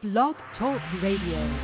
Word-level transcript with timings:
Blog 0.00 0.36
Talk 0.56 0.80
Radio. 1.02 1.58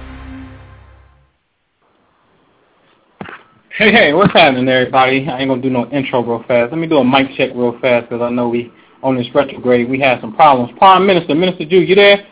Hey, 3.78 3.92
hey, 3.92 4.12
what's 4.12 4.32
happening, 4.32 4.68
everybody? 4.68 5.28
I 5.28 5.38
ain't 5.38 5.48
gonna 5.48 5.62
do 5.62 5.70
no 5.70 5.88
intro 5.92 6.20
real 6.20 6.42
fast. 6.48 6.72
Let 6.72 6.80
me 6.80 6.88
do 6.88 6.96
a 6.96 7.04
mic 7.04 7.28
check 7.36 7.50
real 7.54 7.78
fast 7.80 8.08
because 8.08 8.22
I 8.22 8.30
know 8.30 8.48
we 8.48 8.72
on 9.04 9.16
this 9.16 9.28
retrograde 9.32 9.88
we 9.88 10.00
had 10.00 10.20
some 10.20 10.34
problems. 10.34 10.76
Prime 10.78 11.06
Minister, 11.06 11.36
Minister 11.36 11.64
Ju, 11.64 11.78
you 11.78 11.94
there? 11.94 12.26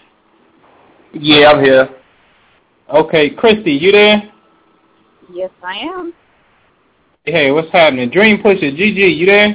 Yeah, 1.13 1.53
I'm 1.53 1.65
here. 1.65 1.89
Okay, 2.93 3.31
Christy, 3.31 3.71
you 3.71 3.93
there? 3.93 4.25
Yes, 5.33 5.51
I 5.63 5.77
am. 5.77 6.13
Hey, 7.23 7.53
what's 7.53 7.71
happening? 7.71 8.11
Dream 8.11 8.43
Pusher, 8.43 8.73
Gigi, 8.73 9.03
you 9.03 9.27
there? 9.27 9.55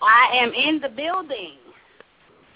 I 0.00 0.36
am 0.36 0.52
in 0.52 0.78
the 0.78 0.90
building. 0.90 1.54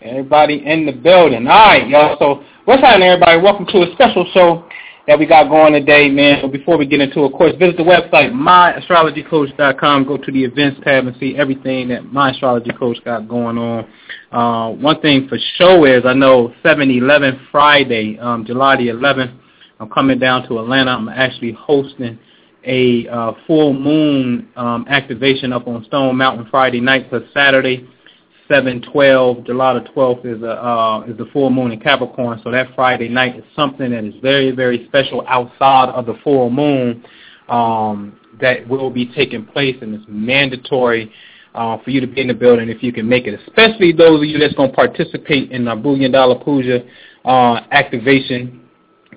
Everybody 0.00 0.64
in 0.66 0.86
the 0.86 0.92
building. 0.92 1.46
All 1.46 1.66
right, 1.66 1.88
y'all. 1.88 2.16
So 2.18 2.44
what's 2.64 2.82
happening, 2.82 3.08
everybody? 3.08 3.40
Welcome 3.40 3.66
to 3.66 3.82
a 3.82 3.92
special 3.92 4.26
show 4.32 4.68
that 5.06 5.18
we 5.18 5.26
got 5.26 5.48
going 5.48 5.72
today, 5.72 6.08
man. 6.08 6.40
But 6.42 6.52
before 6.52 6.78
we 6.78 6.86
get 6.86 7.00
into 7.00 7.20
it, 7.20 7.26
of 7.26 7.32
course, 7.32 7.52
visit 7.58 7.76
the 7.76 7.82
website, 7.82 8.32
myastrologycoach.com. 8.32 10.04
Go 10.04 10.16
to 10.16 10.32
the 10.32 10.44
events 10.44 10.80
tab 10.84 11.06
and 11.06 11.16
see 11.18 11.36
everything 11.36 11.88
that 11.88 12.12
my 12.12 12.30
astrology 12.30 12.70
coach 12.78 12.98
got 13.04 13.28
going 13.28 13.58
on. 13.58 13.88
Uh, 14.30 14.70
one 14.76 15.00
thing 15.00 15.28
for 15.28 15.38
sure 15.56 15.86
is 15.88 16.04
I 16.06 16.12
know 16.12 16.54
7-11 16.64 17.48
Friday, 17.50 18.18
um, 18.18 18.44
July 18.46 18.76
the 18.76 18.88
11th, 18.88 19.36
I'm 19.80 19.90
coming 19.90 20.18
down 20.20 20.46
to 20.48 20.60
Atlanta. 20.60 20.92
I'm 20.92 21.08
actually 21.08 21.52
hosting 21.52 22.18
a 22.64 23.08
uh, 23.08 23.32
full 23.46 23.72
moon 23.72 24.48
um, 24.54 24.86
activation 24.88 25.52
up 25.52 25.66
on 25.66 25.84
Stone 25.86 26.16
Mountain 26.16 26.46
Friday 26.48 26.80
night 26.80 27.10
for 27.10 27.26
Saturday, 27.34 27.88
7-12. 28.52 29.46
July 29.46 29.74
the 29.74 29.80
12th 29.80 30.26
is, 30.26 30.42
a, 30.42 30.64
uh, 30.64 31.04
is 31.06 31.16
the 31.16 31.26
full 31.32 31.50
moon 31.50 31.72
in 31.72 31.80
Capricorn. 31.80 32.40
So 32.44 32.50
that 32.50 32.74
Friday 32.74 33.08
night 33.08 33.36
is 33.36 33.44
something 33.56 33.90
that 33.90 34.04
is 34.04 34.14
very, 34.20 34.50
very 34.50 34.86
special 34.86 35.24
outside 35.26 35.88
of 35.88 36.06
the 36.06 36.14
full 36.22 36.50
moon 36.50 37.04
um, 37.48 38.18
that 38.40 38.68
will 38.68 38.90
be 38.90 39.06
taking 39.06 39.46
place 39.46 39.76
and 39.80 39.94
it's 39.94 40.04
mandatory 40.08 41.10
uh, 41.54 41.78
for 41.82 41.90
you 41.90 42.00
to 42.00 42.06
be 42.06 42.20
in 42.20 42.28
the 42.28 42.34
building 42.34 42.68
if 42.68 42.82
you 42.82 42.92
can 42.92 43.08
make 43.08 43.26
it, 43.26 43.38
especially 43.46 43.92
those 43.92 44.20
of 44.20 44.28
you 44.28 44.38
that's 44.38 44.54
going 44.54 44.70
to 44.70 44.76
participate 44.76 45.50
in 45.50 45.64
the 45.64 45.74
Billion 45.74 46.12
Dollar 46.12 46.42
Puja 46.42 46.80
uh, 47.24 47.60
activation 47.70 48.62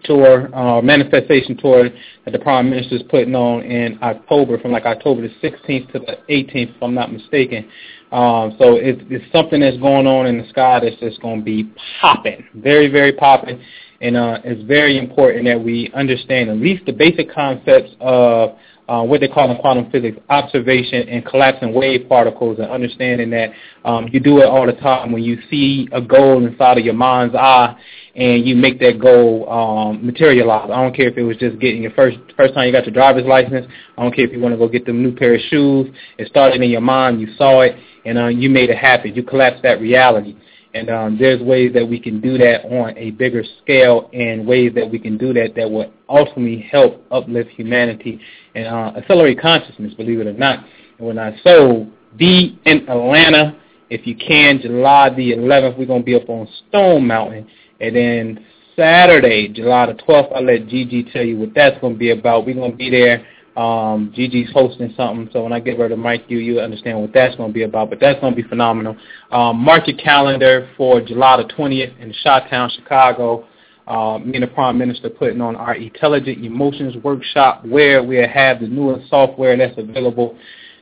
tour, 0.03 0.53
uh, 0.55 0.81
manifestation 0.81 1.57
tour 1.57 1.89
that 2.25 2.31
the 2.31 2.39
Prime 2.39 2.69
Minister 2.69 2.95
is 2.95 3.03
putting 3.09 3.35
on 3.35 3.63
in 3.63 3.97
October, 4.01 4.59
from 4.59 4.71
like 4.71 4.85
October 4.85 5.21
the 5.21 5.33
16th 5.41 5.91
to 5.93 5.99
the 5.99 6.17
18th, 6.29 6.75
if 6.75 6.83
I'm 6.83 6.93
not 6.93 7.11
mistaken. 7.11 7.69
Um, 8.15 8.55
so 8.57 8.75
it, 8.75 8.99
it's 9.09 9.29
something 9.33 9.59
that's 9.59 9.75
going 9.75 10.07
on 10.07 10.25
in 10.25 10.37
the 10.37 10.47
sky 10.47 10.79
that's 10.79 10.95
just 11.01 11.21
going 11.21 11.39
to 11.39 11.43
be 11.43 11.69
popping, 11.99 12.45
very, 12.55 12.87
very 12.87 13.11
popping. 13.11 13.61
And 13.99 14.15
uh, 14.15 14.39
it's 14.45 14.63
very 14.63 14.97
important 14.97 15.43
that 15.45 15.61
we 15.61 15.91
understand 15.93 16.49
at 16.49 16.55
least 16.55 16.85
the 16.85 16.93
basic 16.93 17.29
concepts 17.29 17.91
of 17.99 18.55
uh, 18.87 19.03
what 19.03 19.19
they 19.19 19.27
call 19.27 19.51
in 19.51 19.57
quantum 19.57 19.91
physics, 19.91 20.17
observation 20.29 21.09
and 21.09 21.25
collapsing 21.25 21.73
wave 21.73 22.07
particles, 22.07 22.57
and 22.59 22.71
understanding 22.71 23.31
that 23.31 23.51
um, 23.83 24.07
you 24.13 24.21
do 24.21 24.39
it 24.39 24.45
all 24.45 24.65
the 24.65 24.73
time 24.73 25.11
when 25.11 25.23
you 25.23 25.37
see 25.49 25.89
a 25.91 26.01
goal 26.01 26.45
inside 26.45 26.77
of 26.77 26.85
your 26.85 26.93
mind's 26.93 27.35
eye 27.35 27.75
and 28.15 28.47
you 28.47 28.55
make 28.55 28.79
that 28.79 28.97
goal 28.97 29.49
um, 29.49 30.05
materialize. 30.05 30.69
I 30.71 30.81
don't 30.81 30.95
care 30.95 31.09
if 31.09 31.17
it 31.17 31.23
was 31.23 31.35
just 31.35 31.59
getting 31.59 31.81
your 31.81 31.91
first 31.91 32.17
first 32.37 32.53
time 32.53 32.65
you 32.65 32.71
got 32.71 32.85
your 32.85 32.93
driver's 32.93 33.25
license. 33.25 33.65
I 33.97 34.03
don't 34.03 34.15
care 34.15 34.25
if 34.25 34.31
you 34.31 34.39
want 34.39 34.53
to 34.53 34.57
go 34.57 34.69
get 34.69 34.85
them 34.85 35.03
new 35.03 35.13
pair 35.13 35.35
of 35.35 35.41
shoes. 35.49 35.93
It 36.17 36.29
started 36.29 36.61
in 36.61 36.69
your 36.69 36.81
mind. 36.81 37.19
You 37.19 37.27
saw 37.35 37.61
it, 37.61 37.75
and 38.05 38.17
uh, 38.17 38.27
you 38.27 38.49
made 38.49 38.69
it 38.69 38.77
happen. 38.77 39.15
You 39.15 39.23
collapsed 39.23 39.63
that 39.63 39.81
reality. 39.81 40.35
And 40.73 40.89
um, 40.89 41.17
there's 41.17 41.41
ways 41.41 41.73
that 41.73 41.87
we 41.87 41.99
can 41.99 42.19
do 42.19 42.37
that 42.37 42.65
on 42.65 42.97
a 42.97 43.11
bigger 43.11 43.43
scale 43.61 44.09
and 44.13 44.45
ways 44.45 44.73
that 44.75 44.89
we 44.89 44.99
can 44.99 45.17
do 45.17 45.31
that 45.33 45.53
that 45.55 45.71
will 45.71 45.91
ultimately 46.09 46.67
help 46.69 47.01
uplift 47.11 47.49
humanity 47.51 48.19
and 48.55 48.67
uh, 48.67 48.91
accelerate 48.97 49.39
consciousness, 49.39 49.93
believe 49.93 50.19
it 50.19 50.27
or 50.27 50.33
not. 50.33 50.65
And 50.97 51.07
when 51.07 51.17
I 51.17 51.39
so 51.43 51.87
be 52.17 52.59
in 52.65 52.89
Atlanta, 52.89 53.57
if 53.89 54.05
you 54.05 54.15
can, 54.15 54.59
July 54.59 55.11
the 55.11 55.31
11th, 55.31 55.77
we're 55.77 55.85
going 55.85 56.01
to 56.01 56.05
be 56.05 56.15
up 56.15 56.27
on 56.29 56.47
Stone 56.67 57.07
Mountain. 57.07 57.47
And 57.79 57.95
then 57.95 58.45
Saturday, 58.75 59.47
July 59.47 59.85
the 59.85 59.93
12th, 59.93 60.35
I'll 60.35 60.43
let 60.43 60.67
Gigi 60.67 61.03
tell 61.03 61.23
you 61.23 61.37
what 61.37 61.53
that's 61.55 61.79
going 61.79 61.93
to 61.93 61.99
be 61.99 62.11
about. 62.11 62.45
We're 62.45 62.55
going 62.55 62.71
to 62.71 62.77
be 62.77 62.89
there. 62.89 63.25
Um, 63.55 64.11
Gigi's 64.13 64.51
hosting 64.51 64.93
something, 64.97 65.29
so 65.31 65.43
when 65.43 65.53
I 65.53 65.61
get 65.61 65.77
her 65.77 65.87
to 65.87 65.95
mic 65.95 66.25
you, 66.27 66.39
you 66.39 66.59
understand 66.59 66.99
what 66.99 67.13
that's 67.13 67.35
going 67.35 67.49
to 67.49 67.53
be 67.53 67.63
about. 67.63 67.89
But 67.89 68.01
that's 68.01 68.19
going 68.19 68.35
to 68.35 68.41
be 68.41 68.47
phenomenal. 68.47 68.97
Um, 69.31 69.57
mark 69.57 69.87
your 69.87 69.97
calendar 69.97 70.69
for 70.75 70.99
July 70.99 71.37
the 71.37 71.53
20th 71.53 71.97
in 71.99 72.13
Chi-Town, 72.21 72.69
Chicago. 72.75 73.47
Uh, 73.87 74.17
me 74.17 74.33
and 74.33 74.43
the 74.43 74.47
Prime 74.47 74.77
Minister 74.77 75.09
putting 75.09 75.41
on 75.41 75.55
our 75.55 75.75
Intelligent 75.75 76.43
Emotions 76.43 76.95
Workshop 77.03 77.63
where 77.65 78.03
we'll 78.03 78.27
have 78.27 78.59
the 78.59 78.67
newest 78.67 79.07
software 79.09 79.55
that's 79.55 79.77
available 79.77 80.35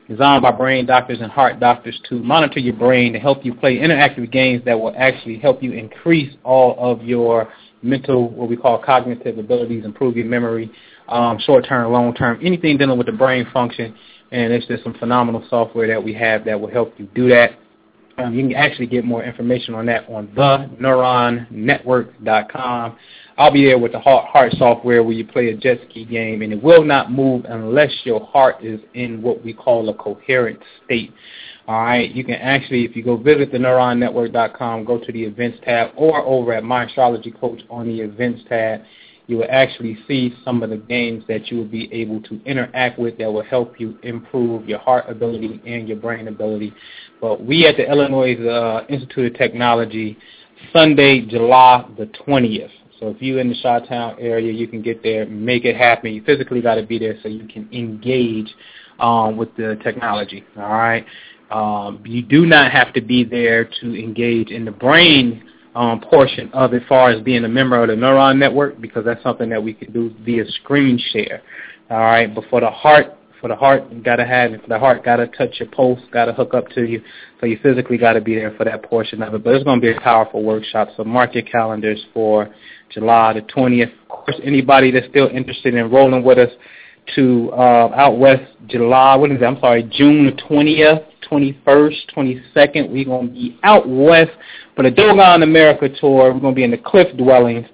designed 0.07 0.41
by 0.41 0.51
brain 0.51 0.85
doctors 0.85 1.19
and 1.21 1.31
heart 1.31 1.59
doctors 1.59 1.99
to 2.09 2.15
monitor 2.15 2.59
your 2.59 2.75
brain 2.75 3.13
to 3.13 3.19
help 3.19 3.45
you 3.45 3.53
play 3.53 3.77
interactive 3.77 4.31
games 4.31 4.63
that 4.65 4.79
will 4.79 4.93
actually 4.97 5.37
help 5.37 5.61
you 5.61 5.73
increase 5.73 6.33
all 6.43 6.75
of 6.79 7.03
your 7.03 7.51
mental, 7.81 8.29
what 8.29 8.49
we 8.49 8.55
call 8.55 8.81
cognitive 8.81 9.37
abilities, 9.37 9.85
improve 9.85 10.15
your 10.15 10.25
memory, 10.25 10.71
um, 11.07 11.39
short-term, 11.39 11.91
long-term, 11.91 12.39
anything 12.43 12.77
dealing 12.77 12.97
with 12.97 13.07
the 13.07 13.13
brain 13.13 13.47
function. 13.53 13.95
And 14.31 14.51
it's 14.51 14.65
just 14.65 14.83
some 14.83 14.95
phenomenal 14.95 15.45
software 15.49 15.87
that 15.87 16.03
we 16.03 16.13
have 16.13 16.43
that 16.45 16.59
will 16.59 16.71
help 16.71 16.93
you 16.97 17.07
do 17.13 17.29
that. 17.29 17.51
Um, 18.17 18.33
you 18.35 18.47
can 18.47 18.55
actually 18.55 18.87
get 18.87 19.05
more 19.05 19.23
information 19.23 19.73
on 19.73 19.87
that 19.87 20.07
on 20.09 20.27
theneuronnetwork.com. 20.27 22.97
I'll 23.37 23.51
be 23.51 23.65
there 23.65 23.79
with 23.79 23.93
the 23.93 23.99
heart 23.99 24.27
heart 24.27 24.53
software 24.59 25.01
where 25.03 25.13
you 25.13 25.25
play 25.25 25.49
a 25.49 25.57
jet 25.57 25.79
ski 25.89 26.05
game, 26.05 26.43
and 26.43 26.53
it 26.53 26.61
will 26.61 26.83
not 26.83 27.11
move 27.11 27.45
unless 27.49 27.89
your 28.03 28.23
heart 28.27 28.63
is 28.63 28.79
in 28.93 29.23
what 29.23 29.43
we 29.43 29.53
call 29.53 29.89
a 29.89 29.95
coherent 29.95 30.59
state. 30.85 31.11
All 31.67 31.81
right, 31.81 32.13
you 32.13 32.23
can 32.23 32.35
actually, 32.35 32.85
if 32.85 32.95
you 32.95 33.03
go 33.03 33.17
visit 33.17 33.51
the 33.51 33.57
neuronnetwork.com, 33.57 34.83
go 34.83 34.99
to 34.99 35.11
the 35.11 35.23
events 35.23 35.57
tab, 35.63 35.93
or 35.95 36.19
over 36.19 36.53
at 36.53 36.63
My 36.63 36.83
Astrology 36.83 37.31
Coach 37.31 37.61
on 37.69 37.87
the 37.87 38.01
events 38.01 38.43
tab, 38.49 38.81
you 39.27 39.37
will 39.37 39.47
actually 39.49 39.97
see 40.07 40.33
some 40.43 40.63
of 40.63 40.69
the 40.69 40.77
games 40.77 41.23
that 41.27 41.49
you 41.49 41.57
will 41.57 41.65
be 41.65 41.91
able 41.93 42.21
to 42.23 42.41
interact 42.45 42.99
with 42.99 43.17
that 43.17 43.31
will 43.31 43.43
help 43.43 43.79
you 43.79 43.97
improve 44.03 44.67
your 44.67 44.79
heart 44.79 45.05
ability 45.09 45.61
and 45.65 45.87
your 45.87 45.97
brain 45.97 46.27
ability. 46.27 46.73
But 47.21 47.45
we 47.45 47.65
at 47.65 47.77
the 47.77 47.89
Illinois 47.89 48.35
uh, 48.45 48.85
Institute 48.89 49.31
of 49.31 49.37
Technology, 49.37 50.17
Sunday, 50.73 51.21
July 51.21 51.87
the 51.97 52.05
20th. 52.27 52.69
So 52.99 53.09
if 53.09 53.21
you're 53.21 53.39
in 53.39 53.49
the 53.49 53.57
Chi-Town 53.61 54.17
area, 54.19 54.51
you 54.51 54.67
can 54.67 54.81
get 54.81 55.03
there, 55.03 55.25
make 55.25 55.65
it 55.65 55.75
happen. 55.75 56.13
You 56.13 56.23
physically 56.23 56.61
got 56.61 56.75
to 56.75 56.83
be 56.85 56.99
there 56.99 57.15
so 57.21 57.29
you 57.29 57.47
can 57.47 57.67
engage 57.73 58.53
um, 58.99 59.37
with 59.37 59.55
the 59.55 59.79
technology. 59.83 60.43
All 60.57 60.63
right. 60.63 61.05
Um, 61.51 62.01
you 62.05 62.21
do 62.21 62.45
not 62.45 62.71
have 62.71 62.93
to 62.93 63.01
be 63.01 63.23
there 63.23 63.65
to 63.65 63.95
engage 63.99 64.51
in 64.51 64.65
the 64.65 64.71
brain 64.71 65.43
um, 65.75 65.99
portion 66.01 66.51
of 66.53 66.73
it, 66.73 66.83
far 66.87 67.09
as 67.09 67.21
being 67.21 67.45
a 67.45 67.49
member 67.49 67.81
of 67.81 67.89
the 67.89 67.95
neuron 67.95 68.37
network, 68.37 68.79
because 68.79 69.05
that's 69.05 69.21
something 69.23 69.49
that 69.49 69.63
we 69.63 69.73
can 69.73 69.91
do 69.91 70.13
via 70.23 70.45
screen 70.51 70.99
share. 71.11 71.41
All 71.89 71.97
right. 71.97 72.33
But 72.33 72.45
for 72.49 72.61
the 72.61 72.69
heart, 72.69 73.17
for 73.41 73.49
the 73.49 73.55
heart, 73.55 73.83
you 73.91 74.01
gotta 74.01 74.25
have 74.25 74.53
it. 74.53 74.61
For 74.61 74.69
the 74.69 74.79
heart, 74.79 75.03
gotta 75.03 75.27
touch 75.27 75.59
your 75.59 75.69
pulse, 75.69 75.99
gotta 76.11 76.31
hook 76.31 76.53
up 76.53 76.69
to 76.69 76.83
you. 76.83 77.01
So 77.39 77.45
you 77.45 77.59
physically 77.61 77.97
gotta 77.97 78.21
be 78.21 78.35
there 78.35 78.53
for 78.55 78.63
that 78.63 78.83
portion 78.83 79.21
of 79.21 79.33
it. 79.33 79.43
But 79.43 79.55
it's 79.55 79.63
gonna 79.63 79.81
be 79.81 79.91
a 79.91 79.99
powerful 79.99 80.43
workshop. 80.43 80.89
So 80.95 81.03
mark 81.03 81.33
your 81.33 81.43
calendars 81.43 82.03
for 82.13 82.53
July 82.89 83.33
the 83.33 83.41
20th. 83.41 83.91
Of 84.03 84.07
course, 84.07 84.39
anybody 84.43 84.91
that's 84.91 85.07
still 85.07 85.27
interested 85.27 85.73
in 85.73 85.91
rolling 85.91 86.23
with 86.23 86.37
us 86.37 86.51
to 87.15 87.51
uh, 87.51 87.91
out 87.95 88.17
west, 88.17 88.43
July, 88.67 89.15
what 89.15 89.31
is 89.31 89.41
it? 89.41 89.43
I'm 89.43 89.59
sorry, 89.59 89.83
June 89.91 90.25
the 90.25 90.41
20th, 90.43 91.05
21st, 91.29 92.13
22nd. 92.15 92.89
We're 92.89 93.05
going 93.05 93.27
to 93.27 93.33
be 93.33 93.59
out 93.63 93.87
west 93.87 94.31
for 94.75 94.83
the 94.83 94.91
Dogon 94.91 95.43
America 95.43 95.89
tour. 95.89 96.33
We're 96.33 96.39
going 96.39 96.53
to 96.53 96.55
be 96.55 96.63
in 96.63 96.71
the 96.71 96.77
Cliff 96.77 97.15
Dwellings. 97.17 97.67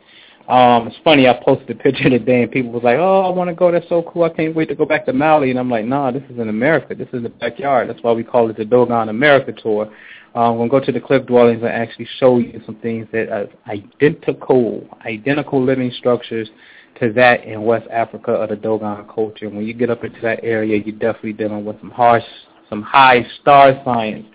Um, 0.49 0.87
it's 0.87 0.97
funny, 1.03 1.27
I 1.27 1.39
posted 1.45 1.69
a 1.69 1.75
picture 1.75 2.09
today 2.09 2.41
and 2.41 2.51
people 2.51 2.71
was 2.71 2.81
like, 2.81 2.97
oh, 2.97 3.21
I 3.21 3.29
want 3.29 3.51
to 3.51 3.53
go. 3.53 3.71
That's 3.71 3.87
so 3.87 4.01
cool. 4.01 4.23
I 4.23 4.29
can't 4.29 4.55
wait 4.55 4.67
to 4.69 4.75
go 4.75 4.83
back 4.83 5.05
to 5.05 5.13
Maui. 5.13 5.51
And 5.51 5.59
I'm 5.59 5.69
like, 5.69 5.85
nah, 5.85 6.09
this 6.09 6.23
is 6.27 6.39
in 6.39 6.49
America. 6.49 6.95
This 6.95 7.07
is 7.13 7.21
the 7.21 7.29
backyard. 7.29 7.87
That's 7.87 8.01
why 8.01 8.13
we 8.13 8.23
call 8.23 8.49
it 8.49 8.57
the 8.57 8.65
Dogon 8.65 9.09
America 9.09 9.53
tour. 9.53 9.93
Um, 10.33 10.57
we'll 10.57 10.67
go 10.67 10.79
to 10.79 10.91
the 10.91 10.99
cliff 10.99 11.27
dwellings 11.27 11.61
and 11.61 11.71
actually 11.71 12.07
show 12.17 12.39
you 12.39 12.61
some 12.65 12.75
things 12.77 13.07
that 13.11 13.29
are 13.29 13.47
identical, 13.67 14.87
identical 15.05 15.63
living 15.63 15.91
structures 15.97 16.49
to 16.99 17.13
that 17.13 17.43
in 17.43 17.63
West 17.63 17.87
Africa 17.91 18.35
or 18.35 18.47
the 18.47 18.55
Dogon 18.55 19.07
culture. 19.13 19.49
When 19.49 19.65
you 19.65 19.73
get 19.73 19.89
up 19.89 20.03
into 20.03 20.19
that 20.21 20.43
area, 20.43 20.81
you're 20.83 20.97
definitely 20.97 21.33
dealing 21.33 21.63
with 21.63 21.79
some 21.79 21.91
harsh, 21.91 22.23
some 22.69 22.81
high 22.81 23.25
star 23.41 23.79
science 23.83 24.25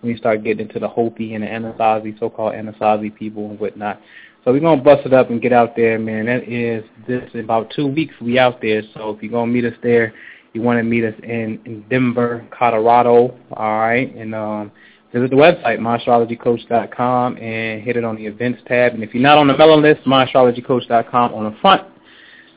when 0.00 0.12
you 0.12 0.18
start 0.18 0.42
getting 0.42 0.66
into 0.66 0.78
the 0.78 0.88
Hopi 0.88 1.34
and 1.34 1.44
the 1.44 1.48
Anasazi, 1.48 2.18
so-called 2.18 2.54
Anasazi 2.54 3.14
people 3.14 3.50
and 3.50 3.60
whatnot. 3.60 4.00
So 4.44 4.52
we're 4.52 4.60
gonna 4.60 4.80
bust 4.80 5.04
it 5.04 5.12
up 5.12 5.28
and 5.30 5.42
get 5.42 5.52
out 5.52 5.76
there, 5.76 5.98
man. 5.98 6.26
That 6.26 6.48
is 6.48 6.84
this 7.06 7.28
in 7.34 7.40
about 7.40 7.70
two 7.76 7.86
weeks 7.86 8.14
we 8.20 8.38
out 8.38 8.62
there. 8.62 8.82
So 8.94 9.10
if 9.10 9.22
you're 9.22 9.32
gonna 9.32 9.52
meet 9.52 9.66
us 9.66 9.74
there, 9.82 10.14
you 10.52 10.62
want 10.62 10.78
to 10.78 10.82
meet 10.82 11.04
us 11.04 11.14
in, 11.22 11.60
in 11.64 11.84
Denver, 11.88 12.46
Colorado, 12.50 13.38
all 13.52 13.78
right, 13.78 14.14
and 14.14 14.34
um, 14.34 14.72
visit 15.12 15.30
the 15.30 15.36
website, 15.36 15.78
myastrologycoach.com, 15.78 17.36
and 17.36 17.82
hit 17.82 17.96
it 17.96 18.04
on 18.04 18.16
the 18.16 18.26
events 18.26 18.60
tab. 18.66 18.94
And 18.94 19.02
if 19.02 19.14
you're 19.14 19.22
not 19.22 19.38
on 19.38 19.46
the 19.46 19.56
mailing 19.56 19.82
list, 19.82 20.02
myastrologycoach.com 20.06 21.34
on 21.34 21.44
the 21.52 21.56
front 21.60 21.86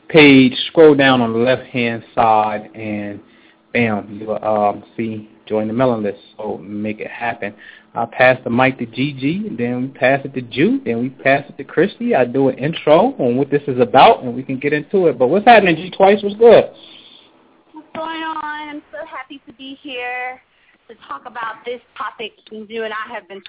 page, 0.08 0.54
scroll 0.66 0.94
down 0.94 1.20
on 1.20 1.32
the 1.32 1.38
left-hand 1.38 2.04
side, 2.14 2.70
and 2.74 3.20
bam, 3.74 4.18
you'll 4.18 4.42
um, 4.42 4.82
see 4.96 5.28
join 5.46 5.68
the 5.68 5.74
mailing 5.74 6.02
list. 6.02 6.18
So 6.38 6.56
make 6.58 7.00
it 7.00 7.10
happen. 7.10 7.54
I 7.94 8.06
pass 8.06 8.38
the 8.42 8.50
mic 8.50 8.78
to 8.78 8.86
Gigi, 8.86 9.50
then 9.56 9.82
we 9.82 9.88
pass 9.88 10.20
it 10.24 10.34
to 10.34 10.40
Ju, 10.40 10.80
then 10.84 11.00
we 11.00 11.10
pass 11.10 11.44
it 11.48 11.56
to 11.58 11.64
Christy. 11.64 12.14
I 12.14 12.24
do 12.24 12.48
an 12.48 12.58
intro 12.58 13.14
on 13.18 13.36
what 13.36 13.50
this 13.50 13.62
is 13.68 13.78
about, 13.78 14.24
and 14.24 14.34
we 14.34 14.42
can 14.42 14.58
get 14.58 14.72
into 14.72 15.06
it. 15.06 15.18
But 15.18 15.28
what's 15.28 15.44
happening, 15.44 15.76
G 15.76 15.90
Twice? 15.90 16.22
What's 16.22 16.34
good? 16.36 16.64
What's 17.72 17.88
going 17.94 18.22
on? 18.22 18.68
I'm 18.68 18.82
so 18.90 19.06
happy 19.06 19.40
to 19.46 19.52
be 19.52 19.78
here 19.82 20.40
to 20.88 20.94
talk 21.06 21.22
about 21.26 21.64
this 21.64 21.80
topic. 21.96 22.32
You 22.50 22.84
and 22.84 22.92
I 22.92 23.12
have 23.14 23.28
been 23.28 23.42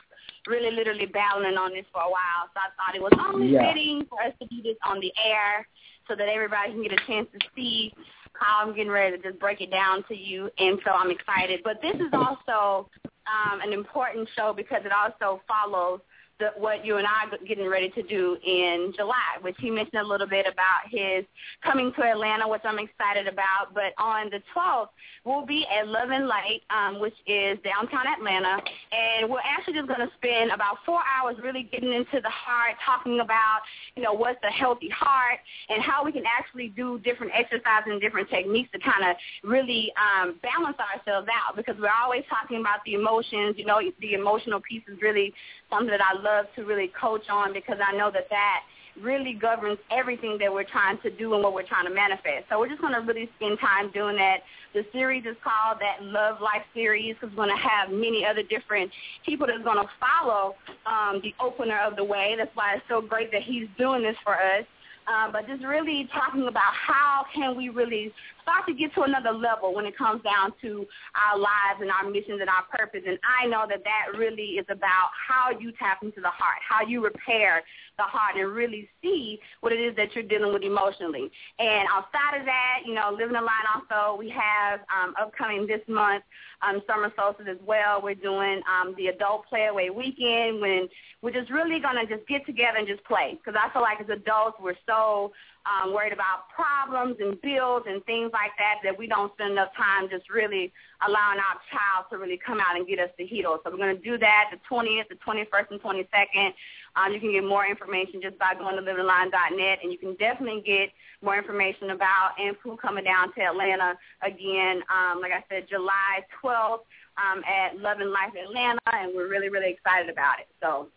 really 0.48 0.70
literally 0.70 1.08
battling 1.08 1.58
on 1.58 1.72
this 1.72 1.86
for 1.92 2.02
a 2.02 2.10
while, 2.10 2.46
so 2.54 2.60
I 2.60 2.70
thought 2.78 2.96
it 2.96 3.02
was 3.02 3.14
only 3.34 3.54
Yeah. 3.54 3.68
fitting 3.68 4.06
for 4.06 4.22
us 4.22 4.34
to 4.40 4.48
do 4.48 4.62
this 4.62 4.78
on 4.86 5.00
the 5.00 5.12
air 5.24 5.68
so 6.08 6.16
that 6.16 6.30
everybody 6.30 6.72
can 6.72 6.84
get 6.84 6.94
a 6.94 7.04
chance 7.08 7.28
to 7.32 7.48
see 7.56 7.94
how 8.40 8.64
I'm 8.66 8.76
getting 8.76 8.92
ready 8.92 9.18
to 9.18 9.24
just 9.24 9.40
break 9.40 9.62
it 9.62 9.72
down 9.72 10.04
to 10.08 10.16
you, 10.16 10.50
and 10.58 10.80
so 10.86 10.92
I'm 10.92 11.12
excited. 11.12 11.62
But 11.64 11.82
this 11.82 11.96
is 11.96 12.14
also 12.14 12.90
um, 13.04 13.62
an 13.62 13.74
important 13.74 14.30
show 14.36 14.54
because 14.56 14.82
it 14.86 14.92
also 14.92 15.42
follows 15.48 16.02
the, 16.40 16.50
what 16.58 16.86
you 16.86 16.98
and 16.98 17.08
I 17.08 17.32
are 17.32 17.46
getting 17.46 17.68
ready 17.68 17.90
to 17.92 18.04
do 18.04 18.38
in 18.46 18.94
July, 18.96 19.40
which 19.42 19.56
he 19.60 19.70
mentioned 19.72 20.02
a 20.02 20.08
little 20.08 20.28
bit 20.28 20.46
about 20.46 20.90
his 20.90 21.26
coming 21.64 21.94
to 21.98 22.04
Atlanta, 22.04 22.48
which 22.48 22.62
I'm 22.66 22.80
excited 22.80 23.28
about. 23.28 23.74
But 23.74 23.94
on 23.98 24.30
the 24.30 24.42
12th, 24.56 24.90
we'll 25.24 25.46
be 25.46 25.66
at 25.68 25.88
Love 25.88 26.10
and 26.10 26.28
Light, 26.28 26.62
um, 26.70 27.00
which 27.00 27.16
is 27.26 27.58
downtown 27.64 28.06
Atlanta, 28.08 28.60
and 28.92 29.30
we're 29.30 29.40
actually 29.46 29.76
just 29.76 29.88
going 29.88 30.02
to 30.02 30.12
spend 30.18 30.52
about 30.52 30.78
four 30.86 31.00
hours 31.06 31.38
really 31.42 31.64
getting 31.72 31.94
into 31.94 32.20
the 32.22 32.30
heart, 32.30 32.76
talking 32.86 33.20
about, 33.22 33.62
you 33.96 34.04
know, 34.04 34.14
what's 34.14 34.40
a 34.44 34.52
healthy 34.52 34.90
heart 34.90 35.40
and 35.70 35.82
how 35.82 36.04
we 36.04 36.12
can 36.12 36.24
actually 36.26 36.70
do 36.70 37.00
different 37.00 37.32
exercises 37.34 37.88
and 37.88 38.02
different 38.02 38.30
techniques 38.30 38.70
to 38.72 38.80
kind 38.80 39.10
of 39.10 39.16
really 39.44 39.92
um, 39.96 40.40
balance 40.44 40.78
ourselves 40.80 41.28
out 41.32 41.56
because 41.56 41.76
we're 41.80 41.90
always 42.04 42.24
talking 42.30 42.60
about 42.60 42.80
the 42.86 42.94
emotions. 42.94 43.56
You 43.58 43.66
know, 43.66 43.80
the 44.02 44.14
emotional 44.14 44.60
piece 44.60 44.84
is 44.88 45.02
really 45.02 45.34
something 45.70 45.90
that 45.90 46.02
I 46.02 46.20
love 46.20 46.46
to 46.56 46.64
really 46.64 46.92
coach 47.00 47.30
on 47.30 47.54
because 47.54 47.78
I 47.84 47.96
know 47.96 48.12
that 48.12 48.30
that 48.30 48.62
really 49.02 49.34
governs 49.34 49.78
everything 49.92 50.38
that 50.40 50.52
we're 50.52 50.64
trying 50.64 50.98
to 51.00 51.10
do 51.10 51.34
and 51.34 51.44
what 51.44 51.54
we're 51.54 51.68
trying 51.68 51.86
to 51.86 51.94
manifest. 51.94 52.46
So 52.50 52.60
we're 52.60 52.70
just 52.70 52.82
going 52.82 52.94
to 52.94 53.02
really 53.02 53.30
spend 53.36 53.60
time 53.60 53.92
doing 53.92 54.16
that. 54.18 54.38
The 54.74 54.86
series 54.94 55.26
is 55.26 55.36
called 55.44 55.80
that 55.82 56.04
Love 56.04 56.40
Life 56.42 56.64
series 56.74 57.16
because 57.16 57.36
we're 57.36 57.46
going 57.46 57.56
to 57.56 57.62
have 57.62 57.90
many 57.90 58.26
other 58.26 58.44
different 58.44 58.92
people 59.26 59.48
that's 59.48 59.64
going 59.64 59.78
to 59.78 59.90
follow 60.00 60.56
um, 60.86 61.22
the 61.24 61.34
opener 61.40 61.80
of 61.80 61.96
the 61.96 62.04
way. 62.04 62.36
That's 62.38 62.56
why 62.56 62.76
it's 62.76 62.86
so 62.88 63.02
great 63.02 63.32
that 63.32 63.44
he's 63.44 63.68
doing 63.78 64.04
this 64.04 64.16
for 64.24 64.36
us. 64.36 64.66
Uh, 65.08 65.32
but 65.32 65.46
just 65.48 65.64
really 65.64 66.10
talking 66.12 66.48
about 66.48 66.74
how 66.74 67.26
can 67.34 67.56
we 67.56 67.70
really 67.70 68.12
start 68.46 68.66
to 68.68 68.74
get 68.74 68.94
to 68.94 69.02
another 69.02 69.34
level 69.34 69.74
when 69.74 69.86
it 69.86 69.98
comes 69.98 70.22
down 70.22 70.54
to 70.62 70.86
our 71.18 71.38
lives 71.38 71.82
and 71.82 71.90
our 71.90 72.06
missions 72.06 72.38
and 72.40 72.50
our 72.50 72.62
purpose. 72.70 73.02
And 73.08 73.18
I 73.26 73.48
know 73.48 73.66
that 73.68 73.82
that 73.84 74.18
really 74.18 74.62
is 74.62 74.66
about 74.70 75.10
how 75.18 75.50
you 75.50 75.74
tap 75.74 76.04
into 76.04 76.22
the 76.22 76.30
heart, 76.30 76.62
how 76.62 76.86
you 76.86 77.04
repair 77.04 77.64
the 77.98 78.04
heart 78.04 78.36
and 78.36 78.52
really 78.54 78.88
see 79.02 79.40
what 79.62 79.72
it 79.72 79.80
is 79.80 79.96
that 79.96 80.14
you're 80.14 80.24
dealing 80.24 80.54
with 80.54 80.62
emotionally. 80.62 81.32
And 81.58 81.88
outside 81.92 82.40
of 82.40 82.46
that, 82.46 82.82
you 82.86 82.94
know, 82.94 83.10
Living 83.12 83.36
Aligned 83.36 83.68
also, 83.74 84.18
we 84.18 84.30
have 84.30 84.82
um, 84.94 85.16
upcoming 85.20 85.66
this 85.66 85.82
month, 85.88 86.24
um, 86.62 86.82
summer 86.86 87.12
solstice 87.16 87.48
as 87.50 87.58
well. 87.66 88.02
We're 88.02 88.16
doing 88.16 88.62
um, 88.70 88.94
the 88.98 89.08
adult 89.08 89.48
play 89.48 89.68
away 89.68 89.90
weekend 89.90 90.62
when 90.62 90.88
we're 91.22 91.32
just 91.32 91.50
really 91.50 91.80
going 91.80 91.96
to 91.96 92.06
just 92.14 92.28
get 92.28 92.46
together 92.46 92.78
and 92.78 92.88
just 92.88 93.04
play 93.06 93.40
because 93.40 93.60
I 93.60 93.72
feel 93.74 93.82
like 93.82 94.00
as 94.02 94.10
adults 94.10 94.58
we're 94.62 94.76
so 94.86 95.32
um, 95.66 95.94
worried 95.94 96.14
about 96.14 96.50
problems 96.54 97.18
and 97.20 97.42
bills 97.42 97.84
and 97.88 98.04
things 98.06 98.30
like 98.34 98.52
that 98.58 98.80
that 98.84 98.98
we 98.98 99.08
don't 99.08 99.34
spend 99.34 99.54
enough 99.54 99.74
time 99.76 100.08
just 100.10 100.30
really 100.30 100.72
allowing 101.06 101.40
our 101.40 101.58
child 101.74 102.06
to 102.12 102.18
really 102.18 102.38
come 102.38 102.60
out 102.60 102.76
and 102.76 102.88
get 102.88 103.00
us 103.00 103.10
the 103.18 103.26
heal. 103.26 103.58
So 103.64 103.72
we're 103.72 103.78
going 103.78 103.96
to 103.96 104.02
do 104.02 104.18
that 104.20 104.52
the 104.52 104.60
20th, 104.70 105.10
the 105.10 105.16
21st, 105.26 105.72
and 105.72 105.82
22nd. 105.82 106.54
Um, 106.96 107.12
you 107.12 107.20
can 107.20 107.32
get 107.32 107.44
more 107.44 107.66
information 107.66 108.22
just 108.22 108.38
by 108.38 108.54
going 108.54 108.78
to 108.78 108.82
livingaligned.net, 108.82 109.80
and 109.84 109.92
you 109.92 109.98
can 109.98 110.16
definitely 110.16 110.62
get 110.66 110.90
more 111.22 111.38
information 111.38 111.90
about 111.90 112.38
Anpu 112.40 112.78
coming 112.78 113.04
down 113.04 113.34
to 113.34 113.42
Atlanta 113.42 113.98
again. 114.22 114.82
Um, 114.94 115.20
like 115.20 115.32
I 115.32 115.44
said, 115.50 115.68
July 115.68 116.24
12th 116.44 116.86
um, 117.18 117.44
at 117.44 117.78
Love 117.80 118.00
and 118.00 118.12
Life 118.12 118.34
Atlanta, 118.40 118.80
and 118.94 119.14
we're 119.16 119.28
really, 119.28 119.50
really 119.50 119.72
excited 119.72 120.10
about 120.10 120.40
it. 120.40 120.48
So 120.62 120.88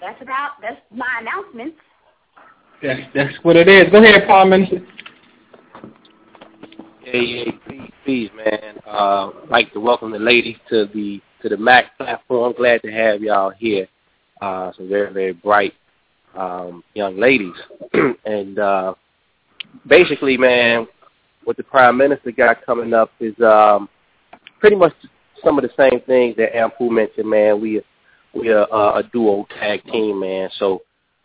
that's 0.00 0.20
about 0.22 0.52
that's 0.62 0.80
my 0.90 1.20
announcements. 1.20 1.76
That's 2.82 3.00
that's 3.14 3.34
what 3.42 3.56
it 3.56 3.68
is. 3.68 3.90
Go 3.90 4.02
ahead, 4.02 4.26
Prime 4.26 4.50
Minister. 4.50 4.82
Yeah, 7.04 7.20
yeah, 7.20 7.50
peace, 7.68 7.90
peace, 8.04 8.30
man. 8.36 8.78
Uh, 8.86 9.30
like 9.48 9.72
to 9.72 9.80
welcome 9.80 10.10
the 10.10 10.18
ladies 10.18 10.56
to 10.68 10.86
the 10.92 11.20
to 11.42 11.48
the 11.48 11.56
Mac 11.56 11.96
platform. 11.96 12.52
Glad 12.56 12.82
to 12.82 12.90
have 12.90 13.22
y'all 13.22 13.50
here. 13.50 13.88
Uh, 14.42 14.72
some 14.76 14.88
very 14.88 15.12
very 15.12 15.32
bright 15.32 15.72
um, 16.36 16.84
young 16.94 17.18
ladies, 17.18 17.54
and 18.26 18.58
uh, 18.58 18.94
basically, 19.86 20.36
man, 20.36 20.86
what 21.44 21.56
the 21.56 21.62
Prime 21.62 21.96
Minister 21.96 22.30
got 22.30 22.64
coming 22.66 22.92
up 22.92 23.10
is 23.20 23.34
um, 23.40 23.88
pretty 24.60 24.76
much 24.76 24.92
some 25.42 25.58
of 25.58 25.64
the 25.64 25.70
same 25.78 26.00
things 26.02 26.36
that 26.36 26.52
Anpu 26.52 26.90
mentioned, 26.90 27.30
man. 27.30 27.58
We 27.60 27.80
we 28.34 28.50
are 28.50 28.70
uh, 28.70 28.98
a 28.98 29.02
duo 29.02 29.46
tag 29.58 29.82
team, 29.84 30.20
man. 30.20 30.50
So 30.58 30.82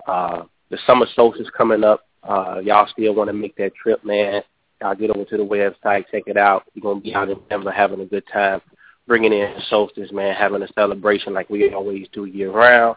uh, 0.08 0.44
the 0.72 0.80
summer 0.88 1.06
solstice 1.16 1.50
coming 1.56 1.84
up. 1.84 2.08
Uh, 2.24 2.60
y'all 2.64 2.88
still 2.88 3.14
want 3.14 3.28
to 3.28 3.34
make 3.34 3.56
that 3.58 3.76
trip, 3.76 4.04
man? 4.04 4.42
Y'all 4.82 4.96
get 4.96 5.12
over 5.12 5.26
to 5.26 5.38
the 5.38 5.44
website, 5.44 6.06
check 6.10 6.24
it 6.26 6.38
out. 6.38 6.64
We're 6.76 6.82
gonna 6.82 7.02
be 7.02 7.14
out 7.14 7.30
in 7.30 7.38
Denver 7.50 7.72
having 7.72 8.02
a 8.02 8.06
good 8.06 8.24
time, 8.32 8.62
bringing 9.06 9.34
in 9.34 9.54
solstice, 9.70 10.12
man, 10.12 10.34
having 10.34 10.64
a 10.64 10.68
celebration 10.74 11.34
like 11.34 11.50
we 11.50 11.72
always 11.74 12.08
do 12.14 12.26
year 12.26 12.52
round. 12.52 12.96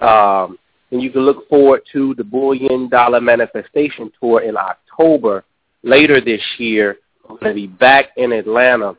Um, 0.00 0.58
and 0.90 1.02
you 1.02 1.10
can 1.10 1.22
look 1.22 1.48
forward 1.48 1.82
to 1.92 2.14
the 2.14 2.24
Bullion 2.24 2.88
Dollar 2.88 3.20
Manifestation 3.20 4.12
Tour 4.20 4.42
in 4.42 4.56
October 4.56 5.44
later 5.82 6.20
this 6.20 6.42
year. 6.58 6.98
We're 7.28 7.38
going 7.38 7.52
to 7.52 7.54
be 7.54 7.66
back 7.66 8.10
in 8.16 8.32
Atlanta 8.32 8.96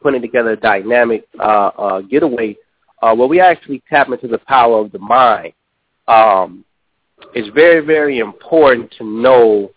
putting 0.00 0.22
together 0.22 0.52
a 0.52 0.56
dynamic 0.56 1.26
uh, 1.38 1.70
uh, 1.76 2.00
getaway 2.00 2.56
uh, 3.02 3.14
where 3.14 3.28
we 3.28 3.38
actually 3.38 3.82
tap 3.88 4.08
into 4.08 4.28
the 4.28 4.38
power 4.38 4.78
of 4.78 4.92
the 4.92 4.98
mind. 4.98 5.52
Um, 6.08 6.64
it's 7.34 7.48
very, 7.54 7.84
very 7.84 8.18
important 8.18 8.92
to 8.98 9.04
know 9.04 9.70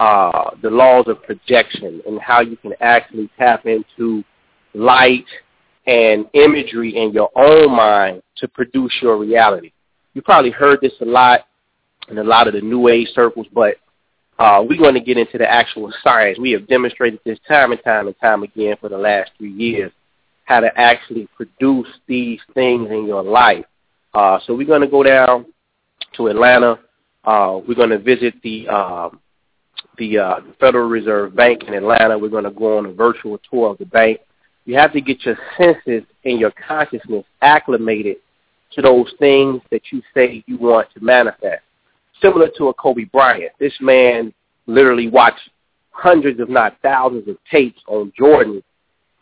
uh, 0.00 0.50
the 0.62 0.70
laws 0.70 1.06
of 1.08 1.22
projection 1.22 2.00
and 2.06 2.20
how 2.20 2.40
you 2.40 2.56
can 2.56 2.72
actually 2.80 3.30
tap 3.38 3.66
into 3.66 4.22
light 4.74 5.26
and 5.86 6.26
imagery 6.34 6.96
in 6.96 7.12
your 7.12 7.30
own 7.34 7.74
mind 7.74 8.22
to 8.36 8.46
produce 8.48 8.92
your 9.00 9.16
reality. 9.16 9.72
You 10.14 10.22
probably 10.22 10.50
heard 10.50 10.80
this 10.80 10.92
a 11.00 11.04
lot 11.04 11.40
in 12.08 12.18
a 12.18 12.24
lot 12.24 12.46
of 12.46 12.54
the 12.54 12.60
New 12.60 12.88
Age 12.88 13.08
circles, 13.14 13.46
but 13.52 13.76
uh, 14.38 14.62
we're 14.66 14.78
going 14.78 14.94
to 14.94 15.00
get 15.00 15.18
into 15.18 15.36
the 15.38 15.50
actual 15.50 15.92
science. 16.02 16.38
We 16.38 16.52
have 16.52 16.68
demonstrated 16.68 17.20
this 17.24 17.38
time 17.48 17.72
and 17.72 17.82
time 17.82 18.06
and 18.06 18.18
time 18.20 18.42
again 18.42 18.76
for 18.80 18.88
the 18.88 18.98
last 18.98 19.32
three 19.36 19.52
years, 19.52 19.90
how 20.44 20.60
to 20.60 20.70
actually 20.78 21.28
produce 21.36 21.88
these 22.06 22.40
things 22.54 22.88
in 22.90 23.06
your 23.06 23.22
life. 23.22 23.64
Uh, 24.14 24.38
so 24.46 24.54
we're 24.54 24.66
going 24.66 24.80
to 24.80 24.88
go 24.88 25.02
down 25.02 25.46
to 26.16 26.28
Atlanta. 26.28 26.78
Uh, 27.24 27.60
we're 27.66 27.74
going 27.74 27.90
to 27.90 27.98
visit 27.98 28.34
the 28.42 28.68
uh, 28.68 29.10
the 29.98 30.18
uh, 30.18 30.40
Federal 30.60 30.88
Reserve 30.88 31.34
Bank 31.34 31.64
in 31.64 31.74
Atlanta. 31.74 32.18
We're 32.18 32.28
going 32.28 32.44
to 32.44 32.50
go 32.50 32.78
on 32.78 32.86
a 32.86 32.92
virtual 32.92 33.38
tour 33.50 33.70
of 33.70 33.78
the 33.78 33.86
bank. 33.86 34.20
You 34.64 34.76
have 34.76 34.92
to 34.92 35.00
get 35.00 35.24
your 35.24 35.36
senses 35.56 36.04
and 36.24 36.38
your 36.38 36.52
consciousness 36.66 37.24
acclimated 37.42 38.18
to 38.72 38.82
those 38.82 39.12
things 39.18 39.62
that 39.70 39.82
you 39.90 40.02
say 40.14 40.44
you 40.46 40.58
want 40.58 40.88
to 40.94 41.02
manifest. 41.02 41.62
Similar 42.20 42.48
to 42.58 42.68
a 42.68 42.74
Kobe 42.74 43.04
Bryant, 43.04 43.52
this 43.58 43.74
man 43.80 44.32
literally 44.66 45.08
watched 45.08 45.50
hundreds, 45.90 46.38
if 46.38 46.48
not 46.48 46.76
thousands, 46.82 47.28
of 47.28 47.36
tapes 47.50 47.80
on 47.88 48.12
Jordan 48.16 48.62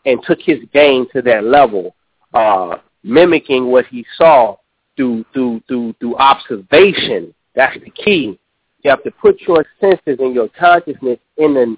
and 0.05 0.19
took 0.23 0.39
his 0.41 0.59
game 0.73 1.07
to 1.13 1.21
that 1.23 1.43
level, 1.43 1.95
uh, 2.33 2.77
mimicking 3.03 3.67
what 3.67 3.85
he 3.87 4.05
saw 4.15 4.57
through 4.97 5.23
through 5.33 5.61
through 5.67 5.93
through 5.99 6.17
observation. 6.17 7.33
That's 7.55 7.77
the 7.79 7.91
key. 7.91 8.37
You 8.83 8.89
have 8.89 9.03
to 9.03 9.11
put 9.11 9.39
your 9.41 9.65
senses 9.79 10.17
and 10.19 10.33
your 10.35 10.49
consciousness 10.49 11.19
in 11.37 11.57
an 11.57 11.77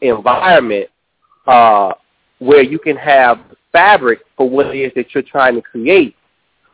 environment 0.00 0.88
uh, 1.46 1.92
where 2.38 2.62
you 2.62 2.78
can 2.78 2.96
have 2.96 3.38
fabric 3.70 4.20
for 4.36 4.48
what 4.48 4.66
it 4.74 4.78
is 4.78 4.92
that 4.96 5.14
you're 5.14 5.22
trying 5.22 5.54
to 5.54 5.62
create. 5.62 6.16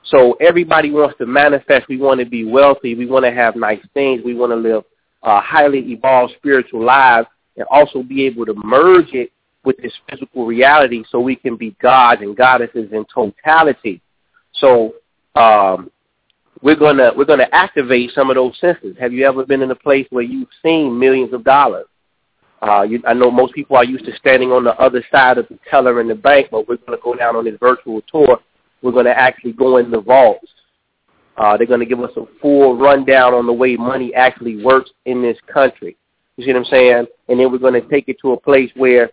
So 0.05 0.33
everybody 0.41 0.91
wants 0.91 1.19
to 1.19 1.27
manifest. 1.27 1.89
We 1.89 1.99
want 1.99 2.21
to 2.21 2.27
be 2.27 2.45
wealthy. 2.45 2.95
We 2.95 3.07
want 3.07 3.25
to 3.25 3.33
have 3.33 3.57
nice 3.57 3.81
things. 3.95 4.23
We 4.25 4.35
want 4.35 4.53
to 4.53 4.57
live 4.57 4.85
uh, 5.23 5.41
highly 5.41 5.81
evolved 5.93 6.35
spiritual 6.39 6.85
lives 6.85 7.29
and 7.57 7.67
also 7.71 8.03
be 8.03 8.25
able 8.25 8.47
to 8.47 8.55
merge 8.55 9.13
it 9.13 9.31
with 9.65 9.77
this 9.79 9.93
physical 10.09 10.47
reality 10.47 11.05
so 11.11 11.21
we 11.21 11.37
can 11.37 11.57
be 11.57 11.77
gods 11.83 12.23
and 12.23 12.37
goddesses 12.37 12.91
in 12.93 13.05
totality. 13.13 14.01
So 14.53 14.95
um, 15.39 15.91
we're 16.63 16.77
gonna 16.77 17.13
we're 17.17 17.25
gonna 17.25 17.49
activate 17.53 18.11
some 18.13 18.31
of 18.31 18.37
those 18.37 18.59
senses. 18.61 18.97
Have 18.99 19.13
you 19.13 19.27
ever 19.27 19.47
been 19.47 19.63
in 19.63 19.71
a 19.71 19.77
place 19.77 20.07
where 20.11 20.25
you've 20.25 20.49
seen 20.63 20.99
millions 20.99 21.33
of 21.33 21.45
dollars? 21.45 21.87
Uh, 22.61 22.83
you, 22.83 23.01
I 23.07 23.15
know 23.15 23.31
most 23.31 23.55
people 23.55 23.77
are 23.77 23.85
used 23.85 24.05
to 24.07 24.17
standing 24.17 24.51
on 24.51 24.65
the 24.65 24.75
other 24.81 25.05
side 25.13 25.39
of 25.39 25.47
the 25.49 25.59
teller 25.71 26.01
in 26.01 26.09
the 26.09 26.15
bank, 26.17 26.49
but 26.51 26.67
we're 26.67 26.77
to 26.77 26.99
go 27.03 27.15
down 27.15 27.37
on 27.37 27.45
this 27.45 27.55
virtual 27.61 28.03
tour. 28.11 28.41
We're 28.83 28.91
to 29.05 29.17
actually 29.17 29.53
go 29.53 29.77
in 29.77 29.93
the 29.93 30.01
vaults. 30.01 30.49
Uh, 31.37 31.57
they're 31.57 31.67
to 31.67 31.87
give 31.87 32.01
us 32.01 32.11
a 32.17 32.25
full 32.43 32.77
rundown 32.77 33.33
on 33.33 33.47
the 33.47 33.53
way 33.53 33.77
money 33.77 34.13
actually 34.13 34.65
works 34.65 34.91
in 35.05 35.23
this 35.23 35.39
country. 35.53 35.97
You 36.37 36.45
see 36.45 36.53
what 36.53 36.59
I'm 36.59 36.65
saying? 36.65 37.07
And 37.29 37.39
then 37.39 37.53
we're 37.53 37.59
to 37.81 37.89
take 37.89 38.09
it 38.09 38.17
to 38.23 38.33
a 38.33 38.41
place 38.41 38.71
where 38.75 39.11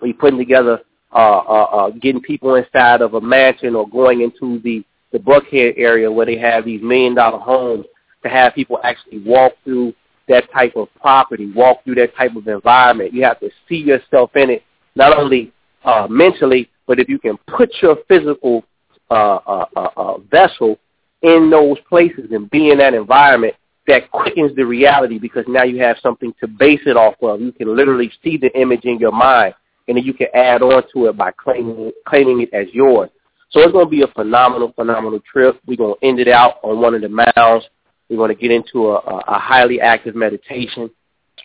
we're 0.00 0.14
putting 0.14 0.38
together, 0.38 0.80
uh, 1.12 1.38
uh, 1.38 1.64
uh, 1.72 1.90
getting 1.90 2.20
people 2.22 2.54
inside 2.54 3.02
of 3.02 3.14
a 3.14 3.20
mansion 3.20 3.74
or 3.74 3.88
going 3.88 4.20
into 4.20 4.60
the 4.60 4.84
the 5.16 5.22
Buckhead 5.22 5.74
area 5.78 6.10
where 6.10 6.26
they 6.26 6.36
have 6.36 6.64
these 6.64 6.82
million 6.82 7.14
dollar 7.14 7.38
homes 7.38 7.86
to 8.22 8.28
have 8.28 8.54
people 8.54 8.78
actually 8.84 9.18
walk 9.18 9.52
through 9.64 9.94
that 10.28 10.50
type 10.52 10.74
of 10.76 10.88
property, 11.00 11.50
walk 11.52 11.82
through 11.84 11.94
that 11.94 12.14
type 12.16 12.34
of 12.36 12.46
environment. 12.48 13.14
You 13.14 13.22
have 13.24 13.40
to 13.40 13.50
see 13.68 13.76
yourself 13.76 14.34
in 14.36 14.50
it, 14.50 14.62
not 14.94 15.16
only 15.16 15.52
uh, 15.84 16.06
mentally, 16.10 16.68
but 16.86 16.98
if 16.98 17.08
you 17.08 17.18
can 17.18 17.38
put 17.46 17.70
your 17.80 17.96
physical 18.08 18.64
uh, 19.10 19.38
uh, 19.46 19.66
uh, 19.76 19.88
uh, 19.96 20.18
vessel 20.30 20.78
in 21.22 21.48
those 21.48 21.78
places 21.88 22.30
and 22.32 22.50
be 22.50 22.70
in 22.70 22.78
that 22.78 22.92
environment, 22.92 23.54
that 23.86 24.10
quickens 24.10 24.54
the 24.56 24.64
reality 24.66 25.18
because 25.18 25.44
now 25.46 25.62
you 25.62 25.80
have 25.80 25.96
something 26.02 26.34
to 26.40 26.48
base 26.48 26.80
it 26.86 26.96
off 26.96 27.14
of. 27.22 27.40
You 27.40 27.52
can 27.52 27.74
literally 27.74 28.10
see 28.22 28.36
the 28.36 28.52
image 28.58 28.84
in 28.84 28.98
your 28.98 29.12
mind, 29.12 29.54
and 29.86 29.96
then 29.96 30.04
you 30.04 30.12
can 30.12 30.26
add 30.34 30.60
on 30.60 30.82
to 30.92 31.06
it 31.06 31.16
by 31.16 31.30
claiming 31.30 31.92
claiming 32.04 32.42
it 32.42 32.52
as 32.52 32.66
yours. 32.74 33.08
So 33.50 33.60
it's 33.60 33.72
going 33.72 33.86
to 33.86 33.90
be 33.90 34.02
a 34.02 34.08
phenomenal, 34.08 34.72
phenomenal 34.72 35.20
trip. 35.20 35.60
We're 35.66 35.76
going 35.76 35.94
to 36.00 36.06
end 36.06 36.18
it 36.18 36.28
out 36.28 36.54
on 36.62 36.80
one 36.80 36.94
of 36.94 37.02
the 37.02 37.08
mounds. 37.08 37.66
We're 38.08 38.16
going 38.16 38.34
to 38.34 38.40
get 38.40 38.50
into 38.50 38.88
a, 38.88 38.96
a 38.96 39.38
highly 39.38 39.80
active 39.80 40.14
meditation. 40.14 40.90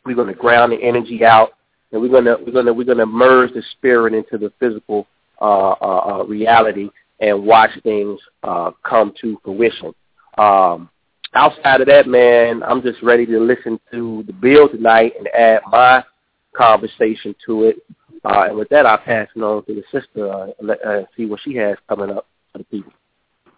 We're 0.05 0.15
going 0.15 0.27
to 0.27 0.33
ground 0.33 0.71
the 0.71 0.81
energy 0.81 1.23
out, 1.23 1.53
and 1.91 2.01
we're 2.01 2.09
going 2.09 2.25
to 2.25 2.37
we're 2.43 2.51
going 2.51 2.65
to 2.65 2.73
we're 2.73 2.85
going 2.85 2.97
to 2.97 3.05
merge 3.05 3.53
the 3.53 3.63
spirit 3.71 4.13
into 4.13 4.37
the 4.37 4.51
physical 4.59 5.07
uh, 5.41 5.71
uh, 5.71 6.19
uh, 6.19 6.23
reality 6.25 6.89
and 7.19 7.45
watch 7.45 7.71
things 7.83 8.19
uh, 8.43 8.71
come 8.83 9.13
to 9.21 9.39
fruition. 9.43 9.93
Um, 10.37 10.89
outside 11.33 11.81
of 11.81 11.87
that, 11.87 12.07
man, 12.07 12.63
I'm 12.63 12.81
just 12.81 13.01
ready 13.01 13.25
to 13.27 13.39
listen 13.39 13.79
to 13.91 14.23
the 14.25 14.33
bill 14.33 14.69
tonight 14.69 15.13
and 15.17 15.27
add 15.29 15.61
my 15.71 16.03
conversation 16.55 17.35
to 17.45 17.65
it. 17.65 17.77
Uh, 18.23 18.45
and 18.49 18.57
with 18.57 18.69
that, 18.69 18.85
I'll 18.85 18.97
pass 18.97 19.27
it 19.35 19.41
on 19.41 19.65
to 19.65 19.73
the 19.73 19.83
sister 19.91 20.31
uh, 20.31 20.47
and 20.59 20.67
let, 20.67 20.85
uh, 20.85 21.03
see 21.17 21.25
what 21.25 21.39
she 21.43 21.55
has 21.55 21.77
coming 21.89 22.11
up 22.11 22.27
for 22.51 22.59
the 22.59 22.63
people. 22.65 22.93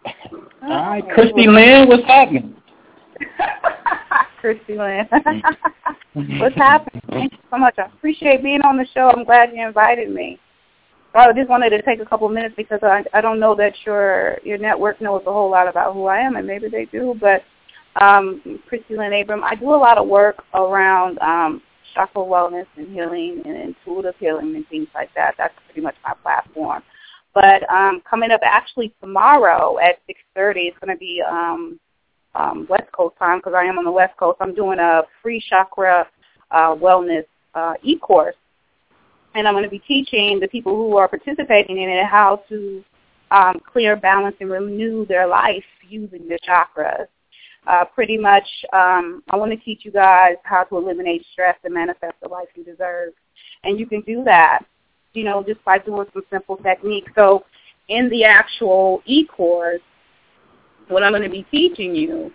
All 0.62 0.68
right, 0.68 1.04
Christy 1.12 1.46
Lynn, 1.46 1.88
what's 1.88 2.04
happening? 2.04 2.54
Christy 4.40 4.76
Lynn. 4.76 5.08
what's 6.38 6.56
happening? 6.56 7.02
Thank 7.10 7.32
you 7.32 7.38
so 7.50 7.58
much. 7.58 7.74
I 7.78 7.86
appreciate 7.86 8.42
being 8.42 8.62
on 8.62 8.76
the 8.76 8.86
show. 8.94 9.10
I'm 9.10 9.24
glad 9.24 9.50
you 9.54 9.66
invited 9.66 10.10
me. 10.10 10.38
I 11.14 11.32
just 11.32 11.48
wanted 11.48 11.70
to 11.70 11.82
take 11.82 12.00
a 12.00 12.04
couple 12.04 12.26
of 12.26 12.32
minutes 12.32 12.54
because 12.56 12.80
I 12.82 13.04
I 13.12 13.20
don't 13.20 13.38
know 13.38 13.54
that 13.54 13.74
your 13.86 14.38
your 14.42 14.58
network 14.58 15.00
knows 15.00 15.22
a 15.26 15.32
whole 15.32 15.50
lot 15.50 15.68
about 15.68 15.94
who 15.94 16.06
I 16.06 16.18
am, 16.18 16.36
and 16.36 16.46
maybe 16.46 16.68
they 16.68 16.86
do. 16.86 17.16
But 17.20 17.44
um, 18.00 18.60
Christy 18.68 18.96
Lynn 18.96 19.12
Abram, 19.12 19.44
I 19.44 19.54
do 19.54 19.70
a 19.70 19.76
lot 19.76 19.96
of 19.96 20.08
work 20.08 20.44
around 20.54 21.18
um, 21.20 21.62
chakra 21.94 22.22
wellness 22.22 22.66
and 22.76 22.88
healing 22.92 23.42
and 23.44 23.56
intuitive 23.56 24.14
healing 24.18 24.54
and 24.56 24.66
things 24.68 24.88
like 24.94 25.10
that. 25.14 25.34
That's 25.38 25.54
pretty 25.66 25.80
much 25.80 25.94
my 26.04 26.14
platform. 26.22 26.82
But 27.34 27.68
um, 27.70 28.02
coming 28.08 28.30
up 28.30 28.40
actually 28.44 28.94
tomorrow 29.00 29.78
at 29.78 29.98
6.30, 30.08 30.54
it's 30.56 30.78
going 30.78 30.94
to 30.94 30.98
be 30.98 31.22
um, 31.28 31.80
um, 32.34 32.66
West 32.68 32.90
Coast 32.92 33.16
time 33.18 33.38
because 33.38 33.54
I 33.56 33.64
am 33.64 33.78
on 33.78 33.84
the 33.84 33.90
West 33.92 34.16
Coast. 34.16 34.38
I'm 34.40 34.54
doing 34.54 34.78
a 34.78 35.02
free 35.22 35.42
chakra 35.48 36.06
uh, 36.50 36.74
wellness 36.74 37.24
uh, 37.54 37.74
e-course. 37.82 38.36
And 39.34 39.48
I'm 39.48 39.54
going 39.54 39.64
to 39.64 39.70
be 39.70 39.80
teaching 39.80 40.38
the 40.38 40.46
people 40.46 40.76
who 40.76 40.96
are 40.96 41.08
participating 41.08 41.78
in 41.82 41.88
it 41.88 42.06
how 42.06 42.42
to 42.48 42.84
um, 43.32 43.60
clear, 43.72 43.96
balance, 43.96 44.36
and 44.38 44.48
renew 44.48 45.04
their 45.06 45.26
life 45.26 45.64
using 45.88 46.28
the 46.28 46.38
chakras 46.48 47.06
uh, 47.66 47.84
pretty 47.84 48.18
much 48.18 48.46
um, 48.72 49.22
I 49.30 49.36
want 49.36 49.50
to 49.52 49.56
teach 49.56 49.84
you 49.84 49.90
guys 49.90 50.34
how 50.44 50.64
to 50.64 50.76
eliminate 50.76 51.24
stress 51.32 51.56
and 51.64 51.72
manifest 51.72 52.14
the 52.22 52.28
life 52.28 52.48
you 52.54 52.64
deserve. 52.64 53.12
And 53.62 53.78
you 53.78 53.86
can 53.86 54.02
do 54.02 54.22
that, 54.24 54.60
you 55.12 55.24
know, 55.24 55.42
just 55.42 55.64
by 55.64 55.78
doing 55.78 56.06
some 56.12 56.22
simple 56.30 56.56
techniques. 56.58 57.10
So 57.14 57.44
in 57.88 58.08
the 58.10 58.24
actual 58.24 59.02
e-course, 59.06 59.80
what 60.88 61.02
I'm 61.02 61.12
going 61.12 61.22
to 61.22 61.30
be 61.30 61.46
teaching 61.50 61.94
you 61.94 62.30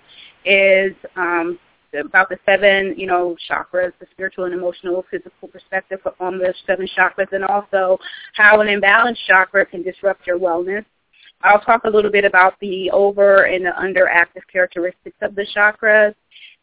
is 0.46 0.94
um, 1.16 1.60
about 1.94 2.30
the 2.30 2.38
seven, 2.46 2.96
you 2.98 3.06
know, 3.06 3.36
chakras, 3.50 3.94
the 4.00 4.08
spiritual 4.12 4.46
and 4.46 4.54
emotional, 4.54 5.06
physical 5.10 5.48
perspective 5.48 6.00
on 6.20 6.38
the 6.38 6.54
seven 6.66 6.88
chakras, 6.98 7.32
and 7.32 7.44
also 7.44 8.00
how 8.34 8.62
an 8.62 8.68
imbalanced 8.68 9.18
chakra 9.28 9.66
can 9.66 9.84
disrupt 9.84 10.26
your 10.26 10.40
wellness 10.40 10.86
I'll 11.42 11.62
talk 11.62 11.84
a 11.86 11.90
little 11.90 12.12
bit 12.12 12.26
about 12.26 12.60
the 12.60 12.92
over 12.92 13.44
and 13.44 13.66
the 13.66 13.72
underactive 13.72 14.42
characteristics 14.52 15.16
of 15.22 15.36
the 15.36 15.46
chakras 15.56 16.14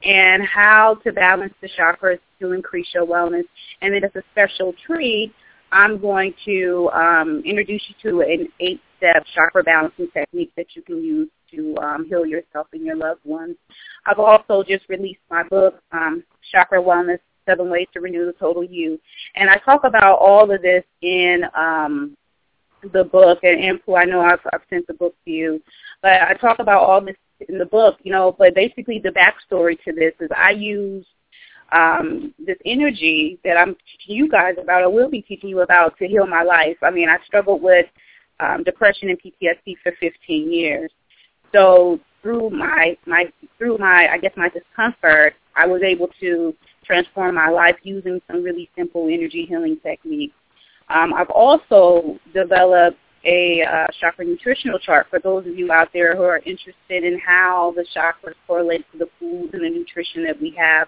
and 0.03 0.43
how 0.43 0.97
to 1.05 1.13
balance 1.13 1.55
the 1.63 1.69
chakras 1.79 2.19
to 2.41 2.53
increase 2.53 2.89
your 2.95 3.07
wellness. 3.07 3.45
And 3.81 3.95
then 3.95 4.05
as 4.05 4.11
a 4.15 4.23
special 4.33 4.75
treat, 4.85 5.33
I'm 5.73 5.99
going 5.99 6.35
to 6.45 6.91
um, 6.93 7.43
introduce 7.45 7.83
you 7.89 8.11
to 8.11 8.21
an 8.21 8.49
eight-step 8.61 9.25
chakra 9.35 9.63
balancing 9.63 10.09
technique 10.13 10.53
that 10.57 10.67
you 10.75 10.83
can 10.83 11.03
use 11.03 11.29
to 11.53 11.77
um, 11.79 12.07
heal 12.07 12.27
yourself 12.27 12.67
and 12.73 12.85
your 12.85 12.97
loved 12.97 13.25
ones. 13.25 13.57
I've 14.05 14.19
also 14.19 14.63
just 14.63 14.89
released 14.89 15.21
my 15.31 15.43
book, 15.43 15.81
um, 15.93 16.23
Chakra 16.53 16.83
Wellness, 16.83 17.19
Seven 17.47 17.71
Ways 17.71 17.87
to 17.95 18.01
Renew 18.01 18.27
the 18.27 18.33
Total 18.33 18.63
You. 18.63 19.01
And 19.35 19.49
I 19.49 19.57
talk 19.57 19.85
about 19.85 20.19
all 20.19 20.51
of 20.51 20.63
this 20.63 20.85
in 21.03 21.43
um, 21.57 22.17
the 22.93 23.05
book, 23.05 23.41
and 23.43 23.59
Anpu, 23.61 23.99
I 23.99 24.05
know 24.05 24.21
I've, 24.21 24.41
I've 24.53 24.63
sent 24.71 24.87
the 24.87 24.95
book 24.95 25.15
to 25.25 25.31
you, 25.31 25.63
but 26.03 26.23
I 26.23 26.35
talk 26.35 26.59
about 26.59 26.83
all 26.83 27.01
this 27.01 27.17
in 27.49 27.59
the 27.59 27.67
book, 27.67 27.97
you 28.03 28.13
know, 28.13 28.35
but 28.39 28.55
basically 28.55 28.99
the 28.99 29.11
backstory 29.11 29.79
to 29.85 29.93
this 29.93 30.13
is 30.21 30.31
I 30.37 30.51
use 30.51 31.05
um, 31.73 32.35
this 32.45 32.57
energy 32.65 33.39
that 33.45 33.57
I'm 33.57 33.75
teaching 33.75 34.17
you 34.17 34.29
guys 34.29 34.55
about, 34.61 34.83
I 34.83 34.87
will 34.87 35.11
be 35.11 35.23
teaching 35.23 35.51
you 35.51 35.61
about 35.61 35.99
to 35.99 36.07
heal 36.07 36.27
my 36.27 36.43
life. 36.43 36.77
I 36.83 36.91
mean, 36.91 37.09
I 37.09 37.19
struggled 37.27 37.63
with 37.63 37.87
um, 38.41 38.63
depression 38.65 39.11
and 39.11 39.21
PTSD 39.21 39.77
for 39.83 39.93
15 39.99 40.53
years. 40.53 40.91
So 41.53 42.01
through 42.23 42.51
my, 42.51 42.97
my, 43.07 43.25
through 43.59 43.79
my, 43.79 44.09
I 44.13 44.19
guess 44.19 44.33
my 44.37 44.49
discomfort, 44.49 45.35
I 45.55 45.67
was 45.67 45.83
able 45.83 46.09
to 46.21 46.55
transform 46.85 47.35
my 47.35 47.49
life 47.49 47.77
using 47.83 48.21
some 48.27 48.43
really 48.43 48.71
simple 48.77 49.09
energy 49.11 49.47
healing 49.49 49.79
techniques. 49.83 50.35
Um, 50.89 51.15
I've 51.15 51.31
also 51.31 52.19
developed 52.33 52.99
a 53.25 53.63
uh, 53.63 53.87
chakra 54.01 54.25
nutritional 54.25 54.79
chart 54.79 55.09
for 55.11 55.19
those 55.19 55.47
of 55.47 55.59
you 55.59 55.73
out 55.73 55.89
there 55.93 56.17
who 56.17 56.23
are 56.23 56.39
interested 56.39 57.05
in 57.05 57.19
how 57.19 57.75
the 57.75 57.85
chakras 57.95 58.35
correlate 58.47 58.85
to 58.93 58.99
the 58.99 59.09
foods 59.19 59.53
and 59.53 59.65
the 59.65 59.69
nutrition 59.69 60.25
that 60.25 60.41
we 60.41 60.55
have 60.57 60.87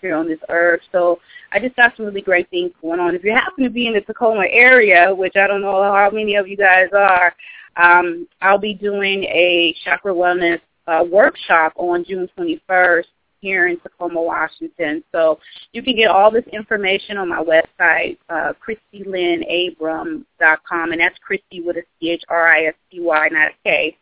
here 0.00 0.14
on 0.14 0.28
this 0.28 0.38
earth. 0.48 0.80
So 0.92 1.18
I 1.52 1.58
just 1.58 1.76
got 1.76 1.96
some 1.96 2.06
really 2.06 2.20
great 2.20 2.48
things 2.50 2.70
going 2.80 3.00
on. 3.00 3.14
If 3.14 3.24
you 3.24 3.32
happen 3.32 3.64
to 3.64 3.70
be 3.70 3.88
in 3.88 3.94
the 3.94 4.00
Tacoma 4.02 4.46
area, 4.48 5.12
which 5.14 5.36
I 5.36 5.46
don't 5.46 5.62
know 5.62 5.82
how 5.82 6.10
many 6.12 6.36
of 6.36 6.46
you 6.46 6.56
guys 6.56 6.88
are, 6.96 7.34
um, 7.76 8.28
I'll 8.40 8.58
be 8.58 8.74
doing 8.74 9.24
a 9.24 9.74
chakra 9.84 10.14
wellness 10.14 10.60
uh, 10.86 11.04
workshop 11.10 11.72
on 11.76 12.04
June 12.04 12.28
21st 12.38 13.04
here 13.40 13.68
in 13.68 13.78
Tacoma, 13.80 14.20
Washington. 14.20 15.02
So 15.12 15.38
you 15.72 15.82
can 15.82 15.96
get 15.96 16.08
all 16.08 16.30
this 16.30 16.44
information 16.52 17.16
on 17.16 17.28
my 17.28 17.42
website, 17.42 18.18
uh, 18.28 18.52
ChristyLynnAbram.com, 18.66 20.92
and 20.92 21.00
that's 21.00 21.18
Christy 21.18 21.60
with 21.60 21.76
a 21.76 21.82
C-H-R-I-S-T-Y, 22.00 23.28
not 23.32 23.48
a 23.48 23.54
K. 23.64 23.96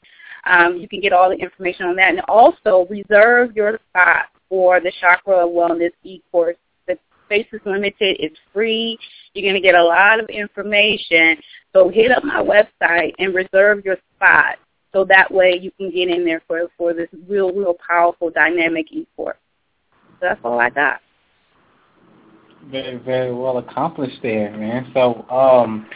Um, 0.44 0.76
you 0.76 0.88
can 0.88 1.00
get 1.00 1.12
all 1.12 1.30
the 1.30 1.36
information 1.36 1.86
on 1.86 1.96
that. 1.96 2.10
And 2.10 2.20
also 2.28 2.86
reserve 2.88 3.56
your 3.56 3.80
spot 3.90 4.26
for 4.48 4.80
the 4.80 4.92
Chakra 5.00 5.46
Wellness 5.46 5.90
e-course. 6.04 6.56
The 6.86 6.96
space 7.26 7.46
is 7.52 7.60
limited. 7.64 8.16
It's 8.18 8.38
free. 8.52 8.98
You're 9.34 9.42
going 9.42 9.54
to 9.54 9.60
get 9.60 9.74
a 9.74 9.82
lot 9.82 10.20
of 10.20 10.28
information. 10.28 11.36
So 11.72 11.88
hit 11.88 12.10
up 12.10 12.24
my 12.24 12.42
website 12.42 13.14
and 13.18 13.34
reserve 13.34 13.84
your 13.84 13.96
spot 14.16 14.58
so 14.92 15.04
that 15.04 15.30
way 15.30 15.58
you 15.60 15.70
can 15.72 15.90
get 15.90 16.08
in 16.08 16.24
there 16.24 16.42
for 16.46 16.68
for 16.76 16.94
this 16.94 17.08
real, 17.28 17.52
real 17.52 17.74
powerful 17.86 18.30
dynamic 18.30 18.86
e-course. 18.90 19.36
So 20.20 20.26
that's 20.28 20.40
all 20.44 20.58
I 20.58 20.70
got. 20.70 21.00
Very, 22.70 22.96
very 22.98 23.32
well 23.34 23.58
accomplished 23.58 24.18
there, 24.22 24.50
man. 24.56 24.90
So, 24.92 25.24
um, 25.30 25.86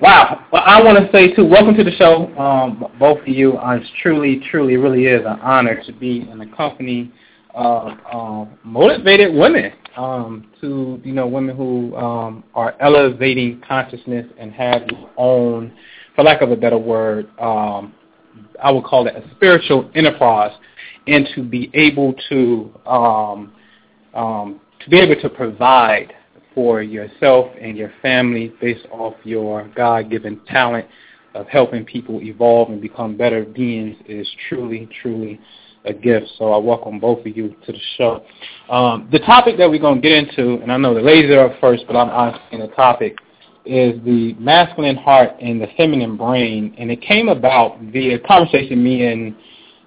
wow. 0.00 0.46
Well, 0.52 0.62
I 0.64 0.82
want 0.82 0.98
to 0.98 1.12
say 1.12 1.34
too, 1.34 1.44
welcome 1.44 1.74
to 1.76 1.84
the 1.84 1.92
show, 1.92 2.34
um, 2.38 2.84
both 2.98 3.20
of 3.20 3.28
you. 3.28 3.58
Uh, 3.58 3.76
it's 3.76 3.90
truly, 4.02 4.40
truly, 4.50 4.76
really 4.76 5.06
is 5.06 5.20
an 5.20 5.38
honor 5.40 5.82
to 5.84 5.92
be 5.92 6.28
in 6.30 6.38
the 6.38 6.46
company 6.46 7.12
of 7.54 7.92
uh, 8.12 8.44
motivated 8.64 9.34
women 9.34 9.72
um, 9.96 10.50
to 10.60 11.00
you 11.04 11.12
know 11.12 11.26
women 11.26 11.56
who 11.56 11.94
um, 11.96 12.44
are 12.54 12.74
elevating 12.80 13.60
consciousness 13.66 14.26
and 14.38 14.52
have 14.52 14.88
their 14.88 15.10
own, 15.16 15.72
for 16.14 16.24
lack 16.24 16.40
of 16.40 16.50
a 16.50 16.56
better 16.56 16.78
word, 16.78 17.28
um, 17.38 17.92
I 18.62 18.70
would 18.70 18.84
call 18.84 19.06
it 19.06 19.16
a 19.16 19.28
spiritual 19.36 19.90
enterprise, 19.94 20.52
and 21.06 21.28
to 21.34 21.42
be 21.42 21.70
able 21.74 22.14
to 22.28 22.72
um, 22.86 23.52
um, 24.14 24.60
to 24.80 24.90
be 24.90 24.98
able 24.98 25.20
to 25.20 25.28
provide 25.28 26.12
for 26.54 26.82
yourself 26.82 27.52
and 27.60 27.76
your 27.76 27.92
family 28.02 28.52
based 28.60 28.86
off 28.90 29.14
your 29.24 29.68
God-given 29.76 30.40
talent 30.46 30.86
of 31.34 31.46
helping 31.46 31.84
people 31.84 32.20
evolve 32.22 32.70
and 32.70 32.80
become 32.80 33.16
better 33.16 33.44
beings 33.44 33.96
is 34.06 34.28
truly, 34.48 34.88
truly 35.00 35.38
a 35.84 35.92
gift. 35.92 36.26
So 36.36 36.52
I 36.52 36.58
welcome 36.58 36.98
both 36.98 37.20
of 37.20 37.36
you 37.36 37.54
to 37.64 37.72
the 37.72 37.78
show. 37.96 38.24
Um, 38.68 39.08
the 39.12 39.20
topic 39.20 39.56
that 39.58 39.70
we're 39.70 39.78
going 39.78 40.00
to 40.00 40.08
get 40.08 40.12
into, 40.12 40.60
and 40.62 40.72
I 40.72 40.76
know 40.76 40.94
the 40.94 41.00
ladies 41.00 41.30
are 41.30 41.46
up 41.46 41.60
first, 41.60 41.84
but 41.86 41.96
I'm 41.96 42.08
asking 42.08 42.60
the 42.60 42.68
topic, 42.68 43.16
is 43.68 44.02
the 44.04 44.34
masculine 44.38 44.96
heart 44.96 45.30
and 45.40 45.60
the 45.60 45.68
feminine 45.76 46.16
brain. 46.16 46.74
And 46.78 46.90
it 46.90 47.02
came 47.02 47.28
about 47.28 47.78
via 47.80 48.18
conversation 48.18 48.82
me 48.82 49.06
and 49.06 49.36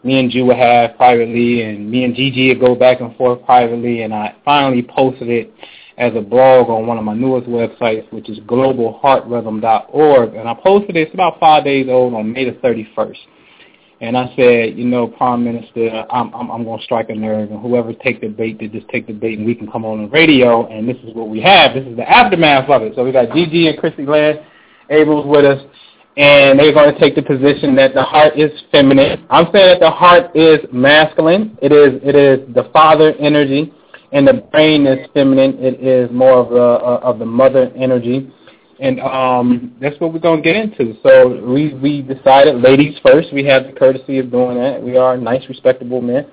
me 0.04 0.20
and 0.20 0.32
Ju 0.32 0.46
would 0.46 0.58
have 0.58 0.96
privately, 0.98 1.62
and 1.62 1.90
me 1.90 2.04
and 2.06 2.16
Gigi 2.16 2.50
would 2.50 2.60
go 2.60 2.76
back 2.76 3.02
and 3.02 3.16
forth 3.18 3.46
privately, 3.46 4.02
and 4.02 4.14
I 4.14 4.36
finally 4.44 4.82
posted 4.82 5.30
it 5.30 5.54
as 5.98 6.14
a 6.16 6.22
blog 6.22 6.70
on 6.70 6.88
one 6.88 6.98
of 6.98 7.04
my 7.04 7.14
newest 7.14 7.48
websites, 7.48 8.12
which 8.12 8.28
is 8.30 8.40
globalheartrhythm.org. 8.40 10.34
And 10.34 10.50
I 10.50 10.54
posted 10.56 10.96
it. 10.96 11.02
It's 11.02 11.14
about 11.14 11.40
five 11.40 11.64
days 11.64 11.88
old 11.90 12.16
on 12.16 12.34
May 12.34 12.46
the 12.46 12.58
31st. 12.58 13.18
And 14.02 14.18
I 14.18 14.34
said, 14.36 14.80
you 14.80 14.86
know, 14.86 15.08
Prime 15.08 15.44
Minister, 15.44 16.06
I'm 16.10 16.34
I'm, 16.34 16.50
I'm 16.50 16.64
going 16.64 16.80
to 16.80 16.86
strike 16.86 17.12
a 17.12 17.16
nerve, 17.16 17.52
and 17.52 17.62
whoever 17.62 17.94
take 17.94 18.20
the 18.20 18.30
bait, 18.30 18.58
to 18.60 18.68
just 18.68 18.90
take 18.90 19.06
the 19.06 19.14
bait, 19.14 19.38
and 19.38 19.46
we 19.46 19.54
can 19.54 19.72
come 19.72 19.86
on 19.86 20.02
the 20.02 20.10
radio. 20.10 20.66
And 20.68 20.90
this 20.90 20.98
is 21.04 21.14
what 21.14 21.30
we 21.30 21.40
have. 21.42 21.76
This 21.76 21.86
is 21.86 21.96
the 21.96 22.10
aftermath 22.10 22.68
of 22.68 22.82
it. 22.82 22.94
So 22.96 23.06
we 23.06 23.12
got 23.12 23.32
Gigi 23.32 23.68
and 23.68 23.78
Christy 23.78 24.08
Lynn 24.08 24.40
Abrams 24.90 25.28
with 25.28 25.46
us, 25.46 25.62
and 26.18 26.58
they're 26.58 26.74
going 26.74 26.92
to 26.92 27.00
take 27.00 27.14
the 27.14 27.22
position 27.22 27.76
that 27.76 27.94
the 27.94 28.02
heart 28.02 28.40
is 28.40 28.50
feminine. 28.72 29.24
I'm 29.30 29.46
saying 29.54 29.68
that 29.68 29.80
the 29.80 29.92
heart 29.92 30.36
is 30.36 30.58
masculine. 30.74 31.56
It 31.62 31.72
is 31.72 32.02
it 32.04 32.16
is 32.16 32.40
the 32.56 32.72
father 32.74 33.14
energy, 33.20 33.72
and 34.14 34.28
the 34.28 34.34
brain 34.52 34.88
is 34.88 35.08
feminine. 35.14 35.60
It 35.60 35.80
is 35.80 36.10
more 36.12 36.40
of 36.40 36.50
the 36.50 36.58
of 36.58 37.20
the 37.20 37.26
mother 37.28 37.72
energy 37.76 38.34
and 38.82 39.00
um, 39.00 39.76
that's 39.80 39.98
what 40.00 40.12
we're 40.12 40.20
gonna 40.20 40.42
get 40.42 40.56
into. 40.56 40.98
So 41.04 41.42
we 41.46 41.74
we 41.76 42.02
decided, 42.02 42.62
ladies 42.62 42.98
first. 43.06 43.32
We 43.32 43.46
have 43.46 43.68
the 43.68 43.74
courtesy 43.74 44.18
of 44.18 44.32
doing 44.32 44.58
that. 44.58 44.82
We 44.82 44.98
are 44.98 45.16
nice, 45.18 45.48
respectable 45.48 46.02
men. 46.02 46.26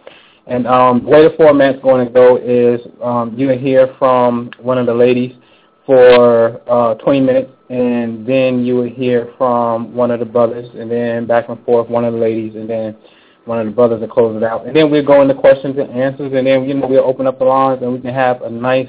And 0.47 0.67
um, 0.67 1.05
the 1.05 1.11
way 1.11 1.23
the 1.29 1.35
format's 1.37 1.81
going 1.83 2.07
to 2.07 2.13
go 2.13 2.39
is 2.39 2.81
um, 3.03 3.35
you 3.39 3.51
hear 3.51 3.95
from 3.99 4.51
one 4.61 4.79
of 4.79 4.87
the 4.87 4.95
ladies 4.95 5.37
for 5.85 6.63
uh, 6.71 6.95
20 6.95 7.21
minutes, 7.21 7.53
and 7.69 8.27
then 8.27 8.65
you 8.65 8.77
will 8.77 8.89
hear 8.89 9.33
from 9.37 9.95
one 9.95 10.11
of 10.11 10.21
the 10.21 10.27
brothers, 10.27 10.67
and 10.75 10.91
then 10.91 11.27
back 11.27 11.51
and 11.51 11.63
forth, 11.65 11.89
one 11.91 12.05
of 12.05 12.15
the 12.15 12.19
ladies, 12.19 12.55
and 12.55 12.69
then 12.69 12.97
one 13.45 13.59
of 13.59 13.67
the 13.67 13.73
brothers 13.73 14.01
to 14.01 14.09
close 14.09 14.35
it 14.37 14.43
out. 14.43 14.67
And 14.67 14.75
then 14.75 14.91
we'll 14.91 15.05
go 15.05 15.21
into 15.21 15.35
questions 15.35 15.77
and 15.79 15.91
answers, 15.91 16.33
and 16.35 16.47
then 16.47 16.67
you 16.67 16.75
know 16.75 16.87
we'll 16.87 17.05
open 17.05 17.27
up 17.27 17.39
the 17.39 17.45
lines, 17.45 17.83
and 17.83 17.93
we 17.93 18.01
can 18.01 18.15
have 18.15 18.41
a 18.41 18.51
nice 18.51 18.89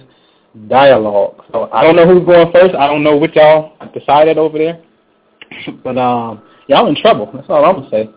dialogue. 0.68 1.44
So 1.51 1.70
I 1.72 1.84
don't 1.84 1.96
know 1.96 2.08
who's 2.08 2.25
going 2.25 2.51
first. 2.51 2.75
I 2.75 2.88
don't 2.88 3.03
know 3.03 3.15
what 3.15 3.36
y'all 3.36 3.75
decided 3.94 4.38
over 4.38 4.58
there. 4.58 4.84
but 5.84 5.98
um, 5.98 6.41
y'all 6.68 6.88
in 6.88 6.96
trouble. 6.96 7.29
That's 7.34 7.50
all 7.50 7.65
I'm 7.65 7.75
gonna 7.75 7.89
say. 7.89 8.10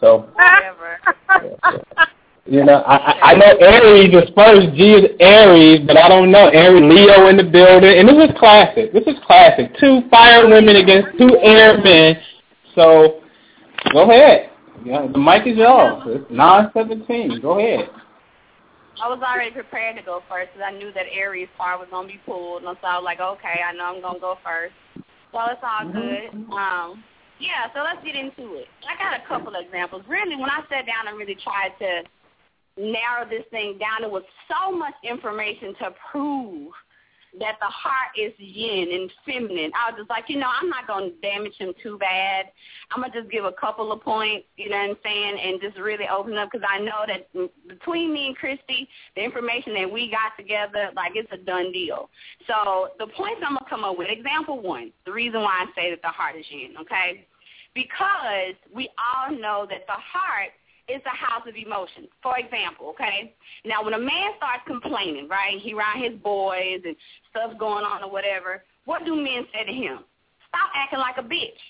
So. 0.00 0.28
Whatever. 0.34 0.98
You 2.50 2.64
know, 2.64 2.76
I, 2.86 3.32
I 3.32 3.34
know 3.34 3.58
Aries 3.60 4.08
is 4.08 4.30
first. 4.34 4.74
G 4.74 4.92
is 4.94 5.10
Aries, 5.20 5.80
but 5.86 5.98
I 5.98 6.08
don't 6.08 6.30
know 6.30 6.48
Aries, 6.48 6.80
Leo 6.80 7.28
in 7.28 7.36
the 7.36 7.44
building, 7.44 7.98
and 7.98 8.08
this 8.08 8.16
is 8.16 8.34
classic. 8.38 8.90
This 8.94 9.06
is 9.06 9.20
classic. 9.26 9.76
Two 9.78 10.00
fire 10.08 10.48
women 10.48 10.76
against 10.76 11.18
two 11.18 11.36
air 11.42 11.76
men. 11.76 12.16
So, 12.74 13.20
go 13.92 14.10
ahead. 14.10 14.48
Yeah, 14.82 15.08
the 15.12 15.18
mic 15.18 15.46
is 15.46 15.58
yours. 15.58 16.02
It's 16.06 16.30
nine 16.30 16.70
seventeen. 16.72 17.38
Go 17.42 17.58
ahead. 17.58 17.90
I 19.02 19.08
was 19.08 19.20
already 19.22 19.50
prepared 19.50 19.96
to 19.96 20.02
go 20.02 20.22
first 20.28 20.50
because 20.52 20.66
I 20.66 20.76
knew 20.76 20.92
that 20.92 21.06
Aries 21.12 21.48
part 21.56 21.78
was 21.78 21.88
gonna 21.90 22.08
be 22.08 22.20
pulled, 22.26 22.64
and 22.64 22.76
so 22.80 22.86
I 22.86 22.96
was 22.96 23.04
like, 23.04 23.20
okay, 23.20 23.62
I 23.62 23.72
know 23.72 23.94
I'm 23.94 24.02
gonna 24.02 24.18
go 24.18 24.38
first. 24.44 24.74
So 25.32 25.38
it's 25.50 25.62
all 25.62 25.86
mm-hmm. 25.86 25.92
good. 25.92 26.52
Um, 26.52 27.04
yeah, 27.38 27.70
so 27.74 27.82
let's 27.82 28.04
get 28.04 28.16
into 28.16 28.58
it. 28.58 28.66
I 28.88 28.98
got 28.98 29.14
a 29.14 29.26
couple 29.28 29.54
of 29.54 29.64
examples. 29.64 30.02
Really, 30.08 30.34
when 30.34 30.50
I 30.50 30.62
sat 30.68 30.86
down 30.86 31.06
and 31.06 31.16
really 31.16 31.36
tried 31.36 31.72
to 31.78 32.02
narrow 32.76 33.28
this 33.28 33.44
thing 33.50 33.78
down, 33.78 34.02
there 34.02 34.10
was 34.10 34.24
so 34.50 34.74
much 34.74 34.94
information 35.04 35.74
to 35.82 35.94
prove 36.10 36.72
that 37.40 37.56
the 37.60 37.66
heart 37.66 38.16
is 38.16 38.32
yin 38.38 38.88
and 38.92 39.12
feminine. 39.26 39.70
I 39.76 39.90
was 39.90 39.98
just 39.98 40.10
like, 40.10 40.24
you 40.28 40.38
know, 40.38 40.48
I'm 40.48 40.68
not 40.68 40.86
going 40.86 41.10
to 41.10 41.20
damage 41.20 41.54
him 41.58 41.72
too 41.82 41.98
bad. 41.98 42.46
I'm 42.90 43.02
going 43.02 43.12
to 43.12 43.20
just 43.20 43.30
give 43.30 43.44
a 43.44 43.52
couple 43.52 43.92
of 43.92 44.00
points, 44.00 44.46
you 44.56 44.70
know 44.70 44.78
what 44.78 44.90
I'm 44.90 44.96
saying, 45.04 45.38
and 45.38 45.60
just 45.60 45.78
really 45.78 46.08
open 46.08 46.36
up 46.38 46.50
because 46.50 46.66
I 46.68 46.78
know 46.80 47.04
that 47.06 47.28
between 47.68 48.12
me 48.12 48.28
and 48.28 48.36
Christy, 48.36 48.88
the 49.14 49.22
information 49.22 49.74
that 49.74 49.92
we 49.92 50.10
got 50.10 50.36
together, 50.36 50.90
like 50.96 51.12
it's 51.14 51.30
a 51.32 51.36
done 51.36 51.70
deal. 51.72 52.08
So 52.46 52.88
the 52.98 53.06
points 53.06 53.42
I'm 53.44 53.52
going 53.52 53.64
to 53.64 53.70
come 53.70 53.84
up 53.84 53.98
with, 53.98 54.08
example 54.10 54.60
one, 54.60 54.92
the 55.04 55.12
reason 55.12 55.42
why 55.42 55.64
I 55.64 55.80
say 55.80 55.90
that 55.90 56.02
the 56.02 56.08
heart 56.08 56.36
is 56.36 56.46
yin, 56.50 56.74
okay? 56.80 57.26
Because 57.74 58.54
we 58.74 58.88
all 58.98 59.30
know 59.30 59.66
that 59.68 59.86
the 59.86 59.92
heart– 59.92 60.50
is 60.88 61.02
a 61.04 61.16
house 61.16 61.46
of 61.46 61.54
emotions. 61.54 62.08
For 62.22 62.38
example, 62.38 62.88
okay? 62.90 63.34
Now, 63.64 63.84
when 63.84 63.94
a 63.94 63.98
man 63.98 64.32
starts 64.36 64.62
complaining, 64.66 65.28
right, 65.28 65.60
he 65.60 65.74
around 65.74 66.02
his 66.02 66.18
boys 66.20 66.80
and 66.84 66.96
stuff's 67.30 67.58
going 67.58 67.84
on 67.84 68.02
or 68.02 68.10
whatever, 68.10 68.64
what 68.84 69.04
do 69.04 69.14
men 69.14 69.46
say 69.52 69.64
to 69.64 69.72
him? 69.72 69.98
Stop 70.48 70.70
acting 70.74 70.98
like 70.98 71.18
a 71.18 71.22
bitch. 71.22 71.60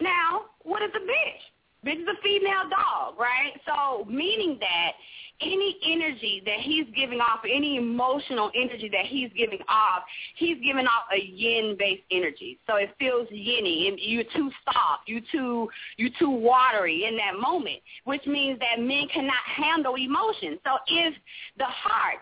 Now, 0.00 0.46
what 0.62 0.82
is 0.82 0.90
a 0.94 1.00
bitch? 1.00 1.42
Bitch 1.84 2.02
is 2.02 2.08
a 2.08 2.22
female 2.22 2.68
dog, 2.70 3.18
right? 3.18 3.52
So, 3.66 4.04
meaning 4.04 4.58
that 4.60 4.92
any 5.40 5.76
energy 5.86 6.42
that 6.44 6.60
he's 6.60 6.86
giving 6.94 7.20
off, 7.20 7.40
any 7.44 7.76
emotional 7.76 8.50
energy 8.54 8.88
that 8.92 9.06
he's 9.06 9.30
giving 9.36 9.60
off, 9.68 10.02
he's 10.36 10.56
giving 10.64 10.86
off 10.86 11.04
a 11.12 11.20
yin-based 11.20 12.02
energy. 12.10 12.58
So 12.66 12.76
it 12.76 12.90
feels 12.98 13.28
yinny, 13.28 13.88
and 13.88 13.98
you're 14.00 14.24
too 14.34 14.50
soft, 14.64 15.06
you're 15.06 15.22
too 15.32 15.68
you're 15.96 16.10
too 16.18 16.30
watery 16.30 17.04
in 17.06 17.16
that 17.16 17.38
moment, 17.40 17.80
which 18.04 18.26
means 18.26 18.58
that 18.60 18.82
men 18.82 19.08
cannot 19.12 19.42
handle 19.44 19.96
emotion. 19.96 20.58
So 20.64 20.76
if 20.86 21.14
the 21.58 21.66
heart 21.66 22.20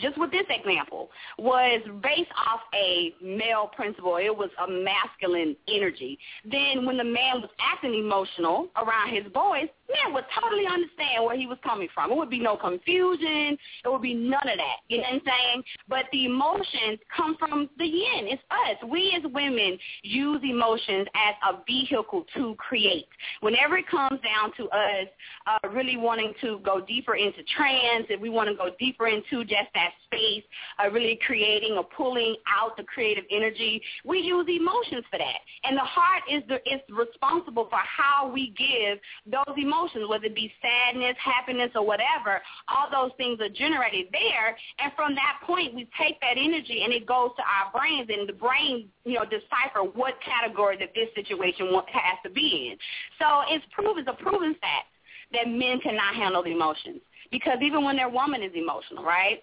just 0.00 0.18
with 0.18 0.30
this 0.30 0.44
example, 0.50 1.08
was 1.38 1.80
based 2.02 2.30
off 2.46 2.60
a 2.74 3.14
male 3.22 3.70
principle. 3.74 4.16
It 4.16 4.36
was 4.36 4.50
a 4.62 4.70
masculine 4.70 5.56
energy. 5.66 6.18
Then 6.44 6.84
when 6.84 6.98
the 6.98 7.04
man 7.04 7.40
was 7.40 7.48
acting 7.58 7.94
emotional 7.94 8.68
around 8.76 9.14
his 9.14 9.24
boys, 9.32 9.68
man 9.90 10.14
would 10.14 10.24
totally 10.38 10.66
understand 10.66 11.24
where 11.24 11.36
he 11.36 11.46
was 11.46 11.58
coming 11.62 11.88
from. 11.94 12.10
It 12.10 12.16
would 12.16 12.30
be 12.30 12.40
no 12.40 12.56
confusion. 12.56 13.56
It 13.84 13.88
would 13.88 14.02
be 14.02 14.14
none 14.14 14.48
of 14.48 14.56
that. 14.56 14.78
You 14.88 14.98
know 14.98 15.04
what 15.04 15.14
I'm 15.14 15.20
saying? 15.24 15.62
But 15.88 16.04
the 16.12 16.26
emotions 16.26 16.98
come 17.14 17.36
from 17.38 17.70
the 17.78 17.84
yin. 17.84 18.28
It's 18.28 18.42
us. 18.50 18.76
We 18.90 19.14
as 19.16 19.30
women 19.32 19.78
use 20.02 20.40
emotions 20.42 21.06
as 21.14 21.34
a 21.48 21.62
vehicle 21.66 22.24
to 22.36 22.54
create. 22.56 23.06
Whenever 23.40 23.78
it 23.78 23.88
comes 23.88 24.20
down 24.20 24.52
to 24.56 24.64
us 24.68 25.08
uh, 25.46 25.68
really 25.68 25.96
wanting 25.96 26.34
to 26.42 26.60
go 26.64 26.80
deeper 26.80 27.16
into 27.16 27.42
trance, 27.56 28.06
if 28.08 28.20
we 28.20 28.28
want 28.28 28.48
to 28.48 28.54
go 28.54 28.70
deeper 28.78 29.08
into 29.08 29.44
just 29.44 29.68
that 29.74 29.90
space, 30.06 30.44
uh, 30.82 30.90
really 30.90 31.18
creating 31.26 31.72
or 31.72 31.84
pulling 31.84 32.36
out 32.46 32.76
the 32.76 32.84
creative 32.84 33.24
energy, 33.30 33.80
we 34.04 34.18
use 34.18 34.46
emotions 34.48 35.04
for 35.10 35.18
that. 35.18 35.40
And 35.64 35.76
the 35.76 35.82
heart 35.82 36.22
is 36.30 36.42
the 36.48 36.56
is 36.68 36.80
responsible 36.90 37.66
for 37.70 37.78
how 37.78 38.30
we 38.32 38.54
give 38.56 38.98
those 39.26 39.56
emotions, 39.56 39.77
whether 40.08 40.26
it 40.26 40.34
be 40.34 40.52
sadness, 40.60 41.16
happiness, 41.22 41.70
or 41.74 41.86
whatever. 41.86 42.40
All 42.68 42.88
those 42.90 43.14
things 43.16 43.40
are 43.40 43.48
generated 43.48 44.06
there, 44.12 44.56
and 44.78 44.92
from 44.96 45.14
that 45.14 45.40
point, 45.46 45.74
we 45.74 45.88
take 46.00 46.20
that 46.20 46.36
energy 46.36 46.82
and 46.84 46.92
it 46.92 47.06
goes 47.06 47.30
to 47.36 47.42
our 47.42 47.70
brains, 47.72 48.08
and 48.10 48.28
the 48.28 48.32
brain, 48.32 48.88
you 49.04 49.14
know, 49.14 49.24
decipher 49.24 49.84
what 49.94 50.14
category 50.24 50.76
that 50.78 50.94
this 50.94 51.08
situation 51.14 51.70
has 51.72 52.18
to 52.24 52.30
be 52.30 52.72
in. 52.72 52.78
So 53.18 53.42
it's 53.48 53.64
proven, 53.72 54.04
it's 54.06 54.08
a 54.08 54.22
proven 54.22 54.54
fact 54.54 54.88
that 55.32 55.48
men 55.48 55.80
cannot 55.80 56.14
handle 56.14 56.42
the 56.42 56.50
emotions 56.52 57.00
because 57.30 57.58
even 57.62 57.84
when 57.84 57.96
their 57.96 58.08
woman 58.08 58.42
is 58.42 58.52
emotional, 58.54 59.04
right? 59.04 59.42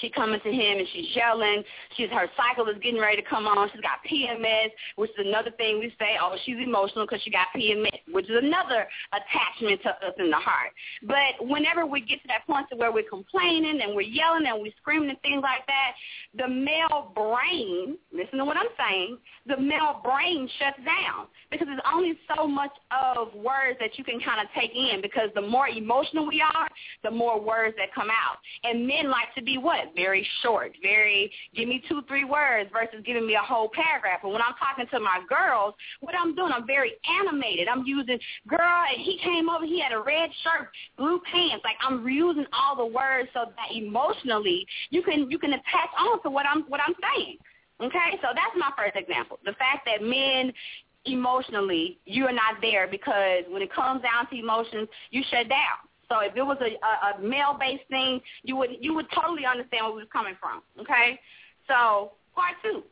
She 0.00 0.10
coming 0.10 0.40
to 0.40 0.50
him 0.50 0.78
and 0.78 0.88
she's 0.92 1.14
yelling. 1.14 1.62
She's 1.96 2.10
her 2.10 2.28
cycle 2.36 2.66
is 2.68 2.76
getting 2.82 3.00
ready 3.00 3.20
to 3.20 3.28
come 3.28 3.46
on. 3.46 3.70
She's 3.72 3.80
got 3.80 3.98
PMS, 4.08 4.70
which 4.96 5.10
is 5.10 5.26
another 5.26 5.50
thing 5.52 5.78
we 5.78 5.94
say. 5.98 6.16
Oh, 6.20 6.36
she's 6.44 6.56
emotional 6.62 7.06
because 7.06 7.22
she 7.22 7.30
got 7.30 7.48
PMS, 7.56 8.00
which 8.10 8.28
is 8.30 8.36
another 8.42 8.86
attachment 9.12 9.82
to 9.82 9.90
us 9.90 10.14
in 10.18 10.30
the 10.30 10.36
heart. 10.36 10.72
But 11.02 11.46
whenever 11.46 11.86
we 11.86 12.00
get 12.00 12.22
to 12.22 12.28
that 12.28 12.46
point 12.46 12.66
to 12.70 12.76
where 12.76 12.92
we're 12.92 13.08
complaining 13.08 13.80
and 13.82 13.94
we're 13.94 14.02
yelling 14.02 14.46
and 14.46 14.60
we're 14.60 14.72
screaming 14.80 15.10
and 15.10 15.20
things 15.22 15.42
like 15.42 15.66
that, 15.66 15.92
the 16.36 16.48
male 16.48 17.12
brain, 17.14 17.96
listen 18.12 18.38
to 18.38 18.44
what 18.44 18.56
I'm 18.56 18.72
saying, 18.78 19.18
the 19.46 19.56
male 19.56 20.00
brain 20.02 20.48
shuts 20.58 20.78
down 20.84 21.26
because 21.50 21.66
there's 21.66 21.80
only 21.92 22.18
so 22.34 22.46
much 22.46 22.72
of 22.90 23.34
words 23.34 23.78
that 23.80 23.98
you 23.98 24.04
can 24.04 24.20
kind 24.20 24.40
of 24.40 24.46
take 24.58 24.74
in 24.74 25.00
because 25.00 25.30
the 25.34 25.40
more 25.40 25.68
emotional 25.68 26.26
we 26.26 26.40
are, 26.40 26.68
the 27.02 27.10
more 27.10 27.40
words 27.40 27.76
that 27.76 27.94
come 27.94 28.08
out. 28.10 28.38
And 28.64 28.86
men 28.86 29.10
like 29.10 29.34
to 29.36 29.42
be 29.42 29.58
what? 29.58 29.83
Very 29.94 30.26
short, 30.42 30.72
very 30.82 31.30
give 31.54 31.68
me 31.68 31.82
two, 31.88 32.02
three 32.08 32.24
words 32.24 32.70
versus 32.72 33.02
giving 33.04 33.26
me 33.26 33.34
a 33.34 33.44
whole 33.44 33.70
paragraph. 33.72 34.20
And 34.22 34.32
when 34.32 34.42
I'm 34.42 34.54
talking 34.58 34.86
to 34.90 35.00
my 35.00 35.20
girls, 35.28 35.74
what 36.00 36.14
I'm 36.14 36.34
doing, 36.34 36.52
I'm 36.52 36.66
very 36.66 36.92
animated. 37.20 37.68
I'm 37.68 37.84
using 37.86 38.18
girl, 38.48 38.84
and 38.90 39.00
he 39.00 39.18
came 39.22 39.48
over, 39.48 39.64
he 39.64 39.80
had 39.80 39.92
a 39.92 40.00
red 40.00 40.30
shirt, 40.42 40.70
blue 40.96 41.20
pants. 41.30 41.64
Like 41.64 41.76
I'm 41.86 42.04
reusing 42.04 42.46
all 42.52 42.76
the 42.76 42.86
words 42.86 43.28
so 43.34 43.46
that 43.46 43.74
emotionally 43.74 44.66
you 44.90 45.02
can 45.02 45.30
you 45.30 45.38
can 45.38 45.52
attach 45.52 45.90
on 45.98 46.22
to 46.22 46.30
what 46.30 46.46
I'm 46.46 46.62
what 46.62 46.80
I'm 46.80 46.94
saying. 47.14 47.38
Okay, 47.80 48.18
so 48.22 48.28
that's 48.34 48.54
my 48.56 48.70
first 48.76 48.96
example. 48.96 49.38
The 49.44 49.52
fact 49.54 49.86
that 49.86 50.00
men 50.00 50.52
emotionally, 51.06 51.98
you 52.06 52.26
are 52.26 52.32
not 52.32 52.60
there 52.60 52.86
because 52.88 53.44
when 53.48 53.62
it 53.62 53.72
comes 53.72 54.02
down 54.02 54.28
to 54.30 54.38
emotions, 54.38 54.88
you 55.10 55.22
shut 55.30 55.48
down. 55.48 55.82
So 56.08 56.20
if 56.20 56.36
it 56.36 56.42
was 56.42 56.58
a, 56.60 56.74
a, 56.84 57.18
a 57.18 57.22
male-based 57.22 57.88
thing, 57.88 58.20
you 58.42 58.56
would 58.56 58.70
you 58.80 58.94
would 58.94 59.06
totally 59.14 59.46
understand 59.46 59.86
where 59.86 59.94
we 59.94 60.00
was 60.02 60.12
coming 60.12 60.34
from. 60.40 60.62
Okay, 60.80 61.18
so 61.68 62.12
part 62.34 62.54
two, 62.62 62.82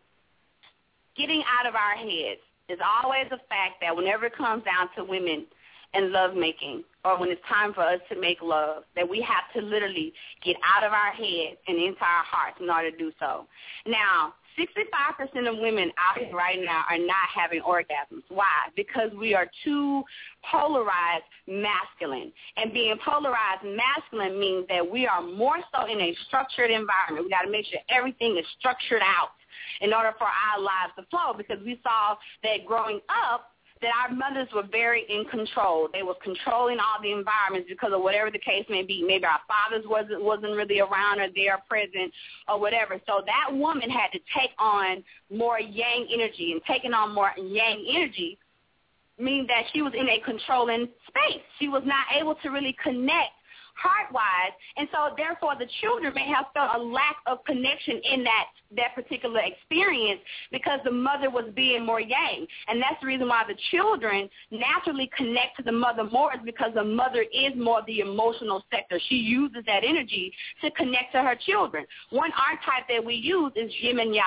getting 1.16 1.42
out 1.58 1.66
of 1.66 1.74
our 1.74 1.94
heads 1.94 2.40
is 2.68 2.78
always 3.02 3.26
a 3.26 3.38
fact 3.48 3.80
that 3.80 3.94
whenever 3.94 4.26
it 4.26 4.36
comes 4.36 4.64
down 4.64 4.88
to 4.96 5.04
women 5.04 5.46
and 5.94 6.10
lovemaking, 6.10 6.82
or 7.04 7.18
when 7.18 7.28
it's 7.30 7.40
time 7.46 7.74
for 7.74 7.82
us 7.82 8.00
to 8.10 8.18
make 8.18 8.40
love, 8.40 8.84
that 8.96 9.06
we 9.06 9.20
have 9.20 9.44
to 9.54 9.60
literally 9.60 10.12
get 10.42 10.56
out 10.64 10.84
of 10.84 10.92
our 10.92 11.12
heads 11.12 11.58
and 11.68 11.76
into 11.76 12.00
our 12.00 12.24
hearts 12.24 12.56
in 12.60 12.70
order 12.70 12.90
to 12.90 12.96
do 12.96 13.12
so. 13.20 13.46
Now, 13.86 14.32
65% 14.58 15.48
of 15.48 15.58
women 15.58 15.90
out 15.98 16.18
here 16.18 16.34
right 16.34 16.58
now 16.62 16.84
are 16.88 16.98
not 16.98 17.28
having 17.34 17.60
orgasms. 17.62 18.22
Why? 18.28 18.68
Because 18.76 19.10
we 19.18 19.34
are 19.34 19.50
too 19.64 20.02
polarized 20.50 21.24
masculine. 21.46 22.32
And 22.56 22.72
being 22.72 22.96
polarized 23.04 23.64
masculine 23.64 24.38
means 24.38 24.66
that 24.68 24.88
we 24.88 25.06
are 25.06 25.22
more 25.22 25.56
so 25.74 25.86
in 25.86 26.00
a 26.00 26.14
structured 26.26 26.70
environment. 26.70 27.24
We 27.24 27.30
got 27.30 27.42
to 27.42 27.50
make 27.50 27.66
sure 27.66 27.80
everything 27.88 28.36
is 28.38 28.46
structured 28.58 29.02
out 29.02 29.30
in 29.80 29.92
order 29.92 30.12
for 30.18 30.26
our 30.26 30.60
lives 30.60 30.92
to 30.96 31.04
flow 31.10 31.34
because 31.36 31.58
we 31.64 31.80
saw 31.82 32.16
that 32.42 32.66
growing 32.66 33.00
up, 33.08 33.51
that 33.82 33.90
our 34.00 34.14
mothers 34.14 34.48
were 34.54 34.66
very 34.70 35.04
in 35.08 35.24
control. 35.26 35.88
They 35.92 36.02
were 36.02 36.14
controlling 36.22 36.78
all 36.78 37.02
the 37.02 37.12
environments 37.12 37.68
because 37.68 37.92
of 37.92 38.00
whatever 38.00 38.30
the 38.30 38.38
case 38.38 38.64
may 38.70 38.82
be. 38.82 39.04
Maybe 39.06 39.24
our 39.24 39.40
fathers 39.46 39.84
wasn't 39.86 40.22
wasn't 40.22 40.56
really 40.56 40.80
around 40.80 41.20
or 41.20 41.28
there 41.34 41.58
present 41.68 42.12
or 42.48 42.58
whatever. 42.58 43.00
So 43.06 43.22
that 43.26 43.54
woman 43.54 43.90
had 43.90 44.08
to 44.12 44.20
take 44.38 44.50
on 44.58 45.04
more 45.30 45.60
yang 45.60 46.08
energy 46.12 46.52
and 46.52 46.62
taking 46.66 46.94
on 46.94 47.14
more 47.14 47.32
yang 47.36 47.84
energy 47.88 48.38
mean 49.18 49.46
that 49.48 49.64
she 49.72 49.82
was 49.82 49.92
in 49.94 50.08
a 50.08 50.20
controlling 50.24 50.88
space. 51.08 51.42
She 51.58 51.68
was 51.68 51.82
not 51.84 52.06
able 52.18 52.36
to 52.36 52.48
really 52.48 52.76
connect 52.82 53.30
heart-wise, 53.74 54.52
and 54.76 54.88
so 54.92 55.14
therefore 55.16 55.54
the 55.58 55.68
children 55.80 56.12
may 56.14 56.26
have 56.28 56.46
felt 56.54 56.70
a 56.76 56.78
lack 56.78 57.16
of 57.26 57.44
connection 57.44 58.00
in 58.04 58.24
that 58.24 58.46
that 58.76 58.94
particular 58.94 59.40
experience 59.40 60.20
because 60.50 60.80
the 60.84 60.90
mother 60.90 61.30
was 61.30 61.44
being 61.54 61.84
more 61.84 62.00
yang. 62.00 62.46
And 62.68 62.80
that's 62.80 63.00
the 63.00 63.06
reason 63.06 63.28
why 63.28 63.44
the 63.46 63.56
children 63.70 64.28
naturally 64.50 65.10
connect 65.16 65.56
to 65.58 65.62
the 65.62 65.72
mother 65.72 66.04
more 66.04 66.32
is 66.34 66.40
because 66.44 66.72
the 66.74 66.84
mother 66.84 67.22
is 67.32 67.52
more 67.56 67.82
the 67.86 68.00
emotional 68.00 68.64
sector. 68.72 68.98
She 69.08 69.16
uses 69.16 69.62
that 69.66 69.84
energy 69.84 70.32
to 70.62 70.70
connect 70.72 71.12
to 71.12 71.22
her 71.22 71.36
children. 71.46 71.84
One 72.10 72.30
archetype 72.32 72.88
that 72.88 73.04
we 73.04 73.14
use 73.14 73.52
is 73.56 73.70
Yemaya. 73.82 74.22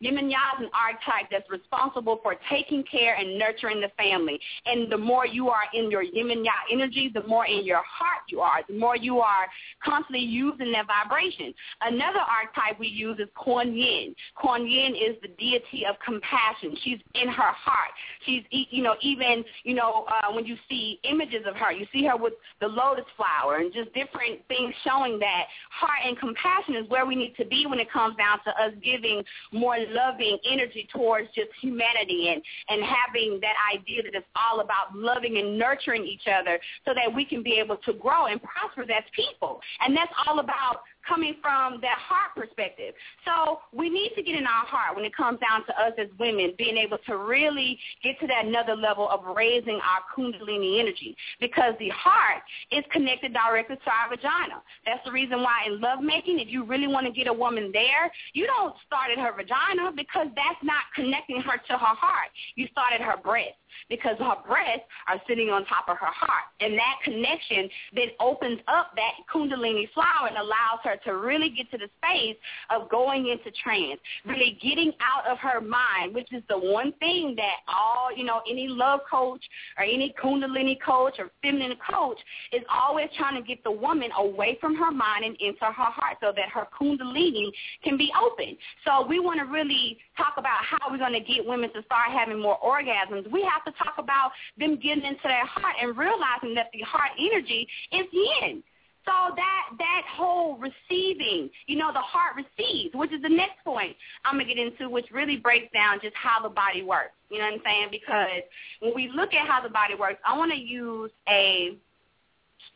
Yin 0.00 0.18
and 0.18 0.30
Ya 0.30 0.38
is 0.58 0.64
an 0.64 0.70
archetype 0.74 1.30
that's 1.30 1.50
responsible 1.50 2.20
for 2.22 2.36
taking 2.50 2.84
care 2.90 3.16
and 3.16 3.38
nurturing 3.38 3.80
the 3.80 3.90
family. 3.96 4.40
And 4.66 4.90
the 4.90 4.98
more 4.98 5.26
you 5.26 5.48
are 5.48 5.64
in 5.74 5.90
your 5.90 6.04
Yemaya 6.04 6.46
energy, 6.72 7.10
the 7.12 7.26
more 7.26 7.46
in 7.46 7.64
your 7.64 7.82
heart 7.86 8.22
you 8.28 8.40
are, 8.40 8.60
the 8.68 8.78
more 8.78 8.89
you 8.96 9.20
are 9.20 9.46
constantly 9.84 10.24
using 10.24 10.72
that 10.72 10.86
vibration. 10.86 11.54
Another 11.80 12.20
archetype 12.20 12.78
we 12.78 12.88
use 12.88 13.18
is 13.18 13.28
Kuan 13.34 13.74
Yin. 13.74 14.14
Kuan 14.34 14.66
Yin 14.66 14.94
is 14.94 15.16
the 15.22 15.28
deity 15.38 15.84
of 15.88 15.96
compassion. 16.04 16.76
She's 16.82 16.98
in 17.14 17.28
her 17.28 17.52
heart. 17.52 17.90
She's, 18.26 18.42
you 18.50 18.82
know, 18.82 18.94
even, 19.02 19.44
you 19.64 19.74
know, 19.74 20.06
uh, 20.08 20.32
when 20.32 20.46
you 20.46 20.56
see 20.68 20.98
images 21.04 21.44
of 21.48 21.56
her, 21.56 21.72
you 21.72 21.86
see 21.92 22.04
her 22.04 22.16
with 22.16 22.34
the 22.60 22.66
lotus 22.66 23.04
flower 23.16 23.56
and 23.56 23.72
just 23.72 23.92
different 23.94 24.40
things 24.48 24.74
showing 24.84 25.18
that 25.18 25.44
heart 25.70 26.00
and 26.04 26.18
compassion 26.18 26.76
is 26.76 26.88
where 26.88 27.06
we 27.06 27.14
need 27.14 27.34
to 27.36 27.44
be 27.46 27.66
when 27.66 27.78
it 27.78 27.90
comes 27.90 28.16
down 28.16 28.38
to 28.44 28.50
us 28.50 28.72
giving 28.82 29.22
more 29.52 29.76
loving 29.90 30.38
energy 30.50 30.88
towards 30.92 31.28
just 31.34 31.48
humanity 31.60 32.28
and, 32.28 32.42
and 32.68 32.82
having 32.82 33.38
that 33.40 33.54
idea 33.74 34.02
that 34.02 34.14
it's 34.14 34.26
all 34.36 34.60
about 34.60 34.94
loving 34.94 35.38
and 35.38 35.58
nurturing 35.58 36.04
each 36.04 36.26
other 36.26 36.58
so 36.84 36.92
that 36.94 37.12
we 37.14 37.24
can 37.24 37.42
be 37.42 37.58
able 37.58 37.76
to 37.76 37.92
grow 37.94 38.26
and 38.26 38.40
prosper 38.42 38.79
as 38.88 39.04
people. 39.14 39.60
And 39.80 39.96
that's 39.96 40.12
all 40.26 40.38
about 40.38 40.80
coming 41.06 41.34
from 41.42 41.80
that 41.82 41.98
heart 41.98 42.34
perspective. 42.36 42.94
So 43.24 43.60
we 43.72 43.88
need 43.88 44.12
to 44.16 44.22
get 44.22 44.34
in 44.34 44.46
our 44.46 44.66
heart 44.66 44.96
when 44.96 45.04
it 45.04 45.16
comes 45.16 45.38
down 45.40 45.64
to 45.66 45.72
us 45.80 45.92
as 45.98 46.08
women 46.18 46.54
being 46.58 46.76
able 46.76 46.98
to 47.06 47.16
really 47.16 47.78
get 48.02 48.18
to 48.20 48.26
that 48.26 48.44
another 48.46 48.76
level 48.76 49.08
of 49.08 49.24
raising 49.36 49.80
our 49.80 50.02
kundalini 50.14 50.80
energy 50.80 51.16
because 51.40 51.74
the 51.78 51.88
heart 51.90 52.42
is 52.70 52.84
connected 52.92 53.32
directly 53.32 53.76
to 53.76 53.90
our 53.90 54.08
vagina. 54.08 54.62
That's 54.86 55.04
the 55.04 55.12
reason 55.12 55.42
why 55.42 55.64
in 55.66 55.80
lovemaking, 55.80 56.38
if 56.40 56.48
you 56.48 56.64
really 56.64 56.86
want 56.86 57.06
to 57.06 57.12
get 57.12 57.26
a 57.26 57.32
woman 57.32 57.70
there, 57.72 58.10
you 58.32 58.46
don't 58.46 58.74
start 58.86 59.10
at 59.10 59.18
her 59.18 59.32
vagina 59.36 59.92
because 59.94 60.28
that's 60.34 60.62
not 60.62 60.84
connecting 60.94 61.40
her 61.40 61.56
to 61.56 61.72
her 61.72 61.94
heart. 61.96 62.30
You 62.54 62.66
start 62.72 62.92
at 62.92 63.00
her 63.00 63.16
breast 63.16 63.56
because 63.88 64.16
her 64.18 64.36
breasts 64.46 64.86
are 65.08 65.20
sitting 65.28 65.50
on 65.50 65.64
top 65.66 65.88
of 65.88 65.96
her 65.98 66.10
heart. 66.10 66.50
And 66.60 66.74
that 66.74 66.96
connection 67.04 67.68
then 67.94 68.08
opens 68.18 68.60
up 68.68 68.92
that 68.96 69.12
kundalini 69.32 69.90
flower 69.92 70.28
and 70.28 70.36
allows 70.36 70.80
her 70.84 70.89
to 70.96 71.16
really 71.16 71.50
get 71.50 71.70
to 71.70 71.78
the 71.78 71.88
space 71.98 72.36
of 72.70 72.88
going 72.90 73.28
into 73.28 73.50
trance, 73.62 74.00
really 74.24 74.58
getting 74.62 74.92
out 75.00 75.30
of 75.30 75.38
her 75.38 75.60
mind, 75.60 76.14
which 76.14 76.32
is 76.32 76.42
the 76.48 76.58
one 76.58 76.92
thing 77.00 77.34
that 77.36 77.56
all, 77.68 78.14
you 78.14 78.24
know, 78.24 78.40
any 78.50 78.68
love 78.68 79.00
coach 79.10 79.42
or 79.78 79.84
any 79.84 80.14
kundalini 80.22 80.76
coach 80.84 81.14
or 81.18 81.30
feminine 81.42 81.76
coach 81.90 82.18
is 82.52 82.62
always 82.72 83.08
trying 83.16 83.40
to 83.40 83.46
get 83.46 83.62
the 83.64 83.70
woman 83.70 84.10
away 84.16 84.58
from 84.60 84.74
her 84.74 84.90
mind 84.90 85.24
and 85.24 85.36
into 85.40 85.64
her 85.64 85.72
heart 85.72 86.16
so 86.20 86.32
that 86.34 86.48
her 86.48 86.66
kundalini 86.78 87.50
can 87.82 87.96
be 87.96 88.12
open. 88.20 88.56
So 88.84 89.06
we 89.06 89.20
want 89.20 89.40
to 89.40 89.46
really 89.46 89.98
talk 90.16 90.34
about 90.36 90.64
how 90.64 90.90
we're 90.90 90.98
going 90.98 91.12
to 91.12 91.20
get 91.20 91.46
women 91.46 91.72
to 91.72 91.82
start 91.84 92.10
having 92.10 92.40
more 92.40 92.58
orgasms. 92.60 93.30
We 93.30 93.42
have 93.42 93.64
to 93.64 93.72
talk 93.82 93.94
about 93.98 94.32
them 94.58 94.76
getting 94.76 95.04
into 95.04 95.20
their 95.24 95.46
heart 95.46 95.76
and 95.80 95.96
realizing 95.96 96.54
that 96.54 96.70
the 96.72 96.80
heart 96.82 97.10
energy 97.18 97.66
is 97.92 98.06
yin. 98.12 98.62
So 99.06 99.34
that 99.34 99.68
that 99.78 100.02
whole 100.08 100.58
receiving, 100.58 101.48
you 101.66 101.76
know, 101.76 101.92
the 101.92 102.00
heart 102.00 102.36
receives, 102.36 102.94
which 102.94 103.12
is 103.12 103.22
the 103.22 103.30
next 103.30 103.64
point 103.64 103.96
I'm 104.24 104.34
gonna 104.34 104.44
get 104.44 104.58
into, 104.58 104.90
which 104.90 105.06
really 105.10 105.36
breaks 105.36 105.72
down 105.72 106.00
just 106.02 106.14
how 106.14 106.42
the 106.42 106.50
body 106.50 106.82
works. 106.82 107.12
You 107.30 107.38
know 107.38 107.44
what 107.44 107.54
I'm 107.54 107.60
saying? 107.64 107.88
Because 107.90 108.42
when 108.80 108.92
we 108.94 109.10
look 109.14 109.32
at 109.32 109.46
how 109.48 109.62
the 109.62 109.70
body 109.70 109.94
works, 109.94 110.20
I 110.24 110.36
want 110.36 110.52
to 110.52 110.58
use 110.58 111.10
a 111.28 111.78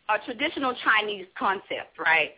a 0.09 0.19
traditional 0.25 0.75
Chinese 0.85 1.27
concept, 1.39 1.99
right? 1.99 2.31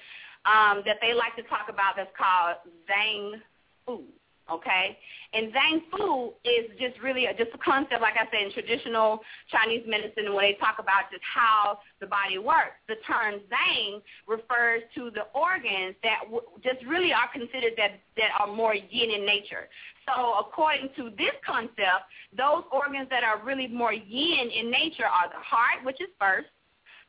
Um, 0.46 0.82
that 0.86 0.98
they 1.00 1.12
like 1.12 1.34
to 1.36 1.42
talk 1.44 1.66
about 1.68 1.94
that's 1.96 2.10
called 2.16 2.56
Zhang 2.88 3.40
Fu 3.84 4.04
okay? 4.50 4.98
And 5.32 5.52
Zhang 5.52 5.80
Fu 5.90 6.32
is 6.44 6.70
just 6.78 7.00
really 7.02 7.26
a, 7.26 7.34
just 7.34 7.50
a 7.54 7.58
concept, 7.58 8.00
like 8.00 8.14
I 8.14 8.24
said, 8.30 8.46
in 8.46 8.52
traditional 8.52 9.20
Chinese 9.50 9.84
medicine 9.86 10.34
when 10.34 10.44
they 10.44 10.56
talk 10.60 10.76
about 10.78 11.10
just 11.10 11.22
how 11.22 11.78
the 12.00 12.06
body 12.06 12.38
works. 12.38 12.78
The 12.88 12.96
term 13.06 13.40
Zhang 13.50 14.02
refers 14.26 14.82
to 14.94 15.10
the 15.10 15.28
organs 15.34 15.96
that 16.02 16.20
w- 16.24 16.46
just 16.62 16.84
really 16.86 17.12
are 17.12 17.28
considered 17.32 17.74
that, 17.76 18.00
that 18.16 18.30
are 18.38 18.46
more 18.46 18.74
yin 18.74 19.10
in 19.10 19.26
nature. 19.26 19.68
So 20.06 20.38
according 20.38 20.90
to 20.96 21.10
this 21.18 21.34
concept, 21.44 22.06
those 22.36 22.62
organs 22.70 23.08
that 23.10 23.24
are 23.24 23.42
really 23.44 23.66
more 23.66 23.92
yin 23.92 24.50
in 24.50 24.70
nature 24.70 25.06
are 25.06 25.28
the 25.28 25.42
heart, 25.42 25.84
which 25.84 26.00
is 26.00 26.08
first, 26.20 26.48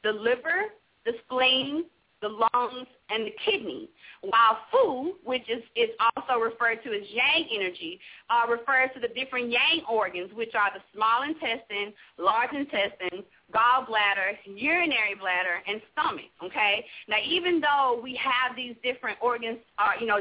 the 0.04 0.12
liver, 0.12 0.74
the 1.06 1.14
spleen, 1.26 1.86
the 2.22 2.30
lungs, 2.30 2.88
and 3.10 3.26
the 3.26 3.34
kidney, 3.46 3.90
while 4.22 4.58
Fu, 4.72 5.16
which 5.24 5.48
is, 5.50 5.64
is 5.76 5.90
also 6.00 6.40
referred 6.40 6.84
to 6.84 6.90
as 6.90 7.04
yang 7.10 7.48
energy, 7.54 8.00
uh, 8.30 8.50
refers 8.50 8.90
to 8.96 9.00
the 9.00 9.08
different 9.14 9.52
yang 9.52 9.82
organs, 9.90 10.32
which 10.34 10.56
are 10.56 10.72
the 10.74 10.82
small 10.94 11.24
intestine, 11.24 11.94
large 12.18 12.54
intestine, 12.54 13.24
gallbladder, 13.54 14.36
urinary 14.46 15.16
bladder, 15.20 15.64
and 15.68 15.82
stomach. 15.94 16.32
Okay. 16.44 16.86
Now, 17.08 17.18
even 17.26 17.62
though 17.62 18.00
we 18.04 18.20
have 18.22 18.56
these 18.56 18.76
different 18.84 19.18
organs, 19.22 19.60
uh, 19.78 19.92
you 20.00 20.08
know, 20.08 20.20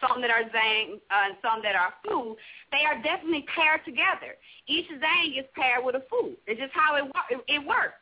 some 0.00 0.20
that 0.20 0.30
are 0.30 0.42
Zhang 0.54 1.02
uh, 1.10 1.26
and 1.26 1.36
some 1.42 1.60
that 1.62 1.74
are 1.74 1.92
Fu, 2.04 2.36
they 2.70 2.86
are 2.86 3.02
definitely 3.02 3.44
paired 3.54 3.84
together. 3.84 4.38
Each 4.68 4.86
Zhang 4.86 5.38
is 5.38 5.44
paired 5.54 5.84
with 5.84 5.96
a 5.96 6.02
Fu. 6.08 6.32
It's 6.46 6.60
just 6.60 6.72
how 6.72 6.94
it, 6.96 7.04
it 7.48 7.66
works. 7.66 7.98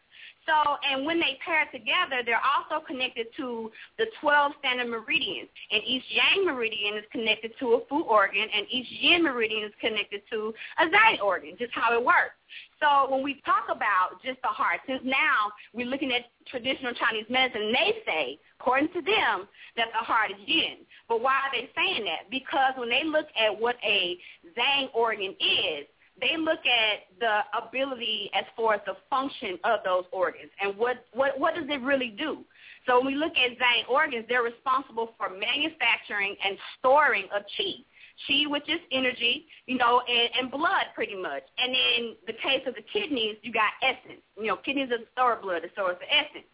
So, 0.46 0.76
and 0.90 1.06
when 1.06 1.20
they 1.20 1.38
pair 1.44 1.66
together, 1.70 2.22
they're 2.26 2.42
also 2.42 2.84
connected 2.84 3.28
to 3.36 3.70
the 3.98 4.06
12 4.20 4.52
standard 4.58 4.88
meridians. 4.88 5.48
And 5.70 5.82
each 5.86 6.02
yang 6.10 6.44
meridian 6.44 6.96
is 6.96 7.04
connected 7.12 7.52
to 7.60 7.74
a 7.74 7.86
fu 7.88 8.02
organ, 8.02 8.48
and 8.52 8.66
each 8.68 8.86
yin 8.90 9.22
meridian 9.22 9.64
is 9.64 9.72
connected 9.80 10.22
to 10.30 10.52
a 10.78 10.86
zhang 10.86 11.20
organ, 11.22 11.54
just 11.58 11.72
how 11.72 11.94
it 11.94 12.04
works. 12.04 12.34
So 12.80 13.10
when 13.10 13.22
we 13.22 13.40
talk 13.46 13.66
about 13.70 14.20
just 14.24 14.42
the 14.42 14.48
heart, 14.48 14.80
since 14.86 15.00
now 15.04 15.52
we're 15.72 15.86
looking 15.86 16.12
at 16.12 16.22
traditional 16.46 16.92
Chinese 16.94 17.26
medicine, 17.30 17.72
they 17.72 17.94
say, 18.04 18.38
according 18.60 18.88
to 18.88 19.00
them, 19.00 19.46
that 19.76 19.88
the 19.92 20.04
heart 20.04 20.32
is 20.32 20.36
yin. 20.44 20.78
But 21.08 21.20
why 21.20 21.34
are 21.34 21.52
they 21.52 21.70
saying 21.76 22.04
that? 22.04 22.30
Because 22.30 22.72
when 22.76 22.88
they 22.88 23.04
look 23.04 23.26
at 23.38 23.58
what 23.58 23.76
a 23.84 24.18
zhang 24.58 24.88
organ 24.92 25.36
is, 25.40 25.86
they 26.20 26.36
look 26.36 26.60
at 26.60 27.08
the 27.18 27.40
ability 27.66 28.30
as 28.34 28.44
far 28.56 28.74
as 28.74 28.80
the 28.86 28.96
function 29.08 29.58
of 29.64 29.80
those 29.84 30.04
organs 30.12 30.50
and 30.60 30.76
what, 30.76 31.04
what, 31.12 31.38
what 31.38 31.54
does 31.54 31.64
it 31.68 31.80
really 31.82 32.14
do. 32.18 32.44
So 32.86 32.98
when 32.98 33.06
we 33.06 33.14
look 33.14 33.32
at 33.32 33.58
Zhang 33.58 33.88
organs, 33.88 34.26
they're 34.28 34.42
responsible 34.42 35.14
for 35.16 35.30
manufacturing 35.30 36.36
and 36.44 36.56
storing 36.78 37.24
of 37.34 37.42
qi. 37.58 37.84
Qi, 38.28 38.48
which 38.50 38.68
is 38.68 38.78
energy, 38.92 39.46
you 39.66 39.78
know, 39.78 40.02
and, 40.06 40.28
and 40.38 40.50
blood 40.50 40.92
pretty 40.94 41.16
much. 41.16 41.42
And 41.58 41.74
in 41.74 42.14
the 42.26 42.34
case 42.34 42.62
of 42.66 42.74
the 42.74 42.84
kidneys, 42.92 43.36
you 43.42 43.52
got 43.52 43.72
essence. 43.82 44.20
You 44.36 44.48
know, 44.48 44.56
kidneys 44.56 44.90
are 44.92 44.98
the 44.98 45.10
store 45.12 45.36
of 45.36 45.42
blood, 45.42 45.62
the 45.62 45.70
source 45.74 45.96
of 45.96 46.08
essence. 46.10 46.46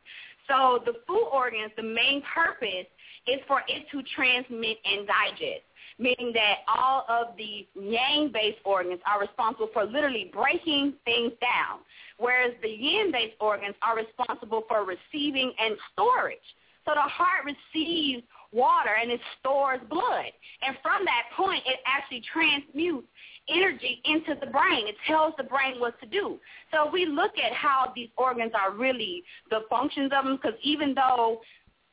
So 0.48 0.80
the 0.86 0.94
fu 1.06 1.28
organs, 1.32 1.72
the 1.76 1.82
main 1.82 2.22
purpose 2.22 2.86
is 3.26 3.40
for 3.46 3.62
it 3.68 3.84
to 3.92 4.02
transmit 4.14 4.78
and 4.84 5.06
digest 5.06 5.66
meaning 5.98 6.32
that 6.34 6.58
all 6.68 7.04
of 7.08 7.36
the 7.36 7.66
yang-based 7.74 8.58
organs 8.64 9.00
are 9.06 9.20
responsible 9.20 9.68
for 9.72 9.84
literally 9.84 10.30
breaking 10.32 10.94
things 11.04 11.32
down, 11.40 11.80
whereas 12.18 12.52
the 12.62 12.68
yin-based 12.68 13.36
organs 13.40 13.74
are 13.82 13.96
responsible 13.96 14.62
for 14.68 14.84
receiving 14.84 15.52
and 15.58 15.76
storage. 15.92 16.38
So 16.84 16.94
the 16.94 17.02
heart 17.02 17.44
receives 17.44 18.22
water 18.50 18.96
and 19.00 19.10
it 19.10 19.20
stores 19.38 19.80
blood. 19.90 20.32
And 20.62 20.76
from 20.82 21.04
that 21.04 21.24
point, 21.36 21.62
it 21.66 21.80
actually 21.84 22.22
transmutes 22.32 23.06
energy 23.50 24.00
into 24.04 24.38
the 24.40 24.46
brain. 24.46 24.86
It 24.86 24.96
tells 25.06 25.34
the 25.36 25.44
brain 25.44 25.80
what 25.80 26.00
to 26.00 26.06
do. 26.06 26.38
So 26.72 26.90
we 26.90 27.04
look 27.06 27.32
at 27.38 27.52
how 27.52 27.92
these 27.94 28.08
organs 28.16 28.52
are 28.54 28.72
really 28.72 29.22
the 29.50 29.60
functions 29.68 30.12
of 30.14 30.24
them, 30.24 30.38
because 30.40 30.58
even 30.62 30.94
though 30.94 31.40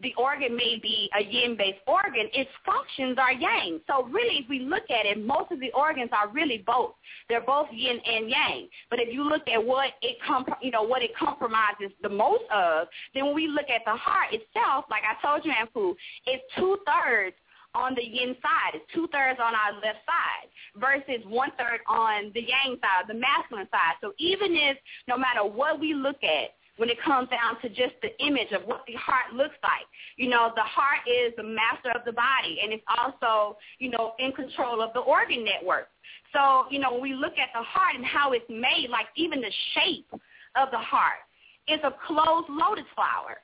the 0.01 0.13
organ 0.17 0.55
may 0.55 0.77
be 0.81 1.10
a 1.17 1.23
yin-based 1.23 1.79
organ, 1.88 2.27
its 2.34 2.49
functions 2.65 3.17
are 3.17 3.31
yang. 3.31 3.79
So 3.88 4.03
really, 4.05 4.39
if 4.43 4.49
we 4.49 4.60
look 4.60 4.84
at 4.89 5.05
it, 5.05 5.25
most 5.25 5.51
of 5.51 5.60
the 5.60 5.71
organs 5.71 6.10
are 6.12 6.29
really 6.29 6.63
both. 6.65 6.93
They're 7.29 7.45
both 7.45 7.67
yin 7.71 7.99
and 8.05 8.29
yang. 8.29 8.67
But 8.89 8.99
if 8.99 9.13
you 9.13 9.23
look 9.23 9.43
at 9.47 9.63
what 9.63 9.91
it 10.01 10.17
comp- 10.25 10.60
you 10.62 10.71
know 10.71 10.84
what 10.84 11.01
it 11.01 11.15
compromises 11.17 11.91
the 12.01 12.10
most 12.10 12.43
of, 12.53 12.88
then 13.13 13.25
when 13.25 13.36
we 13.36 13.47
look 13.47 13.69
at 13.73 13.81
the 13.86 13.95
heart 13.95 14.34
itself, 14.34 14.86
like 14.91 15.03
I 15.03 15.15
told 15.25 15.45
you, 15.45 15.51
Anpu, 15.51 15.95
it's 16.25 16.43
two 16.58 16.77
thirds 16.86 17.36
on 17.73 17.95
the 17.95 18.03
yin 18.03 18.36
side. 18.41 18.75
It's 18.75 18.86
two 18.93 19.08
thirds 19.12 19.39
on 19.39 19.53
our 19.53 19.73
left 19.75 19.99
side 20.08 20.47
versus 20.75 21.23
one 21.27 21.51
third 21.58 21.79
on 21.88 22.31
the 22.34 22.41
yang 22.41 22.77
side, 22.81 23.05
the 23.08 23.13
masculine 23.13 23.67
side. 23.71 23.95
So 24.01 24.13
even 24.17 24.55
if 24.55 24.77
no 25.08 25.17
matter 25.17 25.43
what 25.43 25.79
we 25.79 25.93
look 25.93 26.23
at, 26.23 26.55
when 26.77 26.89
it 26.89 26.97
comes 27.01 27.29
down 27.29 27.59
to 27.61 27.69
just 27.69 27.95
the 28.01 28.11
image 28.25 28.51
of 28.51 28.63
what 28.63 28.83
the 28.88 28.93
heart 28.93 29.33
looks 29.33 29.55
like. 29.63 29.88
You 30.17 30.29
know, 30.29 30.51
the 30.55 30.63
heart 30.63 30.99
is 31.07 31.33
the 31.38 31.43
master 31.43 31.91
of 31.91 32.03
the 32.05 32.11
body, 32.11 32.59
and 32.61 32.73
it's 32.73 32.83
also, 32.97 33.57
you 33.79 33.89
know, 33.89 34.13
in 34.19 34.31
control 34.31 34.81
of 34.81 34.93
the 34.93 34.99
organ 34.99 35.43
network. 35.45 35.88
So, 36.33 36.65
you 36.69 36.79
know, 36.79 36.93
when 36.93 37.01
we 37.01 37.13
look 37.13 37.38
at 37.38 37.49
the 37.53 37.63
heart 37.63 37.95
and 37.95 38.05
how 38.05 38.33
it's 38.33 38.49
made, 38.49 38.89
like 38.89 39.07
even 39.15 39.39
the 39.39 39.51
shape 39.73 40.07
of 40.55 40.71
the 40.71 40.77
heart, 40.77 41.23
it's 41.67 41.83
a 41.83 41.93
closed 42.05 42.49
lotus 42.49 42.85
flower. 42.93 43.39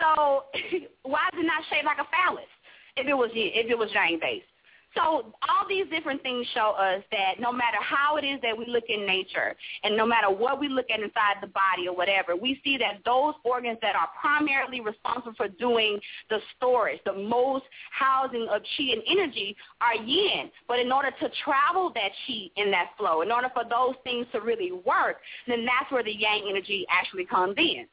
So 0.00 0.44
why 1.02 1.28
is 1.32 1.38
it 1.38 1.46
not 1.46 1.62
shaped 1.70 1.84
like 1.84 1.98
a 1.98 2.08
phallus 2.10 2.50
if 2.96 3.06
it 3.06 3.14
was 3.14 3.30
if 3.34 3.70
it 3.70 3.78
was 3.78 3.90
Yang 3.94 4.18
based? 4.20 4.46
So 4.96 5.34
all 5.48 5.68
these 5.68 5.84
different 5.90 6.22
things 6.22 6.46
show 6.54 6.74
us 6.78 7.02
that 7.12 7.38
no 7.38 7.52
matter 7.52 7.76
how 7.80 8.16
it 8.16 8.24
is 8.24 8.40
that 8.42 8.56
we 8.56 8.64
look 8.66 8.84
in 8.88 9.06
nature 9.06 9.54
and 9.84 9.94
no 9.94 10.06
matter 10.06 10.30
what 10.30 10.58
we 10.58 10.68
look 10.68 10.86
at 10.90 11.00
inside 11.00 11.36
the 11.42 11.48
body 11.48 11.86
or 11.86 11.94
whatever, 11.94 12.34
we 12.34 12.58
see 12.64 12.78
that 12.78 13.00
those 13.04 13.34
organs 13.44 13.78
that 13.82 13.94
are 13.94 14.08
primarily 14.18 14.80
responsible 14.80 15.34
for 15.36 15.48
doing 15.48 16.00
the 16.30 16.38
storage, 16.56 16.98
the 17.04 17.12
most 17.12 17.64
housing 17.90 18.48
of 18.50 18.62
chi 18.62 18.84
and 18.84 19.02
energy 19.06 19.54
are 19.82 20.02
yin. 20.02 20.50
But 20.66 20.78
in 20.78 20.90
order 20.90 21.10
to 21.10 21.30
travel 21.44 21.92
that 21.94 22.12
chi 22.26 22.50
in 22.56 22.70
that 22.70 22.92
flow, 22.96 23.20
in 23.20 23.30
order 23.30 23.50
for 23.52 23.64
those 23.68 23.96
things 24.02 24.26
to 24.32 24.40
really 24.40 24.72
work, 24.72 25.18
then 25.46 25.66
that's 25.66 25.92
where 25.92 26.02
the 26.02 26.12
yang 26.12 26.46
energy 26.48 26.86
actually 26.90 27.26
comes 27.26 27.54
in. 27.58 27.86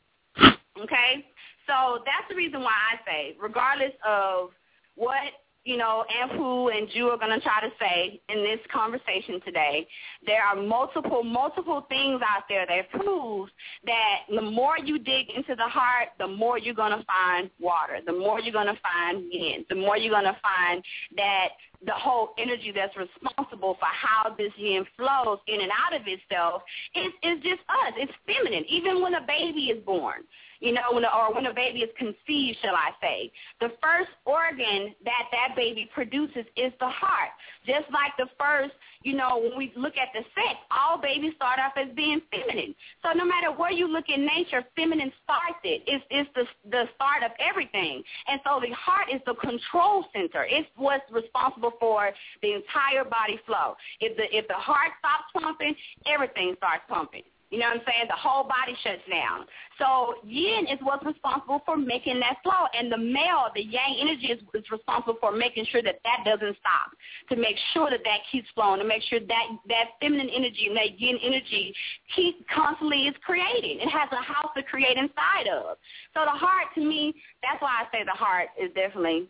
Okay? 0.81 1.25
So 1.67 1.99
that's 2.05 2.27
the 2.29 2.35
reason 2.35 2.61
why 2.61 2.71
I 2.71 3.05
say, 3.05 3.35
regardless 3.41 3.93
of 4.07 4.51
what 4.95 5.33
you 5.65 5.77
know, 5.77 6.03
Anpu 6.21 6.75
and 6.75 6.89
Ju 6.93 7.07
are 7.07 7.17
going 7.17 7.31
to 7.31 7.39
try 7.39 7.61
to 7.61 7.69
say 7.79 8.19
in 8.29 8.43
this 8.43 8.59
conversation 8.71 9.39
today, 9.45 9.87
there 10.25 10.43
are 10.43 10.55
multiple, 10.55 11.23
multiple 11.23 11.85
things 11.87 12.21
out 12.27 12.43
there 12.49 12.65
that 12.67 12.89
prove 12.91 13.49
that 13.85 14.19
the 14.33 14.41
more 14.41 14.77
you 14.77 14.99
dig 14.99 15.27
into 15.35 15.55
the 15.55 15.67
heart, 15.67 16.09
the 16.19 16.27
more 16.27 16.57
you're 16.57 16.75
going 16.75 16.97
to 16.97 17.05
find 17.05 17.49
water, 17.59 17.99
the 18.05 18.11
more 18.11 18.41
you're 18.41 18.53
going 18.53 18.67
to 18.67 18.79
find 18.81 19.23
yin, 19.31 19.65
the 19.69 19.75
more 19.75 19.97
you're 19.97 20.13
going 20.13 20.25
to 20.25 20.37
find 20.41 20.83
that 21.15 21.49
the 21.85 21.93
whole 21.93 22.29
energy 22.37 22.71
that's 22.73 22.95
responsible 22.95 23.75
for 23.75 23.87
how 23.91 24.33
this 24.37 24.51
yin 24.57 24.85
flows 24.97 25.39
in 25.47 25.61
and 25.61 25.71
out 25.71 25.99
of 25.99 26.05
itself 26.07 26.61
is, 26.95 27.11
is 27.23 27.43
just 27.43 27.61
us. 27.69 27.93
It's 27.97 28.11
feminine, 28.25 28.65
even 28.69 29.01
when 29.01 29.13
a 29.15 29.21
baby 29.21 29.65
is 29.65 29.83
born 29.85 30.23
you 30.63 30.71
know, 30.71 30.93
when 30.93 31.03
or 31.03 31.35
when 31.35 31.45
a 31.45 31.53
baby 31.53 31.79
is 31.79 31.91
conceived, 31.97 32.57
shall 32.63 32.73
I 32.73 32.91
say. 33.01 33.31
The 33.59 33.67
first 33.83 34.09
organ 34.23 34.95
that 35.03 35.27
that 35.33 35.57
baby 35.57 35.89
produces 35.93 36.45
is 36.55 36.71
the 36.79 36.87
heart. 36.87 37.35
Just 37.67 37.91
like 37.91 38.15
the 38.17 38.27
first, 38.39 38.71
you 39.03 39.13
know, 39.13 39.43
when 39.43 39.57
we 39.57 39.73
look 39.75 39.97
at 39.97 40.07
the 40.13 40.23
sex, 40.31 40.55
all 40.71 40.97
babies 40.97 41.33
start 41.35 41.59
off 41.59 41.73
as 41.75 41.93
being 41.95 42.21
feminine. 42.31 42.73
So 43.03 43.11
no 43.11 43.25
matter 43.25 43.51
where 43.51 43.73
you 43.73 43.91
look 43.91 44.05
in 44.07 44.25
nature, 44.25 44.63
feminine 44.77 45.11
starts 45.25 45.59
it. 45.65 45.83
It's, 45.85 46.05
it's 46.09 46.29
the, 46.33 46.45
the 46.71 46.85
start 46.95 47.23
of 47.23 47.31
everything. 47.43 48.01
And 48.27 48.39
so 48.45 48.61
the 48.63 48.71
heart 48.71 49.07
is 49.13 49.19
the 49.25 49.35
control 49.35 50.05
center. 50.15 50.47
It's 50.47 50.69
what's 50.77 51.03
responsible 51.11 51.73
for 51.77 52.11
the 52.41 52.53
entire 52.53 53.03
body 53.03 53.37
flow. 53.45 53.75
If 53.99 54.15
the, 54.15 54.31
if 54.31 54.47
the 54.47 54.55
heart 54.55 54.95
stops 54.99 55.27
pumping, 55.35 55.75
everything 56.07 56.55
starts 56.57 56.83
pumping. 56.87 57.23
You 57.53 57.59
know 57.59 57.69
what 57.69 57.85
I'm 57.85 57.85
saying? 57.85 58.09
The 58.09 58.17
whole 58.17 58.49
body 58.49 58.73
shuts 58.81 59.05
down. 59.05 59.45
So 59.77 60.15
yin 60.25 60.65
is 60.65 60.81
what's 60.81 61.05
responsible 61.05 61.61
for 61.69 61.77
making 61.77 62.19
that 62.25 62.41
flow. 62.41 62.65
And 62.73 62.91
the 62.91 62.97
male, 62.97 63.53
the 63.53 63.61
yang 63.61 63.93
energy 64.01 64.33
is, 64.33 64.41
is 64.57 64.65
responsible 64.71 65.21
for 65.21 65.31
making 65.31 65.69
sure 65.69 65.83
that 65.83 66.01
that 66.01 66.25
doesn't 66.25 66.57
stop, 66.57 66.89
to 67.29 67.35
make 67.35 67.53
sure 67.77 67.91
that 67.91 68.01
that 68.05 68.25
keeps 68.31 68.49
flowing, 68.55 68.81
to 68.81 68.87
make 68.89 69.03
sure 69.03 69.19
that 69.19 69.45
that 69.69 69.85
feminine 70.01 70.33
energy 70.33 70.65
and 70.65 70.75
that 70.75 70.99
yin 70.99 71.19
energy 71.21 71.75
keep 72.15 72.41
constantly 72.49 73.05
is 73.05 73.13
creating. 73.23 73.85
It 73.85 73.89
has 73.89 74.09
a 74.09 74.23
house 74.23 74.49
to 74.57 74.63
create 74.63 74.97
inside 74.97 75.45
of. 75.45 75.77
So 76.17 76.25
the 76.25 76.33
heart, 76.33 76.73
to 76.73 76.81
me, 76.81 77.13
that's 77.45 77.61
why 77.61 77.85
I 77.85 77.91
say 77.93 78.03
the 78.03 78.17
heart 78.17 78.49
is 78.57 78.73
definitely 78.73 79.29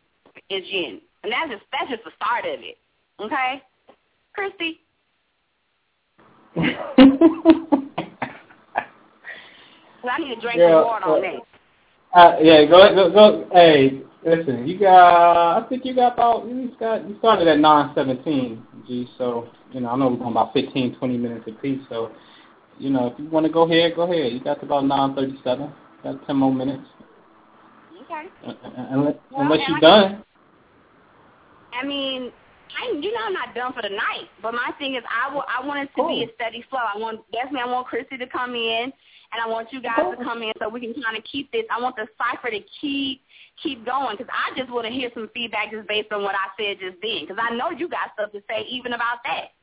is 0.50 0.64
yin. 0.72 1.02
And 1.24 1.32
that's 1.34 1.52
just, 1.52 1.64
that's 1.76 1.92
just 1.92 2.06
the 2.06 2.16
start 2.16 2.46
of 2.48 2.64
it. 2.64 2.80
Okay? 3.20 3.62
Christy? 4.32 4.80
I 10.10 10.18
need 10.20 10.36
to 10.36 10.42
drink 10.42 10.58
yeah, 10.58 10.72
some 10.72 10.86
water 10.86 11.06
uh, 11.06 11.12
on 11.12 11.22
that. 11.22 12.20
Uh, 12.20 12.38
yeah, 12.42 12.66
go, 12.66 12.94
go, 12.94 13.10
go. 13.10 13.48
Hey, 13.52 14.02
listen, 14.26 14.68
you 14.68 14.78
got. 14.80 15.64
I 15.64 15.68
think 15.68 15.86
you 15.86 15.96
got 15.96 16.14
about. 16.14 16.48
You 16.48 16.72
got. 16.80 17.08
You 17.08 17.18
started 17.20 17.48
at 17.48 17.60
nine 17.60 17.92
seventeen, 17.96 18.64
G. 18.88 19.08
So 19.18 19.50
you 19.72 19.82
know, 19.82 19.90
I 19.90 19.98
know 19.98 20.10
we're 20.10 20.18
going 20.18 20.32
about 20.32 20.54
fifteen, 20.54 20.96
twenty 20.96 21.18
minutes 21.18 21.46
apiece. 21.48 21.82
So, 21.90 22.12
you 22.78 22.90
know, 22.90 23.08
if 23.08 23.20
you 23.20 23.30
want 23.30 23.46
to 23.46 23.52
go 23.52 23.64
ahead, 23.64 23.96
go 23.96 24.04
ahead. 24.04 24.32
You 24.32 24.44
got 24.44 24.60
to 24.60 24.66
about 24.66 24.86
nine 24.86 25.16
thirty-seven. 25.16 25.72
Got 26.04 26.28
ten 26.28 26.36
more 26.36 26.54
minutes. 26.54 26.84
Okay. 28.04 28.26
Unless, 28.44 29.16
well, 29.32 29.42
unless 29.42 29.60
you're 29.68 29.80
done. 29.80 30.24
I 31.74 31.86
mean, 31.86 32.32
I, 32.78 32.92
you 32.92 33.12
know, 33.12 33.20
I'm 33.26 33.34
not 33.34 33.56
done 33.56 33.74
for 33.74 33.82
the 33.82 33.90
night. 33.90 34.30
But 34.42 34.54
my 34.54 34.72
thing 34.78 34.96
is, 34.96 35.04
I 35.10 35.34
will. 35.34 35.46
I 35.48 35.66
want 35.66 35.80
it 35.80 35.88
to 35.88 35.94
cool. 35.96 36.10
be 36.10 36.24
a 36.24 36.28
steady 36.36 36.64
flow. 36.70 36.80
I 36.80 36.98
want 36.98 37.22
definitely. 37.32 37.62
I 37.62 37.72
want 37.72 37.88
Chrissy 37.88 38.18
to 38.18 38.28
come 38.28 38.54
in 38.54 38.94
and 39.34 39.42
I 39.42 39.48
want 39.48 39.74
you 39.74 39.82
guys 39.82 40.00
to 40.00 40.24
come 40.24 40.42
in 40.44 40.54
so 40.60 40.70
we 40.70 40.80
can 40.80 40.94
kind 41.02 41.18
of 41.18 41.24
keep 41.24 41.52
this. 41.52 41.64
I 41.72 41.82
want 41.82 41.96
the 41.96 42.08
cipher 42.18 42.52
to 42.52 42.60
keep 42.80 43.22
keep 43.62 43.86
going 43.86 44.18
because 44.18 44.32
I 44.34 44.58
just 44.58 44.72
want 44.72 44.86
to 44.86 44.92
hear 44.92 45.10
some 45.14 45.30
feedback 45.34 45.72
just 45.72 45.88
based 45.88 46.12
on 46.12 46.24
what 46.24 46.36
I 46.36 46.50
said 46.58 46.78
just 46.80 46.98
then 47.02 47.22
because 47.22 47.38
I 47.40 47.56
know 47.56 47.72
you 47.72 47.88
got 47.88 48.14
stuff 48.14 48.32
to 48.32 48.42
say 48.50 48.66
even 48.70 48.94
about 48.94 49.20
that. 49.26 49.54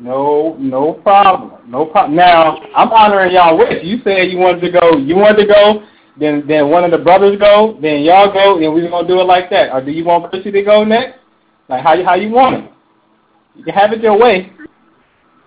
No, 0.00 0.56
no 0.58 0.94
problem. 0.94 1.70
No 1.70 1.86
problem. 1.86 2.16
Now 2.16 2.58
I'm 2.76 2.90
honoring 2.90 3.32
y'all 3.32 3.58
wish. 3.58 3.84
You 3.84 3.98
said 4.04 4.30
you 4.30 4.38
wanted 4.38 4.60
to 4.60 4.70
go. 4.70 4.96
You 4.96 5.16
wanted 5.16 5.46
to 5.46 5.52
go. 5.52 5.86
Then, 6.18 6.44
then 6.46 6.68
one 6.68 6.84
of 6.84 6.90
the 6.90 6.98
brothers 6.98 7.38
go. 7.38 7.78
Then 7.80 8.02
y'all 8.02 8.32
go. 8.32 8.58
Then 8.60 8.74
we're 8.74 8.88
gonna 8.88 9.08
do 9.08 9.20
it 9.20 9.24
like 9.24 9.50
that. 9.50 9.72
Or 9.72 9.84
do 9.84 9.90
you 9.90 10.04
want 10.04 10.30
Chrissy 10.30 10.50
to 10.50 10.62
go 10.62 10.84
next? 10.84 11.18
Like 11.68 11.82
how 11.82 11.94
you 11.94 12.04
how 12.04 12.14
you 12.14 12.30
want 12.30 12.64
it? 12.64 12.70
You 13.56 13.64
can 13.64 13.74
have 13.74 13.92
it 13.92 14.02
your 14.02 14.18
way. 14.18 14.52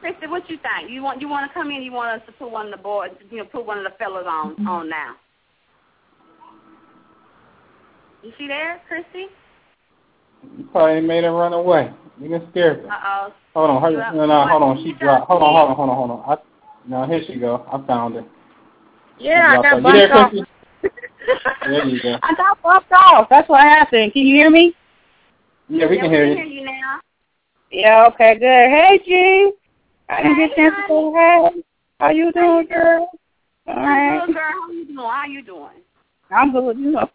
Christy, 0.04 0.28
what 0.28 0.50
you 0.50 0.58
think? 0.58 0.92
You 0.92 1.02
want 1.02 1.22
you 1.22 1.30
want 1.30 1.50
to 1.50 1.54
come 1.54 1.72
in? 1.72 1.82
You 1.82 1.94
want 1.94 2.22
us 2.22 2.28
to 2.28 2.34
put 2.34 2.52
one 2.52 2.66
of 2.66 2.72
the 2.74 2.84
boys, 2.84 3.12
you 3.32 3.38
know, 3.38 3.46
put 3.46 3.66
one 3.66 3.78
of 3.78 3.86
the 3.86 3.98
fellas 3.98 4.26
on 4.28 4.68
on 4.68 4.89
now? 4.89 5.16
You 8.22 8.34
see 8.38 8.48
there, 8.48 8.82
Christy? 8.89 9.28
You 10.58 10.68
probably 10.74 11.00
made 11.00 11.24
her 11.24 11.32
run 11.32 11.54
away. 11.54 11.89
You 12.20 12.28
can 12.28 12.46
scare 12.52 12.82
her. 12.82 12.92
Uh 12.92 12.96
oh. 13.06 13.34
Hold 13.54 13.70
on, 13.70 13.82
her, 13.82 14.13
no, 14.13 14.26
no, 14.26 14.46
hold 14.46 14.63
on. 14.63 14.84
She 14.84 14.92
dropped. 14.92 15.28
Hold 15.28 15.42
on, 15.42 15.56
hold 15.56 15.70
on, 15.70 15.76
hold 15.78 15.89
on, 15.89 15.96
hold 15.96 16.12
on. 16.12 16.38
I, 16.38 16.42
no, 16.86 17.08
here 17.08 17.24
she 17.26 17.39
go. 17.39 17.66
I 17.72 17.88
found 17.88 18.16
her. 18.16 18.26
Yeah, 19.20 19.58
I 19.58 19.62
got 19.62 19.78
you 19.78 19.84
bumped 19.84 19.98
there, 19.98 20.13
off. 20.13 20.32
There 21.62 21.86
you 21.86 22.02
go. 22.02 22.18
I 22.24 22.34
got 22.36 22.62
bumped 22.62 22.92
off. 22.92 23.28
That's 23.30 23.48
what 23.48 23.62
happened. 23.62 24.12
Can 24.12 24.24
you 24.24 24.36
hear 24.36 24.50
me? 24.50 24.74
Yeah, 25.70 25.88
we 25.88 25.96
yeah, 25.96 26.02
can 26.02 26.12
we 26.12 26.18
hear 26.18 26.26
can 26.26 26.38
you. 26.38 26.44
hear 26.44 26.62
you 26.62 26.66
now. 26.66 27.00
Yeah, 27.72 28.10
okay, 28.13 28.34
good. 28.34 28.42
Hey, 28.44 29.00
G. 29.06 29.54
I 30.13 30.21
didn't 30.21 30.38
get 30.38 30.52
a 30.52 30.54
Hey, 30.54 30.56
chance 30.56 30.76
to 30.76 30.82
say 30.88 31.12
hey. 31.13 31.63
How 31.99 32.10
you 32.12 32.32
doing, 32.32 32.67
girl? 32.67 33.10
All 33.67 33.76
I'm 33.76 33.84
right. 33.86 34.26
good, 34.28 34.36
girl. 34.36 34.43
How 34.45 34.71
you 34.71 34.86
doing? 34.86 34.97
How 34.97 35.26
you 35.26 35.43
doing? 35.43 35.69
I'm 36.32 36.52
good, 36.52 36.78
you 36.78 36.91
know. 36.91 37.10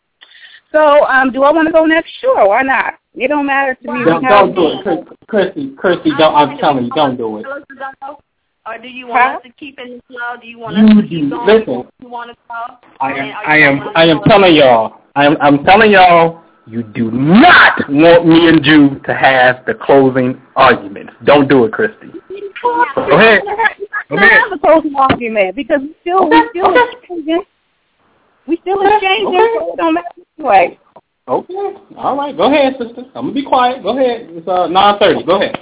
So, 0.72 1.06
um, 1.06 1.32
do 1.32 1.44
I 1.44 1.52
want 1.52 1.66
to 1.66 1.72
go 1.72 1.84
next? 1.87 2.11
Sure, 2.20 2.48
why 2.48 2.62
not? 2.62 2.94
It 3.14 3.28
don't 3.28 3.46
matter 3.46 3.74
to 3.74 3.92
me. 3.92 4.04
Don't, 4.04 4.22
don't 4.24 4.54
do 4.54 4.68
it, 4.68 4.82
Chris- 4.82 5.16
Chrissy. 5.26 5.74
Chrissy, 5.76 6.11
don't. 6.18 6.34
I'm 6.34 6.58
telling 6.58 6.84
you, 6.87 6.90
don't 6.90 7.16
do 7.16 7.38
it. 7.38 7.46
Or 8.66 8.76
do 8.76 8.88
you 8.88 9.06
want 9.06 9.22
Huh? 9.22 9.37
us 9.38 9.42
to 9.44 9.52
keep 9.52 9.78
in 9.78 9.96
the 9.96 10.02
flow? 10.08 10.37
Do 10.40 10.46
you 10.46 10.58
want 10.58 10.76
You 10.76 10.84
us 10.84 10.90
to 10.90 11.02
do- 11.02 11.08
keep 11.08 11.30
going? 11.30 11.46
listen. 11.46 11.88
You 12.00 12.08
want 12.08 12.30
to 12.30 12.37
go? 12.48 12.76
I 13.00 13.12
am. 13.12 13.34
I 13.46 13.56
am. 13.58 13.80
I 13.96 14.04
am 14.04 14.20
telling 14.26 14.54
y'all. 14.54 15.00
I 15.16 15.24
am. 15.24 15.37
I'm 15.40 15.64
telling 15.64 15.90
y'all. 15.90 16.42
You 16.68 16.83
do 16.83 17.11
not 17.11 17.81
want 17.88 18.26
me 18.26 18.46
and 18.46 18.64
you 18.64 19.00
to 19.07 19.14
have 19.14 19.64
the 19.64 19.72
closing 19.72 20.38
arguments. 20.54 21.14
Don't 21.24 21.48
do 21.48 21.64
it, 21.64 21.72
Christy. 21.72 22.09
Go 22.62 22.83
ahead. 23.16 23.40
Go 24.11 24.16
ahead. 24.16 24.40
have 24.42 24.52
a 24.52 24.59
closing 24.59 24.94
argument 24.94 25.57
because 25.57 25.81
we 25.81 25.96
still, 26.02 26.28
we 26.28 26.42
still 26.50 26.74
exchanging. 26.92 27.42
We 28.46 28.59
still 28.61 28.83
exchanging, 28.83 29.57
so 29.59 29.72
it 29.72 29.76
don't 29.78 29.94
matter 29.94 30.09
anyway. 30.38 30.78
Okay. 31.26 31.54
All 31.96 32.16
right. 32.18 32.37
Go 32.37 32.52
ahead, 32.52 32.74
sister. 32.78 33.04
I'm 33.14 33.28
gonna 33.28 33.33
be 33.33 33.44
quiet. 33.44 33.83
Go 33.83 33.96
ahead. 33.96 34.28
It's 34.31 34.46
uh 34.46 34.66
9:30. 34.68 35.24
Go 35.24 35.40
ahead. 35.40 35.59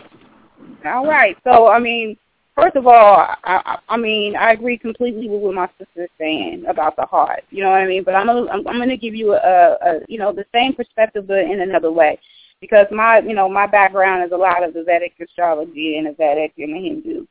All 0.86 1.06
right. 1.06 1.36
So, 1.44 1.68
I 1.68 1.78
mean, 1.78 2.16
first 2.56 2.76
of 2.76 2.86
all, 2.86 3.26
I, 3.44 3.78
I, 3.88 3.96
mean, 3.96 4.34
I 4.36 4.52
agree 4.52 4.78
completely 4.78 5.28
with 5.28 5.40
what 5.40 5.54
my 5.54 5.68
sister 5.78 6.04
is 6.04 6.10
saying 6.18 6.64
about 6.66 6.96
the 6.96 7.06
heart. 7.06 7.44
You 7.50 7.62
know 7.62 7.70
what 7.70 7.80
I 7.80 7.86
mean? 7.86 8.02
But 8.02 8.14
I'm 8.14 8.26
gonna, 8.26 8.50
I'm, 8.50 8.66
I'm 8.66 8.76
going 8.76 8.88
to 8.88 8.96
give 8.96 9.14
you 9.14 9.34
a, 9.34 9.76
a, 9.82 10.00
you 10.08 10.18
know, 10.18 10.32
the 10.32 10.46
same 10.54 10.74
perspective, 10.74 11.26
but 11.26 11.38
in 11.38 11.60
another 11.60 11.92
way, 11.92 12.18
because 12.60 12.86
my, 12.90 13.20
you 13.20 13.34
know, 13.34 13.48
my 13.48 13.66
background 13.66 14.24
is 14.24 14.32
a 14.32 14.36
lot 14.36 14.64
of 14.64 14.74
the 14.74 14.82
Vedic 14.82 15.12
astrology 15.20 15.98
and 15.98 16.06
the 16.06 16.12
Vedic 16.12 16.52
and 16.58 16.74
the 16.74 16.80
Hindu 16.80 17.26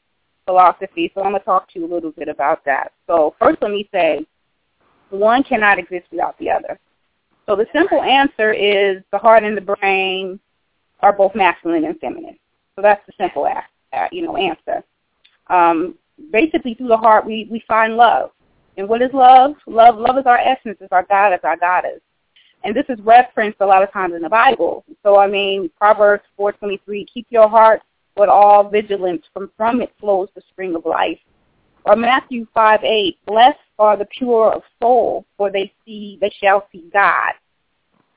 philosophy. 0.46 1.12
So 1.14 1.22
I'm 1.22 1.32
going 1.32 1.42
to 1.42 1.46
talk 1.46 1.72
to 1.74 1.80
you 1.80 1.86
a 1.86 1.94
little 1.94 2.12
bit 2.12 2.30
about 2.30 2.64
that. 2.66 2.92
So 3.08 3.36
first, 3.40 3.58
let 3.62 3.72
me 3.72 3.90
say, 3.92 4.26
one 5.10 5.44
cannot 5.44 5.80
exist 5.80 6.06
without 6.12 6.38
the 6.40 6.52
other. 6.52 6.80
So 7.48 7.56
the 7.56 7.68
simple 7.74 8.02
answer 8.02 8.54
is 8.54 9.04
the 9.12 9.18
heart 9.18 9.44
and 9.44 9.56
the 9.56 9.62
brain 9.62 10.40
are 11.02 11.14
both 11.14 11.36
masculine 11.36 11.86
and 11.86 12.00
feminine. 12.00 12.38
So 12.76 12.82
that's 12.82 13.06
the 13.06 13.14
simple 13.20 13.46
a- 13.46 13.64
you 14.12 14.24
know 14.24 14.36
answer. 14.36 14.84
Um, 15.48 15.96
basically, 16.32 16.74
through 16.74 16.88
the 16.88 16.98
heart, 16.98 17.26
we 17.26 17.48
we 17.52 17.64
find 17.68 17.96
love. 17.96 18.32
And 18.78 18.90
what 18.90 19.02
is 19.02 19.12
love? 19.14 19.54
Love, 19.68 19.98
love 19.98 20.18
is 20.18 20.26
our 20.26 20.38
essence. 20.38 20.78
It's 20.82 20.92
our 20.92 21.04
God. 21.04 21.32
It's 21.32 21.46
our 21.46 21.58
goddess. 21.58 22.02
And 22.64 22.76
this 22.76 22.86
is 22.90 23.00
referenced 23.02 23.62
a 23.62 23.66
lot 23.66 23.84
of 23.84 23.92
times 23.94 24.16
in 24.16 24.22
the 24.22 24.30
Bible. 24.30 24.84
So 25.04 25.18
I 25.18 25.28
mean, 25.28 25.70
Proverbs 25.78 26.24
four 26.36 26.52
twenty 26.52 26.82
three: 26.86 27.06
Keep 27.14 27.28
your 27.30 27.48
heart 27.48 27.82
with 28.18 28.30
all 28.30 28.70
vigilance, 28.70 29.24
from 29.34 29.52
from 29.56 29.82
it 29.82 29.94
flows 30.00 30.30
the 30.36 30.42
spring 30.50 30.76
of 30.76 30.86
life. 30.86 31.20
Or 31.86 31.96
Matthew 31.96 32.48
five 32.54 32.84
eight: 32.84 33.18
Blessed 33.26 33.60
are 33.78 33.96
the 33.96 34.06
pure 34.06 34.52
of 34.54 34.64
soul, 34.82 35.26
for 35.38 35.52
they 35.52 35.72
see 35.86 36.18
they 36.20 36.32
shall 36.42 36.68
see 36.72 36.90
God. 36.92 37.34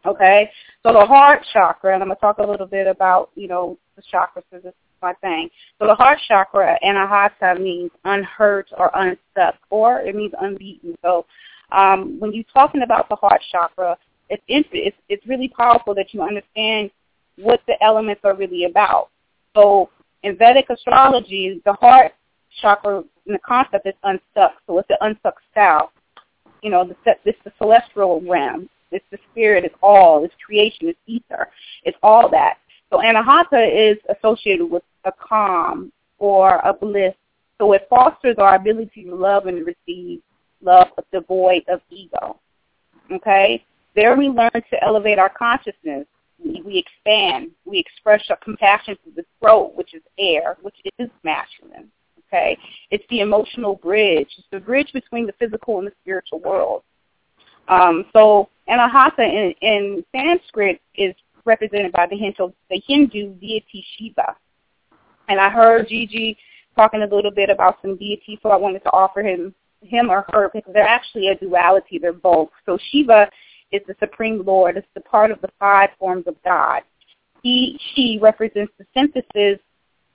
Okay, 0.07 0.51
so 0.83 0.93
the 0.93 1.05
heart 1.05 1.45
chakra, 1.53 1.93
and 1.93 2.03
I'm 2.03 2.09
to 2.09 2.15
talk 2.17 2.39
a 2.39 2.47
little 2.47 2.67
bit 2.67 2.87
about 2.87 3.31
you 3.35 3.49
know 3.49 3.77
the 3.97 4.03
chakras 4.03 4.45
because 4.51 4.65
is 4.65 4.73
my 5.03 5.13
thing. 5.15 5.51
So 5.79 5.87
the 5.87 5.95
heart 5.95 6.19
chakra, 6.27 6.79
anahata, 6.85 7.61
means 7.61 7.91
unhurt 8.05 8.69
or 8.77 8.91
unstuck, 8.95 9.57
or 9.71 10.01
it 10.01 10.15
means 10.15 10.33
unbeaten. 10.41 10.97
So 11.03 11.27
um, 11.73 12.19
when 12.19 12.33
you're 12.33 12.45
talking 12.53 12.83
about 12.83 13.09
the 13.09 13.17
heart 13.17 13.43
chakra, 13.51 13.97
it's, 14.31 14.43
it's 14.49 14.97
it's 15.09 15.27
really 15.27 15.49
powerful 15.49 15.95
that 15.95 16.13
you 16.13 16.23
understand 16.23 16.91
what 17.37 17.61
the 17.67 17.83
elements 17.83 18.21
are 18.25 18.35
really 18.35 18.65
about. 18.65 19.09
So 19.55 19.91
in 20.23 20.37
Vedic 20.37 20.69
astrology, 20.71 21.63
the 21.65 21.73
heart 21.75 22.13
chakra, 22.61 22.99
and 22.99 23.35
the 23.35 23.39
concept 23.39 23.87
is 23.87 23.95
unstuck. 24.03 24.53
So 24.67 24.79
it's 24.79 24.89
the 24.89 24.99
unstuck 25.03 25.37
style. 25.51 25.93
You 26.63 26.71
know, 26.71 26.85
the, 26.85 26.97
it's 27.25 27.39
the 27.45 27.53
celestial 27.59 28.21
realm. 28.21 28.69
It's 28.91 29.05
the 29.11 29.19
spirit. 29.31 29.65
It's 29.65 29.75
all. 29.83 30.25
It's 30.25 30.35
creation. 30.45 30.89
It's 30.89 30.99
ether. 31.07 31.49
It's 31.85 31.99
all 32.03 32.29
that. 32.31 32.59
So 32.91 32.99
anahata 32.99 33.93
is 33.93 33.99
associated 34.17 34.67
with 34.67 34.83
a 35.05 35.13
calm 35.13 35.93
or 36.19 36.57
a 36.65 36.73
bliss. 36.73 37.15
So 37.59 37.73
it 37.73 37.87
fosters 37.91 38.37
our 38.39 38.55
ability 38.55 39.05
to 39.05 39.15
love 39.15 39.47
and 39.47 39.67
receive 39.67 40.21
love 40.63 40.89
devoid 41.13 41.65
of 41.69 41.81
ego. 41.91 42.39
Okay? 43.13 43.65
There 43.95 44.17
we 44.17 44.29
learn 44.29 44.51
to 44.53 44.85
elevate 44.85 45.19
our 45.19 45.29
consciousness. 45.29 46.07
We, 46.43 46.79
expand. 46.79 47.51
We 47.65 47.79
express 47.79 48.25
our 48.31 48.37
compassion 48.37 48.97
through 49.03 49.15
the 49.17 49.25
throat, 49.41 49.73
which 49.75 49.93
is 49.95 50.03
air, 50.19 50.57
which 50.63 50.77
is 50.99 51.09
masculine. 51.25 51.91
Okay? 52.29 52.57
It's 52.91 53.05
the 53.11 53.21
emotional 53.21 53.75
bridge. 53.75 54.29
It's 54.39 54.47
the 54.53 54.61
bridge 54.61 54.93
between 54.93 55.27
the 55.27 55.33
physical 55.33 55.79
and 55.79 55.87
the 55.89 55.93
spiritual 56.03 56.41
world. 56.41 56.83
Um, 57.67 58.07
so 58.13 58.49
Anahata 58.69 59.21
in, 59.21 59.55
in 59.61 60.05
Sanskrit 60.15 60.81
is 60.95 61.15
represented 61.49 61.93
by 61.93 62.07
the 62.07 62.17
Hindu, 62.17 62.53
the 62.71 62.81
Hindu 62.87 63.35
deity 63.35 63.85
Shiva. 63.97 64.37
And 65.29 65.41
I 65.41 65.51
heard 65.51 65.89
Gigi 65.89 66.37
talking 66.77 67.03
a 67.03 67.15
little 67.15 67.33
bit 67.33 67.51
about 67.51 67.79
some 67.83 67.97
deities, 67.97 68.39
so 68.43 68.51
I 68.51 68.57
wanted 68.57 68.85
to 68.85 68.93
offer 68.93 69.23
him 69.23 69.55
him 69.81 70.11
or 70.11 70.25
her 70.31 70.51
because 70.53 70.73
they're 70.73 70.83
actually 70.83 71.29
a 71.29 71.37
duality. 71.37 71.99
They're 71.99 72.13
both. 72.13 72.51
So 72.67 72.79
Shiva 72.91 73.29
is 73.71 73.83
the 73.87 73.95
supreme 74.01 74.43
lord. 74.45 74.77
It's 74.77 74.87
the 74.95 75.01
part 75.01 75.31
of 75.31 75.41
the 75.41 75.51
five 75.59 75.91
forms 75.99 76.27
of 76.27 76.37
God. 76.45 76.83
He, 77.43 77.79
she 77.95 78.19
represents 78.21 78.73
the 78.79 78.87
synthesis 78.93 79.61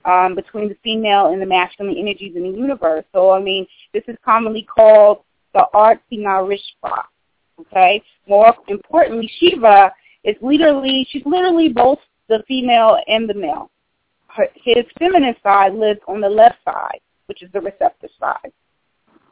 um, 0.04 0.34
between 0.34 0.68
the 0.68 0.76
female 0.84 1.32
and 1.32 1.40
the 1.40 1.46
masculine 1.46 1.96
energies 1.96 2.36
in 2.36 2.42
the 2.42 2.58
universe. 2.58 3.04
So, 3.12 3.30
I 3.30 3.40
mean, 3.40 3.66
this 3.94 4.02
is 4.06 4.16
commonly 4.24 4.62
called 4.62 5.20
the 5.54 5.66
Arthinarishva. 5.72 7.04
Okay. 7.60 8.02
More 8.28 8.54
importantly, 8.68 9.30
Shiva 9.38 9.92
is 10.24 10.36
literally 10.40 11.06
she's 11.10 11.24
literally 11.26 11.68
both 11.68 11.98
the 12.28 12.42
female 12.48 12.98
and 13.06 13.28
the 13.28 13.34
male. 13.34 13.70
Her, 14.28 14.48
his 14.56 14.84
feminine 14.98 15.36
side 15.42 15.74
lives 15.74 16.00
on 16.08 16.20
the 16.20 16.28
left 16.28 16.56
side, 16.64 17.00
which 17.26 17.42
is 17.42 17.50
the 17.52 17.60
receptive 17.60 18.10
side. 18.18 18.52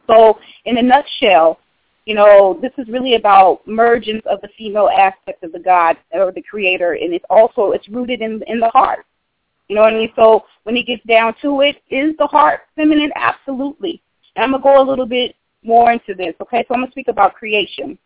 So, 0.06 0.38
in 0.64 0.78
a 0.78 0.82
nutshell, 0.82 1.58
you 2.04 2.14
know, 2.14 2.58
this 2.60 2.72
is 2.78 2.88
really 2.88 3.14
about 3.14 3.66
mergence 3.66 4.22
of 4.26 4.40
the 4.40 4.48
female 4.58 4.88
aspect 4.88 5.44
of 5.44 5.52
the 5.52 5.58
God 5.58 5.96
or 6.12 6.32
the 6.32 6.42
Creator, 6.42 6.92
and 6.94 7.14
it's 7.14 7.24
also 7.30 7.72
it's 7.72 7.88
rooted 7.88 8.20
in 8.20 8.42
in 8.46 8.60
the 8.60 8.68
heart. 8.68 9.06
You 9.68 9.76
know 9.76 9.82
what 9.82 9.94
I 9.94 9.98
mean? 9.98 10.12
So 10.16 10.44
when 10.64 10.76
it 10.76 10.86
gets 10.86 11.04
down 11.04 11.34
to 11.42 11.60
it, 11.62 11.76
is 11.88 12.14
the 12.18 12.26
heart 12.26 12.60
feminine? 12.76 13.12
Absolutely. 13.14 14.02
And 14.36 14.44
I'm 14.44 14.50
gonna 14.50 14.62
go 14.62 14.82
a 14.82 14.88
little 14.88 15.06
bit 15.06 15.36
more 15.62 15.92
into 15.92 16.14
this. 16.14 16.34
Okay, 16.42 16.64
so 16.68 16.74
I'm 16.74 16.80
gonna 16.80 16.90
speak 16.90 17.08
about 17.08 17.34
creation. 17.34 17.96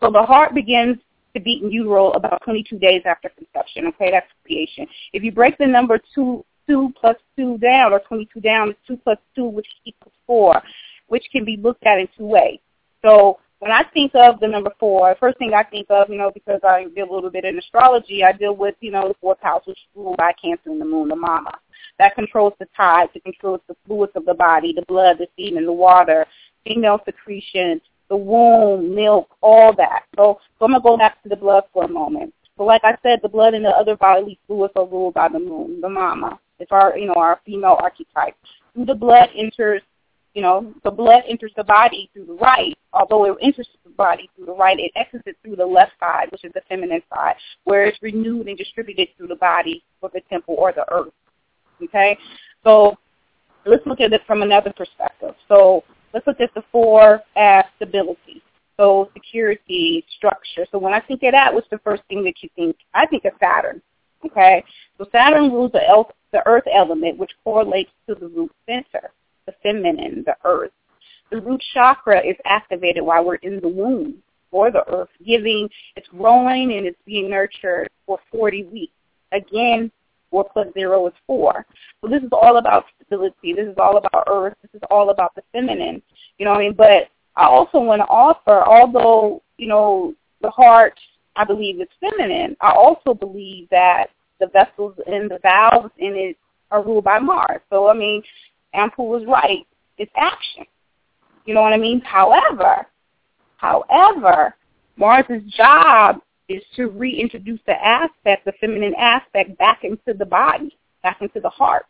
So 0.00 0.10
the 0.10 0.22
heart 0.22 0.54
begins 0.54 0.98
to 1.34 1.40
beat 1.40 1.62
in 1.62 1.70
utero 1.70 2.10
about 2.10 2.42
22 2.44 2.78
days 2.78 3.02
after 3.04 3.28
conception. 3.30 3.86
Okay, 3.88 4.10
that's 4.10 4.26
creation. 4.44 4.86
If 5.12 5.22
you 5.22 5.32
break 5.32 5.58
the 5.58 5.66
number 5.66 6.00
two, 6.14 6.44
two 6.66 6.92
plus 7.00 7.16
two 7.36 7.58
down, 7.58 7.92
or 7.92 8.00
22 8.00 8.40
down, 8.40 8.70
it's 8.70 8.78
two 8.86 8.96
plus 8.96 9.18
two, 9.34 9.44
which 9.44 9.68
equals 9.84 10.14
four, 10.26 10.62
which 11.08 11.24
can 11.32 11.44
be 11.44 11.56
looked 11.56 11.84
at 11.84 11.98
in 11.98 12.08
two 12.16 12.26
ways. 12.26 12.58
So 13.02 13.38
when 13.60 13.72
I 13.72 13.84
think 13.92 14.12
of 14.14 14.38
the 14.40 14.46
number 14.46 14.70
four, 14.78 15.16
first 15.18 15.38
thing 15.38 15.52
I 15.54 15.64
think 15.64 15.88
of, 15.90 16.08
you 16.08 16.18
know, 16.18 16.30
because 16.32 16.60
I 16.62 16.84
deal 16.94 17.10
a 17.10 17.14
little 17.14 17.30
bit 17.30 17.44
in 17.44 17.58
astrology, 17.58 18.22
I 18.22 18.32
deal 18.32 18.54
with, 18.54 18.76
you 18.80 18.92
know, 18.92 19.08
the 19.08 19.14
fourth 19.20 19.40
house, 19.40 19.62
which 19.66 19.78
is 19.78 19.84
ruled 19.96 20.16
by 20.16 20.32
Cancer 20.40 20.70
and 20.70 20.80
the 20.80 20.84
moon, 20.84 21.08
the 21.08 21.16
mama. 21.16 21.52
That 21.98 22.14
controls 22.14 22.52
the 22.60 22.68
tides, 22.76 23.10
it 23.14 23.24
controls 23.24 23.60
the 23.66 23.76
fluids 23.86 24.12
of 24.14 24.24
the 24.24 24.34
body, 24.34 24.72
the 24.72 24.84
blood, 24.86 25.18
the 25.18 25.26
semen, 25.36 25.66
the 25.66 25.72
water, 25.72 26.24
female 26.64 27.00
secretion, 27.04 27.80
the 28.08 28.16
womb, 28.16 28.94
milk, 28.94 29.28
all 29.40 29.74
that. 29.74 30.04
So, 30.16 30.40
so 30.58 30.64
I'm 30.64 30.72
going 30.72 30.80
to 30.80 30.88
go 30.88 30.96
back 30.96 31.22
to 31.22 31.28
the 31.28 31.36
blood 31.36 31.64
for 31.72 31.84
a 31.84 31.88
moment. 31.88 32.34
But 32.56 32.64
like 32.64 32.82
I 32.84 32.96
said, 33.02 33.20
the 33.22 33.28
blood 33.28 33.54
and 33.54 33.64
the 33.64 33.70
other 33.70 33.96
bodily 33.96 34.38
fluids 34.46 34.72
are 34.76 34.86
ruled 34.86 35.14
by 35.14 35.28
the 35.28 35.38
moon, 35.38 35.80
the 35.80 35.88
mama. 35.88 36.38
It's 36.58 36.72
our, 36.72 36.98
you 36.98 37.06
know, 37.06 37.14
our 37.14 37.40
female 37.46 37.76
archetype. 37.80 38.34
The 38.74 38.94
blood 38.94 39.28
enters, 39.36 39.82
you 40.34 40.42
know, 40.42 40.74
the 40.82 40.90
blood 40.90 41.22
enters 41.28 41.52
the 41.56 41.64
body 41.64 42.10
through 42.12 42.26
the 42.26 42.34
right. 42.34 42.76
Although 42.92 43.26
it 43.26 43.36
enters 43.40 43.68
the 43.84 43.90
body 43.90 44.28
through 44.34 44.46
the 44.46 44.54
right, 44.54 44.78
it 44.78 44.90
exits 44.96 45.24
it 45.26 45.36
through 45.42 45.56
the 45.56 45.66
left 45.66 45.92
side, 46.00 46.32
which 46.32 46.44
is 46.44 46.52
the 46.52 46.62
feminine 46.68 47.02
side, 47.14 47.36
where 47.64 47.84
it's 47.84 48.02
renewed 48.02 48.48
and 48.48 48.58
distributed 48.58 49.08
through 49.16 49.28
the 49.28 49.36
body 49.36 49.84
or 50.00 50.10
the 50.12 50.22
temple 50.28 50.56
or 50.58 50.72
the 50.72 50.90
earth. 50.92 51.12
Okay? 51.82 52.18
So 52.64 52.96
let's 53.66 53.86
look 53.86 54.00
at 54.00 54.12
it 54.12 54.22
from 54.26 54.42
another 54.42 54.72
perspective. 54.76 55.34
So 55.46 55.84
let's 56.12 56.26
look 56.26 56.40
at 56.40 56.52
the 56.54 56.62
four 56.72 57.22
as 57.36 57.64
stability. 57.76 58.42
So 58.76 59.10
security, 59.12 60.04
structure. 60.16 60.66
So 60.70 60.78
when 60.78 60.92
I 60.92 61.00
think 61.00 61.22
of 61.24 61.32
that, 61.32 61.52
what's 61.52 61.68
the 61.70 61.78
first 61.78 62.02
thing 62.08 62.22
that 62.24 62.34
you 62.42 62.48
think? 62.54 62.76
I 62.94 63.06
think 63.06 63.24
of 63.24 63.32
Saturn. 63.40 63.82
Okay? 64.24 64.64
So 64.98 65.06
Saturn 65.10 65.50
rules 65.50 65.72
the, 65.72 65.86
el- 65.88 66.12
the 66.32 66.46
earth 66.46 66.64
element, 66.72 67.18
which 67.18 67.32
correlates 67.42 67.90
to 68.08 68.14
the 68.14 68.28
root 68.28 68.52
center, 68.66 69.10
the 69.46 69.54
feminine, 69.62 70.22
the 70.24 70.36
earth. 70.44 70.70
The 71.30 71.40
root 71.40 71.62
chakra 71.74 72.24
is 72.24 72.36
activated 72.44 73.02
while 73.02 73.24
we're 73.24 73.36
in 73.36 73.60
the 73.60 73.68
womb 73.68 74.22
for 74.50 74.70
the 74.70 74.88
earth, 74.88 75.10
giving, 75.26 75.68
it's 75.96 76.08
growing 76.08 76.72
and 76.72 76.86
it's 76.86 76.98
being 77.04 77.28
nurtured 77.28 77.88
for 78.06 78.18
40 78.32 78.64
weeks. 78.64 78.92
Again, 79.32 79.90
4 80.30 80.48
plus 80.52 80.68
0 80.74 81.06
is 81.06 81.14
4. 81.26 81.66
So 82.00 82.08
this 82.08 82.22
is 82.22 82.28
all 82.32 82.58
about 82.58 82.84
stability. 82.96 83.52
This 83.54 83.66
is 83.68 83.76
all 83.78 83.96
about 83.96 84.24
earth. 84.28 84.54
This 84.62 84.70
is 84.74 84.82
all 84.90 85.10
about 85.10 85.34
the 85.34 85.42
feminine. 85.52 86.02
You 86.38 86.44
know 86.44 86.52
what 86.52 86.60
I 86.60 86.62
mean? 86.64 86.74
But 86.74 87.08
I 87.36 87.46
also 87.46 87.78
want 87.78 88.00
to 88.00 88.06
offer, 88.06 88.62
although, 88.64 89.42
you 89.58 89.68
know, 89.68 90.14
the 90.42 90.50
heart, 90.50 90.98
I 91.36 91.44
believe, 91.44 91.80
is 91.80 91.88
feminine, 92.00 92.56
I 92.60 92.72
also 92.72 93.14
believe 93.14 93.68
that 93.70 94.08
the 94.40 94.48
vessels 94.48 94.94
and 95.06 95.30
the 95.30 95.38
valves 95.42 95.92
in 95.98 96.14
it 96.14 96.36
are 96.70 96.82
ruled 96.82 97.04
by 97.04 97.18
Mars. 97.18 97.60
So, 97.70 97.88
I 97.88 97.94
mean, 97.94 98.22
Anpu 98.74 98.98
was 98.98 99.24
right. 99.26 99.66
It's 99.98 100.12
action. 100.16 100.64
You 101.44 101.54
know 101.54 101.62
what 101.62 101.72
I 101.72 101.78
mean? 101.78 102.00
However, 102.00 102.86
however, 103.56 104.54
Mars's 104.96 105.42
job 105.56 106.20
is 106.48 106.62
to 106.76 106.88
reintroduce 106.88 107.60
the 107.66 107.84
aspect, 107.84 108.44
the 108.44 108.52
feminine 108.60 108.94
aspect, 108.96 109.56
back 109.58 109.84
into 109.84 110.14
the 110.14 110.24
body, 110.24 110.76
back 111.02 111.20
into 111.20 111.40
the 111.40 111.50
heart. 111.50 111.86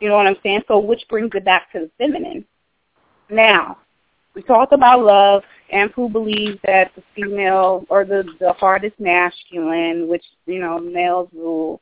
You 0.00 0.08
know 0.08 0.16
what 0.16 0.26
I'm 0.26 0.36
saying? 0.42 0.62
So 0.68 0.78
which 0.78 1.02
brings 1.08 1.30
it 1.34 1.44
back 1.44 1.72
to 1.72 1.80
the 1.80 1.90
feminine. 1.98 2.44
Now, 3.28 3.78
we 4.34 4.42
talked 4.42 4.72
about 4.72 5.04
love, 5.04 5.42
and 5.70 5.90
who 5.90 6.08
believes 6.08 6.58
that 6.64 6.92
the 6.94 7.02
female 7.14 7.84
or 7.88 8.04
the 8.04 8.24
the 8.38 8.52
heart 8.52 8.84
is 8.84 8.92
masculine, 8.98 10.08
which 10.08 10.24
you 10.46 10.60
know 10.60 10.78
males 10.78 11.28
rule 11.34 11.80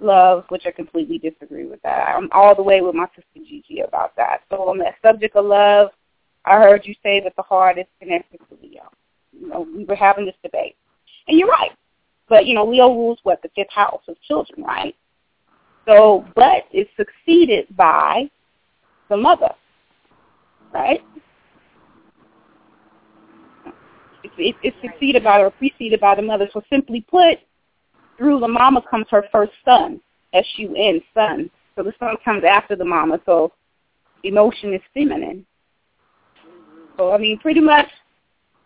love, 0.00 0.44
which 0.48 0.66
I 0.66 0.72
completely 0.72 1.18
disagree 1.18 1.66
with 1.66 1.80
that. 1.82 2.14
I'm 2.16 2.28
all 2.32 2.54
the 2.54 2.62
way 2.62 2.80
with 2.80 2.94
my 2.94 3.06
sister 3.14 3.46
Gigi 3.46 3.80
about 3.80 4.16
that. 4.16 4.42
So 4.50 4.68
on 4.68 4.78
that 4.78 4.96
subject 5.00 5.36
of 5.36 5.46
love, 5.46 5.90
I 6.44 6.54
heard 6.56 6.84
you 6.84 6.94
say 7.02 7.20
that 7.20 7.34
the 7.36 7.42
heart 7.42 7.78
is 7.78 7.86
connected 8.00 8.40
to 8.48 8.58
Leo. 8.60 8.90
You 9.32 9.48
know, 9.48 9.66
we 9.74 9.84
were 9.84 9.94
having 9.94 10.26
this 10.26 10.34
debate. 10.42 10.76
And 11.28 11.38
you're 11.38 11.48
right. 11.48 11.72
But, 12.28 12.46
you 12.46 12.54
know, 12.54 12.64
Leo 12.64 12.88
rules 12.88 13.18
what? 13.22 13.42
The 13.42 13.50
fifth 13.54 13.72
house 13.72 14.02
of 14.08 14.20
children, 14.22 14.64
right? 14.64 14.94
So, 15.86 16.24
but 16.34 16.64
is 16.72 16.86
succeeded 16.96 17.66
by 17.76 18.28
the 19.08 19.16
mother, 19.16 19.50
right? 20.72 21.00
It's, 24.24 24.34
it, 24.38 24.56
it's 24.62 24.76
succeeded 24.82 25.22
by 25.22 25.40
or 25.40 25.50
preceded 25.50 26.00
by 26.00 26.16
the 26.16 26.22
mother. 26.22 26.48
So 26.52 26.62
simply 26.68 27.02
put, 27.08 27.38
through 28.18 28.40
the 28.40 28.48
mama 28.48 28.82
comes 28.90 29.06
her 29.10 29.24
first 29.30 29.52
son, 29.64 30.00
S-U-N, 30.32 31.00
son. 31.14 31.50
So 31.76 31.84
the 31.84 31.92
son 32.00 32.16
comes 32.24 32.42
after 32.42 32.74
the 32.74 32.84
mama. 32.84 33.20
So 33.24 33.52
emotion 34.24 34.74
is 34.74 34.80
feminine. 34.92 35.46
So, 36.96 37.12
I 37.12 37.18
mean, 37.18 37.38
pretty 37.38 37.60
much 37.60 37.88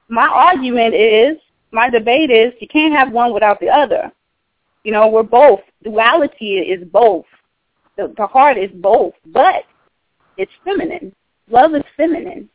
my 0.09 0.27
argument 0.27 0.95
is, 0.95 1.37
my 1.73 1.89
debate 1.91 2.31
is, 2.31 2.53
you 2.61 2.69
can't 2.69 2.95
have 2.95 3.13
one 3.13 3.33
without 3.33 3.61
the 3.61 3.69
other. 3.69 4.11
You 4.85 4.93
know, 4.93 5.09
we're 5.09 5.23
both. 5.23 5.61
Duality 5.83 6.59
is 6.59 6.87
both. 6.89 7.27
The, 7.97 8.13
the 8.17 8.27
heart 8.27 8.57
is 8.59 8.71
both, 8.75 9.15
but 9.27 9.65
it's 10.37 10.53
feminine. 10.65 11.15
Love 11.51 11.75
is 11.75 11.83
feminine. 11.97 12.49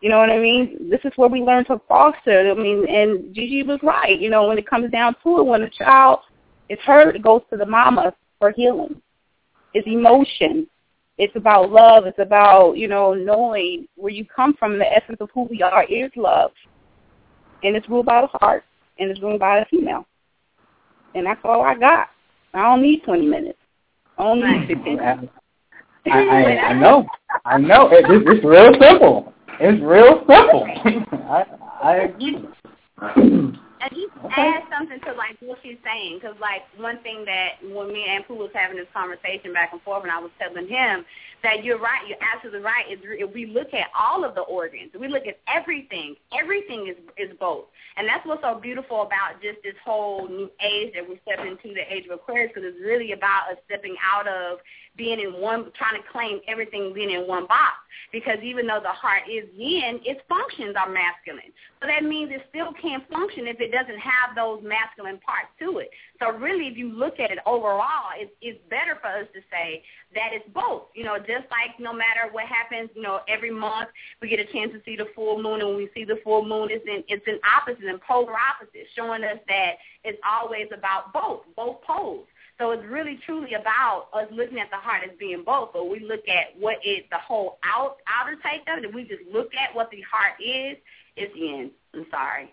You 0.00 0.10
know 0.10 0.18
what 0.18 0.30
I 0.30 0.38
mean? 0.38 0.90
This 0.90 1.00
is 1.04 1.12
where 1.16 1.28
we 1.28 1.40
learn 1.40 1.64
to 1.66 1.80
foster. 1.88 2.50
I 2.50 2.54
mean, 2.54 2.86
and 2.88 3.34
Gigi 3.34 3.62
was 3.62 3.80
right. 3.82 4.20
You 4.20 4.30
know, 4.30 4.46
when 4.46 4.58
it 4.58 4.68
comes 4.68 4.90
down 4.90 5.16
to 5.22 5.38
it, 5.38 5.46
when 5.46 5.62
a 5.62 5.70
child 5.70 6.20
is 6.68 6.78
hurt, 6.80 7.16
it 7.16 7.22
goes 7.22 7.42
to 7.50 7.56
the 7.56 7.66
mama 7.66 8.14
for 8.38 8.50
healing. 8.50 9.00
It's 9.72 9.86
emotion. 9.86 10.66
It's 11.18 11.34
about 11.34 11.70
love. 11.70 12.04
It's 12.06 12.18
about, 12.18 12.76
you 12.76 12.88
know, 12.88 13.14
knowing 13.14 13.88
where 13.96 14.12
you 14.12 14.26
come 14.26 14.54
from. 14.54 14.78
The 14.78 14.86
essence 14.86 15.18
of 15.20 15.30
who 15.32 15.44
we 15.44 15.62
are 15.62 15.84
is 15.84 16.10
love. 16.14 16.52
And 17.62 17.76
it's 17.76 17.88
ruled 17.88 18.06
by 18.06 18.22
the 18.22 18.38
heart. 18.38 18.64
And 18.98 19.10
it's 19.10 19.20
ruled 19.20 19.40
by 19.40 19.60
the 19.60 19.66
female. 19.66 20.06
And 21.14 21.26
that's 21.26 21.40
all 21.44 21.62
I 21.62 21.74
got. 21.74 22.08
I 22.54 22.62
don't 22.62 22.82
need 22.82 23.02
20 23.04 23.26
minutes. 23.26 23.58
I 24.18 24.22
don't 24.22 24.40
need 24.40 24.68
15 24.68 24.96
minutes. 24.96 25.32
I, 26.06 26.10
I, 26.10 26.58
I 26.68 26.72
know. 26.78 27.06
I 27.44 27.58
know. 27.58 27.88
It, 27.90 28.04
it's, 28.08 28.24
it's 28.26 28.44
real 28.44 28.72
simple. 28.80 29.32
It's 29.60 29.82
real 29.82 30.24
simple. 30.26 30.66
I, 31.28 31.44
I 31.82 31.96
agree. 31.96 33.58
And 33.80 33.90
just 33.92 34.12
add 34.36 34.62
something 34.72 35.00
to 35.00 35.12
like 35.12 35.36
what 35.40 35.58
she's 35.62 35.76
saying, 35.84 36.18
because 36.20 36.36
like 36.40 36.62
one 36.78 36.98
thing 37.02 37.24
that 37.26 37.60
when 37.62 37.92
me 37.92 38.06
and 38.08 38.26
Pooh 38.26 38.34
was 38.34 38.50
having 38.54 38.76
this 38.76 38.86
conversation 38.94 39.52
back 39.52 39.72
and 39.72 39.82
forth, 39.82 40.02
and 40.02 40.10
I 40.10 40.18
was 40.18 40.30
telling 40.40 40.66
him 40.66 41.04
that 41.42 41.62
you're 41.62 41.78
right, 41.78 42.00
you're 42.08 42.18
absolutely 42.20 42.62
right. 42.62 42.90
Is 42.90 42.98
if 43.02 43.34
we 43.34 43.46
look 43.46 43.74
at 43.74 43.88
all 43.98 44.24
of 44.24 44.34
the 44.34 44.40
organs, 44.42 44.92
we 44.98 45.08
look 45.08 45.26
at 45.26 45.38
everything. 45.46 46.16
Everything 46.32 46.88
is 46.88 46.96
is 47.18 47.36
both, 47.38 47.66
and 47.96 48.08
that's 48.08 48.24
what's 48.24 48.42
so 48.42 48.58
beautiful 48.58 49.02
about 49.02 49.42
just 49.42 49.58
this 49.62 49.76
whole 49.84 50.26
new 50.26 50.50
age 50.64 50.94
that 50.94 51.06
we're 51.06 51.20
stepping 51.28 51.52
into, 51.52 51.74
the 51.74 51.84
age 51.92 52.06
of 52.06 52.12
Aquarius, 52.12 52.52
because 52.54 52.72
it's 52.72 52.80
really 52.80 53.12
about 53.12 53.52
us 53.52 53.58
stepping 53.66 53.96
out 54.02 54.26
of 54.26 54.58
being 54.96 55.20
in 55.20 55.40
one, 55.40 55.70
trying 55.76 56.00
to 56.00 56.08
claim 56.10 56.40
everything 56.48 56.92
being 56.94 57.10
in 57.10 57.26
one 57.26 57.46
box. 57.46 57.74
Because 58.12 58.38
even 58.42 58.66
though 58.66 58.80
the 58.80 58.88
heart 58.88 59.22
is 59.30 59.44
yin, 59.54 60.00
its 60.04 60.20
functions 60.28 60.76
are 60.78 60.88
masculine. 60.88 61.52
So 61.80 61.88
that 61.88 62.04
means 62.04 62.30
it 62.32 62.46
still 62.48 62.72
can't 62.80 63.02
function 63.10 63.46
if 63.46 63.60
it 63.60 63.72
doesn't 63.72 63.98
have 63.98 64.36
those 64.36 64.62
masculine 64.62 65.18
parts 65.18 65.48
to 65.60 65.78
it. 65.78 65.90
So 66.20 66.32
really, 66.32 66.68
if 66.68 66.76
you 66.76 66.92
look 66.92 67.20
at 67.20 67.30
it 67.30 67.38
overall, 67.46 68.14
it's, 68.16 68.32
it's 68.40 68.60
better 68.70 68.96
for 69.00 69.08
us 69.08 69.26
to 69.34 69.40
say 69.50 69.82
that 70.14 70.30
it's 70.32 70.48
both. 70.54 70.88
You 70.94 71.04
know, 71.04 71.18
just 71.18 71.50
like 71.50 71.78
no 71.80 71.92
matter 71.92 72.32
what 72.32 72.46
happens, 72.46 72.90
you 72.94 73.02
know, 73.02 73.20
every 73.28 73.50
month 73.50 73.88
we 74.22 74.28
get 74.28 74.40
a 74.40 74.46
chance 74.52 74.72
to 74.72 74.80
see 74.84 74.96
the 74.96 75.08
full 75.14 75.42
moon, 75.42 75.60
and 75.60 75.68
when 75.70 75.76
we 75.76 75.90
see 75.94 76.04
the 76.04 76.20
full 76.22 76.44
moon, 76.44 76.68
it's 76.70 76.84
in 76.86 77.04
it's 77.08 77.26
in 77.26 77.38
opposite 77.44 77.84
and 77.84 78.00
polar 78.00 78.36
opposites, 78.36 78.88
showing 78.94 79.24
us 79.24 79.38
that 79.48 79.76
it's 80.04 80.20
always 80.24 80.68
about 80.72 81.12
both, 81.12 81.42
both 81.56 81.82
poles. 81.82 82.26
So 82.58 82.70
it's 82.70 82.84
really 82.86 83.18
truly 83.26 83.52
about 83.52 84.06
us 84.14 84.26
looking 84.32 84.58
at 84.58 84.70
the 84.70 84.76
heart 84.76 85.02
as 85.04 85.10
being 85.18 85.42
both, 85.44 85.70
but 85.74 85.90
we 85.90 86.00
look 86.00 86.26
at 86.26 86.58
what 86.58 86.76
is 86.84 87.00
the 87.10 87.18
whole 87.18 87.58
out 87.62 87.98
outer 88.06 88.36
take 88.36 88.62
of 88.66 88.82
it. 88.82 88.88
If 88.88 88.94
we 88.94 89.02
just 89.02 89.22
look 89.30 89.50
at 89.54 89.74
what 89.74 89.90
the 89.90 90.00
heart 90.10 90.40
is, 90.40 90.78
it's 91.16 91.34
yin. 91.36 91.70
I'm 91.94 92.06
sorry. 92.10 92.50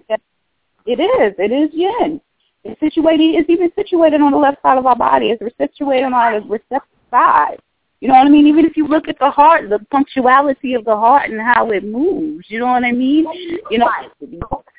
It 0.86 0.99
is. 0.99 1.34
It 1.38 1.51
is 1.51 1.70
yin. 1.74 2.20
It's 2.66 2.80
situated. 2.82 3.36
It's 3.36 3.49
even 3.49 3.72
situated 3.76 4.20
on 4.20 4.32
the 4.32 4.38
left 4.38 4.62
side 4.62 4.78
of 4.78 4.86
our 4.86 4.95
body. 4.95 5.30
It's 5.30 5.58
situated 5.58 6.04
on 6.04 6.14
our 6.14 6.41
receptive 6.41 6.82
side. 7.10 7.60
You 8.01 8.10
know 8.10 8.16
what 8.16 8.28
I 8.28 8.30
mean? 8.30 8.47
Even 8.47 8.66
if 8.66 8.76
you 8.76 8.86
look 8.86 9.08
at 9.08 9.18
the 9.20 9.32
heart, 9.32 9.70
the 9.70 9.80
punctuality 9.89 10.74
of 10.74 10.84
the 10.84 10.95
heart 10.95 11.30
and 11.30 11.39
how 11.39 11.72
it 11.72 11.86
moves. 11.86 12.45
You 12.49 12.60
know 12.60 12.68
what 12.68 12.84
I 12.84 12.91
mean? 12.91 13.26
You 13.72 13.78
know, 13.78 13.89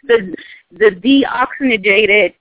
the 0.06 0.34
the 0.70 0.90
deoxygenated 0.90 2.34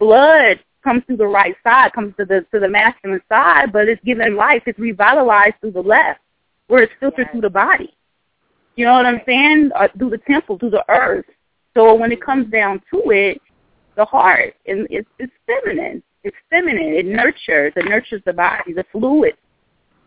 blood 0.00 0.58
comes 0.84 1.02
through 1.06 1.16
the 1.16 1.26
right 1.26 1.56
side, 1.64 1.92
comes 1.92 2.14
to 2.18 2.24
the 2.24 2.46
to 2.52 2.60
the 2.60 2.68
masculine 2.68 3.22
side, 3.28 3.72
but 3.72 3.88
it's 3.88 4.02
given 4.04 4.36
life. 4.36 4.62
It's 4.66 4.78
revitalized 4.78 5.56
through 5.60 5.72
the 5.72 5.82
left, 5.82 6.20
where 6.68 6.82
it's 6.82 6.92
filtered 7.00 7.30
through 7.32 7.40
the 7.40 7.50
body. 7.50 7.92
You 8.76 8.84
know 8.84 8.94
what 8.94 9.06
I'm 9.06 9.20
saying? 9.26 9.70
Uh, 9.74 9.88
through 9.98 10.10
the 10.10 10.18
temple, 10.18 10.58
through 10.58 10.70
the 10.70 10.84
earth. 10.88 11.26
So 11.74 11.94
when 11.94 12.12
it 12.12 12.22
comes 12.22 12.50
down 12.50 12.80
to 12.92 13.10
it, 13.10 13.40
the 13.96 14.04
heart, 14.04 14.54
and 14.66 14.86
it's, 14.90 15.08
it's 15.18 15.32
feminine. 15.46 16.02
It's 16.22 16.36
feminine. 16.50 16.94
It 16.94 17.06
nurtures. 17.06 17.72
It 17.76 17.84
nurtures 17.84 18.22
the 18.24 18.32
body, 18.32 18.72
the 18.72 18.84
fluid. 18.92 19.36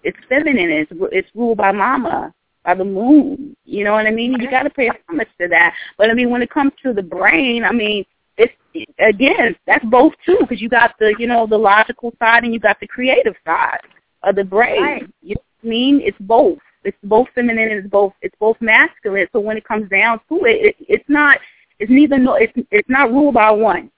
It's 0.04 0.18
feminine. 0.30 0.70
It's 0.70 0.92
it's 1.12 1.30
ruled 1.36 1.58
by 1.58 1.72
mama, 1.72 2.34
by 2.64 2.76
the 2.76 2.86
moon. 2.86 3.56
You 3.66 3.84
know 3.84 3.94
what 3.94 4.08
I 4.08 4.12
mean? 4.12 4.34
You 4.40 4.50
got 4.50 4.64
to 4.64 4.70
pay 4.70 4.90
homage 5.08 5.28
to 5.40 5.48
that. 5.50 5.74
But 5.98 6.10
I 6.10 6.14
mean, 6.14 6.30
when 6.30 6.42
it 6.42 6.50
comes 6.50 6.72
to 6.84 6.94
the 6.94 7.04
brain, 7.04 7.64
I 7.64 7.72
mean, 7.72 8.06
it's 8.38 8.54
again 9.00 9.56
that's 9.66 9.84
both 9.86 10.14
too 10.26 10.38
because 10.42 10.62
you 10.62 10.70
got 10.70 10.94
the 11.00 11.16
you 11.18 11.28
know 11.28 11.48
the 11.48 11.58
logical 11.58 12.14
side 12.20 12.44
and 12.44 12.54
you 12.54 12.60
got 12.60 12.80
the 12.80 12.88
creative 12.88 13.36
side 13.46 13.80
of 14.24 14.36
the 14.36 14.44
brain. 14.44 14.82
Right. 14.82 15.10
You 15.22 15.36
know 15.36 15.42
what 15.62 15.68
I 15.68 15.70
mean? 15.70 16.02
It's 16.04 16.18
both. 16.20 16.60
It's 16.84 16.98
both 17.04 17.28
feminine 17.36 17.70
and 17.70 17.80
it's 17.80 17.90
both 17.90 18.14
it's 18.22 18.36
both 18.40 18.58
masculine. 18.62 19.28
So 19.34 19.40
when 19.40 19.58
it 19.58 19.68
comes 19.68 19.90
down 19.90 20.20
to 20.30 20.46
it, 20.46 20.68
it 20.68 20.76
it's 20.80 21.10
not 21.10 21.40
it's 21.80 21.92
neither 21.92 22.18
no 22.18 22.36
it's 22.36 22.54
it's 22.72 22.90
not 22.90 23.12
ruled 23.12 23.34
by 23.34 23.52
one. 23.52 23.92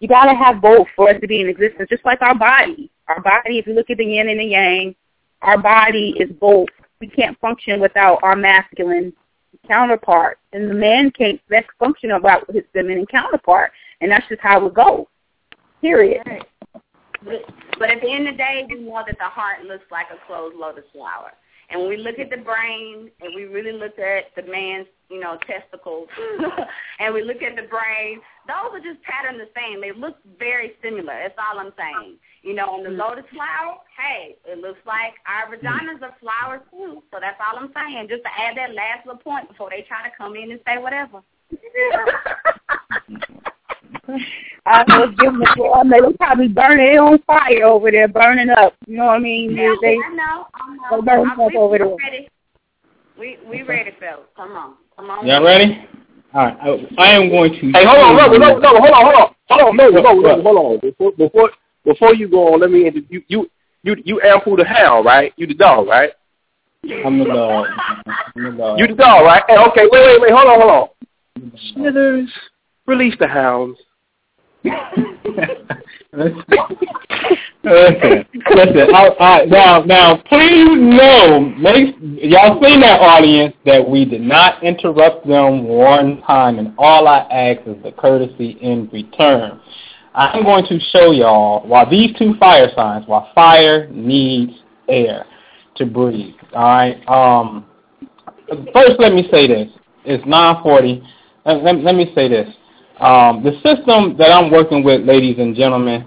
You 0.00 0.08
gotta 0.08 0.34
have 0.34 0.60
both 0.60 0.86
for 0.94 1.10
us 1.10 1.20
to 1.20 1.26
be 1.26 1.40
in 1.40 1.48
existence. 1.48 1.88
Just 1.88 2.04
like 2.04 2.22
our 2.22 2.34
body. 2.34 2.90
Our 3.08 3.20
body, 3.22 3.58
if 3.58 3.66
you 3.66 3.74
look 3.74 3.90
at 3.90 3.96
the 3.96 4.04
yin 4.04 4.28
and 4.28 4.38
the 4.38 4.44
yang, 4.44 4.94
our 5.42 5.56
body 5.56 6.14
is 6.18 6.30
both. 6.38 6.68
We 7.00 7.08
can't 7.08 7.38
function 7.40 7.80
without 7.80 8.18
our 8.22 8.36
masculine 8.36 9.12
counterpart, 9.68 10.38
and 10.52 10.68
the 10.68 10.74
man 10.74 11.10
can't 11.10 11.40
best 11.48 11.68
function 11.78 12.12
without 12.12 12.50
his 12.52 12.64
feminine 12.72 13.06
counterpart, 13.06 13.70
and 14.00 14.10
that's 14.10 14.26
just 14.28 14.40
how 14.40 14.66
it 14.66 14.74
goes. 14.74 15.06
Period. 15.80 16.22
But, 17.24 17.44
but 17.78 17.90
at 17.90 18.00
the 18.00 18.10
end 18.10 18.28
of 18.28 18.34
the 18.34 18.38
day, 18.38 18.66
we 18.68 18.80
know 18.80 19.02
that 19.06 19.18
the 19.18 19.24
heart 19.24 19.64
looks 19.64 19.84
like 19.90 20.06
a 20.12 20.26
closed 20.26 20.56
lotus 20.56 20.84
flower. 20.92 21.32
And 21.70 21.80
when 21.80 21.90
we 21.90 21.96
look 21.98 22.18
at 22.18 22.30
the 22.30 22.38
brain 22.38 23.10
and 23.20 23.34
we 23.34 23.44
really 23.44 23.72
look 23.72 23.98
at 23.98 24.34
the 24.36 24.50
man's, 24.50 24.86
you 25.10 25.20
know, 25.20 25.38
testicles 25.46 26.08
and 27.00 27.14
we 27.14 27.22
look 27.22 27.42
at 27.42 27.56
the 27.56 27.62
brain, 27.68 28.20
those 28.46 28.76
are 28.76 28.80
just 28.80 29.02
patterns 29.02 29.40
the 29.40 29.48
same. 29.56 29.80
They 29.80 29.92
look 29.92 30.16
very 30.38 30.72
similar. 30.82 31.16
That's 31.22 31.38
all 31.38 31.58
I'm 31.58 31.72
saying. 31.76 32.18
You 32.42 32.54
know, 32.54 32.66
on 32.76 32.82
the 32.84 32.90
mm-hmm. 32.90 33.00
lotus 33.00 33.24
flower, 33.32 33.80
hey, 33.96 34.36
it 34.44 34.58
looks 34.58 34.80
like 34.86 35.14
our 35.26 35.48
vaginas 35.48 36.02
are 36.02 36.14
flowers 36.20 36.60
too. 36.70 37.02
So 37.10 37.18
that's 37.20 37.40
all 37.40 37.58
I'm 37.58 37.72
saying. 37.74 38.08
Just 38.08 38.22
to 38.24 38.30
add 38.36 38.56
that 38.56 38.74
last 38.74 39.06
little 39.06 39.20
point 39.20 39.48
before 39.48 39.70
they 39.70 39.84
try 39.88 40.04
to 40.04 40.14
come 40.16 40.36
in 40.36 40.52
and 40.52 40.60
say 40.66 40.76
whatever. 40.78 41.22
I 44.66 44.84
was 44.88 45.14
giving 45.18 45.40
them, 45.40 45.48
I 45.74 45.82
mean, 45.82 45.90
they 45.90 46.00
were 46.00 46.12
probably 46.14 46.48
burning 46.48 46.94
it 46.94 46.98
on 46.98 47.18
fire 47.26 47.64
over 47.64 47.90
there, 47.90 48.08
burning 48.08 48.50
up. 48.50 48.74
You 48.86 48.98
know 48.98 49.06
what 49.06 49.16
I 49.16 49.18
mean? 49.18 49.56
Yeah, 49.56 49.74
they, 49.80 49.96
I 49.96 50.14
know. 50.14 50.46
I 50.54 50.76
know. 50.76 51.00
They 51.00 51.06
burn 51.06 51.30
stuff 51.34 51.52
over 51.56 51.78
there. 51.78 51.96
Ready. 51.96 52.28
We 53.18 53.36
we 53.48 53.62
ready, 53.62 53.90
on, 53.90 54.24
come 54.36 54.52
on. 54.52 54.74
Y'all 54.98 55.44
ready? 55.44 55.86
All 56.34 56.46
right. 56.46 56.56
I, 56.60 57.02
I 57.02 57.12
am 57.12 57.28
going 57.28 57.52
to. 57.52 57.72
Hey, 57.72 57.86
hold 57.86 57.98
on, 57.98 58.16
no, 58.16 58.26
no, 58.36 58.58
no, 58.58 58.68
hold 58.80 58.90
on, 58.90 59.04
hold 59.04 59.14
on, 59.14 59.34
hold 59.48 59.60
on, 59.62 59.76
no, 59.76 59.88
no, 59.90 60.12
no, 60.12 60.42
hold 60.42 60.56
on. 60.56 60.78
Before 60.80 61.12
before 61.12 61.50
before 61.84 62.14
you 62.14 62.28
go 62.28 62.54
on, 62.54 62.60
let 62.60 62.70
me 62.70 62.90
you 63.08 63.22
you 63.28 63.50
you 63.82 63.96
you 64.04 64.20
Anpu 64.24 64.56
the 64.56 64.64
hound, 64.64 65.04
right? 65.04 65.32
You 65.36 65.46
the 65.46 65.54
dog, 65.54 65.86
right? 65.86 66.10
I'm 67.04 67.18
the 67.18 67.26
dog. 67.26 67.66
I'm 68.36 68.44
the 68.44 68.50
dog. 68.50 68.78
You 68.78 68.88
the 68.88 68.94
dog, 68.94 69.24
right? 69.24 69.42
Hey, 69.46 69.56
okay, 69.68 69.82
wait, 69.90 70.04
wait, 70.04 70.20
wait, 70.20 70.32
hold 70.32 70.48
on, 70.48 70.60
hold 70.60 70.90
on. 71.42 71.58
Smithers, 71.72 72.32
release 72.86 73.14
the 73.20 73.28
hounds. 73.28 73.78
Listen, 74.64 76.44
listen. 77.62 78.94
I, 78.94 79.08
I, 79.20 79.44
now, 79.46 79.82
now, 79.82 80.16
please 80.28 80.68
know, 80.78 81.40
make, 81.58 81.94
y'all 82.00 82.62
seen 82.62 82.80
that 82.80 83.00
audience 83.00 83.54
that 83.66 83.88
we 83.88 84.04
did 84.04 84.20
not 84.20 84.62
interrupt 84.62 85.26
them 85.26 85.64
one 85.64 86.22
time, 86.22 86.58
and 86.58 86.74
all 86.78 87.06
I 87.08 87.18
ask 87.30 87.66
is 87.66 87.82
the 87.82 87.92
courtesy 87.92 88.58
in 88.60 88.88
return. 88.92 89.60
I'm 90.14 90.42
going 90.42 90.66
to 90.66 90.80
show 90.92 91.12
y'all 91.12 91.66
why 91.66 91.88
these 91.88 92.16
two 92.18 92.34
fire 92.40 92.68
signs, 92.74 93.06
why 93.06 93.30
fire 93.34 93.88
needs 93.88 94.52
air 94.88 95.24
to 95.76 95.86
breathe. 95.86 96.34
All 96.54 96.62
right. 96.62 97.08
Um, 97.08 97.66
first, 98.72 98.98
let 98.98 99.12
me 99.12 99.28
say 99.30 99.46
this. 99.46 99.68
It's 100.04 100.24
9:40. 100.24 101.02
Let, 101.44 101.62
let, 101.62 101.76
let 101.84 101.94
me 101.94 102.10
say 102.14 102.28
this. 102.28 102.48
Um, 103.00 103.44
the 103.44 103.52
system 103.62 104.16
that 104.18 104.32
I'm 104.32 104.50
working 104.50 104.82
with, 104.82 105.02
ladies 105.02 105.38
and 105.38 105.54
gentlemen, 105.54 106.06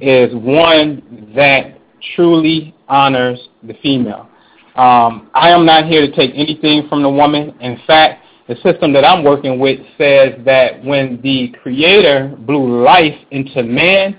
is 0.00 0.32
one 0.34 1.32
that 1.34 1.78
truly 2.14 2.74
honors 2.88 3.48
the 3.64 3.74
female. 3.82 4.28
Um, 4.76 5.30
I 5.34 5.50
am 5.50 5.66
not 5.66 5.86
here 5.86 6.06
to 6.06 6.12
take 6.14 6.30
anything 6.34 6.86
from 6.88 7.02
the 7.02 7.10
woman. 7.10 7.52
In 7.60 7.80
fact, 7.86 8.24
the 8.46 8.54
system 8.62 8.92
that 8.92 9.04
I'm 9.04 9.24
working 9.24 9.58
with 9.58 9.80
says 9.98 10.34
that 10.44 10.82
when 10.84 11.20
the 11.22 11.52
Creator 11.62 12.36
blew 12.38 12.82
life 12.84 13.18
into 13.32 13.62
man, 13.64 14.18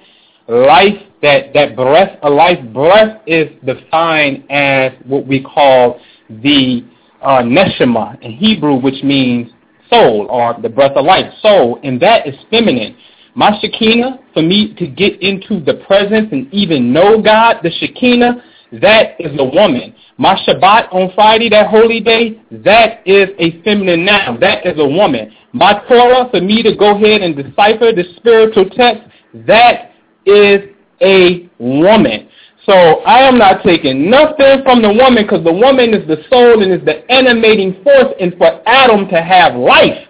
life, 0.50 1.02
that, 1.22 1.54
that 1.54 1.76
breath 1.76 2.20
of 2.22 2.34
life, 2.34 2.60
breath 2.74 3.22
is 3.26 3.50
defined 3.66 4.44
as 4.50 4.92
what 5.06 5.26
we 5.26 5.42
call 5.42 6.00
the 6.30 6.86
uh, 7.22 7.42
neshama 7.42 8.22
in 8.22 8.34
Hebrew, 8.34 8.76
which 8.76 9.04
means 9.04 9.52
soul 9.90 10.28
or 10.30 10.56
the 10.62 10.70
breath 10.70 10.94
of 10.96 11.06
life, 11.06 11.32
soul, 11.42 11.80
and 11.84 12.02
that 12.02 12.28
is 12.28 12.36
feminine. 12.50 12.96
My 13.36 13.58
Shekinah, 13.60 14.20
for 14.34 14.42
me 14.42 14.74
to 14.76 14.88
get 14.88 15.22
into 15.22 15.60
the 15.64 15.76
presence 15.88 16.30
and 16.32 16.52
even 16.54 16.92
know 16.92 17.22
God, 17.22 17.58
the 17.64 17.72
Shekinah, 17.72 18.44
that 18.82 19.20
is 19.20 19.32
a 19.40 19.44
woman. 19.44 19.96
My 20.18 20.36
Shabbat 20.46 20.94
on 20.94 21.12
Friday, 21.16 21.50
that 21.50 21.70
holy 21.70 22.00
day, 22.00 22.42
that 22.52 23.02
is 23.08 23.30
a 23.40 23.62
feminine 23.64 24.06
noun. 24.06 24.40
That 24.40 24.66
is 24.66 24.78
a 24.78 24.88
woman. 24.88 25.32
My 25.54 25.82
Torah, 25.88 26.30
for 26.30 26.42
me 26.42 26.62
to 26.64 26.76
go 26.76 26.96
ahead 26.96 27.22
and 27.22 27.36
decipher 27.36 27.92
the 27.92 28.04
spiritual 28.18 28.70
text, 28.70 29.04
that 29.48 29.92
is 30.26 30.70
a 31.02 31.50
woman. 31.58 32.29
So 32.70 32.76
I 32.76 33.22
am 33.28 33.40
not 33.40 33.64
taking 33.64 34.12
nothing 34.12 34.62
from 34.62 34.84
the 34.84 34.90
woman 34.94 35.24
because 35.26 35.44
the 35.44 35.52
woman 35.52 35.92
is 35.92 36.08
the 36.08 36.18
soul 36.30 36.62
and 36.62 36.72
is 36.72 36.86
the 36.86 37.02
animating 37.12 37.82
force 37.84 38.14
and 38.20 38.32
for 38.38 38.62
Adam 38.70 39.08
to 39.10 39.24
have 39.24 39.56
life. 39.56 40.08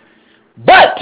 But 0.66 1.00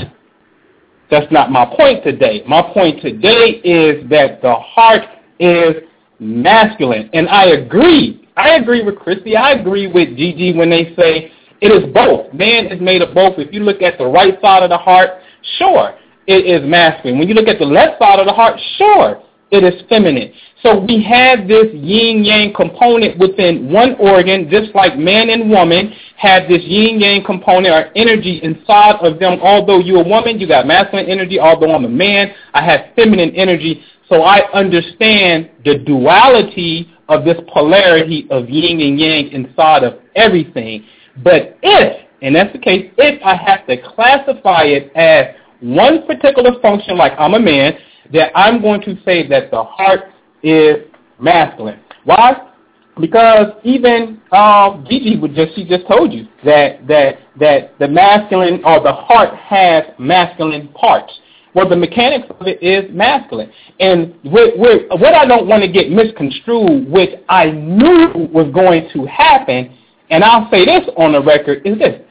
that's 1.09 1.31
not 1.31 1.49
my 1.49 1.65
point 1.65 2.03
today. 2.03 2.43
My 2.47 2.61
point 2.61 3.01
today 3.01 3.59
is 3.65 4.07
that 4.11 4.43
the 4.43 4.53
heart 4.53 5.01
is 5.39 5.77
masculine. 6.19 7.09
And 7.13 7.27
I 7.27 7.45
agree. 7.45 8.29
I 8.37 8.49
agree 8.57 8.83
with 8.83 8.99
Christy. 8.99 9.35
I 9.35 9.53
agree 9.53 9.87
with 9.87 10.15
Gigi 10.15 10.53
when 10.55 10.69
they 10.69 10.93
say 10.95 11.31
it 11.61 11.71
is 11.71 11.91
both. 11.91 12.31
Man 12.35 12.67
is 12.67 12.79
made 12.79 13.01
of 13.01 13.15
both. 13.15 13.39
If 13.39 13.51
you 13.51 13.61
look 13.61 13.81
at 13.81 13.97
the 13.97 14.05
right 14.05 14.39
side 14.43 14.61
of 14.61 14.69
the 14.69 14.77
heart, 14.77 15.09
sure, 15.57 15.95
it 16.27 16.45
is 16.45 16.69
masculine. 16.69 17.17
When 17.17 17.27
you 17.27 17.33
look 17.33 17.47
at 17.47 17.57
the 17.57 17.65
left 17.65 17.97
side 17.97 18.19
of 18.19 18.27
the 18.27 18.33
heart, 18.33 18.59
sure, 18.77 19.23
it 19.51 19.63
is 19.63 19.81
feminine. 19.87 20.33
So 20.61 20.79
we 20.79 21.03
have 21.03 21.47
this 21.47 21.67
yin-yang 21.73 22.53
component 22.53 23.17
within 23.17 23.71
one 23.71 23.95
organ, 23.95 24.49
just 24.49 24.75
like 24.75 24.97
man 24.97 25.29
and 25.29 25.49
woman 25.49 25.93
have 26.17 26.49
this 26.49 26.61
yin-yang 26.63 27.23
component 27.23 27.73
or 27.73 27.91
energy 27.95 28.39
inside 28.43 28.95
of 29.01 29.19
them. 29.19 29.39
Although 29.41 29.79
you're 29.79 30.03
a 30.03 30.07
woman, 30.07 30.39
you 30.39 30.47
got 30.47 30.67
masculine 30.67 31.05
energy. 31.07 31.39
Although 31.39 31.73
I'm 31.73 31.85
a 31.85 31.89
man, 31.89 32.33
I 32.53 32.63
have 32.65 32.93
feminine 32.95 33.35
energy. 33.35 33.83
So 34.09 34.23
I 34.23 34.49
understand 34.51 35.49
the 35.63 35.77
duality 35.77 36.91
of 37.07 37.23
this 37.23 37.37
polarity 37.53 38.27
of 38.29 38.49
yin 38.49 38.81
and 38.81 38.99
yang 38.99 39.29
inside 39.29 39.83
of 39.83 39.99
everything. 40.15 40.85
But 41.23 41.57
if, 41.61 42.05
and 42.21 42.35
that's 42.35 42.51
the 42.51 42.59
case, 42.59 42.91
if 42.97 43.21
I 43.23 43.35
have 43.35 43.65
to 43.67 43.77
classify 43.95 44.63
it 44.63 44.91
as 44.95 45.35
one 45.61 46.05
particular 46.05 46.59
function, 46.61 46.97
like 46.97 47.13
I'm 47.17 47.33
a 47.33 47.39
man, 47.39 47.77
that 48.13 48.31
I'm 48.37 48.61
going 48.61 48.81
to 48.81 48.95
say 49.03 49.27
that 49.27 49.51
the 49.51 49.63
heart 49.63 50.11
is 50.43 50.77
masculine. 51.19 51.79
Why? 52.03 52.51
Because 52.99 53.53
even 53.63 54.19
um, 54.31 54.85
Gigi 54.89 55.17
would 55.17 55.35
just 55.35 55.55
she 55.55 55.65
just 55.65 55.87
told 55.87 56.11
you 56.11 56.27
that 56.43 56.87
that 56.87 57.19
that 57.39 57.77
the 57.79 57.87
masculine 57.87 58.63
or 58.65 58.81
the 58.81 58.93
heart 58.93 59.35
has 59.35 59.83
masculine 59.99 60.69
parts. 60.69 61.13
Well, 61.53 61.67
the 61.67 61.75
mechanics 61.75 62.27
of 62.39 62.45
it 62.45 62.61
is 62.61 62.93
masculine. 62.93 63.51
And 63.79 64.13
with, 64.23 64.59
what 64.59 65.15
I 65.15 65.25
don't 65.25 65.47
want 65.47 65.63
to 65.63 65.71
get 65.71 65.89
misconstrued, 65.89 66.87
which 66.87 67.09
I 67.29 67.49
knew 67.49 68.29
was 68.31 68.51
going 68.53 68.89
to 68.93 69.05
happen, 69.05 69.75
and 70.11 70.23
I'll 70.23 70.49
say 70.51 70.65
this 70.65 70.87
on 70.97 71.13
the 71.13 71.23
record, 71.23 71.65
is 71.65 71.79
this. 71.79 72.01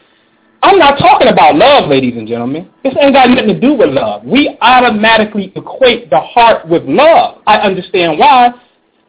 I'm 0.63 0.79
not 0.79 0.99
talking 0.99 1.29
about 1.29 1.55
love, 1.57 1.89
ladies 1.89 2.15
and 2.17 2.27
gentlemen. 2.27 2.69
This 2.83 2.95
ain't 3.01 3.13
got 3.13 3.29
nothing 3.31 3.49
to 3.49 3.61
do 3.61 3.75
with 3.75 3.91
love. 3.91 4.25
We 4.25 4.57
automatically 4.61 5.53
equate 5.55 6.11
the 6.11 6.21
heart 6.21 6.67
with 6.69 6.83
love. 6.85 7.43
I 7.47 7.59
understand 7.59 8.19
why, 8.19 8.51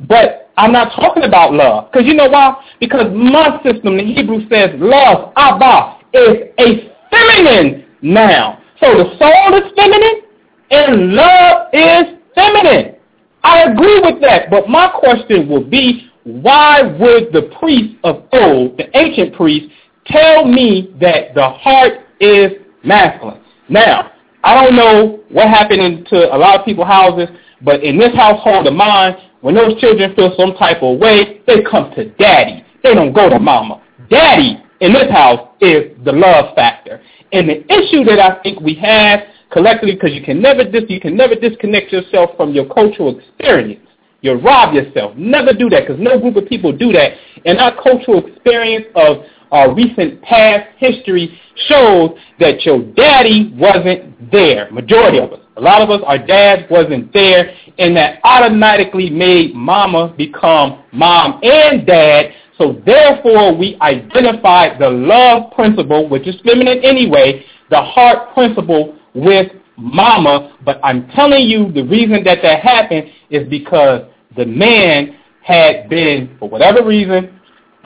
but 0.02 0.52
I'm 0.58 0.72
not 0.72 0.94
talking 0.96 1.24
about 1.24 1.54
love. 1.54 1.92
Because 1.92 2.08
you 2.08 2.14
know 2.14 2.30
why? 2.30 2.56
Because 2.80 3.08
my 3.14 3.62
system, 3.64 3.98
the 3.98 4.04
Hebrew 4.04 4.48
says 4.50 4.72
love, 4.76 5.34
Ahava, 5.36 6.00
is 6.14 6.50
a 6.60 6.94
feminine 7.10 7.86
noun. 8.02 8.62
So 8.80 8.94
the 8.94 9.18
soul 9.18 9.58
is 9.58 9.72
feminine 9.76 10.22
and 10.70 11.14
love 11.14 11.68
is 11.74 12.20
feminine. 12.36 12.96
I 13.44 13.64
agree 13.64 14.00
with 14.02 14.22
that, 14.22 14.50
but 14.50 14.68
my 14.68 14.90
question 15.00 15.48
will 15.48 15.64
be, 15.64 16.10
why 16.24 16.82
would 16.82 17.32
the 17.32 17.50
priests 17.60 17.96
of 18.04 18.24
old, 18.34 18.78
the 18.78 18.86
ancient 18.98 19.34
priests, 19.36 19.70
tell 20.08 20.46
me 20.46 20.94
that 21.00 21.34
the 21.36 21.50
heart 21.50 21.94
is 22.20 22.52
masculine. 22.84 23.42
Now, 23.70 24.12
I 24.44 24.64
don't 24.64 24.76
know 24.76 25.20
what 25.30 25.48
happened 25.50 25.82
into 25.82 26.34
a 26.34 26.38
lot 26.38 26.60
of 26.60 26.66
people's 26.66 26.88
houses, 26.88 27.30
but 27.62 27.84
in 27.84 27.98
this 27.98 28.16
household 28.16 28.68
of 28.68 28.74
mine, 28.74 29.16
when 29.42 29.56
those 29.56 29.80
children 29.80 30.16
feel 30.16 30.34
some 30.38 30.54
type 30.56 30.82
of 30.82 31.00
way, 31.00 31.42
they 31.48 31.62
come 31.70 31.92
to 31.96 32.10
daddy. 32.16 32.64
They 32.84 32.94
don't 32.94 33.14
go 33.14 33.30
to 33.30 33.40
mama. 33.40 33.82
Daddy 34.10 34.64
in 34.80 34.94
this 34.94 35.12
house 35.12 35.50
is 35.60 35.96
the 36.06 36.12
love 36.12 36.56
factor. 36.56 37.02
And 37.32 37.50
the 37.50 37.60
issue 37.72 38.04
that 38.06 38.20
I 38.20 38.42
think 38.42 38.62
we 38.62 38.76
have 38.76 39.22
collectively, 39.52 39.94
because 39.96 40.14
you 40.14 40.24
can 40.24 40.42
never 40.42 40.64
dis- 40.64 40.90
you 40.90 41.00
can 41.00 41.16
never 41.16 41.36
disconnect 41.36 41.92
yourself 41.92 42.32
from 42.38 42.54
your 42.54 42.66
cultural 42.74 43.18
experience. 43.18 43.86
You'll 44.22 44.42
rob 44.42 44.74
yourself. 44.74 45.16
Never 45.16 45.54
do 45.54 45.70
that 45.70 45.88
because 45.88 46.02
no 46.02 46.20
group 46.20 46.38
of 46.38 46.48
people 46.48 46.72
do 46.72 46.92
that. 46.94 47.14
And 47.46 47.60
our 47.60 47.76
cultural 47.82 48.26
experience 48.26 48.86
of 48.96 49.18
our 49.52 49.74
recent 49.74 50.22
past 50.22 50.68
history 50.78 51.40
shows 51.68 52.12
that 52.40 52.66
your 52.66 52.82
daddy 52.94 53.54
wasn't 53.56 54.32
there. 54.32 54.70
Majority 54.72 55.20
of 55.20 55.34
us. 55.34 55.40
A 55.58 55.62
lot 55.62 55.82
of 55.82 55.90
us, 55.90 56.02
our 56.06 56.20
dad 56.20 56.68
wasn't 56.70 57.12
there, 57.14 57.52
and 57.80 57.96
that 57.98 58.20
automatically 58.24 59.10
made 59.10 59.56
mama 59.56 60.14
become 60.16 60.84
mom 60.92 61.40
and 61.42 61.86
dad. 61.86 62.32
So 62.58 62.82
therefore, 62.86 63.56
we 63.58 63.78
identified 63.82 64.80
the 64.80 64.90
love 64.90 65.52
principle, 65.54 66.08
which 66.10 66.28
is 66.28 66.36
feminine 66.46 66.84
anyway, 66.84 67.44
the 67.70 67.82
heart 67.82 68.34
principle 68.34 68.96
with 69.16 69.52
mama. 69.78 70.56
But 70.64 70.80
I'm 70.84 71.08
telling 71.10 71.48
you, 71.48 71.72
the 71.72 71.84
reason 71.84 72.24
that 72.24 72.40
that 72.44 72.62
happened 72.62 73.10
is 73.30 73.48
because 73.50 74.04
the 74.36 74.46
man 74.46 75.18
had 75.44 75.90
been, 75.90 76.36
for 76.40 76.50
whatever 76.50 76.86
reason, 76.86 77.37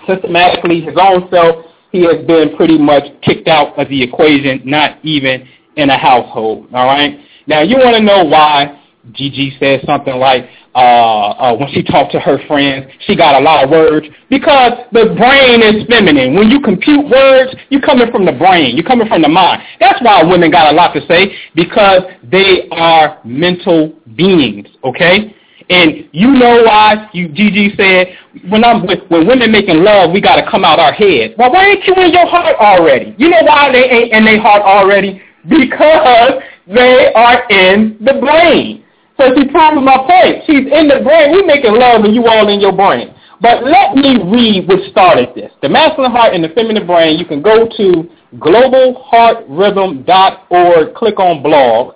systematically 0.08 0.82
his 0.82 0.96
own 1.00 1.30
self, 1.30 1.66
he 1.92 2.04
has 2.04 2.26
been 2.26 2.56
pretty 2.56 2.78
much 2.78 3.04
kicked 3.22 3.48
out 3.48 3.78
of 3.78 3.90
the 3.90 4.02
equation, 4.02 4.62
not 4.66 5.04
even 5.04 5.48
in 5.76 5.90
a 5.90 5.98
household. 5.98 6.68
All 6.74 6.86
right. 6.86 7.20
Now 7.48 7.62
you 7.62 7.78
want 7.78 7.96
to 7.98 8.04
know 8.04 8.24
why 8.24 8.80
Gigi 9.14 9.56
said 9.60 9.82
something 9.86 10.16
like 10.16 10.48
uh, 10.76 10.78
uh, 10.78 11.58
when 11.58 11.70
she 11.74 11.84
talked 11.84 12.12
to 12.14 12.20
her 12.20 12.38
friends, 12.48 12.86
she 13.02 13.16
got 13.16 13.40
a 13.40 13.44
lot 13.44 13.64
of 13.64 13.70
words 13.70 14.08
because 14.30 14.74
the 14.92 15.14
brain 15.18 15.62
is 15.62 15.86
feminine. 15.88 16.36
When 16.36 16.50
you 16.50 16.62
compute 16.62 17.10
words, 17.10 17.54
you're 17.70 17.82
coming 17.82 18.12
from 18.12 18.26
the 18.26 18.32
brain. 18.32 18.78
You're 18.78 18.86
coming 18.86 19.08
from 19.08 19.22
the 19.22 19.28
mind. 19.28 19.64
That's 19.80 20.02
why 20.02 20.24
women 20.24 20.52
got 20.52 20.72
a 20.72 20.76
lot 20.76 20.94
to 20.94 21.06
say 21.08 21.36
because 21.56 22.04
they 22.24 22.70
are 22.72 23.20
mental 23.26 23.94
beings. 24.16 24.68
Okay. 24.84 25.36
And 25.72 26.10
you 26.12 26.28
know 26.32 26.64
why 26.64 27.10
you 27.14 27.30
Gigi 27.30 27.74
said 27.78 28.18
when 28.50 28.66
I'm 28.66 28.86
with 28.86 29.00
when 29.08 29.26
women 29.26 29.54
making 29.54 29.86
love, 29.86 30.12
we 30.12 30.20
gotta 30.20 30.44
come 30.52 30.66
out 30.66 30.80
our 30.80 30.92
head. 30.92 31.34
Well, 31.38 31.50
why 31.50 31.68
ain't 31.70 31.88
you 31.88 31.96
in 31.96 32.12
your 32.12 32.28
heart 32.28 32.58
already? 32.60 33.16
You 33.18 33.30
know 33.30 33.42
why 33.44 33.72
they 33.72 33.90
ain't 33.90 34.12
in 34.12 34.26
their 34.26 34.42
heart 34.42 34.64
already? 34.64 35.22
Because 35.48 36.42
they 36.68 37.14
are 37.16 37.48
in 37.50 37.96
the 38.02 38.16
brain. 38.20 38.84
So 39.18 39.34
she 39.34 39.48
proves 39.48 39.82
my 39.82 39.96
point. 40.04 40.44
She's 40.46 40.68
in 40.68 40.90
the 40.92 41.00
brain. 41.06 41.32
We 41.32 41.42
making 41.44 41.76
love 41.76 42.04
and 42.04 42.14
you 42.14 42.28
all 42.28 42.50
in 42.50 42.60
your 42.60 42.74
brain. 42.74 43.16
But 43.40 43.64
let 43.64 43.96
me 43.96 44.22
read 44.22 44.68
what 44.68 44.84
started 44.92 45.34
this. 45.36 45.54
The 45.62 45.70
masculine 45.70 46.12
heart 46.12 46.34
and 46.36 46.44
the 46.44 46.50
feminine 46.50 46.86
brain, 46.86 47.18
you 47.18 47.24
can 47.26 47.42
go 47.42 47.66
to 47.78 48.10
globalheartrhythm.org, 48.36 50.94
click 50.96 51.18
on 51.20 51.42
blog, 51.42 51.96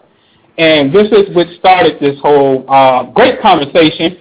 and 0.57 0.93
this 0.93 1.07
is 1.11 1.35
what 1.35 1.47
started 1.59 1.99
this 1.99 2.19
whole 2.21 2.65
uh, 2.69 3.03
great 3.11 3.41
conversation. 3.41 4.17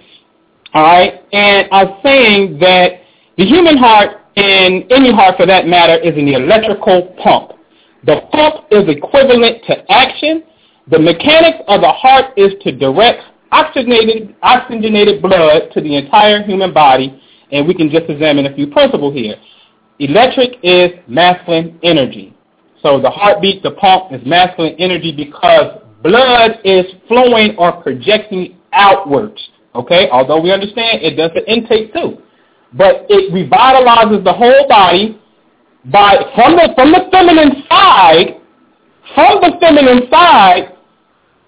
All 0.73 0.83
right, 0.83 1.23
and 1.31 1.67
I'm 1.71 1.97
saying 2.03 2.59
that 2.59 3.01
the 3.37 3.45
human 3.45 3.77
heart, 3.77 4.21
and 4.35 4.83
any 4.91 5.13
heart 5.13 5.37
for 5.37 5.45
that 5.45 5.67
matter, 5.67 5.97
is 5.97 6.15
an 6.17 6.27
electrical 6.27 7.15
pump. 7.23 7.51
The 8.05 8.21
pump 8.31 8.65
is 8.71 8.83
equivalent 8.89 9.63
to 9.67 9.91
action. 9.91 10.43
The 10.91 10.99
mechanics 10.99 11.63
of 11.67 11.81
the 11.81 11.91
heart 11.91 12.37
is 12.37 12.53
to 12.61 12.71
direct 12.71 13.23
oxygenated, 13.51 14.35
oxygenated 14.41 15.21
blood 15.21 15.71
to 15.73 15.81
the 15.81 15.95
entire 15.95 16.43
human 16.43 16.73
body, 16.73 17.21
and 17.51 17.65
we 17.67 17.73
can 17.73 17.89
just 17.89 18.09
examine 18.09 18.45
a 18.45 18.53
few 18.53 18.67
principles 18.67 19.13
here. 19.13 19.35
Electric 19.99 20.59
is 20.61 20.91
masculine 21.07 21.79
energy. 21.83 22.35
So 22.81 22.99
the 23.01 23.09
heartbeat, 23.09 23.63
the 23.63 23.71
pump, 23.71 24.11
is 24.11 24.21
masculine 24.25 24.75
energy 24.77 25.13
because 25.15 25.81
blood 26.05 26.59
is 26.63 26.85
flowing 27.07 27.55
or 27.57 27.81
projecting 27.81 28.55
outwards. 28.73 29.41
Okay, 29.73 30.07
although 30.11 30.39
we 30.39 30.51
understand 30.51 31.01
it 31.01 31.15
does 31.17 31.31
the 31.33 31.43
intake 31.51 31.91
too, 31.93 32.21
but 32.73 33.05
it 33.09 33.33
revitalizes 33.33 34.23
the 34.23 34.31
whole 34.31 34.67
body 34.69 35.19
by 35.91 36.15
from 36.35 36.55
the 36.55 36.71
from 36.75 36.91
the 36.91 37.09
feminine 37.11 37.63
side, 37.67 38.39
from 39.15 39.41
the 39.41 39.57
feminine 39.59 40.07
side, 40.11 40.75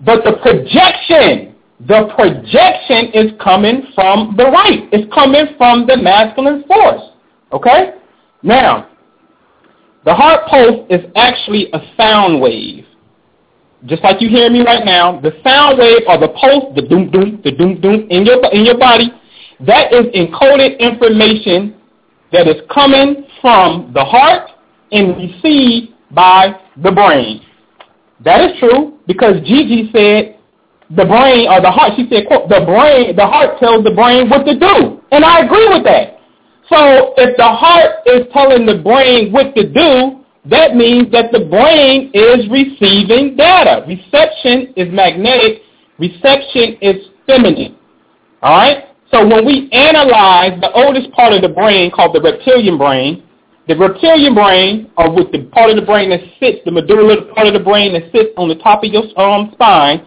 but 0.02 0.24
the 0.26 0.34
projection, 0.42 1.56
the 1.88 2.12
projection 2.18 3.12
is 3.14 3.32
coming 3.42 3.84
from 3.94 4.34
the 4.38 4.46
right. 4.46 4.90
It's 4.92 5.12
coming 5.14 5.46
from 5.58 5.86
the 5.86 5.98
masculine 5.98 6.64
force. 6.68 7.02
Okay? 7.54 7.94
Now, 8.44 8.90
the 10.04 10.14
heart 10.14 10.48
pulse 10.50 10.86
is 10.90 11.02
actually 11.16 11.70
a 11.74 11.80
sound 11.96 12.42
wave 12.42 12.86
just 13.86 14.04
like 14.04 14.22
you 14.22 14.30
hear 14.30 14.50
me 14.50 14.62
right 14.66 14.84
now, 14.84 15.20
the 15.22 15.32
sound 15.44 15.78
wave 15.78 16.02
or 16.08 16.18
the 16.18 16.30
pulse, 16.30 16.74
the 16.76 16.82
doom 16.82 17.12
doom, 17.12 17.42
the 17.44 17.52
doom 17.52 17.80
doom 17.80 18.08
in 18.10 18.26
your 18.26 18.44
in 18.52 18.66
your 18.66 18.78
body, 18.78 19.12
that 19.66 19.94
is 19.94 20.06
encoded 20.16 20.80
information 20.80 21.76
that 22.32 22.48
is 22.48 22.62
coming 22.74 23.26
from 23.42 23.92
the 23.94 24.04
heart 24.04 24.50
and 24.92 25.16
received 25.18 25.94
by 26.12 26.60
the 26.84 26.92
brain. 26.92 27.42
That 28.24 28.42
is 28.42 28.60
true 28.60 28.98
because 29.06 29.40
Gigi 29.46 29.92
said 29.92 30.40
the 30.90 31.06
brain 31.06 31.48
or 31.48 31.62
the 31.62 31.72
heart. 31.72 31.94
She 31.96 32.08
said, 32.10 32.28
quote, 32.28 32.50
the 32.50 32.64
brain, 32.66 33.16
the 33.16 33.28
heart 33.28 33.60
tells 33.60 33.84
the 33.84 33.94
brain 33.94 34.30
what 34.30 34.46
to 34.46 34.58
do, 34.58 35.02
and 35.12 35.24
I 35.24 35.46
agree 35.46 35.68
with 35.70 35.84
that. 35.84 36.18
So 36.70 37.14
if 37.18 37.38
the 37.38 37.48
heart 37.48 38.04
is 38.06 38.28
telling 38.34 38.66
the 38.66 38.82
brain 38.84 39.32
what 39.32 39.56
to 39.56 39.64
do, 39.64 40.26
that 40.50 40.76
means 40.76 41.12
that 41.12 41.32
the 41.32 41.46
brain 41.46 42.12
is 42.14 42.48
receiving 42.50 43.36
data. 43.36 43.86
Reception 43.88 44.74
is 44.76 44.92
magnetic. 44.94 45.62
Reception 46.00 46.78
is 46.82 47.08
feminine. 47.26 47.78
All 48.42 48.58
right? 48.58 48.84
So 49.12 49.26
when 49.26 49.46
we 49.46 49.70
analyze 49.72 50.60
the 50.62 50.72
oldest 50.74 51.12
part 51.12 51.34
of 51.34 51.42
the 51.42 51.50
brain 51.50 51.92
called 51.92 52.14
the 52.14 52.22
reptilian 52.22 52.78
brain, 52.78 53.24
the 53.68 53.76
reptilian 53.76 54.36
brain, 54.36 54.92
or 54.98 55.14
with 55.14 55.32
the 55.32 55.46
part 55.52 55.70
of 55.70 55.76
the 55.76 55.82
brain 55.86 56.10
that 56.12 56.22
sits, 56.40 56.60
the 56.66 56.72
medullary 56.72 57.26
part 57.34 57.48
of 57.48 57.54
the 57.54 57.60
brain 57.60 57.94
that 57.94 58.12
sits 58.12 58.32
on 58.38 58.48
the 58.48 58.56
top 58.56 58.84
of 58.84 58.92
your 58.92 59.04
um, 59.20 59.50
spine, 59.54 60.06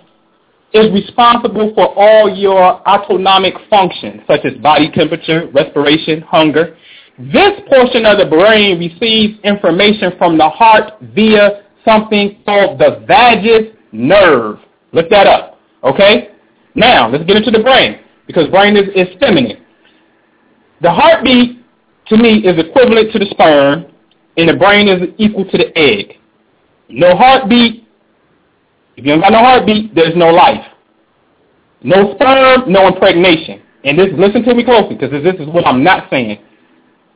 is 0.72 0.90
responsible 0.92 1.72
for 1.74 1.92
all 1.96 2.34
your 2.34 2.80
autonomic 2.88 3.54
functions, 3.68 4.22
such 4.26 4.44
as 4.44 4.54
body 4.62 4.90
temperature, 4.92 5.50
respiration, 5.52 6.22
hunger. 6.22 6.76
This 7.20 7.60
portion 7.68 8.06
of 8.06 8.16
the 8.16 8.24
brain 8.24 8.78
receives 8.78 9.38
information 9.44 10.12
from 10.16 10.38
the 10.38 10.48
heart 10.48 10.94
via 11.14 11.64
something 11.84 12.42
called 12.46 12.78
the 12.78 13.04
vagus 13.06 13.76
nerve. 13.92 14.58
Look 14.92 15.10
that 15.10 15.26
up. 15.26 15.60
Okay? 15.84 16.30
Now, 16.74 17.10
let's 17.10 17.24
get 17.24 17.36
into 17.36 17.50
the 17.50 17.62
brain 17.62 18.00
because 18.26 18.48
brain 18.48 18.74
is, 18.74 18.88
is 18.94 19.14
feminine. 19.20 19.62
The 20.80 20.90
heartbeat, 20.90 21.62
to 22.06 22.16
me, 22.16 22.38
is 22.38 22.58
equivalent 22.58 23.12
to 23.12 23.18
the 23.18 23.26
sperm, 23.26 23.84
and 24.38 24.48
the 24.48 24.56
brain 24.56 24.88
is 24.88 25.10
equal 25.18 25.44
to 25.44 25.58
the 25.58 25.76
egg. 25.76 26.16
No 26.88 27.14
heartbeat. 27.16 27.86
If 28.96 29.04
you 29.04 29.12
don't 29.12 29.20
got 29.20 29.32
no 29.32 29.40
heartbeat, 29.40 29.94
there's 29.94 30.16
no 30.16 30.28
life. 30.30 30.64
No 31.82 32.14
sperm, 32.14 32.72
no 32.72 32.88
impregnation. 32.88 33.60
And 33.84 33.98
this, 33.98 34.08
listen 34.16 34.42
to 34.44 34.54
me 34.54 34.64
closely 34.64 34.96
because 34.96 35.10
this 35.22 35.34
is 35.36 35.48
what 35.48 35.66
I'm 35.66 35.84
not 35.84 36.08
saying. 36.08 36.38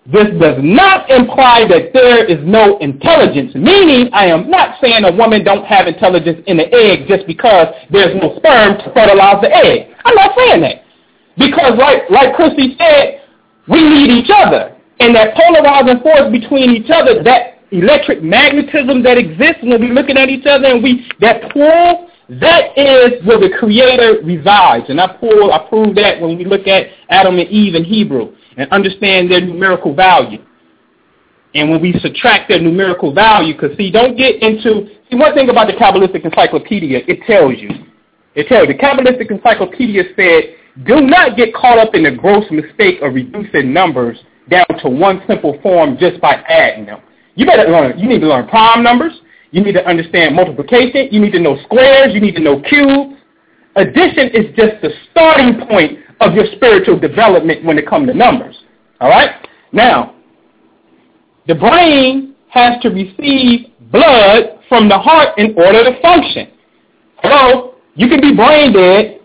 This 0.07 0.29
does 0.39 0.61
not 0.61 1.09
imply 1.09 1.65
that 1.65 1.95
there 1.95 2.27
is 2.27 2.37
no 2.45 2.77
intelligence, 2.79 3.55
meaning 3.55 4.13
I 4.13 4.27
am 4.27 4.51
not 4.51 4.77
saying 4.79 5.03
a 5.05 5.13
woman 5.13 5.45
don't 5.45 5.65
have 5.65 5.87
intelligence 5.87 6.45
in 6.47 6.59
the 6.59 6.69
egg 6.75 7.09
just 7.09 7.27
because 7.27 7.73
there's 7.91 8.15
no 8.21 8.37
sperm 8.37 8.77
to 8.85 8.93
fertilize 8.93 9.41
the 9.41 9.49
egg. 9.49 9.97
I'm 10.05 10.15
not 10.15 10.37
saying 10.37 10.61
that. 10.61 10.85
Because 11.39 11.79
like, 11.79 12.05
like 12.11 12.37
Chrissy 12.37 12.77
said, 12.77 13.23
we 13.67 13.81
need 13.81 14.11
each 14.11 14.29
other. 14.29 14.77
And 15.01 15.17
that 15.17 15.35
polarizing 15.35 16.03
force 16.03 16.31
between 16.31 16.77
each 16.77 16.91
other, 16.93 17.23
that 17.25 17.65
electric 17.73 18.23
magnetism 18.23 19.03
that 19.05 19.17
exists 19.17 19.65
when 19.65 19.81
we're 19.81 19.97
looking 19.97 20.19
at 20.19 20.29
each 20.29 20.45
other 20.45 20.67
and 20.67 20.83
we, 20.83 21.09
that 21.21 21.51
pull, 21.51 22.11
that 22.29 22.77
is 22.77 23.25
where 23.25 23.41
the 23.41 23.57
creator 23.59 24.21
resides. 24.23 24.85
And 24.91 25.01
I 25.01 25.17
pull, 25.17 25.51
I 25.51 25.67
prove 25.67 25.95
that 25.97 26.21
when 26.21 26.37
we 26.37 26.45
look 26.45 26.67
at 26.69 26.89
Adam 27.09 27.39
and 27.39 27.49
Eve 27.49 27.75
in 27.75 27.85
Hebrew 27.85 28.37
and 28.57 28.71
understand 28.71 29.31
their 29.31 29.41
numerical 29.41 29.95
value. 29.95 30.39
And 31.55 31.71
when 31.71 31.81
we 31.81 31.93
subtract 32.01 32.49
their 32.49 32.61
numerical 32.61 33.15
value, 33.15 33.55
because 33.55 33.77
see, 33.77 33.91
don't 33.91 34.17
get 34.17 34.43
into, 34.43 34.89
see 35.11 35.17
one 35.17 35.35
thing 35.35 35.49
about 35.51 35.69
the 35.69 35.75
Kabbalistic 35.75 36.25
Encyclopedia, 36.25 37.03
it 37.07 37.21
tells 37.27 37.59
you. 37.59 37.71
It 38.35 38.49
tells 38.49 38.67
you, 38.67 38.75
the 38.75 38.79
Kabbalistic 38.81 39.31
Encyclopedia 39.31 40.03
said, 40.17 40.57
do 40.85 41.01
not 41.01 41.37
get 41.37 41.55
caught 41.55 41.79
up 41.79 41.95
in 41.95 42.03
the 42.03 42.11
gross 42.11 42.45
mistake 42.51 43.01
of 43.03 43.15
reducing 43.15 43.73
numbers 43.73 44.19
down 44.51 44.67
to 44.83 44.89
one 44.89 45.23
simple 45.29 45.59
form 45.63 45.97
just 45.99 46.21
by 46.21 46.35
adding 46.49 46.87
them. 46.87 47.01
You 47.37 47.47
better 47.47 47.71
learn, 47.71 47.99
you 47.99 48.09
need 48.09 48.21
to 48.21 48.27
learn 48.27 48.49
prime 48.49 48.83
numbers, 48.83 49.13
you 49.53 49.63
need 49.63 49.73
to 49.73 49.87
understand 49.87 50.35
multiplication, 50.35 51.09
you 51.13 51.21
need 51.21 51.33
to 51.33 51.41
know 51.41 51.57
squares, 51.63 52.13
you 52.13 52.21
need 52.21 52.35
to 52.35 52.43
know 52.43 52.61
cubes. 52.61 53.21
Addition 53.77 54.31
is 54.31 54.55
just 54.57 54.83
the 54.83 54.91
starting 55.11 55.67
point 55.69 55.99
of 56.25 56.35
your 56.35 56.47
spiritual 56.57 56.99
development 56.99 57.65
when 57.65 57.79
it 57.79 57.87
comes 57.87 58.09
to 58.09 58.15
numbers. 58.15 58.57
All 59.01 59.09
right? 59.09 59.47
Now, 59.73 60.15
the 61.47 61.55
brain 61.55 62.35
has 62.49 62.81
to 62.83 62.89
receive 62.89 63.67
blood 63.91 64.61
from 64.69 64.89
the 64.89 64.99
heart 64.99 65.39
in 65.39 65.55
order 65.57 65.85
to 65.85 66.01
function. 66.01 66.51
Hello? 67.19 67.75
You 67.95 68.09
can 68.09 68.21
be 68.21 68.35
brain 68.35 68.73
dead, 68.73 69.21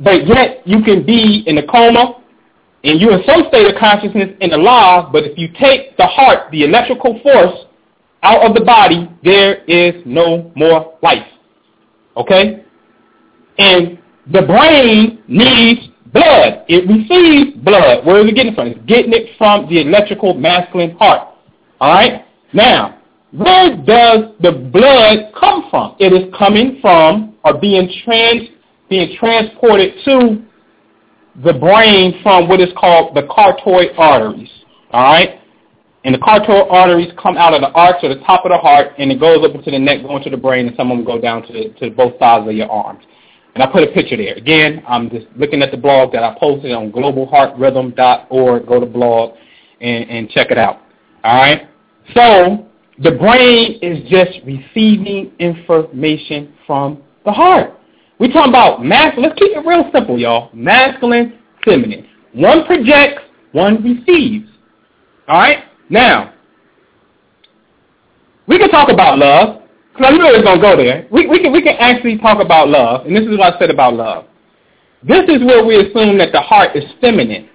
but 0.00 0.26
yet 0.26 0.66
you 0.66 0.82
can 0.82 1.04
be 1.04 1.44
in 1.46 1.58
a 1.58 1.66
coma 1.66 2.22
and 2.84 3.00
you're 3.00 3.12
in 3.18 3.24
some 3.26 3.44
state 3.48 3.66
of 3.66 3.78
consciousness 3.78 4.30
in 4.40 4.50
the 4.50 4.56
law, 4.56 5.10
but 5.10 5.24
if 5.24 5.38
you 5.38 5.48
take 5.60 5.96
the 5.96 6.06
heart, 6.06 6.50
the 6.50 6.64
electrical 6.64 7.20
force, 7.22 7.66
out 8.24 8.48
of 8.48 8.54
the 8.54 8.64
body, 8.64 9.08
there 9.22 9.64
is 9.64 10.02
no 10.04 10.52
more 10.54 10.96
life. 11.02 11.26
Okay? 12.16 12.64
And 13.58 13.98
the 14.30 14.42
brain 14.42 15.22
needs 15.26 15.88
blood. 16.12 16.64
It 16.68 16.86
receives 16.86 17.56
blood. 17.64 18.06
Where 18.06 18.20
is 18.22 18.30
it 18.30 18.34
getting 18.34 18.52
it 18.52 18.54
from? 18.54 18.68
It's 18.68 18.86
getting 18.86 19.12
it 19.12 19.36
from 19.36 19.68
the 19.68 19.80
electrical 19.80 20.34
masculine 20.34 20.96
heart. 20.96 21.28
All 21.80 21.92
right? 21.92 22.24
Now, 22.52 23.00
where 23.32 23.76
does 23.76 24.34
the 24.40 24.52
blood 24.52 25.32
come 25.38 25.68
from? 25.70 25.96
It 25.98 26.12
is 26.12 26.32
coming 26.38 26.78
from 26.80 27.36
or 27.44 27.58
being 27.58 27.90
trans 28.04 28.48
being 28.88 29.16
transported 29.18 29.94
to 30.04 30.44
the 31.42 31.54
brain 31.54 32.20
from 32.22 32.46
what 32.46 32.60
is 32.60 32.68
called 32.76 33.16
the 33.16 33.22
carotid 33.22 33.96
arteries. 33.96 34.50
All 34.90 35.02
right? 35.02 35.40
And 36.04 36.14
the 36.14 36.18
carotid 36.18 36.68
arteries 36.68 37.10
come 37.20 37.38
out 37.38 37.54
of 37.54 37.62
the 37.62 37.70
arch 37.70 37.96
or 38.02 38.10
the 38.10 38.20
top 38.20 38.44
of 38.44 38.50
the 38.50 38.58
heart, 38.58 38.92
and 38.98 39.10
it 39.10 39.18
goes 39.18 39.38
up 39.42 39.54
into 39.54 39.70
the 39.70 39.78
neck, 39.78 40.02
going 40.02 40.22
to 40.24 40.30
the 40.30 40.36
brain, 40.36 40.66
and 40.66 40.76
some 40.76 40.90
of 40.90 40.98
them 40.98 41.06
go 41.06 41.18
down 41.18 41.42
to, 41.46 41.52
the, 41.52 41.68
to 41.80 41.90
both 41.90 42.18
sides 42.18 42.46
of 42.46 42.54
your 42.54 42.70
arms. 42.70 43.02
And 43.54 43.62
I 43.62 43.66
put 43.66 43.82
a 43.82 43.92
picture 43.92 44.16
there. 44.16 44.34
Again, 44.34 44.82
I'm 44.88 45.10
just 45.10 45.26
looking 45.36 45.62
at 45.62 45.70
the 45.70 45.76
blog 45.76 46.12
that 46.12 46.22
I 46.22 46.36
posted 46.38 46.72
on 46.72 46.90
globalheartrhythm.org. 46.90 48.66
Go 48.66 48.80
to 48.80 48.86
blog 48.86 49.34
and, 49.80 50.08
and 50.08 50.30
check 50.30 50.50
it 50.50 50.58
out. 50.58 50.80
All 51.22 51.36
right? 51.36 51.68
So 52.14 52.66
the 52.98 53.12
brain 53.12 53.78
is 53.82 54.08
just 54.08 54.38
receiving 54.44 55.32
information 55.38 56.54
from 56.66 57.02
the 57.24 57.32
heart. 57.32 57.78
We're 58.18 58.32
talking 58.32 58.50
about 58.50 58.84
masculine. 58.84 59.30
Let's 59.30 59.38
keep 59.38 59.56
it 59.56 59.66
real 59.66 59.90
simple, 59.92 60.18
y'all. 60.18 60.50
Masculine, 60.54 61.38
feminine. 61.64 62.06
One 62.32 62.64
projects, 62.64 63.22
one 63.52 63.82
receives. 63.82 64.48
All 65.28 65.38
right? 65.38 65.64
Now, 65.90 66.32
we 68.46 68.58
can 68.58 68.70
talk 68.70 68.90
about 68.90 69.18
love, 69.18 69.61
because 69.92 70.06
I 70.08 70.16
knew 70.16 70.24
it 70.24 70.42
going 70.42 70.56
to 70.56 70.62
go 70.62 70.76
there. 70.76 71.06
We, 71.10 71.26
we, 71.26 71.40
can, 71.40 71.52
we 71.52 71.62
can 71.62 71.76
actually 71.78 72.18
talk 72.18 72.40
about 72.40 72.68
love, 72.68 73.06
and 73.06 73.14
this 73.14 73.24
is 73.24 73.36
what 73.36 73.54
I 73.54 73.58
said 73.58 73.70
about 73.70 73.94
love. 73.94 74.24
This 75.02 75.28
is 75.28 75.44
where 75.44 75.64
we 75.64 75.76
assume 75.76 76.16
that 76.18 76.32
the 76.32 76.40
heart 76.40 76.74
is 76.76 76.84
feminine. 77.00 77.48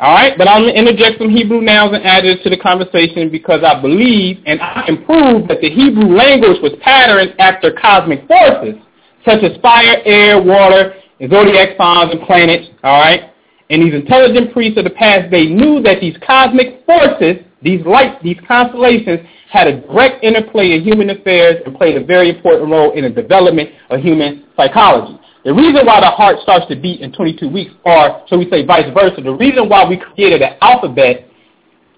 All 0.00 0.14
right, 0.14 0.38
but 0.38 0.46
I'm 0.46 0.62
going 0.62 0.74
to 0.74 0.78
interject 0.78 1.18
some 1.18 1.28
Hebrew 1.28 1.60
nouns 1.60 1.92
and 1.92 2.04
adjectives 2.04 2.44
to 2.44 2.50
the 2.50 2.56
conversation 2.56 3.30
because 3.30 3.64
I 3.64 3.80
believe 3.82 4.38
and 4.46 4.62
I 4.62 4.84
can 4.86 5.04
prove 5.04 5.48
that 5.48 5.60
the 5.60 5.68
Hebrew 5.68 6.14
language 6.14 6.62
was 6.62 6.72
patterned 6.80 7.34
after 7.40 7.72
cosmic 7.72 8.26
forces 8.28 8.80
such 9.26 9.42
as 9.42 9.60
fire, 9.60 9.98
air, 10.04 10.40
water, 10.40 10.94
and 11.18 11.30
zodiac 11.30 11.76
signs 11.76 12.12
and 12.12 12.22
planets. 12.22 12.68
All 12.84 13.00
right, 13.00 13.32
and 13.70 13.82
these 13.82 13.94
intelligent 13.94 14.52
priests 14.52 14.78
of 14.78 14.84
the 14.84 14.94
past 14.94 15.32
they 15.32 15.46
knew 15.46 15.82
that 15.82 16.00
these 16.00 16.16
cosmic 16.24 16.86
forces, 16.86 17.42
these 17.62 17.84
lights, 17.84 18.22
these 18.22 18.38
constellations, 18.46 19.20
had 19.50 19.66
a 19.66 19.80
direct 19.80 20.22
interplay 20.22 20.72
in 20.72 20.82
human 20.82 21.10
affairs 21.10 21.56
and 21.64 21.74
played 21.74 21.96
a 21.96 22.04
very 22.04 22.30
important 22.30 22.70
role 22.70 22.92
in 22.92 23.04
the 23.04 23.10
development 23.10 23.70
of 23.90 24.00
human 24.00 24.44
psychology. 24.56 25.18
The 25.44 25.54
reason 25.54 25.86
why 25.86 26.00
the 26.00 26.10
heart 26.10 26.36
starts 26.42 26.66
to 26.68 26.76
beat 26.76 27.00
in 27.00 27.12
22 27.12 27.48
weeks, 27.48 27.72
or 27.84 28.22
shall 28.28 28.38
we 28.38 28.50
say 28.50 28.64
vice 28.64 28.92
versa, 28.92 29.22
the 29.22 29.32
reason 29.32 29.68
why 29.68 29.88
we 29.88 29.96
created 29.96 30.42
an 30.42 30.56
alphabet, 30.60 31.26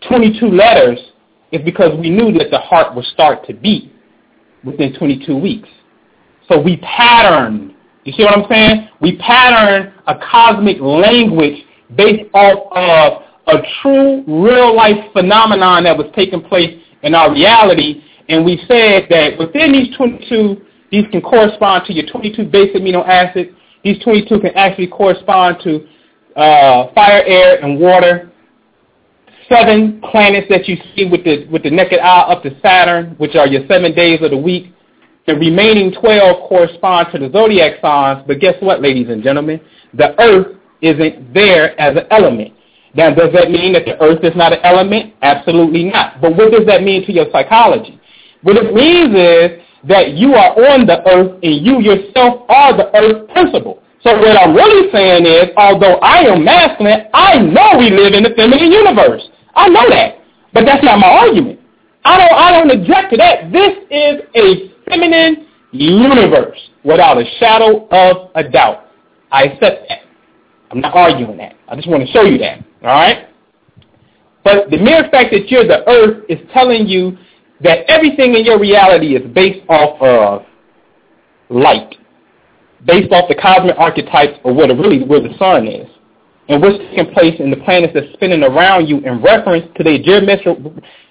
22 0.09 0.47
letters, 0.47 0.99
is 1.53 1.61
because 1.65 1.99
we 1.99 2.11
knew 2.11 2.33
that 2.39 2.51
the 2.51 2.59
heart 2.59 2.95
would 2.95 3.05
start 3.07 3.47
to 3.47 3.55
beat 3.55 3.93
within 4.65 4.97
22 4.97 5.37
weeks. 5.37 5.69
So 6.49 6.61
we 6.61 6.77
patterned, 6.79 7.75
you 8.05 8.13
see 8.13 8.25
what 8.25 8.39
I'm 8.39 8.49
saying? 8.49 8.89
We 9.01 9.17
patterned 9.17 9.93
a 10.07 10.15
cosmic 10.31 10.81
language 10.81 11.65
based 11.97 12.31
off 12.35 12.73
of 12.73 13.23
a 13.57 13.63
true 13.83 14.25
real-life 14.27 15.13
phenomenon 15.13 15.85
that 15.85 15.97
was 15.97 16.07
taking 16.15 16.43
place 16.43 16.81
in 17.03 17.15
our 17.15 17.33
reality, 17.33 18.03
and 18.29 18.45
we 18.45 18.63
said 18.69 19.07
that 19.11 19.39
within 19.39 19.73
these 19.73 19.95
22 19.97 20.63
these 20.91 21.07
can 21.11 21.21
correspond 21.21 21.85
to 21.87 21.93
your 21.93 22.07
22 22.07 22.45
base 22.47 22.75
amino 22.75 23.07
acids. 23.07 23.51
These 23.85 24.03
22 24.03 24.41
can 24.41 24.51
actually 24.57 24.89
correspond 24.89 25.59
to 25.63 25.87
uh, 26.37 26.93
fire, 26.93 27.23
air, 27.25 27.65
and 27.65 27.79
water. 27.79 28.31
Seven 29.49 30.01
planets 30.11 30.47
that 30.51 30.69
you 30.69 30.77
see 30.95 31.07
with 31.07 31.25
the 31.25 31.47
with 31.51 31.65
the 31.65 31.71
naked 31.71 31.99
eye 31.99 32.21
up 32.21 32.43
to 32.45 32.57
Saturn, 32.61 33.15
which 33.19 33.35
are 33.35 33.47
your 33.47 33.67
seven 33.67 33.95
days 33.95 34.21
of 34.23 34.31
the 34.31 34.37
week. 34.37 34.73
The 35.27 35.35
remaining 35.35 35.93
12 35.93 36.49
correspond 36.49 37.09
to 37.13 37.19
the 37.19 37.31
zodiac 37.33 37.81
signs. 37.81 38.25
But 38.27 38.41
guess 38.41 38.55
what, 38.61 38.81
ladies 38.81 39.09
and 39.09 39.23
gentlemen? 39.23 39.61
The 39.95 40.21
Earth 40.21 40.57
isn't 40.83 41.35
there 41.35 41.79
as 41.81 41.97
an 41.97 42.07
element. 42.11 42.55
Now, 42.95 43.15
does 43.15 43.33
that 43.33 43.51
mean 43.51 43.73
that 43.75 43.85
the 43.85 44.01
Earth 44.03 44.25
is 44.25 44.35
not 44.35 44.53
an 44.53 44.61
element? 44.65 45.15
Absolutely 45.23 45.85
not. 45.85 46.21
But 46.21 46.37
what 46.37 46.51
does 46.51 46.67
that 46.67 46.83
mean 46.83 47.07
to 47.07 47.13
your 47.13 47.27
psychology? 47.31 48.01
What 48.43 48.57
it 48.57 48.75
means 48.75 49.15
is 49.15 49.63
that 49.85 50.13
you 50.15 50.35
are 50.35 50.53
on 50.73 50.87
the 50.87 51.01
earth 51.09 51.39
and 51.43 51.65
you 51.65 51.81
yourself 51.81 52.45
are 52.49 52.77
the 52.77 52.89
earth 52.97 53.29
principle. 53.31 53.83
So 54.03 54.17
what 54.19 54.37
I'm 54.37 54.55
really 54.55 54.91
saying 54.93 55.27
is, 55.27 55.51
although 55.57 55.97
I 56.01 56.25
am 56.25 56.45
masculine, 56.45 57.07
I 57.13 57.39
know 57.39 57.79
we 57.79 57.91
live 57.91 58.15
in 58.15 58.25
the 58.25 58.31
feminine 58.35 58.73
universe. 58.73 59.23
I 59.55 59.69
know 59.69 59.89
that. 59.91 60.17
But 60.53 60.65
that's 60.65 60.83
not 60.83 60.99
my 60.99 61.09
argument. 61.09 61.61
I 62.05 62.17
don't, 62.17 62.33
I 62.33 62.51
don't 62.53 62.81
object 62.81 63.11
to 63.13 63.17
that. 63.19 63.53
This 63.53 63.77
is 63.91 64.23
a 64.35 64.73
feminine 64.89 65.47
universe 65.73 66.59
without 66.83 67.19
a 67.19 67.25
shadow 67.39 67.87
of 67.89 68.31
a 68.35 68.49
doubt. 68.49 68.87
I 69.31 69.45
accept 69.45 69.87
that. 69.89 70.01
I'm 70.71 70.81
not 70.81 70.95
arguing 70.95 71.37
that. 71.39 71.55
I 71.69 71.77
just 71.77 71.89
want 71.89 72.07
to 72.07 72.13
show 72.13 72.23
you 72.23 72.39
that. 72.39 72.65
All 72.83 72.89
right? 72.89 73.27
But 74.45 74.71
the 74.71 74.79
mere 74.79 75.09
fact 75.11 75.33
that 75.33 75.49
you're 75.51 75.67
the 75.67 75.87
earth 75.89 76.25
is 76.29 76.39
telling 76.53 76.87
you 76.87 77.17
that 77.61 77.81
everything 77.91 78.35
in 78.35 78.45
your 78.45 78.59
reality 78.59 79.17
is 79.17 79.35
based 79.35 79.65
off 79.69 80.01
of 80.01 80.47
light, 81.51 81.97
based 82.87 83.13
off 83.13 83.29
the 83.29 83.35
cosmic 83.35 83.77
archetypes 83.79 84.39
of 84.45 84.57
what 84.57 84.69
really 84.69 85.05
where 85.05 85.21
the 85.21 85.37
sun 85.39 85.67
is, 85.67 85.87
and 86.51 86.61
what's 86.61 86.79
taking 86.91 87.15
place 87.15 87.39
in 87.39 87.51
the 87.51 87.57
planets 87.59 87.95
that's 87.95 88.13
spinning 88.15 88.43
around 88.43 88.89
you 88.89 88.99
in 88.99 89.23
reference 89.23 89.65
to 89.77 89.85
the 89.85 89.99
geometric 90.03 90.59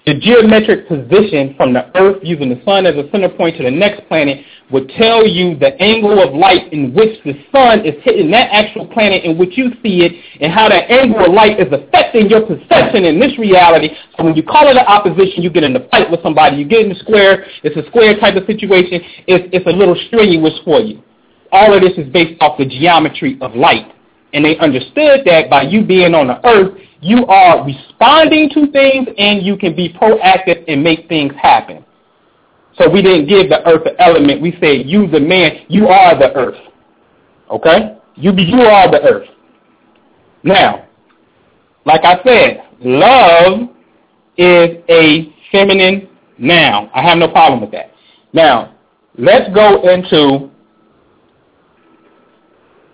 the 0.06 0.16
geometric 0.16 0.88
position 0.88 1.54
from 1.56 1.72
the 1.72 1.86
Earth 1.96 2.18
using 2.24 2.50
the 2.50 2.60
sun 2.66 2.86
as 2.86 2.96
a 2.96 3.10
center 3.12 3.30
point 3.30 3.56
to 3.58 3.64
the 3.64 3.72
next 3.72 4.08
planet 4.08 4.44
would 4.72 4.90
tell 4.98 5.28
you 5.28 5.56
the 5.58 5.80
angle 5.82 6.22
of 6.24 6.34
light 6.34 6.72
in 6.74 6.94
which 6.94 7.22
the 7.24 7.34
sun 7.52 7.86
is 7.86 7.94
hitting 8.04 8.32
that 8.32 8.50
actual 8.52 8.88
planet 8.88 9.24
in 9.24 9.38
which 9.38 9.56
you 9.56 9.72
see 9.84 10.02
it 10.04 10.12
and 10.42 10.52
how 10.52 10.68
that 10.68 10.90
angle 10.90 11.24
of 11.24 11.32
light 11.32 11.60
is 11.60 11.72
affecting 11.72 12.30
your 12.30 12.42
perception 12.42 13.06
in 13.06 13.20
this 13.20 13.38
reality. 13.38 13.90
So 14.18 14.26
when 14.26 14.36
you 14.36 14.44
call 14.44 14.68
it 14.68 14.78
an 14.78 14.88
opposition, 14.88 15.44
you 15.44 15.50
get 15.50 15.64
in 15.64 15.76
a 15.76 15.88
fight 15.90 16.10
with 16.10 16.24
somebody, 16.24 16.58
you 16.58 16.66
get 16.66 16.86
in 16.86 16.92
a 16.92 17.00
square, 17.00 17.46
it's 17.64 17.78
a 17.78 17.88
square 17.90 18.18
type 18.20 18.36
of 18.36 18.46
situation, 18.48 19.02
it's, 19.28 19.48
it's 19.54 19.68
a 19.68 19.72
little 19.72 19.96
strenuous 20.08 20.58
for 20.66 20.80
you. 20.80 21.04
All 21.52 21.74
of 21.74 21.82
this 21.82 21.94
is 21.98 22.12
based 22.12 22.42
off 22.42 22.58
the 22.58 22.66
geometry 22.66 23.38
of 23.42 23.56
light. 23.56 23.94
And 24.34 24.46
they 24.46 24.58
understood 24.58 25.22
that 25.26 25.50
by 25.50 25.64
you 25.64 25.84
being 25.84 26.14
on 26.14 26.28
the 26.28 26.46
earth, 26.48 26.78
you 27.02 27.26
are 27.26 27.66
responding 27.66 28.50
to 28.52 28.72
things 28.72 29.08
and 29.18 29.44
you 29.44 29.58
can 29.58 29.76
be 29.76 29.94
proactive 29.94 30.64
and 30.68 30.84
make 30.84 31.08
things 31.08 31.34
happen. 31.42 31.86
So 32.78 32.90
we 32.90 33.02
didn't 33.02 33.28
give 33.28 33.50
the 33.50 33.66
earth 33.68 33.86
an 33.86 33.96
element. 34.00 34.42
We 34.42 34.52
said, 34.60 34.86
you 34.86 35.08
the 35.08 35.20
man, 35.20 35.66
you 35.68 35.88
are 35.88 36.18
the 36.18 36.34
earth. 36.36 36.58
Okay? 37.50 37.98
You, 38.16 38.34
you 38.34 38.62
are 38.62 38.90
the 38.92 39.02
earth. 39.02 39.28
Now, 40.44 40.88
like 41.86 42.02
I 42.04 42.22
said, 42.24 42.64
love 42.80 43.70
is 44.38 44.78
a 44.90 45.34
feminine 45.52 46.08
noun. 46.38 46.90
I 46.94 47.02
have 47.02 47.18
no 47.18 47.30
problem 47.30 47.62
with 47.62 47.72
that. 47.72 47.92
Now, 48.32 48.76
let's 49.18 49.54
go 49.54 49.90
into 49.90 50.50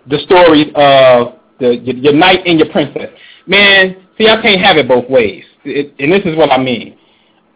the 0.08 0.20
stories 0.20 0.68
of 0.76 1.40
the, 1.60 1.76
your, 1.78 1.96
your 1.96 2.14
knight 2.14 2.42
and 2.46 2.60
your 2.60 2.70
princess. 2.70 3.10
Man, 3.48 4.08
see, 4.18 4.28
I 4.28 4.42
can't 4.42 4.62
have 4.62 4.78
it 4.78 4.88
both 4.88 5.10
ways. 5.10 5.44
It, 5.64 5.94
and 6.00 6.12
this 6.12 6.22
is 6.26 6.38
what 6.38 6.52
I 6.52 6.58
mean. 6.58 6.98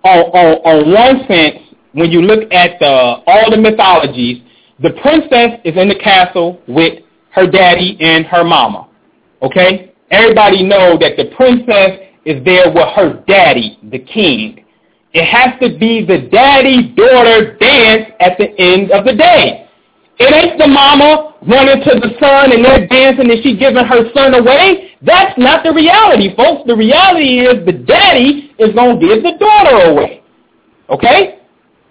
On, 0.03 0.19
on, 0.31 0.55
on 0.65 0.93
one 0.93 1.27
sense, 1.27 1.57
when 1.93 2.11
you 2.11 2.21
look 2.21 2.51
at 2.51 2.79
the, 2.79 2.87
all 2.87 3.51
the 3.51 3.57
mythologies, 3.57 4.41
the 4.81 4.91
princess 5.01 5.59
is 5.65 5.75
in 5.75 5.89
the 5.89 5.99
castle 6.01 6.61
with 6.67 7.03
her 7.31 7.49
daddy 7.49 7.97
and 7.99 8.25
her 8.25 8.43
mama. 8.43 8.87
Okay? 9.41 9.93
Everybody 10.11 10.63
know 10.63 10.97
that 10.97 11.17
the 11.17 11.33
princess 11.35 11.99
is 12.25 12.43
there 12.45 12.71
with 12.71 12.87
her 12.95 13.23
daddy, 13.27 13.77
the 13.91 13.99
king. 13.99 14.65
It 15.13 15.25
has 15.25 15.59
to 15.61 15.77
be 15.77 16.05
the 16.05 16.29
daddy-daughter 16.31 17.57
dance 17.57 18.11
at 18.19 18.37
the 18.37 18.49
end 18.59 18.91
of 18.91 19.05
the 19.05 19.15
day. 19.15 19.67
It 20.19 20.33
ain't 20.33 20.59
the 20.59 20.67
mama 20.67 21.28
running 21.47 21.83
to 21.83 21.99
the 21.99 22.11
son 22.19 22.51
and 22.51 22.63
they're 22.63 22.87
dancing 22.87 23.31
and 23.31 23.43
she 23.43 23.55
giving 23.55 23.85
her 23.85 24.11
son 24.13 24.33
away. 24.33 24.91
That's 25.01 25.37
not 25.37 25.63
the 25.63 25.73
reality, 25.73 26.35
folks. 26.35 26.63
The 26.67 26.75
reality 26.75 27.39
is 27.39 27.65
the 27.65 27.73
daddy 27.73 28.51
is 28.59 28.73
going 28.73 28.99
to 28.99 29.07
give 29.07 29.23
the 29.23 29.37
daughter 29.39 29.91
away. 29.91 30.23
Okay? 30.89 31.39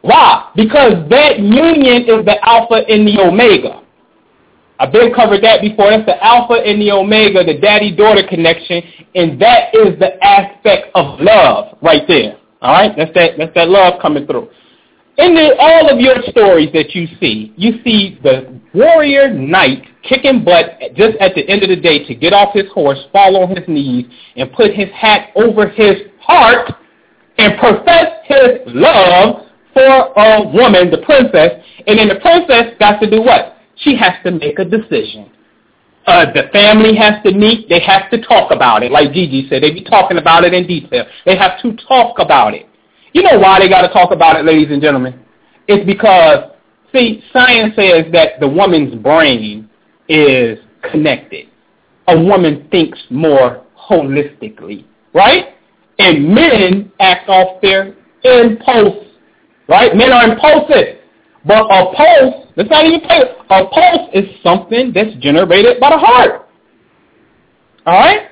Why? 0.03 0.51
Because 0.55 1.09
that 1.11 1.39
union 1.39 2.03
is 2.03 2.25
the 2.25 2.37
alpha 2.43 2.85
and 2.89 3.07
the 3.07 3.21
omega. 3.21 3.83
I've 4.81 4.93
been 4.93 5.13
covered 5.13 5.43
that 5.43 5.61
before. 5.61 5.91
That's 5.91 6.07
the 6.07 6.23
alpha 6.25 6.55
and 6.55 6.81
the 6.81 6.93
omega, 6.93 7.43
the 7.43 7.59
daddy-daughter 7.59 8.29
connection, 8.29 8.83
and 9.15 9.41
that 9.41 9.75
is 9.75 9.99
the 9.99 10.23
aspect 10.25 10.95
of 10.95 11.19
love 11.21 11.77
right 11.83 12.03
there. 12.07 12.39
All 12.63 12.73
right, 12.75 12.93
that's 12.97 13.13
that. 13.15 13.33
That's 13.39 13.55
that 13.55 13.69
love 13.69 14.01
coming 14.01 14.27
through. 14.27 14.49
In 15.19 15.35
the, 15.35 15.57
all 15.59 15.91
of 15.91 15.99
your 15.99 16.15
stories 16.29 16.71
that 16.75 16.95
you 16.95 17.09
see, 17.19 17.53
you 17.57 17.83
see 17.83 18.21
the 18.23 18.61
warrior 18.73 19.35
knight 19.35 19.85
kicking 20.05 20.45
butt 20.45 20.79
just 20.95 21.17
at 21.19 21.35
the 21.35 21.47
end 21.49 21.65
of 21.65 21.69
the 21.69 21.77
day 21.77 22.07
to 22.07 22.15
get 22.15 22.33
off 22.33 22.55
his 22.55 22.71
horse, 22.73 23.01
fall 23.13 23.37
on 23.37 23.49
his 23.55 23.67
knees, 23.67 24.07
and 24.37 24.53
put 24.53 24.73
his 24.73 24.89
hat 24.95 25.31
over 25.35 25.69
his 25.69 25.97
heart 26.21 26.71
and 27.37 27.59
profess 27.59 28.13
his 28.27 28.61
love 28.67 29.47
for 29.75 29.83
a 29.83 30.49
woman, 30.55 30.89
the 30.89 31.03
princess, 31.05 31.65
and 31.89 31.99
then 31.99 32.09
the 32.09 32.21
princess 32.21 32.75
got 32.79 33.01
to 33.01 33.11
do 33.11 33.21
what? 33.21 33.57
She 33.75 33.97
has 33.97 34.13
to 34.25 34.31
make 34.31 34.61
a 34.61 34.65
decision. 34.65 35.33
Uh, 36.07 36.33
the 36.33 36.49
family 36.53 36.95
has 36.95 37.21
to 37.25 37.33
meet. 37.33 37.69
They 37.69 37.81
have 37.81 38.09
to 38.13 38.23
talk 38.23 38.53
about 38.53 38.85
it. 38.85 38.93
Like 38.93 39.13
Gigi 39.13 39.49
said, 39.49 39.65
they 39.65 39.73
be 39.73 39.83
talking 39.83 40.17
about 40.17 40.45
it 40.45 40.55
in 40.55 40.65
detail. 40.67 41.07
They 41.27 41.37
have 41.37 41.61
to 41.63 41.75
talk 41.89 42.21
about 42.21 42.55
it. 42.55 42.68
You 43.19 43.25
know 43.25 43.41
why 43.41 43.59
they 43.59 43.69
got 43.69 43.83
to 43.83 43.89
talk 43.93 44.13
about 44.13 44.39
it, 44.39 44.45
ladies 44.45 44.69
and 44.71 44.81
gentlemen? 44.81 45.19
It's 45.67 45.85
because, 45.85 46.53
see, 46.95 47.21
science 47.33 47.75
says 47.75 48.05
that 48.13 48.39
the 48.39 48.47
woman's 48.47 48.95
brain 48.95 49.69
is 50.09 50.57
connected. 50.89 51.49
A 52.07 52.17
woman 52.17 52.69
thinks 52.71 52.97
more 53.11 53.67
holistically, 53.77 54.85
right? 55.15 55.47
And 55.99 56.33
men 56.33 56.93
act 57.01 57.29
off 57.29 57.61
their 57.61 57.97
impulse, 58.23 59.05
right? 59.69 59.97
Men 59.97 60.13
are 60.13 60.31
impulsive. 60.31 61.01
But 61.45 61.65
a 61.65 61.93
pulse, 61.97 62.47
let's 62.57 62.71
not 62.71 62.85
even 62.87 63.01
play 63.01 63.23
A 63.51 63.67
pulse 63.67 64.11
is 64.15 64.27
something 64.45 64.93
that's 64.95 65.17
generated 65.17 65.81
by 65.81 65.91
the 65.91 65.99
heart. 65.99 66.49
All 67.85 67.99
right? 67.99 68.29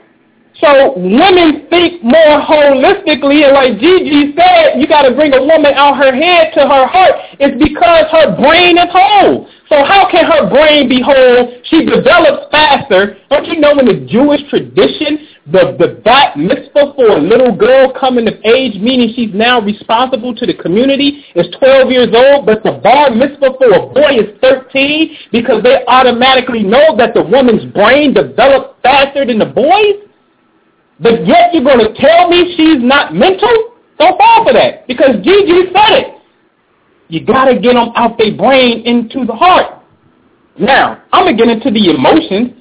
So 0.61 0.97
women 0.97 1.69
think 1.69 2.03
more 2.03 2.41
holistically, 2.41 3.45
and 3.45 3.53
like 3.53 3.77
Gigi 3.79 4.33
said, 4.33 4.81
you 4.81 4.89
got 4.89 5.03
to 5.03 5.15
bring 5.15 5.35
a 5.35 5.41
woman 5.41 5.75
out 5.77 5.99
her 5.99 6.15
head 6.15 6.55
to 6.55 6.61
her 6.61 6.87
heart. 6.89 7.13
It's 7.39 7.61
because 7.61 8.09
her 8.11 8.35
brain 8.41 8.79
is 8.79 8.89
whole. 8.89 9.49
So 9.69 9.85
how 9.85 10.09
can 10.11 10.25
her 10.25 10.49
brain 10.49 10.89
be 10.89 11.03
whole? 11.05 11.61
She 11.65 11.85
develops 11.85 12.49
faster. 12.51 13.19
Don't 13.29 13.45
you 13.47 13.61
know 13.61 13.77
in 13.79 13.85
the 13.85 14.07
Jewish 14.09 14.49
tradition, 14.49 15.29
the, 15.45 15.77
the 15.79 16.01
bat 16.03 16.39
mitzvah 16.39 16.95
for 16.97 17.05
a 17.05 17.21
little 17.21 17.55
girl 17.55 17.93
coming 17.93 18.27
of 18.27 18.35
age, 18.45 18.81
meaning 18.81 19.13
she's 19.15 19.35
now 19.35 19.61
responsible 19.61 20.35
to 20.37 20.47
the 20.47 20.55
community, 20.55 21.23
is 21.35 21.47
12 21.59 21.91
years 21.91 22.09
old, 22.15 22.47
but 22.47 22.63
the 22.65 22.81
bar 22.83 23.11
mitzvah 23.11 23.59
for 23.59 23.71
a 23.77 23.87
boy 23.93 24.25
is 24.25 24.41
13 24.41 25.17
because 25.33 25.63
they 25.63 25.85
automatically 25.87 26.63
know 26.63 26.97
that 26.97 27.13
the 27.13 27.23
woman's 27.23 27.65
brain 27.75 28.15
develops 28.15 28.81
faster 28.83 29.27
than 29.27 29.39
the 29.39 29.53
boy's? 29.53 30.06
But 31.01 31.27
yet 31.27 31.53
you're 31.53 31.65
going 31.65 31.81
to 31.81 31.93
tell 32.01 32.29
me 32.29 32.55
she's 32.57 32.83
not 32.83 33.15
mental? 33.15 33.75
Don't 33.99 34.17
fall 34.19 34.45
for 34.45 34.53
that 34.53 34.87
because 34.87 35.17
Gigi 35.23 35.73
said 35.73 35.93
it. 35.93 36.17
You 37.09 37.25
got 37.25 37.47
to 37.47 37.55
get 37.55 37.75
them 37.75 37.93
out 37.95 38.19
their 38.19 38.35
brain 38.37 38.83
into 38.85 39.25
the 39.25 39.35
heart. 39.35 39.83
Now, 40.59 41.03
I'm 41.13 41.25
going 41.25 41.37
to 41.37 41.45
get 41.45 41.53
into 41.53 41.71
the 41.71 41.95
emotions. 41.95 42.53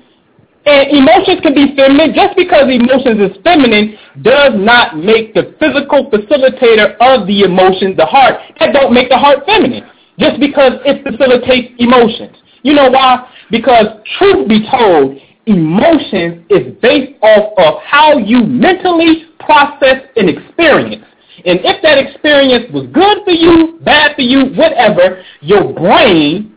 And 0.66 0.90
emotions 0.92 1.40
can 1.42 1.54
be 1.54 1.76
feminine. 1.76 2.14
Just 2.14 2.36
because 2.36 2.66
emotions 2.70 3.22
is 3.22 3.38
feminine 3.44 3.98
does 4.22 4.54
not 4.56 4.98
make 4.98 5.34
the 5.34 5.56
physical 5.60 6.10
facilitator 6.10 6.98
of 7.00 7.28
the 7.28 7.42
emotion 7.44 7.96
the 7.96 8.06
heart. 8.06 8.36
That 8.60 8.74
don't 8.74 8.94
make 8.94 9.10
the 9.10 9.18
heart 9.18 9.46
feminine. 9.46 9.88
Just 10.20 10.40
because 10.40 10.74
it 10.86 11.04
facilitates 11.04 11.74
emotions. 11.78 12.36
You 12.64 12.74
know 12.74 12.90
why? 12.90 13.30
Because 13.52 13.86
truth 14.18 14.48
be 14.48 14.66
told, 14.70 15.20
emotions 15.46 16.46
is 16.50 16.74
based 16.82 17.14
off 17.22 17.54
of 17.58 17.82
how 17.84 18.18
you 18.18 18.44
mentally 18.44 19.26
process 19.40 20.04
an 20.16 20.30
experience. 20.30 21.06
And 21.46 21.60
if 21.64 21.82
that 21.84 21.98
experience 21.98 22.72
was 22.74 22.88
good 22.94 23.24
for 23.24 23.32
you, 23.32 23.80
bad 23.84 24.16
for 24.16 24.22
you, 24.22 24.46
whatever, 24.56 25.24
your 25.42 25.74
brain 25.74 26.56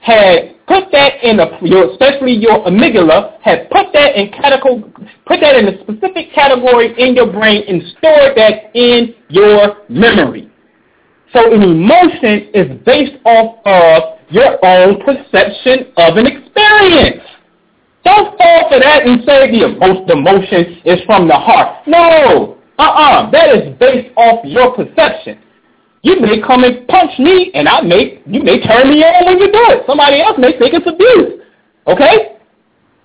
had 0.00 0.58
put 0.66 0.92
that 0.92 1.24
in 1.24 1.40
a, 1.40 1.58
your, 1.62 1.90
especially 1.92 2.32
your 2.32 2.64
amygdala, 2.66 3.40
had 3.40 3.70
put 3.70 3.92
that 3.94 4.16
in 4.16 4.30
category, 4.32 4.84
put 5.26 5.40
that 5.40 5.56
in 5.56 5.68
a 5.68 5.80
specific 5.80 6.32
category 6.34 6.94
in 7.00 7.14
your 7.14 7.32
brain 7.32 7.64
and 7.66 7.82
stored 7.96 8.36
that 8.36 8.70
in 8.74 9.14
your 9.28 9.78
memory. 9.88 10.50
So 11.32 11.52
an 11.52 11.62
emotion 11.62 12.50
is 12.54 12.78
based 12.84 13.16
off 13.24 13.58
of 13.64 14.18
your 14.30 14.62
own 14.64 15.00
perception 15.04 15.92
of 15.96 16.16
an 16.16 16.26
experience. 16.26 17.22
Don't 18.04 18.36
fall 18.38 18.68
for 18.68 18.78
that 18.80 19.06
and 19.06 19.20
say 19.26 19.50
the 19.50 20.12
emotion 20.12 20.80
is 20.84 21.00
from 21.06 21.28
the 21.28 21.34
heart. 21.34 21.86
No. 21.86 22.56
Uh-uh. 22.78 23.30
That 23.30 23.54
is 23.54 23.76
based 23.78 24.10
off 24.16 24.44
your 24.44 24.74
perception. 24.74 25.38
You 26.02 26.20
may 26.20 26.40
come 26.40 26.62
and 26.64 26.86
punch 26.86 27.18
me, 27.18 27.50
and 27.54 27.68
I 27.68 27.80
may 27.80 28.22
you 28.26 28.42
may 28.42 28.62
turn 28.62 28.88
me 28.88 29.02
on 29.02 29.26
when 29.26 29.38
you 29.38 29.50
do 29.50 29.64
it. 29.74 29.82
Somebody 29.86 30.20
else 30.22 30.38
may 30.38 30.56
think 30.58 30.74
it's 30.74 30.86
abuse. 30.86 31.42
Okay? 31.88 32.36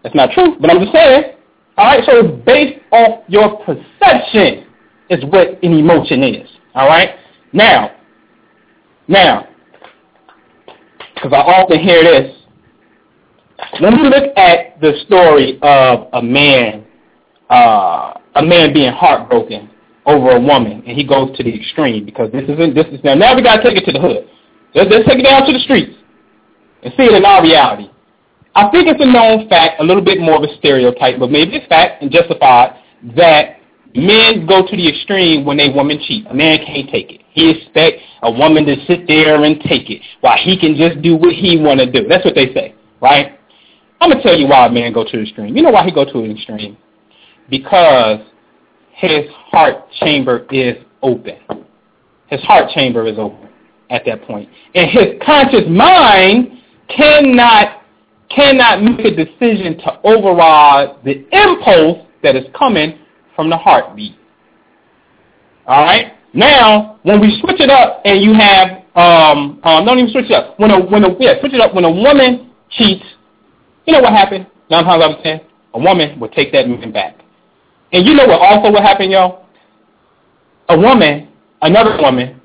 That's 0.03 0.15
not 0.15 0.31
true, 0.31 0.57
but 0.59 0.69
I'm 0.69 0.79
just 0.79 0.93
saying. 0.93 1.33
All 1.75 1.85
right, 1.85 2.03
so 2.05 2.19
it's 2.19 2.45
based 2.45 2.79
off 2.91 3.23
your 3.27 3.57
perception 3.65 4.67
is 5.09 5.23
what 5.25 5.47
an 5.63 5.73
emotion 5.73 6.21
is. 6.23 6.47
All 6.75 6.87
right? 6.87 7.15
Now, 7.51 7.95
now, 9.07 9.47
because 11.15 11.33
I 11.33 11.37
often 11.37 11.79
hear 11.79 12.03
this, 12.03 12.35
when 13.79 14.01
we 14.01 14.03
look 14.09 14.35
at 14.37 14.79
the 14.81 14.93
story 15.05 15.59
of 15.61 16.07
a 16.13 16.21
man, 16.21 16.85
uh, 17.49 18.13
a 18.35 18.43
man 18.43 18.73
being 18.73 18.91
heartbroken 18.91 19.69
over 20.05 20.31
a 20.31 20.39
woman, 20.39 20.83
and 20.85 20.97
he 20.97 21.05
goes 21.05 21.35
to 21.37 21.43
the 21.43 21.53
extreme 21.55 22.05
because 22.05 22.31
this 22.31 22.43
isn't 22.43 22.75
this 22.75 22.87
is 22.87 23.03
now. 23.03 23.13
Now 23.13 23.35
we 23.35 23.41
got 23.41 23.57
to 23.57 23.63
take 23.63 23.77
it 23.77 23.85
to 23.85 23.91
the 23.91 23.99
hood. 23.99 24.27
Let's, 24.75 24.89
let's 24.89 25.07
take 25.07 25.19
it 25.19 25.23
down 25.23 25.45
to 25.45 25.53
the 25.53 25.59
streets 25.59 25.95
and 26.83 26.93
see 26.97 27.03
it 27.03 27.13
in 27.13 27.25
our 27.25 27.41
reality. 27.41 27.89
I 28.55 28.69
think 28.69 28.87
it's 28.87 29.01
a 29.01 29.05
known 29.05 29.49
fact, 29.49 29.81
a 29.81 29.83
little 29.83 30.03
bit 30.03 30.19
more 30.19 30.37
of 30.37 30.43
a 30.43 30.55
stereotype, 30.57 31.19
but 31.19 31.31
maybe 31.31 31.55
it's 31.55 31.67
fact 31.67 32.01
and 32.03 32.11
justified 32.11 32.77
that 33.15 33.57
men 33.95 34.45
go 34.45 34.65
to 34.65 34.75
the 34.75 34.87
extreme 34.87 35.45
when 35.45 35.59
a 35.59 35.73
woman 35.73 35.99
cheat. 36.05 36.25
A 36.27 36.33
man 36.33 36.59
can't 36.65 36.89
take 36.89 37.11
it. 37.11 37.21
He 37.31 37.49
expect 37.49 37.97
a 38.21 38.31
woman 38.31 38.65
to 38.65 38.75
sit 38.85 39.07
there 39.07 39.43
and 39.43 39.59
take 39.61 39.89
it 39.89 40.01
while 40.21 40.37
he 40.37 40.59
can 40.59 40.75
just 40.75 41.01
do 41.01 41.15
what 41.15 41.33
he 41.33 41.57
want 41.57 41.79
to 41.79 41.89
do. 41.89 42.07
That's 42.07 42.25
what 42.25 42.35
they 42.35 42.53
say, 42.53 42.75
right? 43.01 43.39
I'm 44.03 44.09
gonna 44.09 44.21
tell 44.21 44.37
you 44.37 44.47
why 44.47 44.67
a 44.67 44.69
man 44.69 44.91
go 44.91 45.05
to 45.05 45.11
the 45.13 45.21
extreme. 45.23 45.55
You 45.55 45.63
know 45.63 45.71
why 45.71 45.85
he 45.85 45.91
go 45.91 46.03
to 46.03 46.19
an 46.19 46.31
extreme? 46.31 46.75
Because 47.49 48.19
his 48.91 49.25
heart 49.49 49.89
chamber 49.93 50.45
is 50.51 50.75
open. 51.01 51.37
His 52.27 52.41
heart 52.41 52.69
chamber 52.71 53.07
is 53.07 53.17
open 53.17 53.47
at 53.89 54.03
that 54.05 54.23
point, 54.23 54.49
and 54.75 54.89
his 54.91 55.21
conscious 55.25 55.63
mind 55.69 56.51
cannot 56.89 57.83
cannot 58.29 58.83
make 58.83 58.99
a 59.05 59.15
decision 59.15 59.77
to 59.77 60.01
override 60.03 60.97
the 61.05 61.25
impulse 61.31 62.05
that 62.23 62.35
is 62.35 62.43
coming 62.57 62.99
from 63.37 63.49
the 63.49 63.55
heartbeat. 63.55 64.17
All 65.65 65.81
right. 65.81 66.11
Now, 66.33 66.99
when 67.03 67.21
we 67.21 67.39
switch 67.39 67.61
it 67.61 67.69
up, 67.69 68.01
and 68.03 68.21
you 68.21 68.33
have 68.33 68.83
um, 68.97 69.61
um 69.63 69.85
don't 69.85 69.97
even 69.97 70.11
switch 70.11 70.25
it 70.25 70.33
up. 70.33 70.59
When 70.59 70.71
a 70.71 70.85
when 70.85 71.05
a 71.05 71.15
yeah, 71.21 71.39
switch 71.39 71.53
it 71.53 71.61
up. 71.61 71.73
When 71.73 71.85
a 71.85 71.91
woman 71.91 72.51
cheats, 72.69 73.05
you 73.85 73.93
know 73.93 74.01
what 74.01 74.13
happened? 74.13 74.47
Nine 74.69 74.83
times 74.83 75.03
out 75.03 75.17
of 75.17 75.23
ten, 75.23 75.41
a 75.73 75.79
woman 75.79 76.19
would 76.19 76.31
take 76.31 76.51
that 76.53 76.67
man 76.67 76.91
back. 76.91 77.17
And 77.91 78.05
you 78.05 78.13
know 78.13 78.25
what 78.25 78.41
also 78.41 78.71
would 78.71 78.81
happen, 78.81 79.11
y'all? 79.11 79.45
A 80.69 80.79
woman, 80.79 81.29
another 81.61 81.97
woman, 82.01 82.41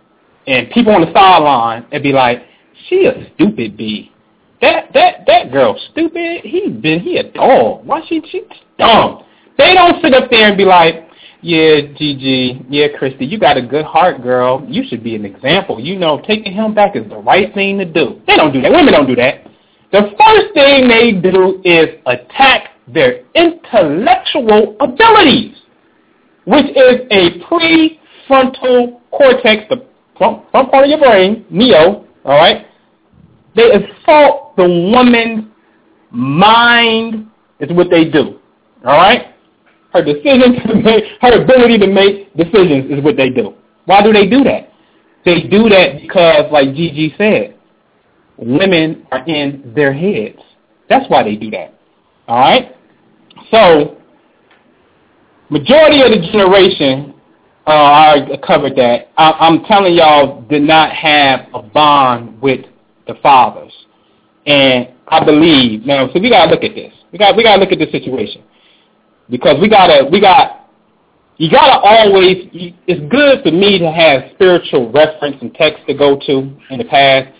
and 0.46 0.70
people 0.70 0.92
on 0.92 1.02
the 1.02 1.12
sideline 1.12 1.86
would 1.92 2.02
be 2.02 2.12
like, 2.12 2.42
she 2.88 3.06
a 3.06 3.30
stupid 3.34 3.76
bee. 3.76 4.12
That 4.60 4.92
that 4.92 5.26
that 5.26 5.52
girl 5.52 5.78
stupid. 5.92 6.42
He 6.42 6.68
been 6.68 7.00
he 7.00 7.18
a 7.18 7.30
dog. 7.30 7.86
Why 7.86 8.02
she 8.08 8.22
she 8.30 8.42
dumb? 8.78 9.24
They 9.56 9.74
don't 9.74 10.02
sit 10.02 10.14
up 10.14 10.30
there 10.30 10.48
and 10.48 10.56
be 10.56 10.64
like, 10.64 11.08
yeah, 11.40 11.80
Gigi, 11.96 12.64
yeah, 12.68 12.86
Christy, 12.98 13.24
you 13.24 13.38
got 13.38 13.56
a 13.56 13.62
good 13.62 13.84
heart, 13.84 14.22
girl. 14.22 14.64
You 14.68 14.82
should 14.88 15.04
be 15.04 15.14
an 15.14 15.24
example. 15.24 15.78
You 15.78 15.96
know, 15.96 16.20
taking 16.26 16.52
him 16.52 16.74
back 16.74 16.96
is 16.96 17.08
the 17.08 17.18
right 17.18 17.52
thing 17.54 17.78
to 17.78 17.84
do. 17.84 18.20
They 18.26 18.36
don't 18.36 18.52
do 18.52 18.60
that. 18.62 18.72
Women 18.72 18.92
don't 18.92 19.06
do 19.06 19.14
that. 19.16 19.46
The 19.90 20.02
first 20.02 20.54
thing 20.54 20.88
they 20.88 21.12
do 21.12 21.62
is 21.64 22.00
attack 22.04 22.70
their 22.92 23.24
intellectual 23.34 24.76
abilities, 24.80 25.56
which 26.44 26.66
is 26.66 27.00
a 27.10 27.40
prefrontal 27.48 29.00
cortex, 29.10 29.64
the 29.70 29.86
front, 30.16 30.50
front 30.50 30.70
part 30.70 30.84
of 30.84 30.90
your 30.90 30.98
brain, 30.98 31.46
neo, 31.50 32.04
all 32.24 32.36
right? 32.38 32.66
They 33.56 33.70
assault 33.70 34.56
the 34.56 34.64
woman's 34.64 35.46
mind 36.10 37.26
is 37.60 37.72
what 37.72 37.88
they 37.90 38.04
do, 38.04 38.38
all 38.84 38.96
right? 38.96 39.34
Her 39.92 40.04
decision 40.04 40.54
to 40.66 40.74
make, 40.74 41.04
her 41.22 41.42
ability 41.42 41.78
to 41.78 41.86
make 41.86 42.34
decisions 42.36 42.90
is 42.90 43.02
what 43.02 43.16
they 43.16 43.30
do. 43.30 43.54
Why 43.86 44.02
do 44.02 44.12
they 44.12 44.26
do 44.26 44.44
that? 44.44 44.70
They 45.24 45.42
do 45.42 45.68
that 45.70 46.00
because, 46.02 46.52
like 46.52 46.74
Gigi 46.74 47.14
said, 47.16 47.57
women 48.38 49.06
are 49.10 49.24
in 49.26 49.72
their 49.74 49.92
heads. 49.92 50.38
That's 50.88 51.08
why 51.10 51.22
they 51.22 51.36
do 51.36 51.50
that. 51.50 51.74
All 52.26 52.38
right? 52.38 52.74
So, 53.50 53.98
majority 55.50 56.02
of 56.02 56.10
the 56.10 56.28
generation, 56.32 57.14
uh, 57.66 57.70
I 57.70 58.38
covered 58.46 58.76
that. 58.76 59.08
I, 59.16 59.32
I'm 59.32 59.64
telling 59.64 59.94
y'all, 59.94 60.42
did 60.42 60.62
not 60.62 60.92
have 60.92 61.48
a 61.54 61.62
bond 61.62 62.40
with 62.40 62.64
the 63.06 63.14
fathers. 63.22 63.72
And 64.46 64.88
I 65.08 65.24
believe 65.24 65.84
now. 65.84 66.08
So 66.12 66.20
we 66.20 66.30
gotta 66.30 66.50
look 66.50 66.64
at 66.64 66.74
this. 66.74 66.92
We 67.12 67.18
got 67.18 67.36
we 67.36 67.42
gotta 67.42 67.60
look 67.60 67.72
at 67.72 67.78
this 67.78 67.90
situation 67.90 68.42
because 69.28 69.56
we 69.60 69.68
gotta 69.68 70.08
we 70.10 70.20
got 70.20 70.68
you 71.36 71.50
gotta 71.50 71.78
always. 71.80 72.48
It's 72.86 73.00
good 73.10 73.42
for 73.42 73.50
me 73.50 73.78
to 73.78 73.90
have 73.90 74.32
spiritual 74.34 74.90
reference 74.92 75.36
and 75.40 75.54
text 75.54 75.86
to 75.86 75.94
go 75.94 76.18
to 76.26 76.32
in 76.70 76.78
the 76.78 76.84
past, 76.84 77.32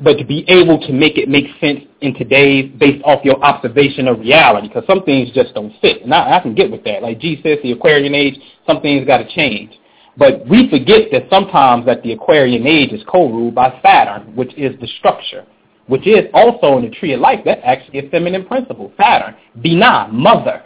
but 0.00 0.18
to 0.18 0.24
be 0.24 0.44
able 0.48 0.78
to 0.86 0.92
make 0.92 1.18
it 1.18 1.28
make 1.28 1.46
sense 1.60 1.80
in 2.00 2.14
today's 2.14 2.70
based 2.78 3.02
off 3.04 3.24
your 3.24 3.42
observation 3.42 4.08
of 4.08 4.20
reality, 4.20 4.68
because 4.68 4.84
some 4.86 5.02
things 5.04 5.30
just 5.32 5.54
don't 5.54 5.72
fit. 5.80 6.02
And 6.02 6.14
I, 6.14 6.38
I 6.38 6.40
can 6.40 6.54
get 6.54 6.70
with 6.70 6.84
that. 6.84 7.02
Like 7.02 7.18
G 7.20 7.40
says, 7.42 7.58
the 7.62 7.72
Aquarian 7.72 8.14
age, 8.14 8.38
some 8.66 8.80
things 8.80 9.06
got 9.06 9.18
to 9.18 9.28
change. 9.34 9.72
But 10.16 10.46
we 10.48 10.68
forget 10.68 11.10
that 11.12 11.28
sometimes 11.30 11.86
that 11.86 12.02
the 12.02 12.12
Aquarian 12.12 12.66
age 12.66 12.92
is 12.92 13.02
co-ruled 13.08 13.54
by 13.54 13.80
Saturn, 13.82 14.34
which 14.34 14.52
is 14.56 14.78
the 14.80 14.88
structure 14.98 15.46
which 15.88 16.06
is 16.06 16.26
also 16.32 16.76
in 16.76 16.84
the 16.84 16.94
tree 16.94 17.14
of 17.14 17.20
life. 17.20 17.40
That's 17.44 17.60
actually 17.64 18.06
a 18.06 18.10
feminine 18.10 18.46
principle. 18.46 18.92
Saturn, 18.96 19.34
Binah, 19.58 20.12
mother. 20.12 20.62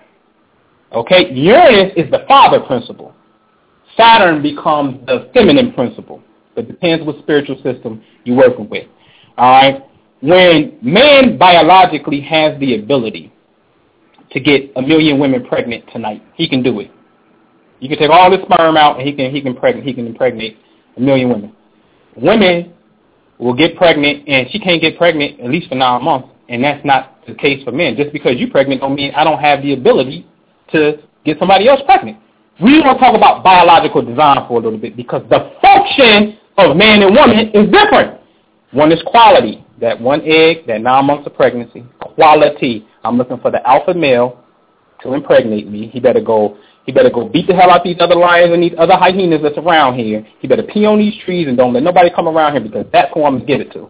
Okay, 0.92 1.32
Uranus 1.32 1.92
is 1.96 2.10
the 2.10 2.24
father 2.28 2.60
principle. 2.60 3.14
Saturn 3.96 4.42
becomes 4.42 5.04
the 5.06 5.30
feminine 5.32 5.72
principle. 5.72 6.22
It 6.56 6.68
depends 6.68 7.06
what 7.06 7.18
spiritual 7.20 7.56
system 7.62 8.02
you're 8.24 8.36
working 8.36 8.68
with. 8.68 8.86
All 9.38 9.50
right. 9.62 9.84
When 10.20 10.78
man 10.82 11.36
biologically 11.36 12.20
has 12.20 12.58
the 12.60 12.76
ability 12.76 13.32
to 14.30 14.40
get 14.40 14.70
a 14.76 14.82
million 14.82 15.18
women 15.18 15.44
pregnant 15.44 15.84
tonight, 15.92 16.22
he 16.34 16.48
can 16.48 16.62
do 16.62 16.78
it. 16.80 16.90
You 17.80 17.88
can 17.88 17.98
take 17.98 18.10
all 18.10 18.30
the 18.30 18.38
sperm 18.44 18.76
out 18.76 18.98
and 18.98 19.06
he 19.06 19.12
can 19.12 19.32
he 19.32 19.42
can 19.42 19.56
pregnant 19.56 19.86
he 19.86 19.92
can 19.92 20.06
impregnate 20.06 20.56
a 20.96 21.00
million 21.00 21.28
women. 21.28 21.52
Women 22.16 22.72
will 23.38 23.54
get 23.54 23.76
pregnant 23.76 24.28
and 24.28 24.48
she 24.50 24.60
can't 24.60 24.80
get 24.80 24.96
pregnant 24.96 25.40
at 25.40 25.50
least 25.50 25.68
for 25.68 25.74
nine 25.74 26.04
months, 26.04 26.28
and 26.48 26.62
that's 26.62 26.84
not 26.84 27.26
the 27.26 27.34
case 27.34 27.64
for 27.64 27.72
men. 27.72 27.96
Just 27.96 28.12
because 28.12 28.36
you're 28.36 28.50
pregnant 28.50 28.80
don't 28.80 28.94
mean 28.94 29.12
I 29.16 29.24
don't 29.24 29.40
have 29.40 29.62
the 29.62 29.72
ability 29.72 30.26
to 30.70 31.02
get 31.24 31.38
somebody 31.40 31.68
else 31.68 31.80
pregnant. 31.84 32.18
We 32.62 32.80
want 32.80 32.98
to 32.98 33.04
talk 33.04 33.16
about 33.16 33.42
biological 33.42 34.02
design 34.02 34.38
for 34.46 34.60
a 34.60 34.62
little 34.62 34.78
bit 34.78 34.96
because 34.96 35.22
the 35.28 35.50
function 35.60 36.38
of 36.58 36.76
man 36.76 37.02
and 37.02 37.14
woman 37.14 37.50
is 37.50 37.70
different. 37.72 38.21
One 38.72 38.90
is 38.90 39.02
quality, 39.06 39.64
that 39.80 40.00
one 40.00 40.22
egg, 40.24 40.66
that 40.66 40.80
nine 40.80 41.04
months 41.06 41.26
of 41.26 41.34
pregnancy. 41.34 41.84
Quality. 42.00 42.86
I'm 43.04 43.18
looking 43.18 43.38
for 43.38 43.50
the 43.50 43.66
alpha 43.68 43.94
male 43.94 44.42
to 45.02 45.12
impregnate 45.12 45.68
me. 45.68 45.88
He 45.88 46.00
better 46.00 46.20
go 46.20 46.56
he 46.84 46.90
better 46.90 47.10
go 47.10 47.28
beat 47.28 47.46
the 47.46 47.54
hell 47.54 47.70
out 47.70 47.84
these 47.84 47.98
other 48.00 48.16
lions 48.16 48.52
and 48.52 48.62
these 48.62 48.72
other 48.76 48.96
hyenas 48.96 49.40
that's 49.42 49.58
around 49.58 49.98
here. 49.98 50.26
He 50.40 50.48
better 50.48 50.64
pee 50.64 50.84
on 50.84 50.98
these 50.98 51.14
trees 51.24 51.46
and 51.46 51.56
don't 51.56 51.72
let 51.72 51.82
nobody 51.84 52.10
come 52.10 52.26
around 52.26 52.52
here 52.52 52.60
because 52.60 52.86
that's 52.92 53.12
who 53.14 53.24
I'm 53.24 53.38
to 53.38 53.46
give 53.46 53.60
it 53.60 53.72
to. 53.74 53.88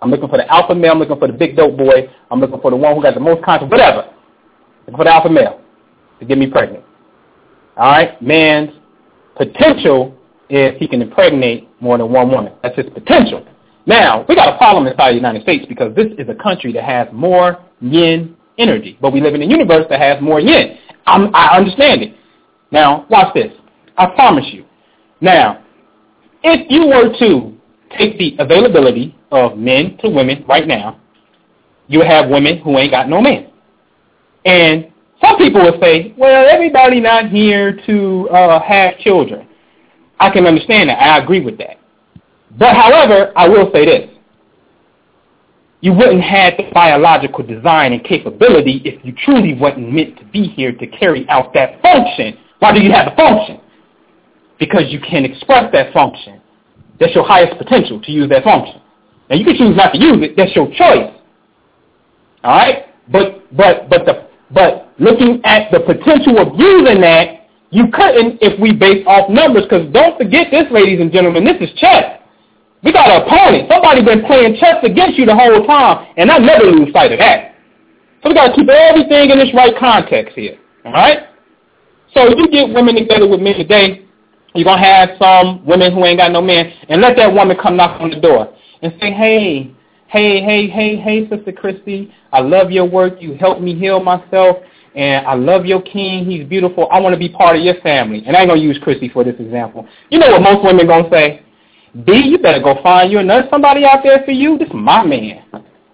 I'm 0.00 0.10
looking 0.10 0.28
for 0.28 0.38
the 0.38 0.50
alpha 0.50 0.74
male. 0.74 0.92
I'm 0.92 0.98
looking 0.98 1.18
for 1.18 1.26
the 1.26 1.34
big 1.34 1.56
dope 1.56 1.76
boy. 1.76 2.08
I'm 2.30 2.40
looking 2.40 2.60
for 2.60 2.70
the 2.70 2.76
one 2.76 2.94
who 2.96 3.02
got 3.02 3.14
the 3.14 3.20
most 3.20 3.44
conscience, 3.44 3.70
whatever. 3.70 4.10
Looking 4.86 4.96
for 4.96 5.04
the 5.04 5.12
alpha 5.14 5.28
male 5.28 5.60
to 6.20 6.24
get 6.24 6.38
me 6.38 6.46
pregnant. 6.48 6.84
All 7.76 7.90
right? 7.90 8.20
Man's 8.22 8.70
potential 9.36 10.16
is 10.48 10.72
he 10.78 10.88
can 10.88 11.02
impregnate 11.02 11.68
more 11.80 11.98
than 11.98 12.10
one 12.10 12.30
woman. 12.30 12.52
That's 12.62 12.76
his 12.76 12.86
potential. 12.94 13.46
Now, 13.86 14.24
we 14.28 14.36
got 14.36 14.54
a 14.54 14.58
problem 14.58 14.86
inside 14.86 15.12
the 15.12 15.16
United 15.16 15.42
States 15.42 15.66
because 15.68 15.94
this 15.94 16.06
is 16.18 16.28
a 16.28 16.34
country 16.34 16.72
that 16.72 16.84
has 16.84 17.08
more 17.12 17.58
yin 17.80 18.36
energy, 18.58 18.98
but 19.00 19.12
we 19.12 19.20
live 19.20 19.34
in 19.34 19.42
a 19.42 19.46
universe 19.46 19.86
that 19.90 20.00
has 20.00 20.22
more 20.22 20.40
yin. 20.40 20.78
I'm, 21.06 21.34
I 21.34 21.56
understand 21.56 22.02
it. 22.02 22.14
Now, 22.70 23.06
watch 23.10 23.34
this. 23.34 23.52
I 23.96 24.06
promise 24.06 24.46
you. 24.52 24.64
Now, 25.20 25.64
if 26.42 26.70
you 26.70 26.86
were 26.86 27.16
to 27.18 27.56
take 27.98 28.18
the 28.18 28.36
availability 28.38 29.16
of 29.30 29.58
men 29.58 29.96
to 29.98 30.08
women 30.08 30.44
right 30.48 30.66
now, 30.66 31.00
you 31.88 32.02
have 32.02 32.30
women 32.30 32.58
who 32.58 32.78
ain't 32.78 32.92
got 32.92 33.08
no 33.08 33.20
men. 33.20 33.50
And 34.44 34.92
some 35.20 35.36
people 35.36 35.62
will 35.62 35.78
say, 35.80 36.14
well, 36.16 36.48
everybody 36.48 37.00
not 37.00 37.28
here 37.28 37.78
to 37.86 38.28
uh, 38.30 38.60
have 38.62 38.98
children. 38.98 39.46
I 40.18 40.30
can 40.30 40.46
understand 40.46 40.88
that. 40.88 40.98
I 41.00 41.18
agree 41.22 41.40
with 41.40 41.58
that. 41.58 41.76
But 42.58 42.74
however, 42.76 43.32
I 43.36 43.48
will 43.48 43.70
say 43.72 43.84
this. 43.84 44.08
You 45.80 45.92
wouldn't 45.92 46.22
have 46.22 46.54
the 46.56 46.70
biological 46.72 47.44
design 47.44 47.92
and 47.92 48.04
capability 48.04 48.82
if 48.84 49.04
you 49.04 49.12
truly 49.24 49.54
wasn't 49.54 49.92
meant 49.92 50.16
to 50.18 50.24
be 50.26 50.44
here 50.44 50.70
to 50.70 50.86
carry 50.86 51.28
out 51.28 51.52
that 51.54 51.82
function 51.82 52.38
why 52.62 52.72
do 52.72 52.80
you 52.80 52.92
have 52.92 53.10
the 53.10 53.16
function? 53.16 53.60
Because 54.60 54.84
you 54.86 55.00
can 55.00 55.24
express 55.24 55.72
that 55.72 55.92
function. 55.92 56.40
That's 57.00 57.12
your 57.12 57.26
highest 57.26 57.58
potential 57.58 58.00
to 58.00 58.12
use 58.12 58.28
that 58.28 58.44
function. 58.44 58.80
Now 59.28 59.34
you 59.34 59.44
can 59.44 59.56
choose 59.56 59.76
not 59.76 59.92
to 59.94 59.98
use 59.98 60.18
it. 60.22 60.36
That's 60.36 60.54
your 60.54 60.68
choice. 60.68 61.10
All 62.44 62.54
right, 62.54 62.86
but 63.10 63.42
but 63.56 63.90
but 63.90 64.06
the 64.06 64.28
but 64.52 64.94
looking 65.00 65.40
at 65.42 65.72
the 65.72 65.80
potential 65.80 66.38
of 66.38 66.54
using 66.56 67.00
that, 67.00 67.48
you 67.70 67.90
couldn't 67.92 68.38
if 68.40 68.60
we 68.60 68.72
base 68.72 69.04
off 69.08 69.28
numbers. 69.28 69.64
Because 69.64 69.92
don't 69.92 70.16
forget 70.16 70.46
this, 70.52 70.70
ladies 70.70 71.00
and 71.00 71.10
gentlemen, 71.10 71.44
this 71.44 71.58
is 71.60 71.74
chess. 71.80 72.21
We 72.82 72.92
got 72.92 73.08
an 73.08 73.22
opponent. 73.22 73.70
Somebody 73.70 74.04
been 74.04 74.24
playing 74.26 74.56
chess 74.58 74.82
against 74.82 75.18
you 75.18 75.26
the 75.26 75.36
whole 75.36 75.64
time, 75.66 76.08
and 76.16 76.30
I 76.30 76.38
never 76.38 76.64
lose 76.64 76.92
sight 76.92 77.12
of 77.12 77.18
that. 77.18 77.54
So 78.22 78.28
we 78.28 78.34
got 78.34 78.48
to 78.48 78.54
keep 78.54 78.68
everything 78.68 79.30
in 79.30 79.38
its 79.38 79.54
right 79.54 79.74
context 79.78 80.34
here. 80.34 80.58
All 80.84 80.92
right. 80.92 81.28
So 82.14 82.26
if 82.30 82.38
you 82.38 82.48
get 82.50 82.74
women 82.74 82.94
together 82.96 83.28
with 83.28 83.40
men 83.40 83.54
today, 83.54 84.04
you're 84.54 84.64
to 84.64 84.76
have 84.76 85.10
some 85.18 85.64
women 85.64 85.92
who 85.94 86.04
ain't 86.04 86.18
got 86.18 86.30
no 86.30 86.42
man, 86.42 86.72
and 86.88 87.00
let 87.00 87.16
that 87.16 87.32
woman 87.32 87.56
come 87.60 87.76
knock 87.76 88.00
on 88.00 88.10
the 88.10 88.20
door 88.20 88.54
and 88.82 88.92
say, 89.00 89.12
hey, 89.12 89.74
hey, 90.08 90.42
hey, 90.42 90.68
hey, 90.68 90.96
hey, 90.96 91.28
Sister 91.28 91.52
Christy, 91.52 92.12
I 92.32 92.40
love 92.40 92.70
your 92.70 92.84
work. 92.84 93.14
You 93.20 93.34
helped 93.34 93.62
me 93.62 93.78
heal 93.78 94.00
myself, 94.00 94.58
and 94.94 95.26
I 95.26 95.34
love 95.34 95.64
your 95.64 95.80
king. 95.80 96.26
He's 96.26 96.46
beautiful. 96.46 96.88
I 96.90 97.00
want 97.00 97.14
to 97.14 97.18
be 97.18 97.28
part 97.28 97.56
of 97.56 97.62
your 97.62 97.80
family. 97.80 98.22
And 98.26 98.36
I 98.36 98.42
ain't 98.42 98.50
to 98.50 98.58
use 98.58 98.78
Christy 98.82 99.08
for 99.08 99.24
this 99.24 99.36
example. 99.38 99.88
You 100.10 100.18
know 100.18 100.32
what 100.32 100.42
most 100.42 100.64
women 100.64 100.86
to 100.86 101.08
say? 101.10 101.42
B, 102.04 102.12
you 102.12 102.38
better 102.38 102.62
go 102.62 102.82
find 102.82 103.12
you 103.12 103.18
another 103.18 103.46
somebody 103.50 103.84
out 103.84 104.02
there 104.02 104.22
for 104.24 104.30
you. 104.32 104.58
This 104.58 104.68
is 104.68 104.74
my 104.74 105.04
man. 105.04 105.44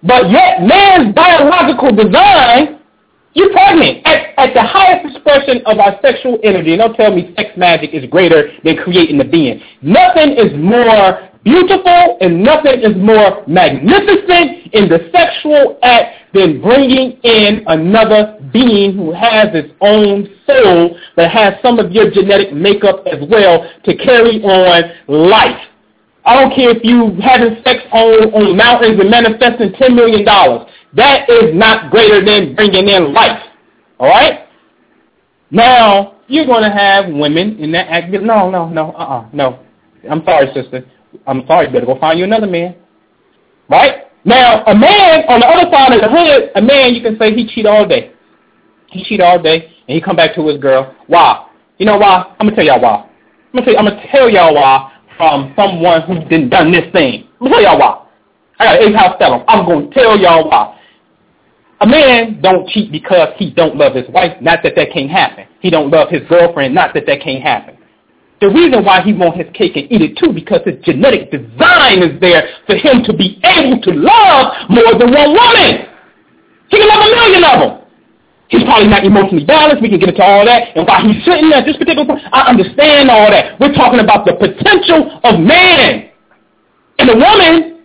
But 0.03 0.30
yet 0.30 0.62
man's 0.62 1.14
biological 1.14 1.90
design 1.94 2.78
you're 3.38 3.53
pregnant 3.53 4.05
at, 4.05 4.34
at 4.36 4.53
the 4.53 4.62
highest 4.62 5.14
expression 5.14 5.62
of 5.66 5.78
our 5.78 5.99
sexual 6.03 6.40
energy. 6.42 6.72
And 6.72 6.80
don't 6.80 6.94
tell 6.94 7.14
me 7.14 7.32
sex 7.36 7.51
magic 7.57 7.94
is 7.94 8.05
greater 8.11 8.51
than 8.64 8.76
creating 8.78 9.18
the 9.18 9.24
being. 9.24 9.61
Nothing 9.80 10.32
is 10.32 10.51
more 10.57 11.28
beautiful 11.44 12.18
and 12.20 12.42
nothing 12.42 12.80
is 12.80 12.96
more 12.96 13.44
magnificent 13.46 14.74
in 14.74 14.88
the 14.88 15.09
sexual 15.14 15.78
act 15.84 16.34
than 16.34 16.61
bringing 16.61 17.12
in 17.22 17.62
another 17.68 18.38
being 18.53 18.96
who 18.96 19.12
has 19.12 19.49
its 19.55 19.72
own 19.80 20.26
soul 20.44 20.99
that 21.16 21.30
has 21.30 21.55
some 21.62 21.78
of 21.78 21.92
your 21.92 22.11
genetic 22.11 22.53
makeup 22.53 23.07
as 23.07 23.20
well 23.30 23.70
to 23.84 23.96
carry 23.96 24.42
on 24.42 24.90
life. 25.07 25.61
I 26.29 26.35
don't 26.39 26.55
care 26.55 26.68
if 26.76 26.85
you 26.85 27.16
having 27.22 27.57
sex 27.64 27.81
on, 27.91 28.29
on 28.37 28.55
mountains 28.55 29.01
and 29.01 29.09
manifesting 29.11 29.70
$10 29.72 29.95
million. 29.95 30.26
That 30.93 31.24
is 31.31 31.55
not 31.57 31.91
greater 31.91 32.22
than 32.22 32.55
bringing 32.55 32.87
in 32.87 33.14
life. 33.14 33.41
All 33.99 34.09
right? 34.09 34.41
Now, 35.51 36.16
you're 36.26 36.45
going 36.45 36.64
to 36.64 36.70
have 36.70 37.07
women 37.11 37.59
in 37.59 37.72
that 37.72 37.89
act. 37.89 38.11
No, 38.12 38.51
no, 38.51 38.68
no, 38.68 38.91
uh-uh, 38.93 39.29
no. 39.33 39.61
I'm 40.11 40.22
sorry, 40.26 40.49
sister. 40.53 40.85
I'm 41.26 41.47
sorry. 41.47 41.72
Better 41.72 41.87
go 41.87 41.99
find 41.99 42.18
you 42.18 42.26
another 42.26 42.47
man. 42.47 42.76
Right? 43.70 44.05
Now, 44.26 44.64
a 44.66 44.74
man 44.74 45.24
on 45.31 45.41
the 45.41 45.47
other 45.47 45.70
side 45.72 45.95
of 45.95 46.03
the 46.03 46.09
hood, 46.11 46.51
a 46.55 46.61
man, 46.61 46.93
you 46.95 47.01
can 47.01 47.18
say 47.18 47.35
he 47.35 47.49
cheat 47.49 47.64
all 47.64 47.89
day. 47.89 48.12
He 48.91 49.03
cheat 49.03 49.22
all 49.22 49.41
day, 49.43 49.64
and 49.89 49.95
he 49.95 50.03
come 50.03 50.16
back 50.16 50.35
to 50.35 50.47
his 50.47 50.59
girl. 50.61 50.95
Why? 51.07 51.47
You 51.79 51.87
know 51.87 51.97
why? 51.97 52.35
I'm 52.39 52.49
going 52.49 52.51
to 52.51 52.57
tell 52.57 52.64
y'all 52.66 52.83
why. 52.83 53.09
I'm 53.55 53.64
going 53.64 53.87
to 53.97 54.09
tell 54.12 54.29
y'all 54.29 54.55
why 54.55 54.93
from 55.18 55.52
someone 55.54 56.02
who 56.02 56.20
didn't 56.30 56.48
done 56.48 56.72
this 56.72 56.90
thing. 56.92 57.28
Going 57.38 57.52
to 57.52 57.58
tell 57.58 57.62
y'all 57.62 57.78
why. 57.78 58.06
I 58.58 58.64
got 58.64 58.80
an 58.80 58.88
eight-house 58.88 59.18
fellow. 59.18 59.44
I'm 59.46 59.66
going 59.66 59.90
to 59.90 59.94
tell 59.94 60.18
y'all 60.18 60.48
why. 60.48 60.76
A 61.80 61.86
man 61.86 62.40
don't 62.40 62.68
cheat 62.68 62.90
because 62.90 63.28
he 63.36 63.52
don't 63.52 63.76
love 63.76 63.94
his 63.94 64.08
wife, 64.08 64.40
not 64.40 64.62
that 64.62 64.74
that 64.74 64.90
can't 64.92 65.10
happen. 65.10 65.46
He 65.60 65.70
don't 65.70 65.90
love 65.90 66.08
his 66.08 66.22
girlfriend, 66.28 66.74
not 66.74 66.94
that 66.94 67.06
that 67.06 67.20
can't 67.20 67.42
happen. 67.42 67.76
The 68.40 68.48
reason 68.48 68.84
why 68.84 69.02
he 69.02 69.12
want 69.12 69.36
his 69.36 69.46
cake 69.52 69.76
and 69.76 69.90
eat 69.90 70.02
it 70.02 70.16
too, 70.16 70.32
because 70.32 70.60
his 70.64 70.76
genetic 70.84 71.30
design 71.30 72.02
is 72.02 72.20
there 72.20 72.48
for 72.66 72.76
him 72.76 73.02
to 73.04 73.12
be 73.12 73.40
able 73.44 73.80
to 73.82 73.90
love 73.90 74.54
more 74.70 74.94
than 74.98 75.12
one 75.12 75.34
woman. 75.34 75.86
He 76.70 76.78
can 76.78 76.88
love 76.88 77.06
a 77.06 77.10
million 77.10 77.44
of 77.44 77.58
them. 77.60 77.78
He's 78.49 78.64
probably 78.64 78.88
not 78.88 79.05
emotionally 79.05 79.44
balanced. 79.44 79.82
We 79.82 79.90
can 79.90 80.01
get 80.01 80.09
into 80.09 80.24
all 80.24 80.44
that. 80.44 80.74
And 80.74 80.86
while 80.86 81.05
he's 81.05 81.22
sitting 81.24 81.53
at 81.53 81.66
this 81.66 81.76
particular 81.76 82.07
point, 82.07 82.24
I 82.32 82.49
understand 82.49 83.11
all 83.11 83.30
that. 83.30 83.61
We're 83.61 83.74
talking 83.74 84.01
about 84.01 84.24
the 84.24 84.34
potential 84.40 85.20
of 85.22 85.40
man. 85.40 86.11
And 86.99 87.09
the 87.09 87.16
woman 87.16 87.84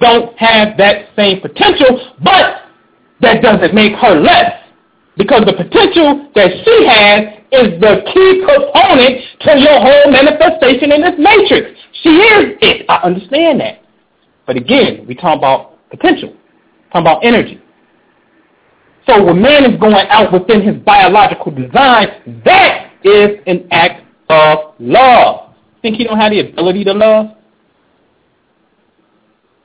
don't 0.00 0.36
have 0.38 0.76
that 0.76 1.08
same 1.16 1.40
potential, 1.40 2.12
but 2.22 2.68
that 3.20 3.40
doesn't 3.40 3.74
make 3.74 3.94
her 3.96 4.20
less. 4.20 4.60
Because 5.16 5.46
the 5.46 5.54
potential 5.54 6.28
that 6.34 6.50
she 6.64 6.76
has 6.84 7.40
is 7.52 7.80
the 7.80 8.02
key 8.12 8.44
component 8.44 9.24
to 9.40 9.50
your 9.56 9.80
whole 9.80 10.12
manifestation 10.12 10.92
in 10.92 11.00
this 11.00 11.14
matrix. 11.16 11.80
She 12.02 12.10
is 12.10 12.58
it. 12.60 12.84
I 12.90 12.96
understand 13.04 13.60
that. 13.60 13.80
But 14.46 14.56
again, 14.56 15.06
we 15.08 15.14
talk 15.14 15.38
about 15.38 15.88
potential, 15.88 16.34
talk 16.92 17.00
about 17.00 17.24
energy. 17.24 17.63
So 19.06 19.22
when 19.22 19.42
man 19.42 19.70
is 19.70 19.78
going 19.78 19.94
out 19.94 20.32
within 20.32 20.62
his 20.62 20.76
biological 20.82 21.52
design, 21.52 22.42
that 22.44 22.92
is 23.04 23.38
an 23.46 23.68
act 23.70 24.02
of 24.30 24.74
love. 24.78 25.54
Think 25.82 25.96
he 25.96 26.04
don't 26.04 26.18
have 26.18 26.32
the 26.32 26.40
ability 26.40 26.84
to 26.84 26.92
love? 26.92 27.36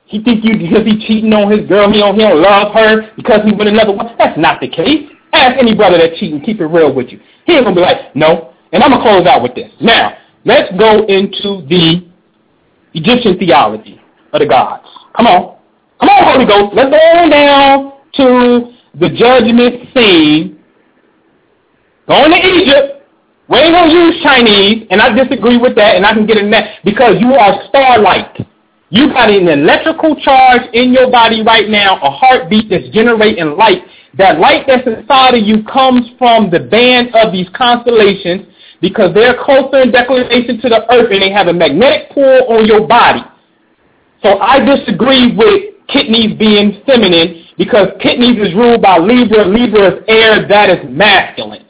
He 0.04 0.22
think 0.22 0.44
you 0.44 0.58
because 0.58 0.84
he 0.84 0.98
cheating 1.06 1.32
on 1.32 1.50
his 1.50 1.66
girl, 1.68 1.90
he 1.90 2.00
don't 2.00 2.14
he 2.14 2.20
don't 2.20 2.42
love 2.42 2.74
her 2.74 3.12
because 3.16 3.40
he 3.44 3.52
with 3.52 3.68
another 3.68 3.92
one. 3.92 4.14
That's 4.18 4.36
not 4.36 4.60
the 4.60 4.68
case. 4.68 5.08
Ask 5.32 5.56
any 5.56 5.74
brother 5.74 5.96
that 5.98 6.16
cheating, 6.18 6.42
keep 6.42 6.60
it 6.60 6.66
real 6.66 6.92
with 6.92 7.10
you. 7.10 7.20
He 7.46 7.54
ain't 7.54 7.64
gonna 7.64 7.76
be 7.76 7.80
like, 7.80 8.14
no. 8.16 8.52
And 8.72 8.82
I'm 8.82 8.90
gonna 8.90 9.02
close 9.02 9.26
out 9.26 9.42
with 9.42 9.54
this. 9.54 9.70
Now, 9.80 10.16
let's 10.44 10.70
go 10.76 11.06
into 11.06 11.64
the 11.68 12.10
Egyptian 12.94 13.38
theology 13.38 14.00
of 14.32 14.40
the 14.40 14.46
gods. 14.46 14.86
Come 15.16 15.26
on. 15.26 15.56
Come 16.00 16.08
on, 16.08 16.24
Holy 16.24 16.46
Ghost. 16.46 16.74
Let's 16.74 16.90
go 16.90 16.96
on 16.96 17.30
down 17.30 17.92
to 18.14 18.79
the 18.94 19.08
judgment 19.10 19.88
scene. 19.94 20.58
Going 22.08 22.30
to 22.32 22.38
Egypt. 22.38 23.06
We 23.48 23.58
ain't 23.58 23.74
going 23.74 23.90
to 23.90 23.94
use 23.94 24.22
Chinese, 24.22 24.86
and 24.90 25.00
I 25.00 25.12
disagree 25.12 25.58
with 25.58 25.74
that, 25.74 25.96
and 25.96 26.06
I 26.06 26.14
can 26.14 26.26
get 26.26 26.38
in 26.38 26.50
that, 26.52 26.84
because 26.84 27.16
you 27.18 27.34
are 27.34 27.66
starlight. 27.68 28.46
You 28.90 29.08
got 29.08 29.30
an 29.30 29.48
electrical 29.48 30.14
charge 30.16 30.62
in 30.72 30.92
your 30.92 31.10
body 31.10 31.42
right 31.42 31.68
now, 31.68 31.98
a 32.02 32.10
heartbeat 32.10 32.70
that's 32.70 32.88
generating 32.90 33.56
light. 33.56 33.82
That 34.18 34.38
light 34.38 34.66
that's 34.66 34.86
inside 34.86 35.34
of 35.34 35.46
you 35.46 35.62
comes 35.64 36.10
from 36.18 36.50
the 36.50 36.60
band 36.60 37.14
of 37.14 37.32
these 37.32 37.46
constellations 37.54 38.46
because 38.80 39.14
they're 39.14 39.38
closer 39.42 39.82
in 39.82 39.92
declination 39.92 40.60
to 40.60 40.68
the 40.68 40.82
earth 40.90 41.10
and 41.12 41.22
they 41.22 41.30
have 41.30 41.46
a 41.46 41.52
magnetic 41.52 42.10
pull 42.10 42.50
on 42.50 42.66
your 42.66 42.86
body. 42.86 43.22
So 44.22 44.38
I 44.38 44.58
disagree 44.64 45.36
with 45.36 45.74
kidneys 45.86 46.36
being 46.38 46.82
feminine 46.86 47.46
because 47.60 47.88
kidneys 48.00 48.40
is 48.40 48.54
ruled 48.54 48.80
by 48.80 48.96
Libra. 48.96 49.44
Libra 49.44 49.92
is 49.92 50.04
air. 50.08 50.48
That 50.48 50.70
is 50.70 50.80
masculine. 50.88 51.66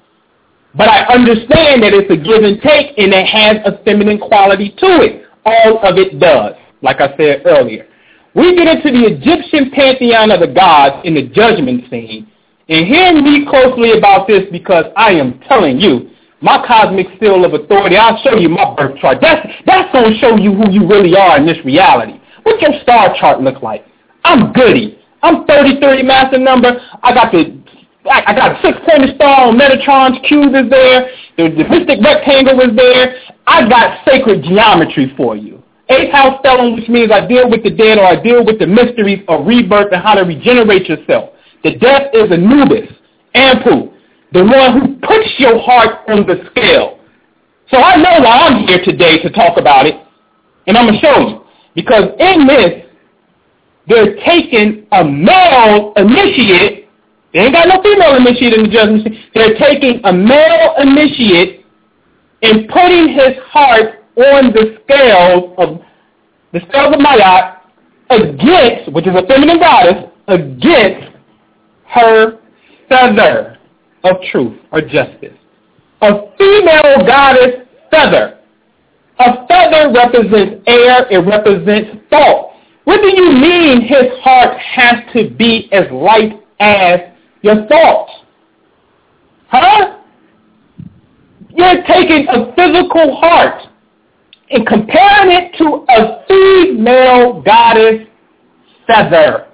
But 0.72 0.86
I 0.86 1.02
understand 1.12 1.82
that 1.82 1.90
it's 1.90 2.06
a 2.06 2.14
give 2.14 2.46
and 2.46 2.62
take 2.62 2.94
and 2.96 3.10
it 3.10 3.26
has 3.26 3.58
a 3.66 3.82
feminine 3.82 4.20
quality 4.22 4.70
to 4.78 5.02
it. 5.02 5.26
All 5.44 5.82
of 5.82 5.98
it 5.98 6.20
does, 6.20 6.54
like 6.80 7.00
I 7.00 7.10
said 7.16 7.42
earlier. 7.44 7.88
We 8.36 8.54
get 8.54 8.70
into 8.70 8.94
the 8.94 9.10
Egyptian 9.10 9.72
pantheon 9.74 10.30
of 10.30 10.38
the 10.38 10.54
gods 10.54 11.02
in 11.02 11.18
the 11.18 11.26
judgment 11.26 11.90
scene. 11.90 12.30
And 12.68 12.86
hear 12.86 13.10
me 13.10 13.44
closely 13.50 13.98
about 13.98 14.28
this 14.28 14.46
because 14.52 14.84
I 14.94 15.10
am 15.18 15.40
telling 15.48 15.80
you, 15.80 16.14
my 16.40 16.64
cosmic 16.68 17.08
seal 17.18 17.44
of 17.44 17.52
authority, 17.52 17.96
I'll 17.96 18.22
show 18.22 18.38
you 18.38 18.48
my 18.48 18.76
birth 18.76 18.96
chart. 19.00 19.18
That's, 19.20 19.42
that's 19.66 19.90
going 19.90 20.14
to 20.14 20.18
show 20.20 20.36
you 20.36 20.54
who 20.54 20.70
you 20.70 20.86
really 20.86 21.18
are 21.18 21.36
in 21.36 21.46
this 21.46 21.58
reality. 21.64 22.22
What's 22.44 22.62
your 22.62 22.78
star 22.82 23.12
chart 23.18 23.42
look 23.42 23.60
like? 23.60 23.84
I'm 24.22 24.52
goody. 24.52 24.99
I'm 25.22 25.44
3030 25.46 26.02
master 26.02 26.38
number. 26.38 26.80
I 27.02 27.14
got 27.14 27.32
the 27.32 27.60
I, 28.08 28.32
got 28.34 28.56
a 28.56 28.62
six-pointed 28.62 29.16
star 29.16 29.48
on 29.48 29.58
Metatron's 29.58 30.24
cube 30.26 30.54
is 30.54 30.70
there. 30.70 31.10
The, 31.36 31.52
the 31.52 31.68
mystic 31.68 32.00
rectangle 32.02 32.58
is 32.60 32.74
there. 32.74 33.14
I 33.46 33.68
got 33.68 34.04
sacred 34.08 34.42
geometry 34.42 35.12
for 35.16 35.36
you. 35.36 35.62
Eighth 35.90 36.12
house 36.12 36.40
stellium, 36.40 36.76
which 36.76 36.88
means 36.88 37.12
I 37.12 37.26
deal 37.26 37.50
with 37.50 37.62
the 37.62 37.70
dead 37.70 37.98
or 37.98 38.06
I 38.06 38.16
deal 38.22 38.44
with 38.44 38.58
the 38.58 38.66
mysteries 38.66 39.20
of 39.28 39.46
rebirth 39.46 39.92
and 39.92 40.02
how 40.02 40.14
to 40.14 40.22
regenerate 40.22 40.88
yourself. 40.88 41.34
The 41.62 41.76
death 41.76 42.08
is 42.14 42.32
Anubis, 42.32 42.88
Anpu, 43.34 43.92
the 44.32 44.44
one 44.44 44.80
who 44.80 44.96
puts 45.06 45.28
your 45.38 45.58
heart 45.60 46.08
on 46.08 46.26
the 46.26 46.48
scale. 46.50 47.00
So 47.70 47.76
I 47.78 47.96
know 47.96 48.24
why 48.24 48.48
I'm 48.48 48.66
here 48.66 48.82
today 48.82 49.20
to 49.22 49.30
talk 49.30 49.58
about 49.58 49.86
it, 49.86 49.94
and 50.66 50.76
I'm 50.78 50.86
going 50.86 51.00
to 51.00 51.06
show 51.06 51.18
you. 51.28 51.44
Because 51.74 52.04
in 52.18 52.46
this, 52.46 52.86
they're 53.86 54.16
taking 54.24 54.86
a 54.92 55.04
male 55.04 55.92
initiate. 55.96 56.88
They 57.32 57.40
ain't 57.40 57.54
got 57.54 57.68
no 57.68 57.82
female 57.82 58.16
initiate 58.16 58.54
in 58.54 58.64
the 58.64 58.70
judgment. 58.70 59.08
They're 59.34 59.56
taking 59.58 60.00
a 60.04 60.12
male 60.12 60.74
initiate 60.78 61.64
and 62.42 62.68
putting 62.68 63.08
his 63.08 63.36
heart 63.46 64.04
on 64.16 64.52
the 64.52 64.78
scales 64.84 65.54
of 65.58 65.80
the 66.52 66.60
scales 66.68 66.94
of 66.94 67.00
Ma'at 67.00 67.60
against, 68.10 68.92
which 68.92 69.06
is 69.06 69.14
a 69.14 69.26
feminine 69.26 69.60
goddess, 69.60 70.10
against 70.26 71.16
her 71.88 72.38
feather 72.88 73.58
of 74.04 74.16
truth 74.30 74.58
or 74.72 74.80
justice. 74.80 75.36
A 76.02 76.32
female 76.36 77.06
goddess 77.06 77.66
feather. 77.90 78.38
A 79.18 79.46
feather 79.46 79.92
represents 79.94 80.62
air. 80.66 81.06
It 81.10 81.18
represents 81.18 81.90
thought. 82.08 82.49
What 82.84 83.00
do 83.02 83.08
you 83.08 83.32
mean 83.32 83.82
his 83.82 84.06
heart 84.22 84.58
has 84.58 84.96
to 85.14 85.30
be 85.30 85.68
as 85.72 85.90
light 85.92 86.32
as 86.58 87.00
your 87.42 87.66
thoughts? 87.66 88.12
Huh? 89.48 89.98
You're 91.50 91.82
taking 91.84 92.26
a 92.28 92.54
physical 92.54 93.16
heart 93.16 93.62
and 94.50 94.66
comparing 94.66 95.30
it 95.30 95.56
to 95.58 95.84
a 95.88 96.24
female 96.26 97.42
goddess 97.42 98.06
feather. 98.86 99.46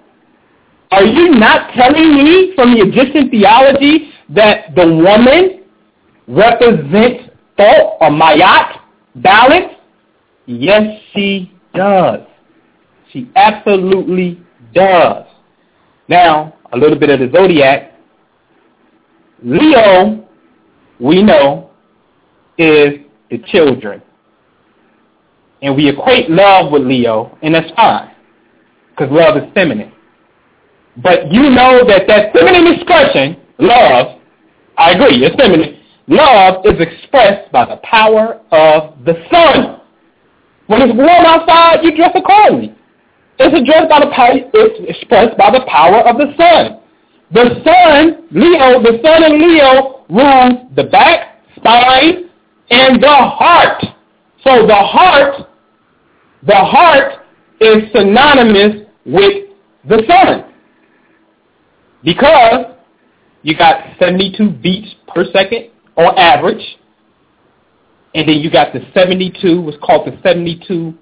Are 0.91 1.05
you 1.05 1.31
not 1.33 1.73
telling 1.75 2.15
me 2.15 2.53
from 2.55 2.75
the 2.75 2.81
Egyptian 2.87 3.31
theology 3.31 4.11
that 4.31 4.75
the 4.75 4.87
woman 4.87 5.65
represents 6.29 7.31
thought 7.57 7.97
or 8.01 8.11
Ma'at, 8.11 8.79
balance? 9.17 9.73
Yes, 10.47 11.01
she 11.13 11.53
does. 11.75 12.21
She 13.17 13.31
absolutely 13.35 14.39
does. 14.75 15.25
Now, 16.07 16.55
a 16.75 16.77
little 16.77 16.99
bit 16.99 17.09
of 17.09 17.19
the 17.19 17.35
zodiac. 17.35 17.95
Leo, 19.43 20.29
we 21.01 21.23
know, 21.23 21.71
is 22.59 22.99
the 23.31 23.39
children. 23.47 24.03
And 25.63 25.75
we 25.75 25.89
equate 25.89 26.29
love 26.29 26.71
with 26.71 26.83
Leo, 26.83 27.39
and 27.41 27.55
that's 27.55 27.71
fine, 27.75 28.11
because 28.91 29.11
love 29.11 29.39
is 29.39 29.51
feminine. 29.55 29.93
But 30.99 31.33
you 31.33 31.49
know 31.49 31.87
that 31.89 32.07
that 32.09 32.35
feminine 32.35 32.75
expression, 32.75 33.39
love, 33.59 34.21
I 34.77 34.91
agree, 34.91 35.25
it's 35.25 35.37
feminine. 35.37 35.81
Love 36.07 36.67
is 36.67 36.79
expressed 36.81 37.51
by 37.51 37.65
the 37.65 37.77
power 37.79 38.43
of 38.53 39.03
the 39.07 39.15
sun. 39.31 39.81
When 40.67 40.83
it's 40.83 40.95
warm 40.95 41.25
outside, 41.25 41.83
you 41.83 41.97
dress 41.97 42.13
accordingly. 42.15 42.77
It's 43.39 43.55
addressed 43.55 43.91
by 43.91 44.01
the 44.01 44.11
power, 44.15 44.33
it's 44.33 44.91
expressed 44.91 45.37
by 45.37 45.51
the 45.51 45.65
power 45.69 46.01
of 46.09 46.17
the 46.17 46.33
sun. 46.37 46.81
The 47.33 47.61
sun, 47.65 48.29
Leo, 48.31 48.81
the 48.81 48.99
sun 49.03 49.25
in 49.25 49.41
Leo 49.41 50.05
rules 50.09 50.71
the 50.75 50.85
back, 50.85 51.43
spine, 51.57 52.31
and 52.71 53.03
the 53.03 53.09
heart. 53.09 53.85
So 54.43 54.67
the 54.67 54.75
heart, 54.75 55.49
the 56.43 56.55
heart 56.55 57.25
is 57.61 57.91
synonymous 57.95 58.87
with 59.05 59.51
the 59.89 60.03
sun. 60.09 60.53
Because 62.03 62.77
you 63.43 63.57
got 63.57 63.99
72 63.99 64.51
beats 64.63 64.95
per 65.09 65.25
second 65.33 65.71
on 65.97 66.17
average, 66.17 66.79
and 68.15 68.29
then 68.29 68.37
you 68.39 68.51
got 68.51 68.73
the 68.73 68.81
72, 68.95 69.61
what's 69.61 69.77
called 69.83 70.07
the 70.07 70.19
72 70.23 70.95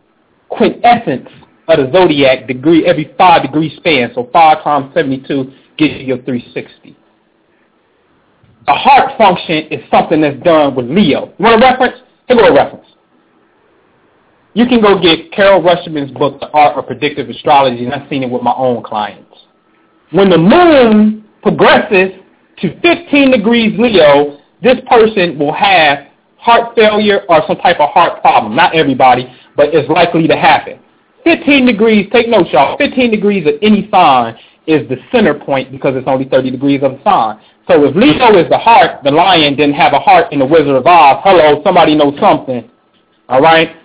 quintessence 0.49 1.29
of 1.69 1.79
the 1.79 1.93
zodiac 1.93 2.47
degree 2.47 2.87
every 2.87 3.15
five 3.17 3.43
degree 3.43 3.75
span. 3.77 4.11
So 4.15 4.29
five 4.33 4.63
times 4.63 4.93
72 4.95 5.53
gives 5.77 5.95
you 5.95 6.07
your 6.07 6.19
360. 6.19 6.97
A 8.67 8.75
heart 8.75 9.17
function 9.19 9.67
is 9.71 9.83
something 9.91 10.21
that's 10.21 10.43
done 10.43 10.75
with 10.75 10.87
Leo. 10.87 11.27
You 11.39 11.45
want 11.45 11.63
a 11.63 11.67
reference? 11.67 11.99
Here 12.27 12.37
go 12.37 12.47
a 12.47 12.55
reference. 12.55 12.87
You 14.55 14.67
can 14.67 14.81
go 14.81 15.01
get 15.01 15.33
Carol 15.33 15.63
Rushman's 15.63 16.13
book, 16.13 16.41
The 16.41 16.49
Art 16.51 16.79
of 16.79 16.87
Predictive 16.87 17.29
Astrology, 17.29 17.85
and 17.85 17.93
I've 17.93 18.09
seen 18.09 18.23
it 18.23 18.31
with 18.31 18.43
my 18.43 18.55
own 18.55 18.83
clients. 18.85 19.37
When 20.13 20.31
the 20.31 20.39
moon 20.39 21.25
progresses 21.43 22.13
to 22.59 22.81
15 22.81 23.33
degrees 23.33 23.79
Leo, 23.79 24.39
this 24.63 24.77
person 24.89 25.39
will 25.39 25.53
have 25.53 26.07
heart 26.39 26.75
failure 26.77 27.23
or 27.29 27.43
some 27.49 27.57
type 27.59 27.81
of 27.81 27.91
heart 27.91 28.21
problem. 28.21 28.55
Not 28.55 28.75
everybody, 28.77 29.27
but 29.57 29.75
it's 29.75 29.89
likely 29.91 30.29
to 30.29 30.37
happen. 30.37 30.79
15 31.25 31.67
degrees, 31.67 32.09
take 32.13 32.29
note 32.29 32.49
y'all, 32.53 32.77
15 32.77 33.11
degrees 33.11 33.47
of 33.47 33.55
any 33.63 33.89
sign 33.91 34.37
is 34.67 34.89
the 34.89 34.97
center 35.13 35.35
point 35.35 35.73
because 35.73 35.95
it's 35.97 36.07
only 36.07 36.27
30 36.27 36.51
degrees 36.51 36.83
of 36.83 36.93
the 36.93 37.05
sign. 37.05 37.41
So 37.69 37.85
if 37.85 37.97
Leo 37.97 38.37
is 38.39 38.49
the 38.51 38.59
heart, 38.59 39.03
the 39.05 39.11
lion 39.11 39.57
didn't 39.57 39.75
have 39.75 39.93
a 39.93 39.99
heart 39.99 40.33
in 40.33 40.39
the 40.39 40.47
Wizard 40.47 40.77
of 40.77 40.87
Oz. 40.87 41.21
Hello, 41.25 41.63
somebody 41.65 41.95
knows 41.95 42.19
something. 42.21 42.71
All 43.29 43.41
right? 43.41 43.77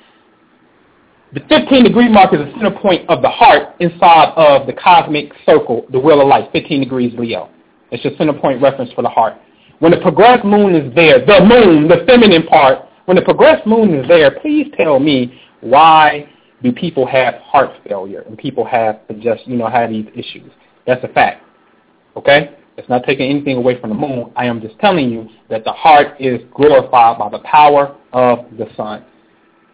The 1.33 1.41
15 1.47 1.83
degree 1.83 2.09
mark 2.09 2.33
is 2.33 2.39
the 2.39 2.51
center 2.53 2.77
point 2.77 3.07
of 3.09 3.21
the 3.21 3.29
heart 3.29 3.75
inside 3.79 4.33
of 4.35 4.67
the 4.67 4.73
cosmic 4.73 5.31
circle, 5.45 5.85
the 5.91 5.99
wheel 5.99 6.21
of 6.21 6.27
life, 6.27 6.49
15 6.51 6.81
degrees 6.81 7.13
Leo. 7.17 7.49
It's 7.91 8.03
your 8.03 8.13
center 8.17 8.33
point 8.33 8.61
reference 8.61 8.91
for 8.93 9.01
the 9.01 9.09
heart. 9.09 9.35
When 9.79 9.91
the 9.91 9.99
progressed 10.01 10.43
moon 10.43 10.75
is 10.75 10.93
there, 10.95 11.25
the 11.25 11.39
moon, 11.45 11.87
the 11.87 12.03
feminine 12.05 12.43
part, 12.43 12.79
when 13.05 13.15
the 13.15 13.21
progressed 13.21 13.65
moon 13.65 13.93
is 13.93 14.07
there, 14.07 14.39
please 14.39 14.67
tell 14.75 14.99
me 14.99 15.39
why 15.61 16.27
do 16.61 16.71
people 16.71 17.05
have 17.05 17.35
heart 17.35 17.71
failure 17.87 18.21
and 18.21 18.37
people 18.37 18.65
have 18.65 18.99
just, 19.19 19.47
you 19.47 19.55
know, 19.55 19.67
have 19.67 19.89
these 19.89 20.07
issues. 20.13 20.51
That's 20.85 21.03
a 21.03 21.07
fact. 21.07 21.43
Okay? 22.15 22.55
It's 22.77 22.89
not 22.89 23.03
taking 23.03 23.29
anything 23.29 23.57
away 23.57 23.79
from 23.79 23.89
the 23.89 23.95
moon. 23.95 24.31
I 24.35 24.45
am 24.45 24.61
just 24.61 24.77
telling 24.79 25.09
you 25.09 25.29
that 25.49 25.63
the 25.63 25.71
heart 25.71 26.19
is 26.19 26.41
glorified 26.53 27.19
by 27.19 27.29
the 27.29 27.39
power 27.39 27.95
of 28.13 28.45
the 28.57 28.67
sun. 28.75 29.03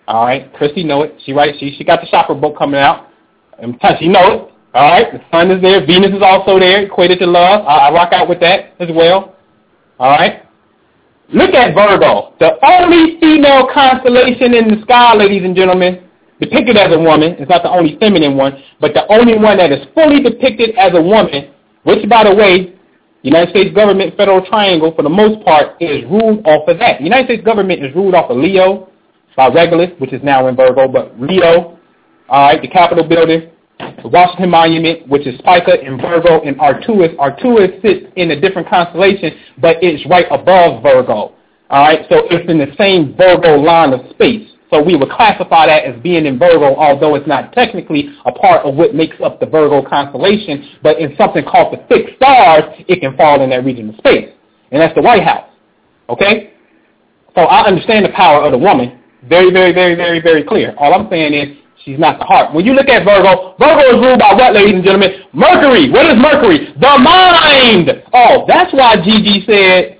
All 0.07 0.25
right? 0.25 0.53
Christy 0.53 0.83
know 0.83 1.03
it. 1.03 1.15
She 1.25 1.33
writes, 1.33 1.57
she, 1.59 1.75
she 1.77 1.83
got 1.83 2.01
the 2.01 2.07
chakra 2.07 2.35
book 2.35 2.57
coming 2.57 2.79
out. 2.79 3.09
And 3.59 3.79
she 3.99 4.07
know 4.07 4.31
it. 4.31 4.53
All 4.73 4.91
right? 4.91 5.11
The 5.11 5.21
sun 5.31 5.51
is 5.51 5.61
there. 5.61 5.85
Venus 5.85 6.11
is 6.11 6.21
also 6.21 6.59
there, 6.59 6.83
equated 6.83 7.19
to 7.19 7.25
love. 7.27 7.65
I, 7.65 7.89
I 7.89 7.93
rock 7.93 8.11
out 8.13 8.27
with 8.27 8.39
that 8.41 8.73
as 8.79 8.89
well. 8.93 9.35
All 9.99 10.11
right? 10.11 10.43
Look 11.29 11.55
at 11.55 11.73
Virgo, 11.73 12.33
the 12.39 12.53
only 12.63 13.19
female 13.19 13.67
constellation 13.73 14.53
in 14.53 14.67
the 14.67 14.81
sky, 14.83 15.15
ladies 15.15 15.43
and 15.43 15.55
gentlemen, 15.55 16.04
depicted 16.39 16.77
as 16.77 16.93
a 16.93 16.99
woman. 16.99 17.35
It's 17.39 17.49
not 17.49 17.63
the 17.63 17.69
only 17.69 17.97
feminine 17.99 18.35
one, 18.37 18.61
but 18.79 18.93
the 18.93 19.07
only 19.11 19.37
one 19.37 19.57
that 19.57 19.71
is 19.71 19.85
fully 19.93 20.21
depicted 20.21 20.75
as 20.75 20.93
a 20.93 21.01
woman, 21.01 21.53
which, 21.83 22.07
by 22.09 22.23
the 22.23 22.35
way, 22.35 22.75
United 23.21 23.49
States 23.49 23.73
government 23.73 24.15
federal 24.17 24.45
triangle, 24.45 24.93
for 24.95 25.01
the 25.01 25.09
most 25.09 25.43
part, 25.43 25.81
is 25.81 26.03
ruled 26.05 26.45
off 26.45 26.67
of 26.67 26.77
that. 26.79 27.01
United 27.01 27.25
States 27.25 27.43
government 27.43 27.83
is 27.83 27.93
ruled 27.95 28.13
off 28.13 28.29
of 28.29 28.37
Leo 28.37 28.89
by 29.35 29.47
Regulus, 29.47 29.89
which 29.99 30.13
is 30.13 30.21
now 30.23 30.47
in 30.47 30.55
Virgo, 30.55 30.87
but 30.87 31.19
Leo, 31.19 31.79
all 32.29 32.47
right, 32.47 32.61
the 32.61 32.67
Capitol 32.67 33.03
building, 33.07 33.49
the 33.79 34.07
Washington 34.07 34.49
Monument, 34.49 35.07
which 35.07 35.25
is 35.27 35.37
Spica 35.39 35.81
in 35.81 35.99
Virgo, 35.99 36.41
and 36.41 36.59
Arcturus. 36.61 37.11
Arcturus 37.19 37.71
sits 37.81 38.05
in 38.15 38.31
a 38.31 38.39
different 38.39 38.69
constellation, 38.69 39.31
but 39.57 39.77
it's 39.81 40.07
right 40.09 40.27
above 40.29 40.83
Virgo. 40.83 41.33
All 41.69 41.81
right, 41.81 42.05
so 42.09 42.27
it's 42.29 42.49
in 42.49 42.59
the 42.59 42.73
same 42.77 43.15
Virgo 43.17 43.57
line 43.57 43.91
of 43.91 44.07
space. 44.11 44.47
So 44.71 44.81
we 44.81 44.95
would 44.95 45.09
classify 45.09 45.67
that 45.67 45.85
as 45.85 46.01
being 46.01 46.25
in 46.25 46.39
Virgo, 46.39 46.75
although 46.75 47.15
it's 47.15 47.27
not 47.27 47.53
technically 47.53 48.09
a 48.25 48.31
part 48.31 48.65
of 48.65 48.75
what 48.75 48.95
makes 48.95 49.15
up 49.23 49.39
the 49.39 49.45
Virgo 49.45 49.87
constellation, 49.87 50.67
but 50.81 50.99
in 50.99 51.15
something 51.17 51.43
called 51.45 51.77
the 51.77 51.85
fixed 51.87 52.15
stars, 52.15 52.63
it 52.87 52.99
can 52.99 53.15
fall 53.15 53.41
in 53.41 53.51
that 53.51 53.63
region 53.63 53.89
of 53.89 53.95
space. 53.97 54.29
And 54.71 54.81
that's 54.81 54.95
the 54.95 55.01
White 55.01 55.23
House. 55.23 55.49
Okay? 56.09 56.53
So 57.35 57.41
I 57.41 57.67
understand 57.67 58.05
the 58.05 58.09
power 58.09 58.43
of 58.43 58.51
the 58.51 58.57
woman. 58.57 58.99
Very, 59.29 59.51
very, 59.51 59.73
very, 59.73 59.95
very, 59.95 60.21
very 60.21 60.43
clear. 60.43 60.73
All 60.77 60.93
I'm 60.93 61.09
saying 61.09 61.33
is 61.33 61.57
she's 61.83 61.99
not 61.99 62.17
the 62.17 62.25
heart. 62.25 62.53
When 62.53 62.65
you 62.65 62.73
look 62.73 62.87
at 62.87 63.05
Virgo, 63.05 63.55
Virgo 63.59 63.97
is 63.97 64.05
ruled 64.05 64.19
by 64.19 64.33
what, 64.33 64.53
ladies 64.53 64.75
and 64.75 64.83
gentlemen? 64.83 65.11
Mercury. 65.33 65.91
What 65.91 66.05
is 66.07 66.15
Mercury? 66.17 66.73
The 66.79 66.97
mind. 66.97 68.03
Oh, 68.13 68.45
that's 68.47 68.73
why 68.73 68.95
Gigi 69.03 69.45
said 69.45 69.99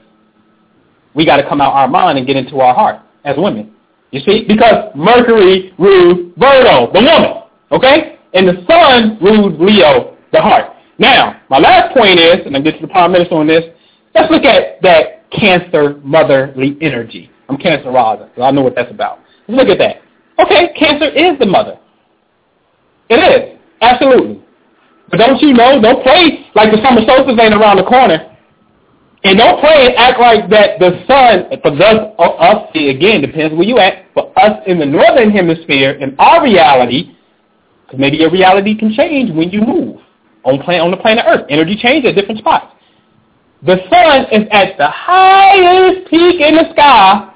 we 1.13 1.25
got 1.25 1.37
to 1.37 1.47
come 1.47 1.61
out 1.61 1.73
our 1.73 1.87
mind 1.87 2.17
and 2.17 2.25
get 2.25 2.35
into 2.35 2.59
our 2.59 2.73
heart 2.73 3.01
as 3.23 3.35
women. 3.37 3.74
You 4.15 4.21
see? 4.21 4.45
Because 4.47 4.95
Mercury 4.95 5.73
rules 5.77 6.31
Virgo, 6.37 6.87
the 6.93 7.03
woman. 7.03 7.43
Okay? 7.69 8.17
And 8.33 8.47
the 8.47 8.63
sun 8.65 9.17
rules 9.19 9.59
Leo, 9.59 10.15
the 10.31 10.39
heart. 10.39 10.71
Now, 10.97 11.41
my 11.49 11.59
last 11.59 11.93
point 11.93 12.17
is, 12.17 12.45
and 12.45 12.55
I'm 12.55 12.63
getting 12.63 12.79
to 12.79 12.87
the 12.87 12.93
prime 12.93 13.11
minister 13.11 13.35
on 13.35 13.45
this, 13.45 13.65
let's 14.13 14.31
look 14.31 14.45
at 14.45 14.81
that 14.83 15.29
cancer 15.31 15.99
motherly 16.01 16.77
energy. 16.79 17.29
I'm 17.49 17.57
cancer 17.57 17.91
rising, 17.91 18.29
so 18.37 18.43
I 18.43 18.51
know 18.51 18.61
what 18.61 18.73
that's 18.73 18.89
about. 18.89 19.19
Let's 19.49 19.59
look 19.59 19.67
at 19.67 19.79
that. 19.79 19.97
Okay, 20.39 20.71
cancer 20.79 21.09
is 21.09 21.37
the 21.37 21.45
mother. 21.45 21.77
It 23.09 23.15
is. 23.15 23.59
Absolutely. 23.81 24.41
But 25.11 25.17
don't 25.17 25.41
you 25.41 25.51
know, 25.53 25.81
don't 25.81 26.01
play 26.03 26.47
like 26.55 26.71
the 26.71 26.81
summer 26.81 27.01
solstice 27.05 27.37
ain't 27.37 27.53
around 27.53 27.77
the 27.77 27.83
corner. 27.83 28.34
And 29.25 29.39
don't 29.39 29.59
pray 29.59 29.87
and 29.87 29.95
act 29.97 30.19
like 30.19 30.51
that 30.51 30.77
the 30.77 31.03
sun, 31.07 31.49
for 31.63 31.73
uh, 31.73 32.21
us, 32.21 32.69
us, 32.69 32.69
again, 32.75 33.21
depends 33.21 33.55
where 33.55 33.65
you 33.65 33.79
at, 33.79 34.05
for 34.13 34.31
us 34.37 34.61
in 34.67 34.77
the 34.77 34.85
northern 34.85 35.31
hemisphere, 35.31 35.93
in 35.93 36.15
our 36.19 36.43
reality, 36.43 37.15
because 37.81 37.99
maybe 37.99 38.17
your 38.17 38.29
reality 38.29 38.77
can 38.77 38.93
change 38.93 39.35
when 39.35 39.49
you 39.49 39.61
move 39.61 39.97
on, 40.43 40.61
plan, 40.61 40.81
on 40.81 40.91
the 40.91 40.97
planet 40.97 41.25
Earth. 41.27 41.47
Energy 41.49 41.75
changes 41.75 42.09
at 42.09 42.15
different 42.15 42.37
spots. 42.37 42.75
The 43.65 43.77
sun 43.89 44.25
is 44.31 44.47
at 44.51 44.77
the 44.77 44.87
highest 44.87 46.07
peak 46.07 46.39
in 46.39 46.53
the 46.53 46.69
sky 46.73 47.33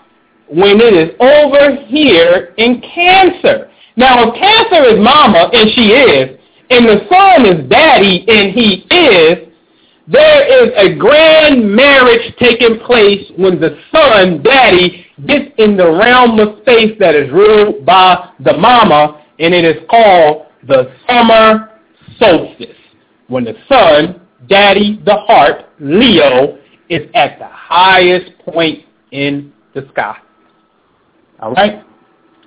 when 0.48 0.80
it 0.80 0.94
is 0.94 1.16
over 1.20 1.76
here 1.88 2.54
in 2.58 2.82
Cancer. 2.82 3.72
Now, 3.96 4.30
if 4.30 4.36
Cancer 4.36 4.94
is 4.94 5.04
mama, 5.04 5.50
and 5.52 5.68
she 5.72 5.90
is, 5.90 6.38
and 6.70 6.86
the 6.86 7.02
sun 7.10 7.48
is 7.48 7.68
daddy, 7.68 8.26
and 8.28 8.54
he 8.54 8.86
is, 8.94 9.49
there 10.12 10.64
is 10.66 10.72
a 10.76 10.98
grand 10.98 11.70
marriage 11.76 12.34
taking 12.40 12.80
place 12.80 13.32
when 13.38 13.60
the 13.60 13.78
son, 13.94 14.42
daddy, 14.42 15.06
gets 15.28 15.52
in 15.58 15.78
the 15.78 15.86
realm 15.86 16.40
of 16.40 16.60
space 16.62 16.98
that 17.00 17.14
is 17.14 17.32
ruled 17.32 17.86
by 17.86 18.32
the 18.40 18.54
mama, 18.54 19.24
and 19.38 19.54
it 19.54 19.64
is 19.64 19.84
called 19.90 20.48
the 20.68 20.92
summer 21.08 21.80
solstice. 22.18 22.76
When 23.28 23.44
the 23.44 23.54
sun, 23.68 24.22
daddy, 24.48 25.00
the 25.06 25.16
heart, 25.16 25.66
Leo, 25.80 26.58
is 26.90 27.08
at 27.14 27.38
the 27.38 27.48
highest 27.48 28.32
point 28.40 28.86
in 29.12 29.54
the 29.76 29.88
sky. 29.92 30.18
All 31.40 31.54
right? 31.54 31.84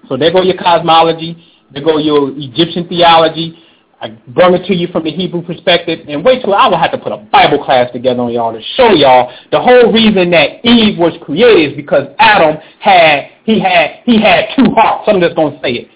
So 0.08 0.16
there 0.16 0.32
go 0.32 0.42
your 0.42 0.56
cosmology. 0.56 1.36
There 1.72 1.84
go 1.84 1.98
your 1.98 2.30
Egyptian 2.36 2.88
theology. 2.88 3.56
I 4.02 4.08
brought 4.26 4.54
it 4.54 4.66
to 4.66 4.74
you 4.74 4.88
from 4.88 5.04
the 5.04 5.12
Hebrew 5.12 5.42
perspective, 5.42 6.00
and 6.08 6.24
wait 6.24 6.42
till 6.42 6.52
I 6.52 6.66
will 6.66 6.76
have 6.76 6.90
to 6.90 6.98
put 6.98 7.12
a 7.12 7.18
Bible 7.18 7.64
class 7.64 7.88
together 7.92 8.20
on 8.22 8.32
y'all 8.32 8.52
to 8.52 8.60
show 8.74 8.90
y'all 8.90 9.32
the 9.52 9.60
whole 9.60 9.92
reason 9.92 10.28
that 10.32 10.58
Eve 10.66 10.98
was 10.98 11.16
created 11.22 11.70
is 11.70 11.76
because 11.76 12.08
Adam 12.18 12.60
had 12.80 13.30
he 13.44 13.60
had 13.60 14.02
he 14.04 14.20
had 14.20 14.46
two 14.56 14.74
hearts. 14.74 15.04
I'm 15.06 15.20
just 15.20 15.36
gonna 15.36 15.56
say 15.62 15.86
it, 15.86 15.88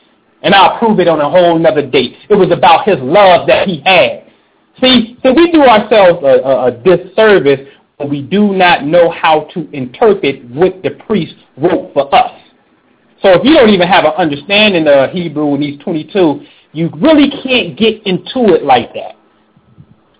and 0.43 0.55
I'll 0.55 0.79
prove 0.79 1.01
it 1.01 1.09
on 1.09 1.21
a 1.21 1.29
whole 1.29 1.57
another 1.57 1.85
date. 1.85 2.15
It 2.29 2.37
was 2.37 2.53
about 2.53 2.87
his 2.87 2.97
love 3.01 3.49
that 3.49 3.67
he 3.67 3.83
had. 3.85 4.31
See, 4.81 5.19
so 5.25 5.33
we 5.33 5.51
do 5.51 5.63
ourselves 5.63 6.23
a, 6.23 6.47
a, 6.47 6.67
a 6.67 6.71
disservice 6.71 7.67
when 7.97 8.09
we 8.09 8.23
do 8.23 8.53
not 8.53 8.85
know 8.85 9.11
how 9.11 9.49
to 9.55 9.69
interpret 9.73 10.45
what 10.51 10.81
the 10.85 10.91
priest 11.07 11.35
wrote 11.57 11.93
for 11.93 12.15
us. 12.15 12.41
So 13.21 13.31
if 13.33 13.45
you 13.45 13.55
don't 13.55 13.71
even 13.71 13.89
have 13.89 14.05
an 14.05 14.13
understanding 14.17 14.87
of 14.87 15.11
Hebrew 15.11 15.55
in 15.55 15.61
these 15.61 15.81
22, 15.81 16.47
you 16.77 16.91
really 17.01 17.31
can't 17.43 17.79
get 17.79 18.07
into 18.07 18.55
it 18.55 18.63
like 18.63 18.93
that 18.93 19.17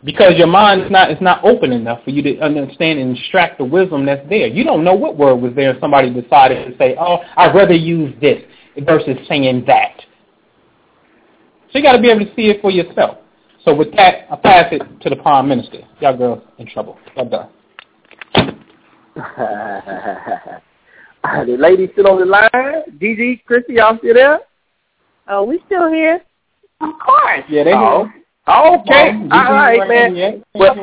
because 0.05 0.39
your 0.39 0.47
mind 0.47 0.83
is 0.83 0.91
not 0.91 1.11
is 1.11 1.21
not 1.21 1.45
open 1.45 1.71
enough 1.71 2.03
for 2.03 2.11
you 2.11 2.23
to 2.23 2.41
understand 2.41 2.99
and 2.99 3.19
extract 3.19 3.59
the 3.59 3.65
wisdom 3.65 4.07
that's 4.07 4.27
there. 4.31 4.47
You 4.47 4.65
don't 4.65 4.83
know 4.83 4.95
what 4.95 5.19
word 5.19 5.37
was 5.37 5.53
there, 5.55 5.71
and 5.71 5.81
somebody 5.81 6.09
decided 6.09 6.67
to 6.67 6.77
say, 6.79 6.97
"Oh, 6.99 7.19
I'd 7.37 7.55
rather 7.55 7.75
use 7.75 8.15
this 8.23 8.43
versus 8.79 9.19
saying 9.29 9.65
that." 9.67 10.03
So 11.73 11.79
you 11.79 11.83
got 11.83 11.93
to 11.93 12.01
be 12.01 12.09
able 12.09 12.25
to 12.25 12.35
see 12.35 12.49
it 12.49 12.63
for 12.63 12.71
yourself. 12.71 13.19
So 13.63 13.75
with 13.75 13.95
that, 13.97 14.27
I 14.31 14.37
pass 14.37 14.73
it 14.73 14.81
to 15.03 15.11
the 15.11 15.17
prime 15.17 15.49
minister. 15.49 15.81
Y'all 16.01 16.17
girls 16.17 16.43
in 16.57 16.67
trouble. 16.69 16.97
Y'all 17.17 17.29
done. 17.29 17.49
the 21.47 21.57
ladies 21.59 21.91
still 21.93 22.09
on 22.09 22.21
the 22.21 22.25
line. 22.25 22.99
Gigi, 22.99 23.43
Christy, 23.47 23.75
y'all 23.75 23.99
still 23.99 24.15
there? 24.15 24.41
Oh, 25.29 25.45
we 25.45 25.61
still 25.67 25.93
here. 25.93 26.23
Of 26.81 26.91
course. 26.99 27.45
Yeah, 27.49 27.65
they 27.65 27.73
oh. 27.73 28.09
oh 28.47 28.81
okay. 28.81 29.13
Oh, 29.15 29.29
All 29.33 29.53
right, 29.53 29.89
man. 29.89 30.45
Well, 30.55 30.77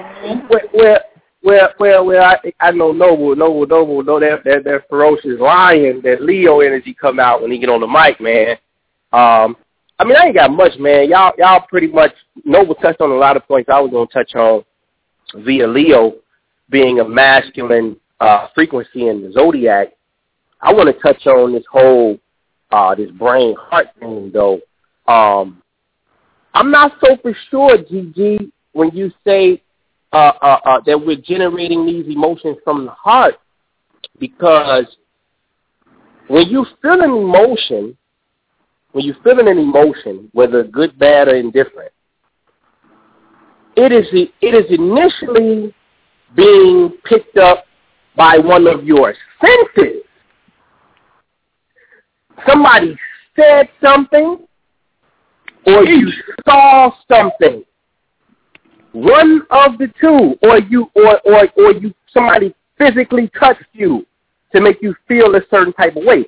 well, 0.73 0.99
well, 1.43 1.69
well, 1.77 2.05
well, 2.05 2.23
I, 2.23 2.53
I 2.59 2.71
know 2.71 2.91
Noble, 2.91 3.35
Noble, 3.35 3.67
Noble, 3.67 4.03
know 4.03 4.19
that, 4.19 4.43
that 4.45 4.63
that 4.63 4.89
ferocious 4.89 5.39
lion, 5.39 6.01
that 6.03 6.21
Leo 6.21 6.61
energy 6.61 6.93
come 6.93 7.19
out 7.19 7.41
when 7.41 7.51
he 7.51 7.59
get 7.59 7.69
on 7.69 7.81
the 7.81 7.87
mic, 7.87 8.19
man. 8.21 8.57
Um, 9.11 9.57
I 9.99 10.05
mean, 10.05 10.15
I 10.15 10.27
ain't 10.27 10.35
got 10.35 10.51
much, 10.51 10.77
man. 10.79 11.09
Y'all, 11.09 11.33
y'all 11.37 11.65
pretty 11.69 11.87
much 11.87 12.13
Noble 12.45 12.75
touched 12.75 13.01
on 13.01 13.11
a 13.11 13.15
lot 13.15 13.37
of 13.37 13.47
points 13.47 13.69
I 13.71 13.79
was 13.79 13.91
gonna 13.91 14.07
touch 14.07 14.35
on 14.35 14.63
via 15.43 15.67
Leo 15.67 16.15
being 16.69 16.99
a 16.99 17.07
masculine 17.07 17.97
uh, 18.19 18.47
frequency 18.55 19.07
in 19.07 19.21
the 19.21 19.31
zodiac. 19.31 19.89
I 20.61 20.73
want 20.73 20.87
to 20.87 21.01
touch 21.01 21.27
on 21.27 21.53
this 21.53 21.65
whole 21.69 22.17
uh, 22.71 22.95
this 22.95 23.11
brain 23.11 23.55
heart 23.59 23.87
thing, 23.99 24.31
though. 24.33 24.59
Um, 25.07 25.61
I'm 26.53 26.71
not 26.71 26.93
so 27.03 27.17
for 27.21 27.35
sure, 27.49 27.77
Gigi, 27.77 28.51
when 28.73 28.91
you 28.91 29.11
say 29.25 29.61
uh, 30.11 30.33
uh, 30.41 30.59
uh, 30.65 30.81
that 30.85 30.99
we're 31.03 31.17
generating 31.17 31.85
these 31.85 32.05
emotions 32.07 32.57
from 32.63 32.85
the 32.85 32.91
heart, 32.91 33.35
because 34.19 34.85
when 36.27 36.47
you 36.47 36.65
feel 36.81 37.01
an 37.01 37.11
emotion, 37.11 37.97
when 38.91 39.05
you're 39.05 39.15
feeling 39.23 39.47
an 39.47 39.57
emotion, 39.57 40.29
whether 40.33 40.63
good, 40.63 40.97
bad, 40.99 41.27
or 41.27 41.35
indifferent, 41.35 41.91
it 43.75 43.91
is 43.91 44.05
it 44.13 44.53
is 44.53 44.65
initially 44.69 45.73
being 46.35 46.91
picked 47.05 47.37
up 47.37 47.65
by 48.15 48.37
one 48.37 48.67
of 48.67 48.83
your 48.83 49.15
senses. 49.41 50.03
Somebody 52.47 52.95
said 53.35 53.69
something, 53.81 54.45
or 55.65 55.85
you 55.85 56.11
saw 56.45 56.91
something. 57.11 57.63
One 58.91 59.41
of 59.49 59.77
the 59.77 59.91
two, 59.99 60.35
or 60.43 60.59
you, 60.59 60.91
or 60.95 61.19
or 61.25 61.47
or 61.57 61.71
you, 61.73 61.93
somebody 62.13 62.53
physically 62.77 63.31
touched 63.39 63.65
you 63.73 64.05
to 64.53 64.61
make 64.61 64.81
you 64.81 64.95
feel 65.07 65.35
a 65.35 65.41
certain 65.49 65.73
type 65.73 65.95
of 65.95 66.03
way. 66.03 66.25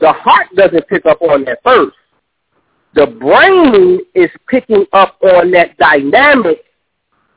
The 0.00 0.12
heart 0.12 0.46
doesn't 0.54 0.86
pick 0.88 1.04
up 1.06 1.20
on 1.22 1.44
that 1.44 1.58
first. 1.64 1.96
The 2.94 3.06
brain 3.06 4.00
is 4.14 4.30
picking 4.48 4.86
up 4.92 5.16
on 5.22 5.50
that 5.52 5.76
dynamic 5.76 6.64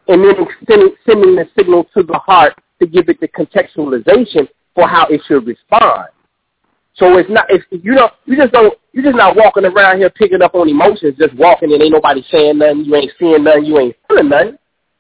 and 0.07 0.23
then 0.23 0.47
sending, 0.68 0.95
sending 1.05 1.35
the 1.35 1.47
signal 1.57 1.85
to 1.95 2.03
the 2.03 2.18
heart 2.18 2.53
to 2.80 2.88
give 2.88 3.09
it 3.09 3.19
the 3.19 3.27
contextualization 3.27 4.47
for 4.76 4.88
how 4.88 5.07
it 5.07 5.22
should 5.27 5.45
respond. 5.45 6.09
So 6.95 7.18
it's 7.18 7.30
not 7.30 7.45
it's 7.49 7.65
you 7.72 7.93
know 7.93 8.11
you 8.26 8.35
just 8.35 8.51
don't 8.51 8.73
you're 8.93 9.03
just 9.03 9.15
not 9.15 9.35
walking 9.35 9.65
around 9.65 9.97
here 9.97 10.09
picking 10.09 10.41
up 10.41 10.55
on 10.55 10.68
emotions, 10.68 11.15
just 11.18 11.34
walking 11.35 11.72
and 11.72 11.81
ain't 11.81 11.93
nobody 11.93 12.23
saying 12.30 12.57
nothing, 12.57 12.85
you 12.85 12.95
ain't 12.95 13.11
seeing 13.18 13.43
nothing, 13.43 13.65
you 13.65 13.80
ain't 13.80 13.95
feeling 14.07 14.30
nothing. 14.30 14.57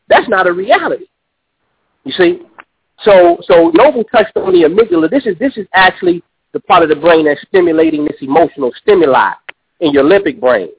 That's 0.07 0.29
not 0.29 0.47
a 0.47 0.53
reality. 0.53 1.05
You 2.03 2.13
see? 2.13 2.41
So 3.03 3.37
so 3.43 3.71
Noble 3.73 4.03
touched 4.05 4.35
on 4.37 4.53
the 4.53 4.63
amygdala. 4.63 5.09
This 5.09 5.25
is 5.25 5.37
this 5.39 5.57
is 5.57 5.67
actually 5.73 6.23
the 6.53 6.59
part 6.61 6.83
of 6.83 6.89
the 6.89 6.95
brain 6.95 7.25
that's 7.25 7.41
stimulating 7.47 8.05
this 8.05 8.17
emotional 8.21 8.71
stimuli 8.81 9.31
in 9.79 9.91
your 9.91 10.03
limbic 10.03 10.39
brain. 10.39 10.69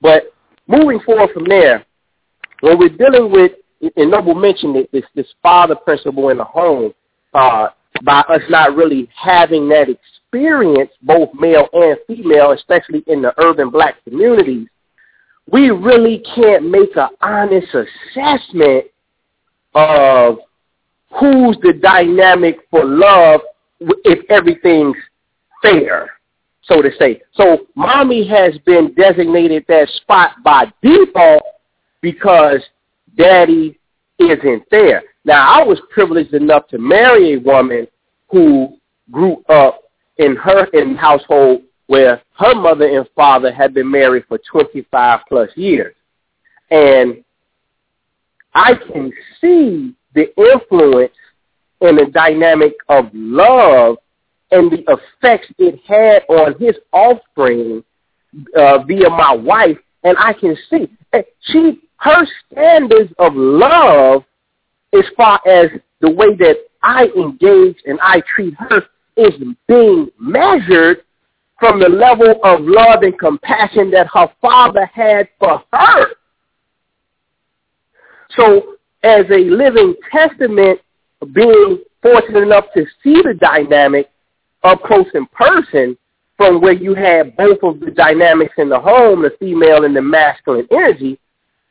But 0.00 0.32
moving 0.66 1.00
forward 1.00 1.30
from 1.32 1.44
there, 1.44 1.84
when 2.60 2.78
we're 2.78 2.88
dealing 2.90 3.30
with 3.30 3.52
and 3.96 4.10
Noble 4.10 4.34
mentioned 4.34 4.76
it, 4.76 4.90
this 4.92 5.04
this 5.14 5.26
father 5.42 5.74
principle 5.74 6.28
in 6.28 6.36
the 6.36 6.44
home, 6.44 6.92
uh, 7.34 7.68
by 8.02 8.20
us 8.20 8.42
not 8.48 8.76
really 8.76 9.08
having 9.14 9.68
that 9.68 9.88
experience, 9.88 10.19
both 10.32 11.30
male 11.34 11.68
and 11.72 11.98
female, 12.06 12.52
especially 12.52 13.02
in 13.06 13.22
the 13.22 13.32
urban 13.42 13.70
black 13.70 14.02
communities, 14.04 14.68
we 15.50 15.70
really 15.70 16.22
can't 16.34 16.70
make 16.70 16.96
an 16.96 17.08
honest 17.20 17.68
assessment 17.74 18.84
of 19.74 20.38
who's 21.18 21.56
the 21.62 21.72
dynamic 21.82 22.58
for 22.70 22.84
love 22.84 23.40
if 23.80 24.30
everything's 24.30 24.96
fair, 25.62 26.10
so 26.62 26.80
to 26.82 26.90
say. 26.98 27.20
So 27.34 27.66
mommy 27.74 28.26
has 28.28 28.56
been 28.58 28.94
designated 28.94 29.64
that 29.68 29.88
spot 29.88 30.36
by 30.44 30.72
default 30.82 31.42
because 32.00 32.60
daddy 33.16 33.78
isn't 34.18 34.64
there. 34.70 35.02
Now, 35.24 35.60
I 35.60 35.64
was 35.64 35.80
privileged 35.90 36.34
enough 36.34 36.68
to 36.68 36.78
marry 36.78 37.34
a 37.34 37.40
woman 37.40 37.86
who 38.28 38.76
grew 39.10 39.42
up 39.48 39.82
in 40.20 40.36
her 40.36 40.64
in 40.66 40.94
household 40.94 41.62
where 41.86 42.22
her 42.38 42.54
mother 42.54 42.86
and 42.86 43.08
father 43.16 43.50
had 43.52 43.74
been 43.74 43.90
married 43.90 44.24
for 44.28 44.38
25 44.38 45.20
plus 45.28 45.50
years. 45.56 45.94
And 46.70 47.24
I 48.54 48.74
can 48.74 49.12
see 49.40 49.94
the 50.14 50.32
influence 50.36 51.14
and 51.80 51.98
the 51.98 52.06
dynamic 52.12 52.74
of 52.88 53.06
love 53.12 53.96
and 54.52 54.70
the 54.70 54.84
effects 54.88 55.48
it 55.58 55.80
had 55.86 56.22
on 56.28 56.54
his 56.60 56.76
offspring 56.92 57.82
uh, 58.56 58.78
via 58.84 59.08
my 59.08 59.34
wife. 59.34 59.78
And 60.04 60.16
I 60.18 60.32
can 60.34 60.56
see 60.68 60.88
she 61.40 61.80
her 61.96 62.26
standards 62.50 63.12
of 63.18 63.32
love 63.34 64.22
as 64.92 65.04
far 65.16 65.40
as 65.46 65.70
the 66.00 66.10
way 66.10 66.34
that 66.36 66.56
I 66.82 67.06
engage 67.16 67.76
and 67.84 67.98
I 68.00 68.22
treat 68.34 68.54
her 68.58 68.82
is 69.20 69.34
being 69.68 70.08
measured 70.18 71.02
from 71.58 71.78
the 71.78 71.88
level 71.88 72.40
of 72.42 72.60
love 72.62 73.02
and 73.02 73.18
compassion 73.18 73.90
that 73.90 74.08
her 74.14 74.28
father 74.40 74.86
had 74.86 75.28
for 75.38 75.62
her. 75.72 76.06
So 78.36 78.76
as 79.02 79.26
a 79.30 79.50
living 79.50 79.94
testament, 80.10 80.80
being 81.32 81.82
fortunate 82.02 82.42
enough 82.42 82.66
to 82.74 82.86
see 83.02 83.20
the 83.22 83.34
dynamic 83.38 84.10
up 84.62 84.82
close 84.82 85.06
in 85.14 85.26
person 85.26 85.96
from 86.36 86.60
where 86.62 86.72
you 86.72 86.94
had 86.94 87.36
both 87.36 87.58
of 87.62 87.80
the 87.80 87.90
dynamics 87.90 88.54
in 88.56 88.70
the 88.70 88.80
home, 88.80 89.22
the 89.22 89.32
female 89.38 89.84
and 89.84 89.94
the 89.94 90.00
masculine 90.00 90.66
energy, 90.70 91.18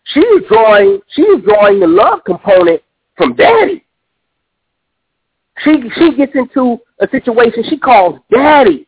she 0.03 0.19
was 0.19 0.43
drawing 0.47 0.99
she 1.09 1.23
was 1.23 1.41
drawing 1.43 1.80
the 1.80 1.88
love 1.88 2.23
component 2.26 2.81
from 3.17 3.35
daddy. 3.35 3.84
She 5.64 5.90
she 5.95 6.15
gets 6.15 6.34
into 6.36 6.77
a 6.99 7.07
situation 7.10 7.64
she 7.69 7.77
calls 7.77 8.19
daddy. 8.31 8.88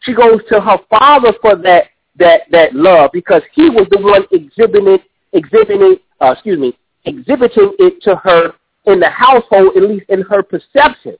She 0.00 0.14
goes 0.14 0.40
to 0.50 0.60
her 0.60 0.78
father 0.90 1.32
for 1.40 1.56
that 1.56 1.84
that 2.16 2.42
that 2.50 2.74
love 2.74 3.10
because 3.12 3.42
he 3.52 3.70
was 3.70 3.86
the 3.90 4.00
one 4.00 4.24
exhibiting 4.32 4.98
exhibiting 5.32 5.96
uh, 6.20 6.32
excuse 6.32 6.58
me 6.58 6.76
exhibiting 7.04 7.74
it 7.78 8.02
to 8.02 8.16
her 8.16 8.52
in 8.86 9.00
the 9.00 9.08
household, 9.08 9.76
at 9.76 9.82
least 9.82 10.06
in 10.08 10.22
her 10.22 10.42
perception. 10.42 11.16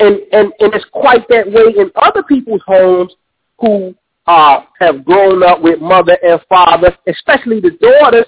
And 0.00 0.20
and 0.32 0.52
and 0.60 0.74
it's 0.74 0.84
quite 0.92 1.28
that 1.28 1.46
way 1.46 1.74
in 1.76 1.90
other 1.96 2.22
people's 2.22 2.62
homes 2.66 3.14
who 3.58 3.94
uh, 4.26 4.60
have 4.78 5.04
grown 5.04 5.42
up 5.42 5.60
with 5.62 5.80
mother 5.80 6.16
and 6.22 6.40
father, 6.48 6.96
especially 7.08 7.60
the 7.60 7.70
daughters. 7.80 8.26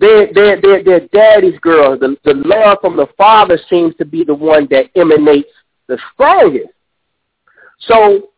They're, 0.00 0.32
they're, 0.32 0.60
they're, 0.60 0.82
they're 0.82 1.08
daddy's 1.08 1.58
girls. 1.60 2.00
The, 2.00 2.16
the 2.24 2.34
love 2.34 2.78
from 2.80 2.96
the 2.96 3.06
father 3.16 3.58
seems 3.68 3.94
to 3.96 4.04
be 4.04 4.24
the 4.24 4.34
one 4.34 4.66
that 4.70 4.86
emanates 4.96 5.50
the 5.88 5.98
strongest. 6.14 6.70
So 7.80 8.30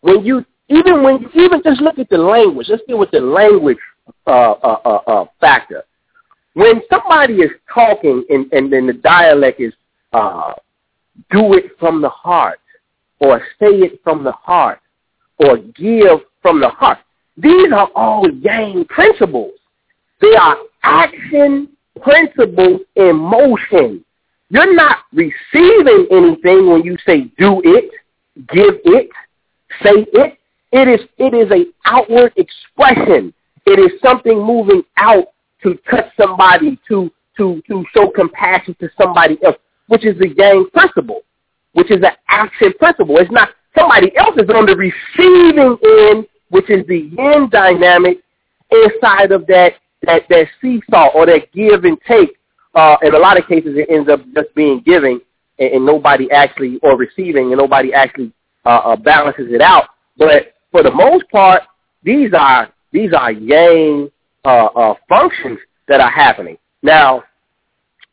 when 0.00 0.24
you 0.24 0.44
even 0.68 1.02
when 1.02 1.20
you 1.20 1.28
even 1.44 1.62
just 1.62 1.80
look 1.80 1.98
at 1.98 2.08
the 2.08 2.18
language, 2.18 2.68
let's 2.70 2.82
deal 2.86 2.98
with 2.98 3.10
the 3.10 3.20
language 3.20 3.78
uh, 4.26 4.52
uh, 4.52 4.80
uh, 4.84 5.10
uh, 5.10 5.24
factor. 5.40 5.84
When 6.54 6.80
somebody 6.90 7.34
is 7.34 7.50
talking 7.72 8.24
and, 8.30 8.50
and 8.52 8.72
then 8.72 8.86
the 8.86 8.94
dialect 8.94 9.60
is 9.60 9.72
uh, 10.12 10.54
do 11.30 11.54
it 11.54 11.72
from 11.78 12.00
the 12.00 12.08
heart 12.08 12.60
or 13.20 13.40
say 13.58 13.66
it 13.68 14.00
from 14.02 14.24
the 14.24 14.32
heart, 14.32 14.80
or 15.38 15.58
give 15.58 16.20
from 16.42 16.60
the 16.60 16.68
heart. 16.68 16.98
These 17.36 17.72
are 17.72 17.88
all 17.94 18.28
yang 18.30 18.84
principles. 18.84 19.52
They 20.24 20.36
are 20.36 20.56
action 20.82 21.68
principles 22.00 22.80
in 22.96 23.16
motion. 23.16 24.04
You're 24.48 24.74
not 24.74 24.98
receiving 25.12 26.06
anything 26.10 26.70
when 26.70 26.82
you 26.82 26.96
say 27.06 27.24
do 27.36 27.60
it, 27.62 27.90
give 28.48 28.80
it, 28.84 29.10
say 29.82 30.06
it. 30.12 30.38
It 30.72 30.88
is 30.88 31.06
it 31.18 31.34
is 31.34 31.50
a 31.52 31.66
outward 31.84 32.32
expression. 32.36 33.34
It 33.66 33.78
is 33.78 34.00
something 34.00 34.38
moving 34.42 34.82
out 34.96 35.26
to 35.62 35.78
touch 35.90 36.06
somebody, 36.18 36.80
to 36.88 37.10
to 37.36 37.62
to 37.68 37.84
show 37.94 38.08
compassion 38.08 38.74
to 38.80 38.88
somebody 38.98 39.38
else, 39.44 39.56
which 39.88 40.06
is 40.06 40.18
the 40.18 40.30
yang 40.38 40.66
principle, 40.72 41.20
which 41.74 41.90
is 41.90 41.98
an 41.98 42.16
action 42.28 42.72
principle. 42.78 43.18
It's 43.18 43.30
not 43.30 43.50
Somebody 43.76 44.16
else 44.16 44.36
is 44.36 44.48
on 44.50 44.66
the 44.66 44.76
receiving 44.76 45.76
end, 46.08 46.26
which 46.50 46.70
is 46.70 46.86
the 46.86 47.10
yin 47.12 47.48
dynamic 47.50 48.18
inside 48.70 49.32
of 49.32 49.46
that 49.48 49.74
that 50.06 50.22
that 50.28 50.46
seesaw 50.60 51.08
or 51.14 51.26
that 51.26 51.52
give 51.52 51.84
and 51.84 51.98
take. 52.06 52.36
Uh, 52.74 52.96
in 53.02 53.14
a 53.14 53.18
lot 53.18 53.38
of 53.38 53.46
cases, 53.46 53.76
it 53.76 53.88
ends 53.88 54.08
up 54.08 54.20
just 54.34 54.52
being 54.54 54.82
giving, 54.84 55.20
and, 55.58 55.74
and 55.74 55.86
nobody 55.86 56.30
actually 56.32 56.78
or 56.82 56.96
receiving, 56.96 57.52
and 57.52 57.58
nobody 57.58 57.94
actually 57.94 58.32
uh, 58.64 58.80
uh, 58.84 58.96
balances 58.96 59.46
it 59.50 59.60
out. 59.60 59.90
But 60.16 60.54
for 60.72 60.82
the 60.82 60.90
most 60.90 61.28
part, 61.30 61.62
these 62.02 62.32
are 62.36 62.72
these 62.92 63.12
are 63.12 63.32
yang 63.32 64.10
uh, 64.44 64.66
uh, 64.66 64.94
functions 65.08 65.58
that 65.88 66.00
are 66.00 66.10
happening. 66.10 66.58
Now, 66.82 67.24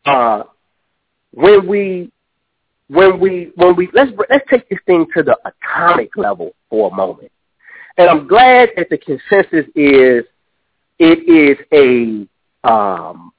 uh, 0.05 0.43
when 1.34 1.68
we 1.68 2.11
when 2.88 3.19
we 3.19 3.51
when 3.55 3.76
we 3.76 3.89
let's 3.93 4.11
let's 4.30 4.45
take 4.49 4.68
this 4.69 4.80
thing 4.85 5.05
to 5.15 5.23
the 5.23 5.38
atomic 5.45 6.15
level 6.18 6.53
for 6.69 6.91
a 6.91 6.95
moment. 6.95 7.31
And 7.97 8.09
I'm 8.09 8.27
glad 8.27 8.69
that 8.77 8.89
the 8.89 8.97
consensus 8.97 9.69
is 9.76 10.23
it 11.01 11.27
is 11.27 11.57
a 11.73 12.27
um, 12.69 13.33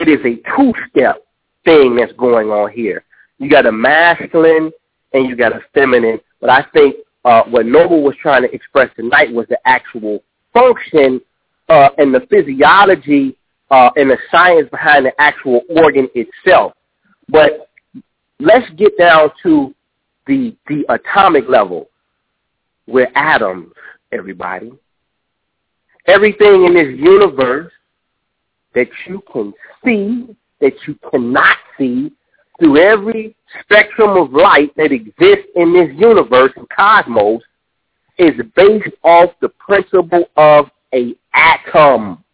it 0.00 0.08
is 0.08 0.18
a 0.24 0.56
two 0.56 0.72
step 0.90 1.24
thing 1.64 1.94
that's 1.94 2.12
going 2.14 2.48
on 2.48 2.72
here. 2.72 3.04
You 3.38 3.48
got 3.48 3.66
a 3.66 3.72
masculine 3.72 4.72
and 5.12 5.28
you 5.28 5.36
got 5.36 5.52
a 5.52 5.60
feminine, 5.72 6.18
but 6.40 6.50
I 6.50 6.66
think 6.74 6.96
uh, 7.24 7.44
what 7.44 7.66
Noble 7.66 8.02
was 8.02 8.16
trying 8.20 8.42
to 8.42 8.52
express 8.52 8.90
tonight 8.96 9.32
was 9.32 9.46
the 9.48 9.58
actual 9.64 10.24
function 10.52 11.20
uh, 11.68 11.90
and 11.98 12.12
the 12.12 12.26
physiology 12.28 13.36
uh, 13.70 13.90
and 13.94 14.10
the 14.10 14.18
science 14.30 14.68
behind 14.68 15.06
the 15.06 15.20
actual 15.20 15.60
organ 15.68 16.08
itself. 16.16 16.72
But 17.28 17.70
let's 18.40 18.68
get 18.70 18.98
down 18.98 19.30
to 19.44 19.72
the 20.26 20.56
the 20.66 20.84
atomic 20.88 21.48
level. 21.48 21.90
We're 22.88 23.12
atoms, 23.14 23.72
everybody. 24.10 24.72
Everything 26.08 26.64
in 26.64 26.74
this 26.74 26.98
universe 26.98 27.70
that 28.74 28.88
you 29.06 29.22
can 29.30 29.52
see, 29.84 30.34
that 30.60 30.72
you 30.86 30.98
cannot 31.10 31.58
see, 31.76 32.10
through 32.58 32.78
every 32.78 33.36
spectrum 33.60 34.16
of 34.16 34.32
light 34.32 34.74
that 34.76 34.90
exists 34.90 35.46
in 35.54 35.72
this 35.72 35.90
universe 35.96 36.50
and 36.56 36.66
cosmos, 36.70 37.42
is 38.18 38.32
based 38.56 38.94
off 39.04 39.30
the 39.40 39.50
principle 39.50 40.24
of 40.36 40.70
a 40.94 41.14
atom. 41.34 42.24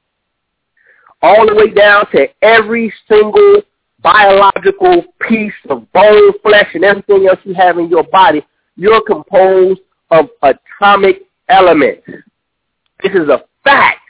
All 1.20 1.46
the 1.46 1.54
way 1.54 1.70
down 1.70 2.10
to 2.12 2.28
every 2.42 2.92
single 3.08 3.62
biological 4.02 5.02
piece 5.28 5.52
of 5.68 5.90
bone, 5.92 6.32
flesh, 6.42 6.68
and 6.74 6.84
everything 6.84 7.26
else 7.26 7.40
you 7.44 7.54
have 7.54 7.78
in 7.78 7.88
your 7.88 8.04
body, 8.04 8.46
you're 8.76 9.02
composed 9.02 9.80
of 10.10 10.28
atomic 10.42 11.22
elements. 11.48 12.06
This 13.02 13.12
is 13.12 13.28
a 13.28 13.42
fact. 13.64 14.00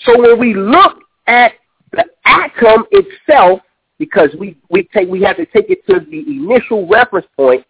So 0.00 0.18
when 0.20 0.38
we 0.38 0.54
look 0.54 0.98
at 1.26 1.52
the 1.92 2.04
atom 2.24 2.84
itself, 2.90 3.60
because 3.98 4.30
we, 4.38 4.56
we 4.68 4.88
take 4.92 5.08
we 5.08 5.22
have 5.22 5.36
to 5.36 5.46
take 5.46 5.70
it 5.70 5.86
to 5.86 6.00
the 6.00 6.20
initial 6.20 6.88
reference 6.88 7.26
point 7.36 7.64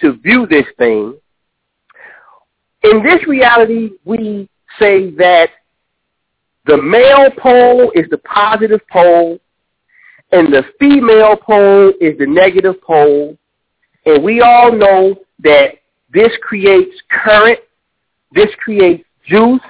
to 0.00 0.12
view 0.18 0.46
this 0.46 0.66
thing. 0.78 1.18
In 2.84 3.02
this 3.02 3.26
reality, 3.26 3.90
we 4.04 4.48
say 4.78 5.10
that 5.12 5.48
the 6.66 6.80
male 6.80 7.30
pole 7.36 7.90
is 7.94 8.08
the 8.10 8.18
positive 8.18 8.80
pole 8.88 9.40
and 10.30 10.52
the 10.52 10.64
female 10.78 11.36
pole 11.36 11.92
is 12.00 12.16
the 12.18 12.26
negative 12.26 12.80
pole. 12.80 13.36
And 14.06 14.22
we 14.22 14.40
all 14.40 14.72
know 14.72 15.16
that 15.40 15.74
this 16.12 16.32
creates 16.42 16.94
current, 17.10 17.58
this 18.32 18.48
creates 18.58 19.04
juice, 19.26 19.60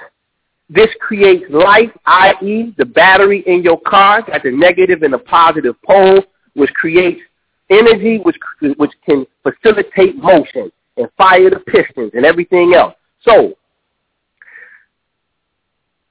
this 0.73 0.89
creates 0.99 1.43
life, 1.51 1.91
i.e. 2.05 2.73
the 2.77 2.85
battery 2.85 3.43
in 3.45 3.61
your 3.61 3.79
car 3.81 4.23
got 4.23 4.41
the 4.41 4.49
negative 4.49 5.03
and 5.03 5.13
the 5.13 5.19
positive 5.19 5.75
pole, 5.83 6.23
which 6.53 6.71
creates 6.73 7.21
energy, 7.69 8.17
which, 8.17 8.37
which 8.77 8.91
can 9.05 9.25
facilitate 9.43 10.15
motion 10.17 10.71
and 10.97 11.07
fire 11.15 11.49
the 11.51 11.59
pistons 11.59 12.11
and 12.15 12.25
everything 12.25 12.73
else. 12.73 12.95
So 13.21 13.53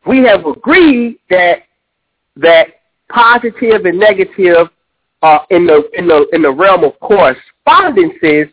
we 0.07 0.19
have 0.19 0.47
agreed 0.47 1.19
that 1.31 1.63
that 2.37 2.69
positive 3.09 3.85
and 3.85 3.99
negative 3.99 4.69
uh, 5.23 5.39
in 5.51 5.67
the 5.67 5.91
in 5.95 6.07
the 6.07 6.27
in 6.33 6.43
the 6.43 6.51
realm 6.51 6.85
of 6.85 6.99
correspondences 7.01 8.49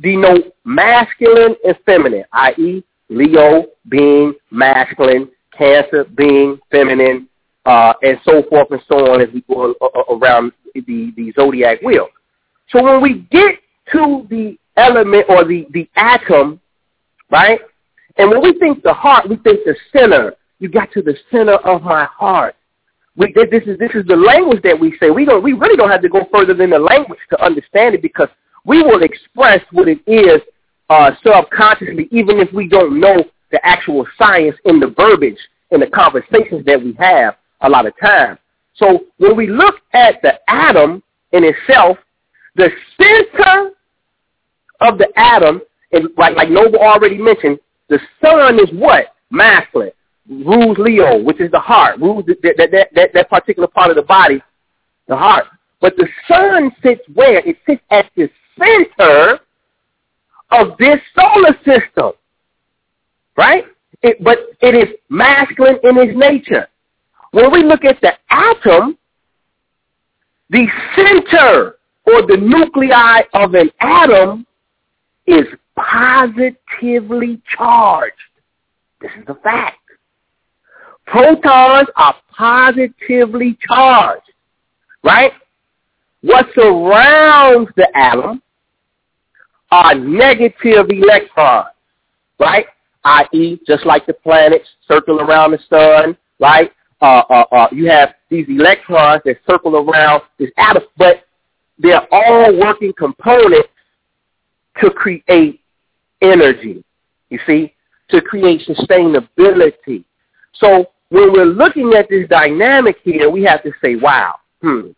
denote 0.00 0.54
masculine 0.64 1.54
and 1.64 1.76
feminine, 1.84 2.24
i.e., 2.32 2.82
Leo 3.08 3.66
being 3.88 4.34
masculine, 4.50 5.28
Cancer 5.60 6.04
being 6.16 6.58
feminine, 6.70 7.28
uh, 7.66 7.92
and 8.02 8.18
so 8.24 8.42
forth 8.48 8.68
and 8.70 8.80
so 8.88 9.12
on 9.12 9.20
as 9.20 9.28
we 9.34 9.42
go 9.42 9.74
around 10.10 10.52
the, 10.74 11.12
the 11.16 11.32
zodiac 11.36 11.82
wheel. 11.82 12.08
So 12.70 12.82
when 12.82 13.02
we 13.02 13.26
get 13.30 13.56
to 13.92 14.26
the 14.30 14.56
element 14.78 15.26
or 15.28 15.44
the, 15.44 15.66
the 15.72 15.86
atom, 15.96 16.60
right? 17.30 17.60
And 18.16 18.30
when 18.30 18.40
we 18.42 18.58
think 18.58 18.82
the 18.82 18.94
heart, 18.94 19.28
we 19.28 19.36
think 19.36 19.60
the 19.64 19.76
center. 19.92 20.34
You 20.60 20.68
got 20.68 20.90
to 20.92 21.02
the 21.02 21.16
center 21.30 21.56
of 21.56 21.82
my 21.82 22.04
heart. 22.04 22.56
We, 23.16 23.32
this 23.34 23.62
is 23.66 23.78
this 23.78 23.90
is 23.94 24.06
the 24.06 24.16
language 24.16 24.62
that 24.62 24.78
we 24.78 24.96
say. 24.98 25.10
We 25.10 25.24
don't 25.24 25.42
we 25.42 25.52
really 25.52 25.76
don't 25.76 25.90
have 25.90 26.02
to 26.02 26.08
go 26.08 26.26
further 26.32 26.54
than 26.54 26.70
the 26.70 26.78
language 26.78 27.18
to 27.30 27.44
understand 27.44 27.94
it 27.94 28.02
because 28.02 28.28
we 28.64 28.82
will 28.82 29.02
express 29.02 29.60
what 29.72 29.88
it 29.88 29.98
is 30.06 30.40
uh, 30.90 31.12
subconsciously, 31.24 32.08
even 32.10 32.38
if 32.38 32.52
we 32.52 32.68
don't 32.68 33.00
know 33.00 33.24
the 33.50 33.64
actual 33.66 34.06
science 34.16 34.56
in 34.64 34.80
the 34.80 34.88
verbiage 34.96 35.38
in 35.70 35.80
the 35.80 35.86
conversations 35.86 36.64
that 36.66 36.82
we 36.82 36.94
have 36.98 37.36
a 37.62 37.68
lot 37.68 37.86
of 37.86 37.92
times. 38.00 38.38
So 38.74 39.04
when 39.18 39.36
we 39.36 39.46
look 39.46 39.76
at 39.92 40.22
the 40.22 40.38
atom 40.48 41.02
in 41.32 41.44
itself, 41.44 41.98
the 42.56 42.70
center 43.00 43.72
of 44.80 44.98
the 44.98 45.08
atom, 45.16 45.60
and 45.92 46.08
like, 46.16 46.36
like 46.36 46.50
Noble 46.50 46.78
already 46.78 47.18
mentioned, 47.18 47.58
the 47.88 48.00
sun 48.24 48.58
is 48.58 48.70
what? 48.72 49.14
Masculine. 49.30 49.92
Rules 50.28 50.78
Leo, 50.78 51.22
which 51.22 51.40
is 51.40 51.50
the 51.50 51.58
heart. 51.58 51.98
Rules 51.98 52.24
that, 52.26 52.40
that, 52.42 52.88
that, 52.94 53.12
that 53.12 53.30
particular 53.30 53.68
part 53.68 53.90
of 53.90 53.96
the 53.96 54.02
body, 54.02 54.40
the 55.08 55.16
heart. 55.16 55.46
But 55.80 55.96
the 55.96 56.08
sun 56.28 56.70
sits 56.82 57.00
where? 57.14 57.38
It 57.38 57.56
sits 57.66 57.82
at 57.90 58.10
the 58.16 58.30
center 58.58 59.40
of 60.52 60.76
this 60.78 61.00
solar 61.14 61.56
system. 61.64 62.12
Right? 63.40 63.64
It, 64.02 64.22
but 64.22 64.38
it 64.60 64.74
is 64.74 64.94
masculine 65.08 65.78
in 65.82 65.96
its 65.96 66.12
nature. 66.14 66.68
When 67.30 67.50
we 67.50 67.62
look 67.62 67.86
at 67.86 67.98
the 68.02 68.12
atom, 68.28 68.98
the 70.50 70.66
center 70.94 71.76
or 72.04 72.26
the 72.26 72.36
nuclei 72.36 73.22
of 73.32 73.54
an 73.54 73.70
atom 73.80 74.46
is 75.26 75.46
positively 75.74 77.40
charged. 77.56 78.12
This 79.00 79.10
is 79.18 79.24
a 79.28 79.34
fact. 79.36 79.78
Protons 81.06 81.88
are 81.96 82.16
positively 82.36 83.56
charged, 83.66 84.30
right? 85.02 85.32
What 86.20 86.46
surrounds 86.54 87.70
the 87.74 87.88
atom 87.96 88.42
are 89.70 89.94
negative 89.94 90.90
electrons, 90.90 91.68
right? 92.38 92.66
i.e., 93.04 93.60
just 93.66 93.86
like 93.86 94.06
the 94.06 94.12
planets 94.12 94.68
circle 94.86 95.20
around 95.20 95.52
the 95.52 95.58
sun, 95.68 96.16
right? 96.38 96.72
Uh, 97.00 97.22
uh, 97.30 97.44
uh, 97.52 97.68
you 97.72 97.88
have 97.88 98.14
these 98.28 98.46
electrons 98.48 99.22
that 99.24 99.36
circle 99.48 99.76
around 99.76 100.22
this 100.38 100.50
atom, 100.58 100.82
but 100.98 101.24
they're 101.78 102.06
all 102.12 102.58
working 102.58 102.92
components 102.92 103.68
to 104.80 104.90
create 104.90 105.60
energy, 106.20 106.84
you 107.30 107.38
see, 107.46 107.74
to 108.10 108.20
create 108.20 108.60
sustainability. 108.66 110.04
So 110.52 110.90
when 111.08 111.32
we're 111.32 111.44
looking 111.44 111.94
at 111.94 112.08
this 112.08 112.28
dynamic 112.28 112.98
here, 113.02 113.30
we 113.30 113.42
have 113.44 113.62
to 113.62 113.72
say, 113.82 113.96
wow, 113.96 114.36
hmm, 114.60 114.88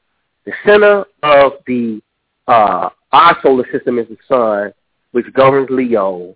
the 0.44 0.52
center 0.66 1.04
of 1.22 1.52
the 1.66 2.02
uh, 2.48 2.90
our 3.12 3.36
solar 3.42 3.64
system 3.70 3.98
is 3.98 4.08
the 4.08 4.16
sun, 4.26 4.72
which 5.12 5.32
governs 5.34 5.68
Leo, 5.70 6.34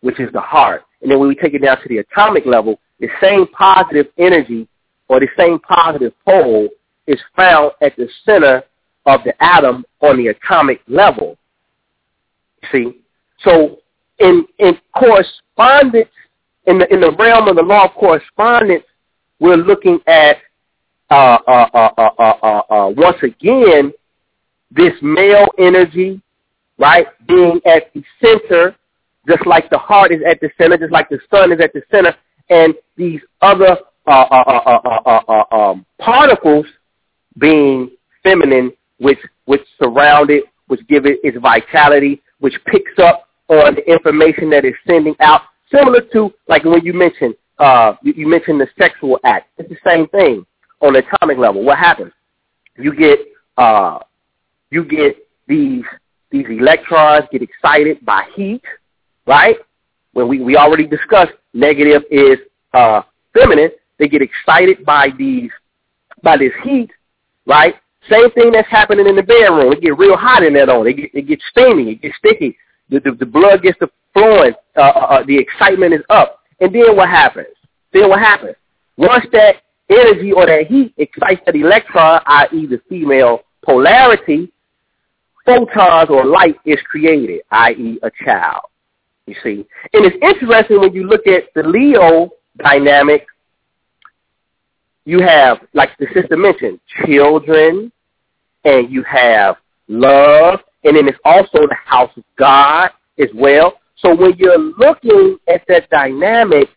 which 0.00 0.20
is 0.20 0.30
the 0.32 0.40
heart. 0.40 0.82
And 1.06 1.12
then 1.12 1.20
when 1.20 1.28
we 1.28 1.36
take 1.36 1.54
it 1.54 1.62
down 1.62 1.80
to 1.80 1.88
the 1.88 1.98
atomic 1.98 2.46
level, 2.46 2.80
the 2.98 3.08
same 3.22 3.46
positive 3.56 4.08
energy 4.18 4.66
or 5.06 5.20
the 5.20 5.28
same 5.38 5.60
positive 5.60 6.12
pole 6.24 6.68
is 7.06 7.20
found 7.36 7.70
at 7.80 7.94
the 7.94 8.08
center 8.24 8.64
of 9.06 9.20
the 9.22 9.32
atom 9.40 9.84
on 10.00 10.16
the 10.16 10.26
atomic 10.26 10.80
level. 10.88 11.38
See? 12.72 13.02
So 13.44 13.78
in 14.18 14.46
in 14.58 14.80
correspondence 14.98 16.10
in 16.66 16.80
the 16.80 16.92
in 16.92 17.00
the 17.00 17.12
realm 17.12 17.46
of 17.46 17.54
the 17.54 17.62
law 17.62 17.84
of 17.84 17.92
correspondence, 17.92 18.82
we're 19.38 19.54
looking 19.54 20.00
at 20.08 20.38
uh, 21.08 21.38
uh, 21.46 21.68
uh, 21.72 21.90
uh, 21.98 22.10
uh, 22.18 22.22
uh, 22.42 22.74
uh 22.74 22.88
once 22.96 23.22
again 23.22 23.92
this 24.72 24.94
male 25.02 25.46
energy, 25.56 26.20
right, 26.78 27.06
being 27.28 27.60
at 27.64 27.94
the 27.94 28.02
center 28.20 28.74
just 29.26 29.46
like 29.46 29.68
the 29.70 29.78
heart 29.78 30.12
is 30.12 30.20
at 30.28 30.40
the 30.40 30.50
center, 30.58 30.76
just 30.76 30.92
like 30.92 31.08
the 31.08 31.18
sun 31.30 31.52
is 31.52 31.60
at 31.60 31.72
the 31.72 31.82
center, 31.90 32.14
and 32.48 32.74
these 32.96 33.20
other 33.42 33.76
uh, 34.06 34.10
uh, 34.10 35.20
uh, 35.28 35.56
um, 35.56 35.86
particles 35.98 36.66
being 37.38 37.90
feminine, 38.22 38.72
which 38.98 39.18
which 39.46 39.62
surround 39.80 40.30
it, 40.30 40.44
which 40.68 40.86
give 40.88 41.06
it 41.06 41.18
its 41.22 41.36
vitality, 41.38 42.22
which 42.38 42.54
picks 42.66 42.98
up 42.98 43.28
on 43.48 43.74
the 43.74 43.90
information 43.90 44.50
that 44.50 44.64
it's 44.64 44.78
sending 44.86 45.14
out. 45.20 45.42
Similar 45.72 46.02
to 46.12 46.32
like 46.48 46.64
when 46.64 46.84
you 46.84 46.92
mentioned 46.92 47.34
uh, 47.58 47.94
you, 48.02 48.12
you 48.16 48.28
mentioned 48.28 48.60
the 48.60 48.68
sexual 48.78 49.18
act. 49.24 49.48
It's 49.58 49.68
the 49.68 49.76
same 49.84 50.06
thing 50.08 50.46
on 50.80 50.92
the 50.92 51.00
atomic 51.00 51.38
level. 51.38 51.64
What 51.64 51.78
happens? 51.78 52.12
You 52.76 52.94
get 52.94 53.18
uh, 53.56 53.98
you 54.70 54.84
get 54.84 55.16
these 55.48 55.84
these 56.30 56.46
electrons 56.48 57.26
get 57.32 57.42
excited 57.42 58.04
by 58.04 58.28
heat, 58.34 58.62
right? 59.26 59.56
When 60.12 60.28
we, 60.28 60.40
we 60.40 60.56
already 60.56 60.86
discussed 60.86 61.32
negative 61.52 62.02
is 62.10 62.38
uh, 62.72 63.02
feminine. 63.34 63.70
They 63.98 64.08
get 64.08 64.22
excited 64.22 64.84
by 64.84 65.08
these 65.18 65.50
by 66.22 66.36
this 66.36 66.52
heat, 66.64 66.90
right? 67.46 67.74
Same 68.10 68.30
thing 68.32 68.52
that's 68.52 68.68
happening 68.68 69.06
in 69.06 69.16
the 69.16 69.22
bedroom. 69.22 69.72
It 69.72 69.80
get 69.80 69.98
real 69.98 70.16
hot 70.16 70.42
in 70.42 70.54
there 70.54 70.66
though. 70.66 70.84
It 70.84 70.96
get 70.96 71.10
it 71.14 71.28
gets 71.28 71.42
steamy. 71.50 71.92
It 71.92 72.02
gets 72.02 72.16
sticky. 72.18 72.56
The 72.88 73.00
the, 73.00 73.12
the 73.12 73.26
blood 73.26 73.62
gets 73.62 73.78
to 73.78 73.90
flowing. 74.12 74.54
Uh, 74.76 74.80
uh, 74.80 75.06
uh, 75.10 75.22
the 75.26 75.38
excitement 75.38 75.94
is 75.94 76.00
up. 76.08 76.40
And 76.60 76.74
then 76.74 76.96
what 76.96 77.08
happens? 77.08 77.54
Then 77.92 78.08
what 78.08 78.20
happens? 78.20 78.56
Once 78.96 79.24
that 79.32 79.56
energy 79.90 80.32
or 80.32 80.46
that 80.46 80.66
heat 80.66 80.94
excites 80.96 81.42
that 81.46 81.54
electron, 81.54 82.22
i.e. 82.26 82.66
the 82.66 82.80
female 82.88 83.40
polarity, 83.64 84.50
photons 85.44 86.08
or 86.10 86.24
light 86.24 86.56
is 86.64 86.78
created, 86.88 87.40
i.e. 87.50 87.98
a 88.02 88.10
child. 88.24 88.62
You 89.26 89.34
see, 89.42 89.66
and 89.92 90.04
it's 90.04 90.16
interesting 90.22 90.80
when 90.80 90.92
you 90.92 91.06
look 91.08 91.26
at 91.26 91.52
the 91.54 91.62
Leo 91.62 92.30
dynamic. 92.62 93.26
You 95.04 95.20
have, 95.20 95.58
like 95.72 95.90
the 95.98 96.06
sister 96.14 96.36
mentioned, 96.36 96.80
children, 97.04 97.92
and 98.64 98.90
you 98.90 99.02
have 99.04 99.56
love, 99.88 100.60
and 100.84 100.96
then 100.96 101.08
it's 101.08 101.18
also 101.24 101.58
the 101.60 101.76
house 101.84 102.10
of 102.16 102.24
God 102.36 102.90
as 103.18 103.28
well. 103.34 103.74
So 103.96 104.14
when 104.14 104.34
you're 104.36 104.58
looking 104.58 105.38
at 105.48 105.62
that 105.68 105.88
dynamic, 105.90 106.68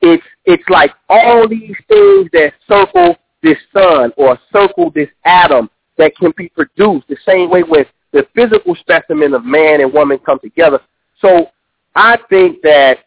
it's 0.00 0.24
it's 0.44 0.68
like 0.68 0.92
all 1.08 1.48
these 1.48 1.76
things 1.88 2.28
that 2.32 2.52
circle 2.68 3.16
this 3.42 3.58
sun 3.72 4.12
or 4.16 4.38
circle 4.52 4.90
this 4.90 5.08
atom 5.24 5.70
that 5.98 6.16
can 6.16 6.32
be 6.36 6.48
produced 6.48 7.06
the 7.08 7.16
same 7.26 7.50
way 7.50 7.62
with 7.62 7.86
the 8.12 8.26
physical 8.34 8.74
specimen 8.76 9.34
of 9.34 9.44
man 9.44 9.80
and 9.80 9.92
woman 9.92 10.18
come 10.18 10.38
together. 10.40 10.80
So 11.20 11.50
I 11.94 12.18
think 12.28 12.62
that 12.62 12.98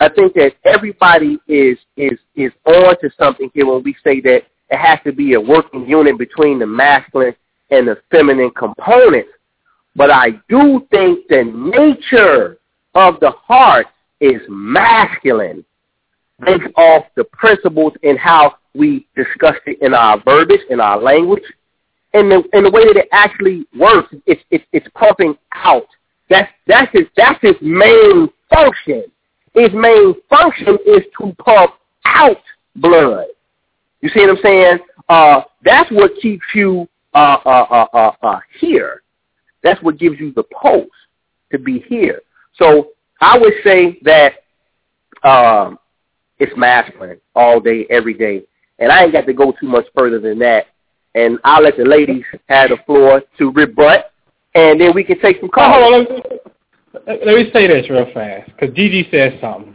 I 0.00 0.08
think 0.08 0.34
that 0.34 0.52
everybody 0.64 1.38
is 1.48 1.78
is 1.96 2.18
is 2.36 2.52
on 2.64 3.00
to 3.00 3.10
something 3.18 3.50
here 3.54 3.66
when 3.66 3.82
we 3.82 3.96
say 4.04 4.20
that 4.20 4.42
it 4.70 4.76
has 4.76 4.98
to 5.04 5.12
be 5.12 5.34
a 5.34 5.40
working 5.40 5.88
unit 5.88 6.18
between 6.18 6.58
the 6.58 6.66
masculine 6.66 7.34
and 7.70 7.88
the 7.88 7.98
feminine 8.10 8.50
components. 8.50 9.30
But 9.96 10.10
I 10.10 10.30
do 10.48 10.86
think 10.90 11.26
the 11.28 11.44
nature 11.44 12.58
of 12.94 13.18
the 13.20 13.30
heart 13.30 13.86
is 14.20 14.40
masculine 14.48 15.64
based 16.44 16.72
off 16.76 17.04
the 17.16 17.24
principles 17.24 17.92
and 18.02 18.18
how 18.18 18.56
we 18.74 19.06
discussed 19.16 19.62
it 19.66 19.78
in 19.82 19.94
our 19.94 20.22
verbiage, 20.22 20.60
in 20.70 20.80
our 20.80 21.00
language, 21.00 21.42
and 22.14 22.30
the 22.30 22.42
and 22.52 22.64
the 22.64 22.70
way 22.70 22.84
that 22.84 22.96
it 22.96 23.08
actually 23.12 23.66
works. 23.76 24.14
It's 24.26 24.42
it's 24.50 24.64
it's 24.72 24.86
pumping 24.94 25.36
out. 25.52 25.86
That's 26.28 26.50
that's 26.66 26.92
his 26.92 27.06
that's 27.16 27.40
his 27.42 27.56
main 27.60 28.28
function. 28.52 29.04
His 29.54 29.70
main 29.72 30.14
function 30.28 30.78
is 30.86 31.02
to 31.18 31.34
pump 31.42 31.72
out 32.04 32.36
blood. 32.76 33.26
You 34.00 34.08
see 34.10 34.20
what 34.20 34.30
I'm 34.30 34.42
saying? 34.42 34.78
Uh, 35.08 35.40
that's 35.64 35.90
what 35.90 36.12
keeps 36.20 36.44
you 36.54 36.88
uh, 37.14 37.38
uh, 37.44 37.66
uh, 37.70 37.86
uh, 37.92 38.12
uh, 38.22 38.40
here. 38.60 39.02
That's 39.62 39.82
what 39.82 39.98
gives 39.98 40.20
you 40.20 40.32
the 40.32 40.44
pulse 40.44 40.86
to 41.50 41.58
be 41.58 41.80
here. 41.88 42.22
So 42.54 42.90
I 43.20 43.38
would 43.38 43.54
say 43.64 43.98
that 44.02 44.34
um, 45.24 45.78
it's 46.38 46.52
masculine 46.56 47.20
all 47.34 47.60
day, 47.60 47.86
every 47.90 48.14
day. 48.14 48.42
And 48.78 48.92
I 48.92 49.04
ain't 49.04 49.12
got 49.12 49.26
to 49.26 49.32
go 49.32 49.52
too 49.60 49.66
much 49.66 49.86
further 49.96 50.20
than 50.20 50.38
that. 50.40 50.66
And 51.14 51.38
I'll 51.42 51.62
let 51.62 51.76
the 51.76 51.84
ladies 51.84 52.24
have 52.48 52.70
the 52.70 52.76
floor 52.86 53.22
to 53.38 53.50
rebut, 53.50 54.12
and 54.58 54.80
then 54.80 54.92
we 54.94 55.04
can 55.04 55.18
take 55.20 55.40
some 55.40 55.48
calls. 55.48 55.74
Oh, 55.76 55.82
hold 55.82 55.94
on, 55.94 56.22
let, 57.06 57.20
me, 57.20 57.26
let 57.26 57.34
me 57.36 57.50
say 57.52 57.66
this 57.66 57.88
real 57.90 58.06
fast, 58.12 58.50
because 58.52 58.74
Gigi 58.74 59.08
said 59.10 59.38
something. 59.40 59.74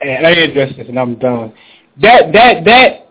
And 0.00 0.22
let 0.22 0.36
me 0.36 0.44
address 0.44 0.76
this, 0.76 0.88
and 0.88 0.98
I'm 0.98 1.16
done. 1.16 1.52
That, 2.00 2.32
that, 2.32 2.64
that 2.66 3.06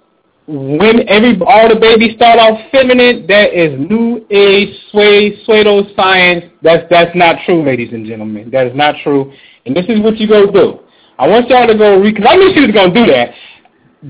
when 0.47 1.09
every 1.09 1.39
all 1.41 1.69
the 1.69 1.79
babies 1.79 2.15
start 2.15 2.37
off 2.37 2.59
feminine, 2.71 3.25
that 3.27 3.53
is 3.53 3.79
new 3.89 4.25
age 4.29 4.77
sway 4.91 5.43
pseudo 5.43 5.83
science. 5.95 6.45
That's 6.61 6.83
that's 6.89 7.15
not 7.15 7.37
true, 7.45 7.65
ladies 7.65 7.91
and 7.93 8.05
gentlemen. 8.05 8.51
That 8.51 8.67
is 8.67 8.75
not 8.75 8.95
true. 9.03 9.33
And 9.65 9.75
this 9.75 9.85
is 9.89 9.99
what 10.01 10.17
you 10.17 10.27
go 10.27 10.51
do. 10.51 10.79
I 11.17 11.27
want 11.27 11.49
y'all 11.49 11.65
to 11.65 11.77
go 11.77 11.99
read 11.99 12.15
because 12.15 12.29
I 12.29 12.35
knew 12.35 12.53
she 12.53 12.61
was 12.61 12.71
gonna 12.71 12.93
do 12.93 13.05
that. 13.11 13.33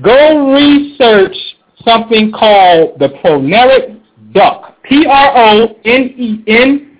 Go 0.02 0.52
research 0.52 1.36
something 1.84 2.32
called 2.32 2.98
the 2.98 3.08
pronephric 3.24 3.98
duct. 4.32 4.75
P 4.88 5.06
R 5.06 5.32
O 5.36 5.76
N 5.84 6.02
E 6.16 6.44
N 6.46 6.98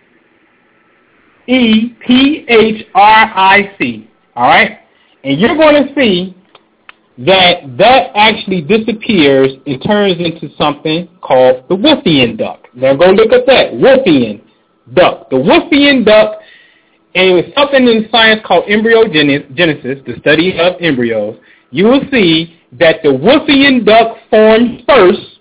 E 1.46 1.94
P 2.06 2.44
H 2.48 2.86
R 2.94 3.32
I 3.34 3.74
C. 3.78 4.10
All 4.34 4.48
right, 4.48 4.78
and 5.24 5.40
you're 5.40 5.56
going 5.56 5.86
to 5.86 5.94
see 5.94 6.36
that 7.18 7.76
that 7.78 8.10
actually 8.14 8.60
disappears 8.60 9.52
and 9.66 9.82
turns 9.82 10.18
into 10.18 10.54
something 10.56 11.08
called 11.22 11.64
the 11.68 11.74
Wolffian 11.74 12.36
duct. 12.36 12.68
Now 12.74 12.94
go 12.94 13.10
look 13.10 13.32
at 13.32 13.46
that, 13.46 13.72
Wolffian 13.72 14.42
duct. 14.92 15.30
The 15.30 15.36
Wolffian 15.36 16.04
duct, 16.04 16.42
and 17.14 17.30
it 17.30 17.32
was 17.32 17.44
something 17.56 17.86
in 17.88 18.08
science 18.10 18.42
called 18.44 18.66
embryogenesis, 18.66 20.04
the 20.04 20.14
study 20.20 20.58
of 20.58 20.74
embryos. 20.80 21.38
You 21.70 21.86
will 21.86 22.02
see 22.12 22.60
that 22.72 22.96
the 23.02 23.08
Wolffian 23.08 23.86
duct 23.86 24.20
forms 24.28 24.82
first, 24.86 25.35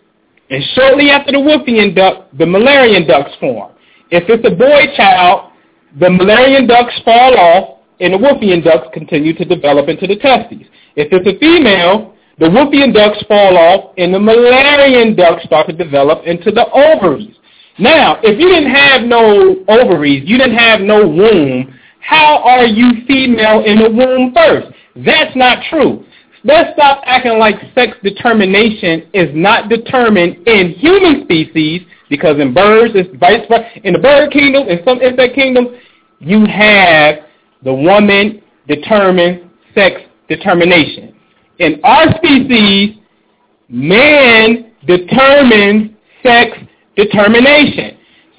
and 0.49 0.63
shortly 0.75 1.09
after 1.09 1.31
the 1.31 1.39
Wolffian 1.39 1.95
duct, 1.95 2.37
the 2.37 2.45
Mullerian 2.45 3.07
ducts 3.07 3.35
form. 3.39 3.71
If 4.11 4.29
it's 4.29 4.45
a 4.45 4.55
boy 4.55 4.95
child, 4.95 5.51
the 5.99 6.07
Mullerian 6.07 6.67
ducts 6.67 6.99
fall 7.03 7.37
off, 7.37 7.79
and 7.99 8.13
the 8.13 8.17
Wolffian 8.17 8.63
ducts 8.63 8.89
continue 8.93 9.33
to 9.33 9.45
develop 9.45 9.87
into 9.87 10.05
the 10.07 10.17
testes. 10.17 10.67
If 10.95 11.11
it's 11.11 11.27
a 11.27 11.39
female, 11.39 12.15
the 12.37 12.47
Wolffian 12.47 12.93
ducts 12.93 13.23
fall 13.27 13.57
off 13.57 13.93
and 13.97 14.13
the 14.13 14.19
Mullerian 14.19 15.15
ducts 15.15 15.45
start 15.45 15.67
to 15.67 15.73
develop 15.73 16.25
into 16.25 16.51
the 16.51 16.69
ovaries. 16.71 17.35
Now, 17.79 18.19
if 18.23 18.39
you 18.39 18.49
didn't 18.49 18.71
have 18.71 19.03
no 19.03 19.63
ovaries, 19.67 20.23
you 20.25 20.37
didn't 20.37 20.57
have 20.57 20.81
no 20.81 21.07
womb, 21.07 21.77
how 22.01 22.43
are 22.43 22.65
you 22.65 23.05
female 23.07 23.63
in 23.63 23.79
the 23.79 23.89
womb 23.89 24.33
first? 24.33 24.67
That's 24.97 25.35
not 25.35 25.63
true. 25.69 26.04
Let's 26.45 26.73
stop 26.73 27.01
acting 27.07 27.39
like 27.39 27.55
sex 27.73 27.97
determination 28.03 29.09
is 29.15 29.31
not 29.33 29.67
determined 29.67 30.47
in 30.47 30.73
human 30.73 31.23
species 31.23 31.81
because 32.07 32.39
in 32.39 32.53
birds 32.53 32.93
it's 32.93 33.09
vice 33.19 33.41
versa. 33.49 33.65
In 33.83 33.93
the 33.93 33.99
bird 33.99 34.31
kingdom, 34.31 34.67
in 34.67 34.79
some 34.85 35.01
insect 35.01 35.33
kingdoms, 35.33 35.69
you 36.19 36.45
have 36.45 37.15
the 37.63 37.73
woman 37.73 38.43
determines 38.67 39.41
sex 39.73 40.01
determination. 40.29 41.15
In 41.57 41.81
our 41.83 42.15
species, 42.17 42.97
man 43.67 44.71
determines 44.85 45.95
sex 46.21 46.55
determination. 46.95 47.94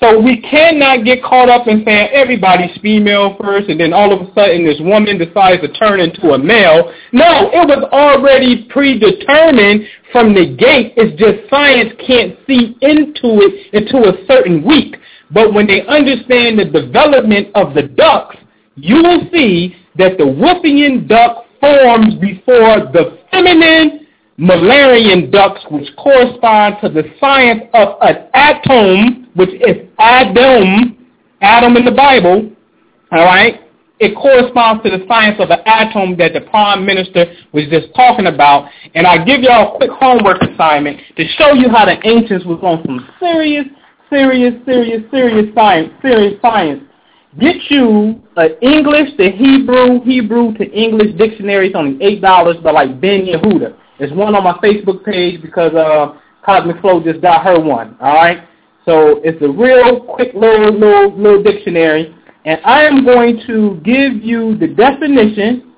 So 0.06 0.20
we 0.20 0.40
cannot 0.40 1.04
get 1.04 1.20
caught 1.22 1.48
up 1.48 1.66
in 1.66 1.84
saying 1.84 2.10
everybody's 2.12 2.76
female 2.80 3.36
first 3.40 3.68
and 3.68 3.80
then 3.80 3.92
all 3.92 4.12
of 4.12 4.20
a 4.20 4.32
sudden 4.34 4.64
this 4.64 4.78
woman 4.78 5.18
decides 5.18 5.62
to 5.62 5.72
turn 5.72 5.98
into 5.98 6.30
a 6.30 6.38
male. 6.38 6.92
No, 7.12 7.50
it 7.50 7.66
was 7.66 7.88
already 7.90 8.68
predetermined 8.70 9.82
from 10.12 10.32
the 10.32 10.54
gate. 10.54 10.94
It's 10.96 11.18
just 11.18 11.50
science 11.50 11.92
can't 12.06 12.38
see 12.46 12.76
into 12.82 13.42
it 13.42 13.74
into 13.74 14.06
a 14.06 14.24
certain 14.28 14.62
week. 14.62 14.96
But 15.32 15.52
when 15.52 15.66
they 15.66 15.84
understand 15.86 16.60
the 16.60 16.66
development 16.66 17.48
of 17.56 17.74
the 17.74 17.82
ducks, 17.82 18.36
you 18.76 19.02
will 19.02 19.28
see 19.32 19.74
that 19.96 20.18
the 20.18 20.24
Wolffian 20.24 21.08
duct 21.08 21.50
forms 21.58 22.14
before 22.20 22.92
the 22.94 23.18
feminine 23.32 24.05
Mullerian 24.38 25.30
ducts, 25.30 25.64
which 25.70 25.88
correspond 25.96 26.76
to 26.82 26.88
the 26.88 27.04
science 27.18 27.62
of 27.72 27.96
an 28.02 28.28
atom, 28.34 29.28
which 29.34 29.50
is 29.50 29.88
Adam, 29.98 31.06
Adam 31.40 31.76
in 31.76 31.84
the 31.84 31.92
Bible, 31.92 32.50
all 33.12 33.24
right? 33.24 33.60
It 33.98 34.14
corresponds 34.14 34.82
to 34.84 34.90
the 34.90 35.06
science 35.08 35.40
of 35.40 35.48
an 35.48 35.60
atom 35.64 36.18
that 36.18 36.34
the 36.34 36.42
prime 36.42 36.84
minister 36.84 37.24
was 37.52 37.64
just 37.70 37.94
talking 37.94 38.26
about. 38.26 38.68
And 38.94 39.06
I 39.06 39.24
give 39.24 39.40
y'all 39.40 39.74
a 39.74 39.76
quick 39.78 39.90
homework 39.90 40.42
assignment 40.42 41.00
to 41.16 41.26
show 41.38 41.54
you 41.54 41.70
how 41.70 41.86
the 41.86 41.96
ancients 42.06 42.44
was 42.44 42.58
on 42.62 42.84
some 42.84 43.08
serious, 43.18 43.64
serious, 44.10 44.52
serious, 44.66 45.02
serious 45.10 45.54
science, 45.54 45.94
serious 46.02 46.38
science 46.42 46.82
Get 47.38 47.56
you 47.68 48.22
an 48.36 48.56
English 48.62 49.14
to 49.18 49.30
Hebrew, 49.30 50.02
Hebrew 50.04 50.54
to 50.54 50.70
English 50.70 51.18
dictionary. 51.18 51.66
It's 51.66 51.76
only 51.76 52.02
eight 52.02 52.22
dollars, 52.22 52.56
but 52.62 52.72
like 52.72 52.98
Ben 52.98 53.26
Yehuda. 53.26 53.76
There's 53.98 54.12
one 54.12 54.34
on 54.34 54.44
my 54.44 54.54
Facebook 54.58 55.04
page 55.04 55.40
because 55.42 55.72
uh, 55.74 56.18
Cosmic 56.44 56.80
Flow 56.80 57.02
just 57.02 57.20
got 57.20 57.44
her 57.44 57.58
one. 57.58 57.96
All 58.00 58.14
right, 58.14 58.46
so 58.84 59.20
it's 59.24 59.40
a 59.42 59.48
real 59.48 60.00
quick 60.00 60.34
little 60.34 60.72
little 60.72 61.16
little 61.16 61.42
dictionary, 61.42 62.14
and 62.44 62.60
I 62.64 62.84
am 62.84 63.04
going 63.04 63.42
to 63.46 63.80
give 63.84 64.22
you 64.22 64.56
the 64.56 64.68
definition 64.68 65.72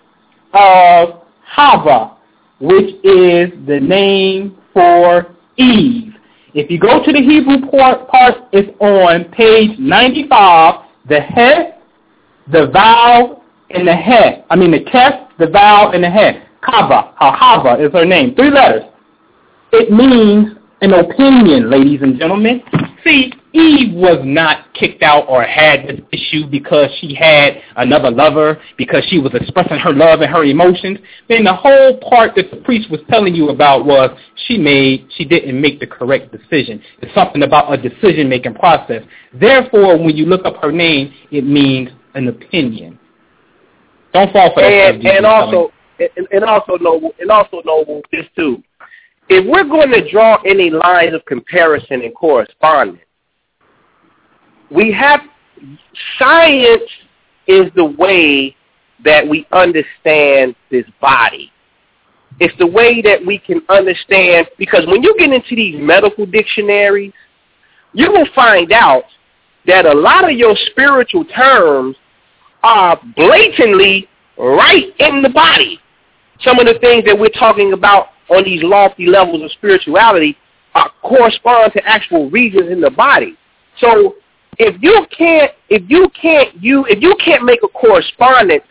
of 0.52 1.22
Hava, 1.44 2.16
which 2.60 2.94
is 3.04 3.50
the 3.66 3.78
name 3.80 4.58
for 4.72 5.34
Eve. 5.56 6.14
If 6.54 6.70
you 6.70 6.78
go 6.78 7.04
to 7.04 7.12
the 7.12 7.20
Hebrew 7.20 7.70
part, 7.70 8.08
part 8.08 8.34
it's 8.52 8.70
on 8.80 9.24
page 9.32 9.78
95 9.78 10.86
the 11.08 11.22
he, 11.22 12.52
the 12.52 12.66
vowel, 12.72 13.42
and 13.70 13.86
the 13.88 13.96
he. 13.96 14.42
I 14.50 14.56
mean 14.56 14.70
the 14.70 14.80
kef, 14.80 15.28
the 15.38 15.46
vowel, 15.46 15.92
and 15.92 16.04
the 16.04 16.10
he. 16.10 16.47
Kava, 16.68 17.14
Hava 17.16 17.82
is 17.82 17.92
her 17.92 18.04
name. 18.04 18.34
Three 18.34 18.50
letters. 18.50 18.84
It 19.72 19.90
means 19.90 20.56
an 20.80 20.92
opinion, 20.92 21.70
ladies 21.70 22.02
and 22.02 22.18
gentlemen. 22.18 22.62
See, 23.04 23.32
Eve 23.52 23.94
was 23.94 24.20
not 24.22 24.72
kicked 24.74 25.02
out 25.02 25.24
or 25.28 25.42
had 25.42 25.88
this 25.88 26.00
issue 26.12 26.46
because 26.46 26.90
she 27.00 27.14
had 27.14 27.60
another 27.76 28.10
lover, 28.10 28.60
because 28.76 29.04
she 29.08 29.18
was 29.18 29.34
expressing 29.34 29.78
her 29.78 29.92
love 29.92 30.20
and 30.20 30.30
her 30.30 30.44
emotions. 30.44 30.98
Then 31.28 31.44
the 31.44 31.54
whole 31.54 31.98
part 31.98 32.34
that 32.36 32.50
the 32.50 32.58
priest 32.58 32.90
was 32.90 33.00
telling 33.08 33.34
you 33.34 33.48
about 33.48 33.86
was 33.86 34.10
she 34.46 34.58
made, 34.58 35.08
she 35.16 35.24
didn't 35.24 35.58
make 35.60 35.80
the 35.80 35.86
correct 35.86 36.32
decision. 36.32 36.82
It's 37.00 37.14
something 37.14 37.42
about 37.42 37.72
a 37.72 37.76
decision-making 37.76 38.54
process. 38.54 39.02
Therefore, 39.32 39.98
when 39.98 40.16
you 40.16 40.26
look 40.26 40.44
up 40.44 40.62
her 40.62 40.72
name, 40.72 41.14
it 41.30 41.44
means 41.44 41.90
an 42.14 42.28
opinion. 42.28 42.98
Don't 44.12 44.32
fall 44.32 44.52
for 44.54 44.62
that. 44.62 44.94
And, 44.94 45.06
and 45.06 45.26
also, 45.26 45.72
and, 46.30 46.44
also, 46.44 46.76
noble, 46.76 47.12
and 47.18 47.30
also, 47.30 47.60
noble, 47.64 48.02
this 48.12 48.26
too 48.36 48.62
if 49.28 49.46
we're 49.46 49.64
going 49.64 49.90
to 49.90 50.10
draw 50.10 50.40
any 50.46 50.70
lines 50.70 51.14
of 51.14 51.24
comparison 51.26 52.02
and 52.02 52.14
correspondence, 52.14 53.04
we 54.70 54.92
have 54.92 55.20
science 56.18 56.90
is 57.46 57.70
the 57.74 57.84
way 57.84 58.54
that 59.04 59.26
we 59.26 59.46
understand 59.52 60.54
this 60.70 60.84
body. 61.00 61.52
It's 62.40 62.56
the 62.58 62.66
way 62.66 63.02
that 63.02 63.24
we 63.24 63.38
can 63.38 63.62
understand, 63.68 64.48
because 64.58 64.86
when 64.86 65.02
you 65.02 65.14
get 65.18 65.32
into 65.32 65.56
these 65.56 65.76
medical 65.78 66.24
dictionaries, 66.24 67.12
you 67.92 68.10
will 68.10 68.28
find 68.34 68.72
out 68.72 69.04
that 69.66 69.86
a 69.86 69.92
lot 69.92 70.24
of 70.24 70.36
your 70.36 70.54
spiritual 70.70 71.24
terms 71.24 71.96
are 72.62 73.00
blatantly 73.16 74.08
right 74.36 74.92
in 74.98 75.22
the 75.22 75.28
body. 75.28 75.80
Some 76.40 76.58
of 76.58 76.66
the 76.66 76.78
things 76.78 77.04
that 77.04 77.18
we're 77.18 77.28
talking 77.30 77.72
about 77.72 78.08
on 78.30 78.44
these 78.44 78.62
lofty 78.62 79.06
levels 79.06 79.42
of 79.42 79.50
spirituality 79.52 80.36
uh, 80.74 80.88
correspond 81.02 81.72
to 81.72 81.84
actual 81.86 82.30
regions 82.30 82.70
in 82.70 82.80
the 82.80 82.90
body. 82.90 83.36
So 83.80 84.16
if 84.58 84.80
you 84.82 85.06
can't 85.16 85.52
if 85.68 85.82
you 85.88 86.08
can't 86.20 86.62
you 86.62 86.84
if 86.86 87.02
you 87.02 87.16
can't 87.24 87.44
make 87.44 87.60
a 87.62 87.68
correspondence 87.68 88.64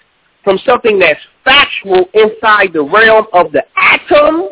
from 0.44 0.58
something 0.66 1.00
that's 1.00 1.20
factual 1.44 2.06
inside 2.14 2.74
the 2.74 2.82
realm 2.82 3.26
of 3.34 3.52
the 3.52 3.64
atom 3.76 4.50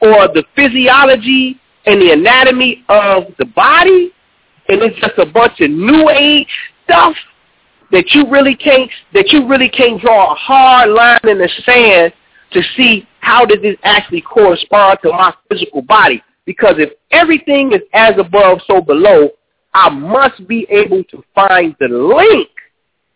or 0.00 0.28
the 0.28 0.44
physiology 0.56 1.60
and 1.86 2.00
the 2.00 2.12
anatomy 2.12 2.84
of 2.88 3.24
the 3.38 3.44
body, 3.46 4.12
and 4.68 4.82
it's 4.82 4.98
just 5.00 5.18
a 5.18 5.26
bunch 5.26 5.60
of 5.60 5.70
new 5.70 6.10
age 6.10 6.48
stuff 6.84 7.14
that 7.90 8.10
you 8.12 8.28
really 8.30 8.54
can't 8.54 8.90
that 9.12 9.28
you 9.28 9.46
really 9.46 9.68
can't 9.68 10.00
draw 10.00 10.32
a 10.32 10.34
hard 10.34 10.90
line 10.90 11.20
in 11.24 11.38
the 11.38 11.48
sand 11.64 12.12
to 12.52 12.62
see 12.76 13.06
how 13.20 13.44
does 13.44 13.62
this 13.62 13.76
actually 13.84 14.22
correspond 14.22 14.98
to 15.02 15.10
my 15.10 15.34
physical 15.48 15.82
body. 15.82 16.22
Because 16.44 16.74
if 16.78 16.90
everything 17.10 17.72
is 17.72 17.82
as 17.92 18.14
above, 18.18 18.60
so 18.66 18.80
below, 18.80 19.30
I 19.74 19.88
must 19.88 20.46
be 20.48 20.66
able 20.68 21.04
to 21.04 21.22
find 21.34 21.76
the 21.78 21.88
link 21.88 22.48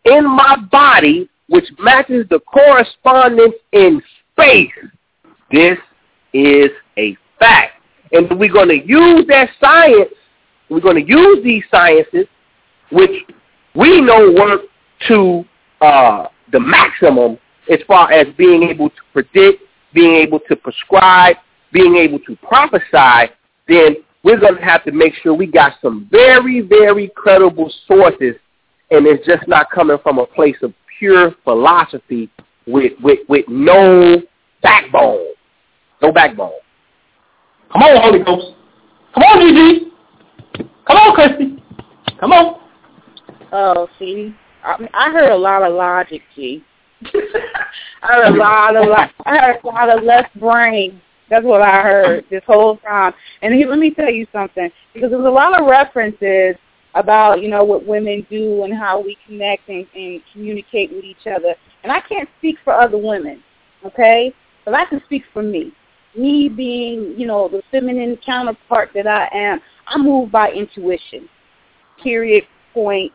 in 0.04 0.24
my 0.24 0.56
body 0.70 1.28
which 1.48 1.64
matches 1.78 2.26
the 2.30 2.40
correspondence 2.40 3.54
in 3.72 4.02
space. 4.32 4.72
This 5.50 5.78
is 6.32 6.70
a 6.96 7.16
fact. 7.38 7.72
And 8.12 8.38
we're 8.38 8.52
going 8.52 8.68
to 8.68 8.86
use 8.86 9.26
that 9.28 9.50
science, 9.60 10.14
we're 10.68 10.80
going 10.80 11.04
to 11.04 11.08
use 11.08 11.42
these 11.44 11.64
sciences, 11.70 12.26
which 12.92 13.10
we 13.74 14.00
know 14.00 14.32
work 14.38 14.62
to 15.08 15.44
uh, 15.80 16.28
the 16.52 16.60
maximum 16.60 17.38
as 17.70 17.78
far 17.86 18.10
as 18.12 18.26
being 18.36 18.62
able 18.64 18.90
to 18.90 18.96
predict, 19.12 19.62
being 19.92 20.14
able 20.14 20.40
to 20.48 20.56
prescribe, 20.56 21.36
being 21.72 21.96
able 21.96 22.18
to 22.20 22.36
prophesy, 22.36 23.32
then 23.68 23.96
we're 24.22 24.38
going 24.38 24.56
to 24.56 24.64
have 24.64 24.84
to 24.84 24.92
make 24.92 25.14
sure 25.22 25.34
we 25.34 25.46
got 25.46 25.74
some 25.82 26.08
very, 26.10 26.60
very 26.60 27.10
credible 27.14 27.72
sources, 27.86 28.34
and 28.90 29.06
it's 29.06 29.26
just 29.26 29.46
not 29.48 29.70
coming 29.70 29.98
from 30.02 30.18
a 30.18 30.26
place 30.26 30.56
of 30.62 30.72
pure 30.98 31.34
philosophy 31.44 32.30
with, 32.66 32.92
with, 33.02 33.20
with 33.28 33.44
no 33.48 34.22
backbone. 34.62 35.26
No 36.02 36.12
backbone. 36.12 36.52
Come 37.72 37.82
on, 37.82 38.02
Holy 38.02 38.24
Ghost. 38.24 38.56
Come 39.14 39.22
on, 39.24 39.40
Gigi. 39.40 39.90
Come 40.86 40.96
on, 40.96 41.14
Christy. 41.14 41.62
Come 42.20 42.32
on. 42.32 42.60
Oh, 43.52 43.88
see, 43.98 44.34
I, 44.64 44.76
I 44.94 45.10
heard 45.10 45.30
a 45.30 45.36
lot 45.36 45.62
of 45.62 45.74
logic, 45.74 46.22
G. 46.34 46.64
I 48.02 48.14
heard 48.14 48.34
a 48.34 48.38
lot 48.38 48.76
of 48.76 48.88
I 49.24 49.38
heard 49.38 49.56
a 49.62 49.66
lot 49.66 49.88
of 49.88 50.04
less 50.04 50.28
brain. 50.36 51.00
That's 51.30 51.44
what 51.44 51.62
I 51.62 51.82
heard 51.82 52.24
this 52.30 52.42
whole 52.46 52.76
time. 52.78 53.14
And 53.42 53.54
he, 53.54 53.64
let 53.64 53.78
me 53.78 53.90
tell 53.90 54.10
you 54.10 54.26
something, 54.32 54.70
because 54.92 55.10
there's 55.10 55.24
a 55.24 55.30
lot 55.30 55.58
of 55.58 55.66
references 55.66 56.56
about 56.94 57.42
you 57.42 57.48
know 57.48 57.64
what 57.64 57.86
women 57.86 58.26
do 58.30 58.62
and 58.64 58.74
how 58.74 59.00
we 59.00 59.16
connect 59.26 59.68
and, 59.68 59.86
and 59.94 60.20
communicate 60.32 60.92
with 60.92 61.04
each 61.04 61.26
other. 61.26 61.54
And 61.82 61.90
I 61.90 62.00
can't 62.00 62.28
speak 62.38 62.56
for 62.64 62.72
other 62.72 62.98
women, 62.98 63.42
okay? 63.84 64.32
But 64.64 64.74
I 64.74 64.84
can 64.84 65.02
speak 65.06 65.24
for 65.32 65.42
me. 65.42 65.72
Me 66.16 66.48
being 66.48 67.14
you 67.18 67.26
know 67.26 67.48
the 67.48 67.62
feminine 67.70 68.18
counterpart 68.24 68.90
that 68.94 69.06
I 69.06 69.28
am, 69.32 69.60
I 69.86 69.98
move 69.98 70.30
by 70.30 70.52
intuition. 70.52 71.28
Period. 72.02 72.44
Point 72.72 73.12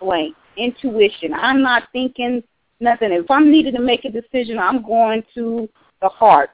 blank. 0.00 0.34
Intuition. 0.56 1.34
I'm 1.34 1.62
not 1.62 1.84
thinking 1.92 2.42
nothing. 2.84 3.10
If 3.12 3.30
I'm 3.30 3.50
needed 3.50 3.74
to 3.74 3.80
make 3.80 4.04
a 4.04 4.10
decision, 4.10 4.58
I'm 4.58 4.82
going 4.82 5.24
to 5.34 5.68
the 6.00 6.08
heart. 6.08 6.50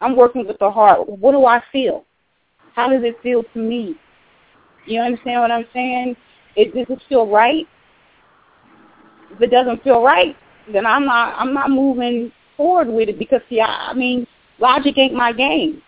I'm 0.00 0.16
working 0.16 0.46
with 0.46 0.58
the 0.58 0.70
heart. 0.70 1.08
What 1.08 1.32
do 1.32 1.46
I 1.46 1.62
feel? 1.72 2.04
How 2.74 2.88
does 2.90 3.02
it 3.02 3.16
feel 3.22 3.42
to 3.54 3.58
me? 3.58 3.96
You 4.86 5.00
understand 5.00 5.40
what 5.40 5.50
I'm 5.50 5.66
saying? 5.72 6.16
It 6.56 6.74
does 6.74 6.86
it 6.88 7.02
feel 7.08 7.26
right? 7.26 7.66
If 9.30 9.40
it 9.40 9.50
doesn't 9.50 9.82
feel 9.82 10.02
right, 10.02 10.36
then 10.72 10.86
I'm 10.86 11.04
not 11.04 11.34
I'm 11.38 11.52
not 11.52 11.70
moving 11.70 12.32
forward 12.56 12.88
with 12.88 13.08
it 13.08 13.18
because 13.18 13.40
see 13.48 13.60
I, 13.60 13.90
I 13.90 13.94
mean 13.94 14.26
logic 14.58 14.96
ain't 14.98 15.14
my 15.14 15.32
game. 15.32 15.82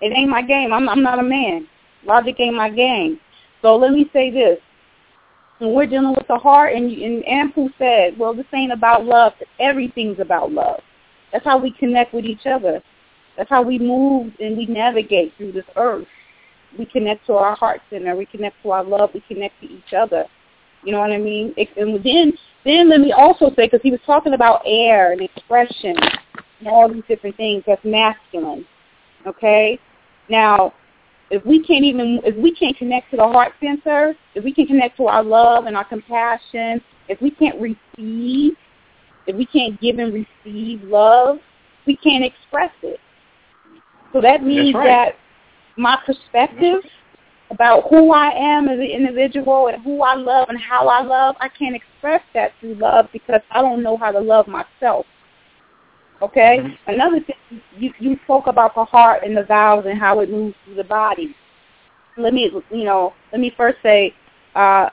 It 0.00 0.12
ain't 0.16 0.30
my 0.30 0.42
game. 0.42 0.72
I'm 0.72 0.88
I'm 0.88 1.02
not 1.02 1.18
a 1.18 1.22
man. 1.22 1.66
Logic 2.04 2.34
ain't 2.38 2.56
my 2.56 2.70
game. 2.70 3.20
So 3.62 3.76
let 3.76 3.92
me 3.92 4.08
say 4.12 4.30
this. 4.30 4.58
When 5.60 5.74
we're 5.74 5.86
dealing 5.86 6.14
with 6.16 6.26
the 6.26 6.38
heart 6.38 6.74
and 6.74 6.90
and 6.90 7.22
Anpu 7.24 7.70
said, 7.78 8.18
Well 8.18 8.34
this 8.34 8.46
ain't 8.52 8.72
about 8.72 9.04
love, 9.04 9.32
everything's 9.58 10.18
about 10.18 10.52
love. 10.52 10.80
That's 11.32 11.44
how 11.44 11.58
we 11.58 11.70
connect 11.72 12.12
with 12.12 12.24
each 12.24 12.46
other. 12.46 12.82
That's 13.36 13.48
how 13.48 13.62
we 13.62 13.78
move 13.78 14.32
and 14.40 14.56
we 14.56 14.66
navigate 14.66 15.32
through 15.36 15.52
this 15.52 15.64
earth 15.76 16.06
we 16.78 16.86
connect 16.86 17.26
to 17.26 17.34
our 17.34 17.56
heart 17.56 17.80
center, 17.90 18.14
we 18.16 18.26
connect 18.26 18.62
to 18.62 18.70
our 18.70 18.84
love, 18.84 19.10
we 19.14 19.20
connect 19.20 19.60
to 19.60 19.66
each 19.66 19.92
other. 19.96 20.26
You 20.82 20.92
know 20.92 21.00
what 21.00 21.12
I 21.12 21.18
mean? 21.18 21.54
And 21.76 22.02
then, 22.04 22.32
then 22.64 22.88
let 22.88 23.00
me 23.00 23.12
also 23.12 23.50
say, 23.50 23.66
because 23.66 23.80
he 23.82 23.90
was 23.90 24.00
talking 24.06 24.34
about 24.34 24.62
air 24.64 25.12
and 25.12 25.20
expression 25.20 25.96
and 26.60 26.68
all 26.68 26.92
these 26.92 27.02
different 27.08 27.36
things, 27.36 27.64
that's 27.66 27.84
masculine. 27.84 28.64
Okay? 29.26 29.78
Now, 30.28 30.72
if 31.30 31.44
we 31.46 31.62
can't 31.62 31.84
even, 31.84 32.20
if 32.24 32.36
we 32.36 32.52
can't 32.52 32.76
connect 32.76 33.10
to 33.12 33.16
the 33.16 33.22
heart 33.22 33.52
center, 33.60 34.14
if 34.34 34.44
we 34.44 34.52
can 34.52 34.66
connect 34.66 34.96
to 34.96 35.06
our 35.06 35.22
love 35.22 35.66
and 35.66 35.76
our 35.76 35.84
compassion, 35.84 36.82
if 37.08 37.20
we 37.22 37.30
can't 37.30 37.60
receive, 37.60 38.52
if 39.26 39.36
we 39.36 39.46
can't 39.46 39.80
give 39.80 39.98
and 39.98 40.12
receive 40.12 40.82
love, 40.82 41.38
we 41.86 41.96
can't 41.96 42.24
express 42.24 42.72
it. 42.82 42.98
So 44.12 44.20
that 44.20 44.42
means 44.42 44.74
right. 44.74 44.86
that 44.86 45.16
my 45.76 45.98
perspective 46.04 46.82
about 47.50 47.88
who 47.88 48.12
I 48.12 48.30
am 48.30 48.68
as 48.68 48.78
an 48.78 48.84
individual 48.84 49.68
and 49.68 49.82
who 49.82 50.02
I 50.02 50.14
love 50.14 50.48
and 50.48 50.58
how 50.58 50.88
I 50.88 51.02
love, 51.02 51.36
I 51.40 51.48
can't 51.48 51.74
express 51.74 52.22
that 52.34 52.52
through 52.60 52.74
love 52.74 53.08
because 53.12 53.40
I 53.50 53.60
don't 53.60 53.82
know 53.82 53.96
how 53.96 54.12
to 54.12 54.20
love 54.20 54.46
myself. 54.46 55.06
Okay? 56.22 56.58
Mm-hmm. 56.60 56.90
Another 56.90 57.20
thing, 57.20 57.60
you, 57.76 57.92
you 57.98 58.18
spoke 58.24 58.46
about 58.46 58.74
the 58.74 58.84
heart 58.84 59.22
and 59.24 59.36
the 59.36 59.42
valves 59.42 59.86
and 59.88 59.98
how 59.98 60.20
it 60.20 60.30
moves 60.30 60.54
through 60.64 60.76
the 60.76 60.84
body. 60.84 61.34
Let 62.16 62.34
me, 62.34 62.50
you 62.70 62.84
know, 62.84 63.14
let 63.32 63.40
me 63.40 63.52
first 63.56 63.78
say, 63.82 64.14
uh, 64.54 64.90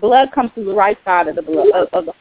blood 0.00 0.30
comes 0.32 0.50
through 0.54 0.64
the 0.64 0.74
right 0.74 0.98
side 1.04 1.28
of 1.28 1.36
the 1.36 1.42
blood 1.42 1.68
of, 1.74 1.88
of 1.92 2.06
the, 2.06 2.12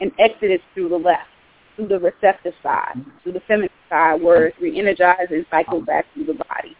and 0.00 0.10
exits 0.18 0.64
through 0.74 0.88
the 0.88 0.96
left, 0.96 1.28
through 1.76 1.88
the 1.88 1.98
receptive 1.98 2.54
side, 2.62 3.04
through 3.22 3.32
the 3.32 3.42
feminine 3.46 3.70
side, 3.88 4.20
where 4.20 4.46
it's 4.46 4.60
re-energized 4.60 5.30
and 5.30 5.46
cycles 5.50 5.84
back 5.84 6.06
through 6.14 6.24
the 6.24 6.34
body. 6.34 6.76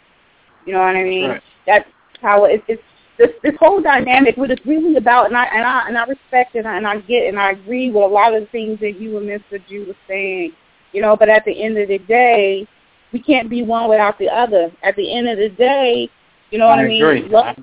You 0.66 0.72
know 0.72 0.80
what 0.80 0.96
I 0.96 1.04
mean? 1.04 1.30
Right. 1.30 1.42
That's 1.66 1.88
how 2.20 2.44
it, 2.44 2.64
it's 2.66 2.82
this 3.18 3.30
this 3.42 3.54
whole 3.60 3.80
dynamic. 3.80 4.36
What 4.36 4.50
it's 4.50 4.64
really 4.66 4.96
about, 4.96 5.26
and 5.26 5.36
I 5.36 5.44
and 5.44 5.64
I 5.64 5.88
and 5.88 5.98
I 5.98 6.04
respect 6.04 6.56
it, 6.56 6.60
and 6.60 6.68
I, 6.68 6.76
and 6.76 6.86
I 6.86 7.00
get 7.00 7.28
and 7.28 7.38
I 7.38 7.52
agree 7.52 7.90
with 7.90 8.02
a 8.02 8.06
lot 8.06 8.34
of 8.34 8.42
the 8.42 8.48
things 8.48 8.80
that 8.80 9.00
you 9.00 9.16
and 9.18 9.28
Mr. 9.28 9.64
Ju 9.68 9.86
were 9.86 9.94
saying. 10.08 10.52
You 10.94 11.02
know, 11.02 11.16
but 11.16 11.28
at 11.28 11.44
the 11.44 11.62
end 11.62 11.76
of 11.76 11.88
the 11.88 11.98
day, 11.98 12.66
we 13.12 13.20
can't 13.20 13.50
be 13.50 13.62
one 13.62 13.90
without 13.90 14.18
the 14.18 14.28
other. 14.28 14.72
At 14.82 14.96
the 14.96 15.14
end 15.14 15.28
of 15.28 15.38
the 15.38 15.50
day, 15.50 16.08
you 16.50 16.58
know 16.58 16.66
what 16.66 16.78
I, 16.78 16.84
I 16.84 16.88
mean? 16.88 17.30
Love, 17.30 17.56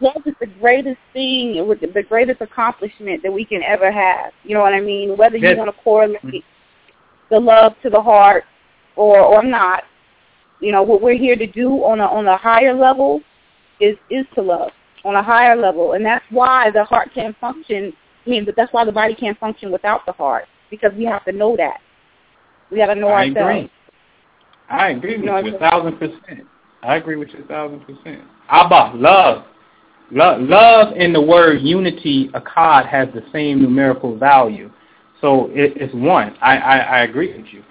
love 0.00 0.22
is 0.24 0.34
the 0.40 0.46
greatest 0.60 0.98
thing, 1.12 1.54
the 1.54 2.04
greatest 2.08 2.40
accomplishment 2.40 3.22
that 3.24 3.32
we 3.32 3.44
can 3.44 3.62
ever 3.62 3.90
have. 3.90 4.32
You 4.44 4.54
know 4.54 4.60
what 4.60 4.72
I 4.72 4.80
mean? 4.80 5.16
Whether 5.16 5.36
yes. 5.36 5.52
you 5.52 5.58
want 5.58 5.74
to 5.74 5.82
correlate 5.82 6.22
mm-hmm. 6.22 6.38
the 7.28 7.40
love 7.40 7.72
to 7.82 7.90
the 7.90 8.00
heart 8.00 8.44
or 8.94 9.18
or 9.18 9.42
not, 9.42 9.82
you 10.60 10.70
know, 10.72 10.82
what 10.82 11.02
we're 11.02 11.18
here 11.18 11.36
to 11.36 11.46
do 11.46 11.70
on 11.84 12.00
a 12.00 12.06
on 12.06 12.26
a 12.26 12.36
higher 12.36 12.74
level 12.74 13.20
is 13.80 13.96
is 14.10 14.26
to 14.36 14.42
love 14.42 14.70
on 15.04 15.14
a 15.14 15.22
higher 15.22 15.56
level, 15.56 15.92
and 15.92 16.04
that's 16.04 16.24
why 16.30 16.70
the 16.70 16.84
heart 16.84 17.10
can't 17.14 17.36
function. 17.38 17.92
I 18.26 18.30
mean, 18.30 18.44
but 18.44 18.56
that's 18.56 18.72
why 18.72 18.84
the 18.84 18.92
body 18.92 19.14
can't 19.14 19.38
function 19.38 19.70
without 19.70 20.04
the 20.04 20.12
heart 20.12 20.46
because 20.70 20.92
we 20.96 21.04
have 21.04 21.24
to 21.26 21.32
know 21.32 21.56
that. 21.56 21.80
We 22.70 22.78
got 22.78 22.86
to 22.86 22.94
know 22.94 23.08
I 23.08 23.26
ourselves. 23.26 23.38
Agree. 23.38 23.70
I 24.68 24.88
agree 24.90 25.16
with 25.16 25.26
You 25.26 25.50
you 25.50 25.56
a 25.56 25.58
thousand 25.58 25.98
percent. 25.98 26.46
I 26.82 26.96
agree 26.96 27.16
with 27.16 27.28
you 27.30 27.44
a 27.44 27.46
thousand 27.46 27.80
percent. 27.80 28.22
Ahava, 28.50 28.92
love. 28.94 29.44
Love, 30.12 30.40
love 30.42 30.96
in 30.96 31.12
the 31.12 31.20
word 31.20 31.62
unity, 31.62 32.28
echad, 32.28 32.86
has 32.86 33.08
the 33.12 33.24
same 33.32 33.60
numerical 33.60 34.16
value. 34.16 34.70
So 35.20 35.46
it, 35.46 35.76
it's 35.76 35.92
one. 35.94 36.36
I, 36.40 36.56
I, 36.58 36.76
I 36.78 36.98
agree 37.00 37.36
with 37.36 37.46
you. 37.52 37.62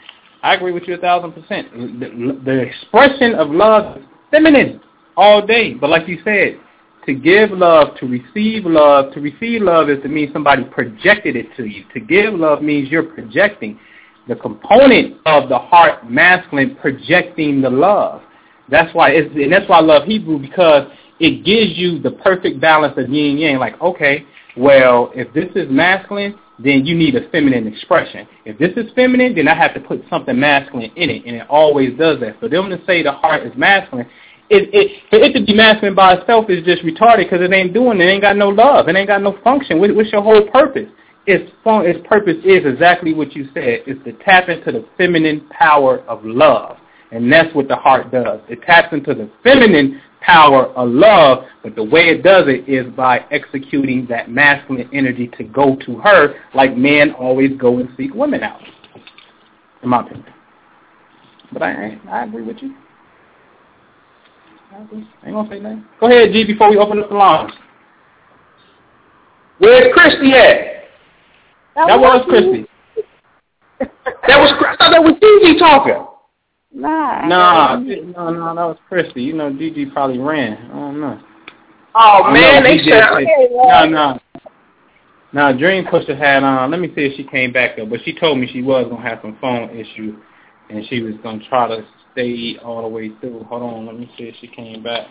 I 0.44 0.54
agree 0.56 0.74
with 0.74 0.84
you 0.84 0.96
a 0.96 0.98
thousand 0.98 1.32
percent. 1.32 1.72
The, 1.72 2.42
the 2.44 2.60
expression 2.60 3.36
of 3.36 3.50
love 3.50 3.98
is 3.98 4.04
feminine 4.32 4.82
all 5.16 5.46
day. 5.46 5.74
But 5.74 5.90
like 5.90 6.08
you 6.08 6.20
said, 6.26 6.60
to 7.06 7.14
give 7.14 7.52
love, 7.52 7.98
to 8.00 8.06
receive 8.06 8.66
love, 8.66 9.14
to 9.14 9.22
receive 9.22 9.62
love 9.62 9.90
is 9.90 10.02
to 10.04 10.10
mean 10.10 10.32
somebody 10.34 10.64
projected 10.66 11.36
it 11.36 11.48
to 11.56 11.66
you. 11.66 11.86
To 11.94 12.00
give 12.00 12.34
love 12.34 12.62
means 12.62 12.90
you're 12.90 13.04
projecting 13.04 13.80
the 14.28 14.36
component 14.36 15.18
of 15.26 15.50
the 15.50 15.58
heart 15.58 16.10
masculine 16.10 16.76
projecting 16.76 17.62
the 17.62 17.70
love. 17.70 18.22
That's 18.70 18.94
why 18.96 19.12
it's, 19.12 19.34
and 19.36 19.52
that's 19.52 19.70
why 19.70 19.78
I 19.78 19.82
love 19.82 20.04
Hebrew 20.04 20.40
because 20.40 20.88
it 21.20 21.46
gives 21.46 21.78
you 21.78 22.00
the 22.00 22.12
perfect 22.12 22.60
balance 22.60 22.96
of 22.98 23.10
yin 23.10 23.38
yang. 23.38 23.60
Like, 23.60 23.80
okay, 23.82 24.26
well, 24.58 25.12
if 25.14 25.32
this 25.34 25.50
is 25.56 25.70
masculine, 25.70 26.38
then 26.58 26.86
you 26.86 26.96
need 26.96 27.16
a 27.16 27.30
feminine 27.30 27.68
expression. 27.68 28.28
If 28.46 28.58
this 28.58 28.72
is 28.78 28.92
feminine, 28.96 29.36
then 29.36 29.48
I 29.48 29.56
have 29.56 29.74
to 29.74 29.80
put 29.82 30.04
something 30.10 30.40
masculine 30.40 30.92
in 30.96 31.10
it, 31.10 31.26
and 31.26 31.36
it 31.36 31.48
always 31.50 31.98
does 31.98 32.20
that. 32.22 32.40
For 32.40 32.48
them 32.48 32.70
to 32.70 32.80
say 32.86 33.04
the 33.04 33.12
heart 33.12 33.46
is 33.46 33.54
masculine, 33.58 34.08
it, 34.50 34.70
it, 34.74 35.02
for 35.10 35.18
it 35.18 35.34
to 35.34 35.44
be 35.44 35.54
masculine 35.54 35.96
by 35.96 36.14
itself 36.14 36.50
is 36.50 36.64
just 36.64 36.84
retarded 36.84 37.30
because 37.30 37.42
it 37.42 37.52
ain't 37.52 37.74
doing 37.74 38.00
it. 38.00 38.06
It 38.06 38.10
ain't 38.10 38.22
got 38.22 38.38
no 38.38 38.50
love. 38.50 38.88
It 38.88 38.96
ain't 38.96 39.08
got 39.08 39.22
no 39.22 39.38
function. 39.44 39.80
What, 39.80 39.94
what's 39.96 40.12
your 40.12 40.22
whole 40.22 40.48
purpose? 40.50 40.88
Its, 41.28 41.52
its 41.66 42.08
purpose 42.08 42.38
is 42.44 42.66
exactly 42.66 43.14
what 43.14 43.34
you 43.34 43.46
said. 43.54 43.82
It's 43.88 44.04
to 44.06 44.14
tap 44.24 44.50
into 44.50 44.72
the 44.72 44.86
feminine 44.98 45.48
power 45.50 46.00
of 46.02 46.24
love. 46.24 46.78
And 47.12 47.32
that's 47.32 47.54
what 47.56 47.68
the 47.68 47.76
heart 47.76 48.12
does. 48.12 48.42
It 48.48 48.62
taps 48.64 48.94
into 48.94 49.14
the 49.14 49.30
feminine 49.44 50.02
power 50.22 50.68
of 50.68 50.90
love, 50.90 51.46
but 51.64 51.76
the 51.76 51.84
way 51.84 52.10
it 52.10 52.24
does 52.24 52.46
it 52.48 52.68
is 52.68 52.92
by 52.94 53.20
executing 53.32 54.08
that 54.08 54.30
masculine 54.30 54.90
energy 54.92 55.30
to 55.38 55.44
go 55.44 55.76
to 55.86 55.98
her 56.00 56.36
like 56.54 56.76
men 56.76 57.12
always 57.12 57.52
go 57.58 57.78
and 57.78 57.90
seek 57.96 58.14
women 58.14 58.42
out, 58.44 58.62
in 59.84 59.90
my 59.90 60.02
opinion. 60.02 60.26
But 61.54 61.62
I, 61.62 62.00
I 62.10 62.24
agree 62.24 62.42
with 62.42 62.58
you. 62.62 62.76
I. 64.72 64.78
I 64.78 64.80
ain't 65.28 65.36
gonna 65.36 65.50
say 65.50 65.60
nothing. 65.60 65.86
Go 66.00 66.08
ahead, 66.08 66.34
G, 66.34 66.44
before 66.44 66.70
we 66.72 66.78
open 66.78 67.00
up 67.00 67.10
the 67.10 67.16
lines. 67.16 67.54
Where's 69.60 69.94
Christy 69.94 70.34
at? 70.34 70.75
That, 71.76 71.88
that 71.88 72.00
was 72.00 72.26
Christy. 72.28 72.66
that 73.80 74.40
was 74.40 74.54
I 74.66 74.76
thought 74.78 74.92
that 74.92 75.04
was 75.04 75.16
Gigi 75.22 75.60
talking. 75.60 76.08
Nah. 76.74 77.28
Nah, 77.28 77.76
no, 77.78 78.30
no, 78.32 78.56
that 78.56 78.66
was 78.66 78.78
Christy. 78.88 79.24
You 79.24 79.34
know, 79.34 79.52
Gigi 79.52 79.86
probably 79.86 80.20
ran. 80.20 80.54
I 80.72 80.74
don't 80.74 81.02
know. 81.02 81.20
Oh 81.96 82.32
man, 82.32 82.64
they 82.64 82.78
said 82.80 83.02
no, 83.52 83.86
no. 83.86 84.20
Now, 85.32 85.52
Dream 85.52 85.86
Pusher 85.86 86.16
had 86.16 86.44
on. 86.44 86.72
Let 86.72 86.80
me 86.80 86.88
see 86.96 87.02
if 87.02 87.18
she 87.18 87.24
came 87.26 87.52
back 87.52 87.76
though. 87.76 87.86
But 87.86 88.00
she 88.06 88.18
told 88.18 88.40
me 88.40 88.48
she 88.52 88.62
was 88.62 88.88
gonna 88.90 89.02
have 89.02 89.20
some 89.22 89.38
phone 89.42 89.70
issue, 89.70 90.18
and 90.70 90.86
she 90.88 91.02
was 91.02 91.16
gonna 91.24 91.44
try 91.50 91.68
to 91.68 91.86
stay 92.16 92.58
all 92.64 92.82
the 92.82 92.88
way 92.88 93.12
through. 93.20 93.44
Hold 93.44 93.62
on, 93.62 93.86
let 93.86 94.00
me 94.00 94.10
see 94.18 94.24
if 94.24 94.36
she 94.40 94.48
came 94.48 94.82
back. 94.82 95.08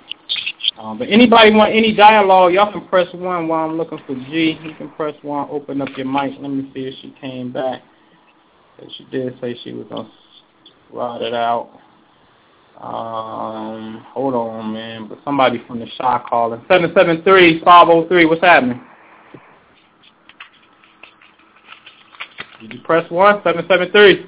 Um, 0.79 0.99
but 0.99 1.09
anybody 1.09 1.53
want 1.53 1.75
any 1.75 1.95
dialogue, 1.95 2.55
y'all 2.55 2.73
can 2.73 2.89
press 2.89 3.07
one 3.13 3.47
while 3.47 3.69
I'm 3.69 3.77
looking 3.77 3.99
for 4.07 4.15
G. 4.15 4.59
You 4.63 4.75
can 4.75 4.91
press 4.93 5.15
one, 5.23 5.49
open 5.51 5.81
up 5.83 5.91
your 5.97 6.07
mic. 6.07 6.33
Let 6.41 6.51
me 6.51 6.71
see 6.75 6.87
if 6.87 6.95
she 7.01 7.15
came 7.21 7.53
back. 7.53 7.83
She 8.97 9.05
did 9.05 9.39
say 9.41 9.57
she 9.63 9.73
was 9.73 9.87
gonna 9.89 10.11
Ride 10.93 11.23
it 11.23 11.35
out. 11.35 11.71
Um, 12.81 14.05
hold 14.13 14.35
on, 14.35 14.73
man. 14.73 15.09
But 15.09 15.19
somebody 15.25 15.63
from 15.67 15.81
the 15.81 15.87
shot 15.97 16.29
calling. 16.29 16.65
Seven 16.69 16.93
seven 16.95 17.23
three 17.23 17.61
five 17.65 17.87
zero 17.87 18.05
oh 18.05 18.09
three. 18.09 18.27
What's 18.27 18.43
happening? 18.43 18.81
Did 22.61 22.75
you 22.75 22.81
press 22.83 23.11
one? 23.11 23.41
Seven 23.43 23.65
seven 23.69 23.91
three. 23.91 24.27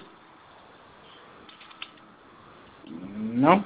No. 3.36 3.62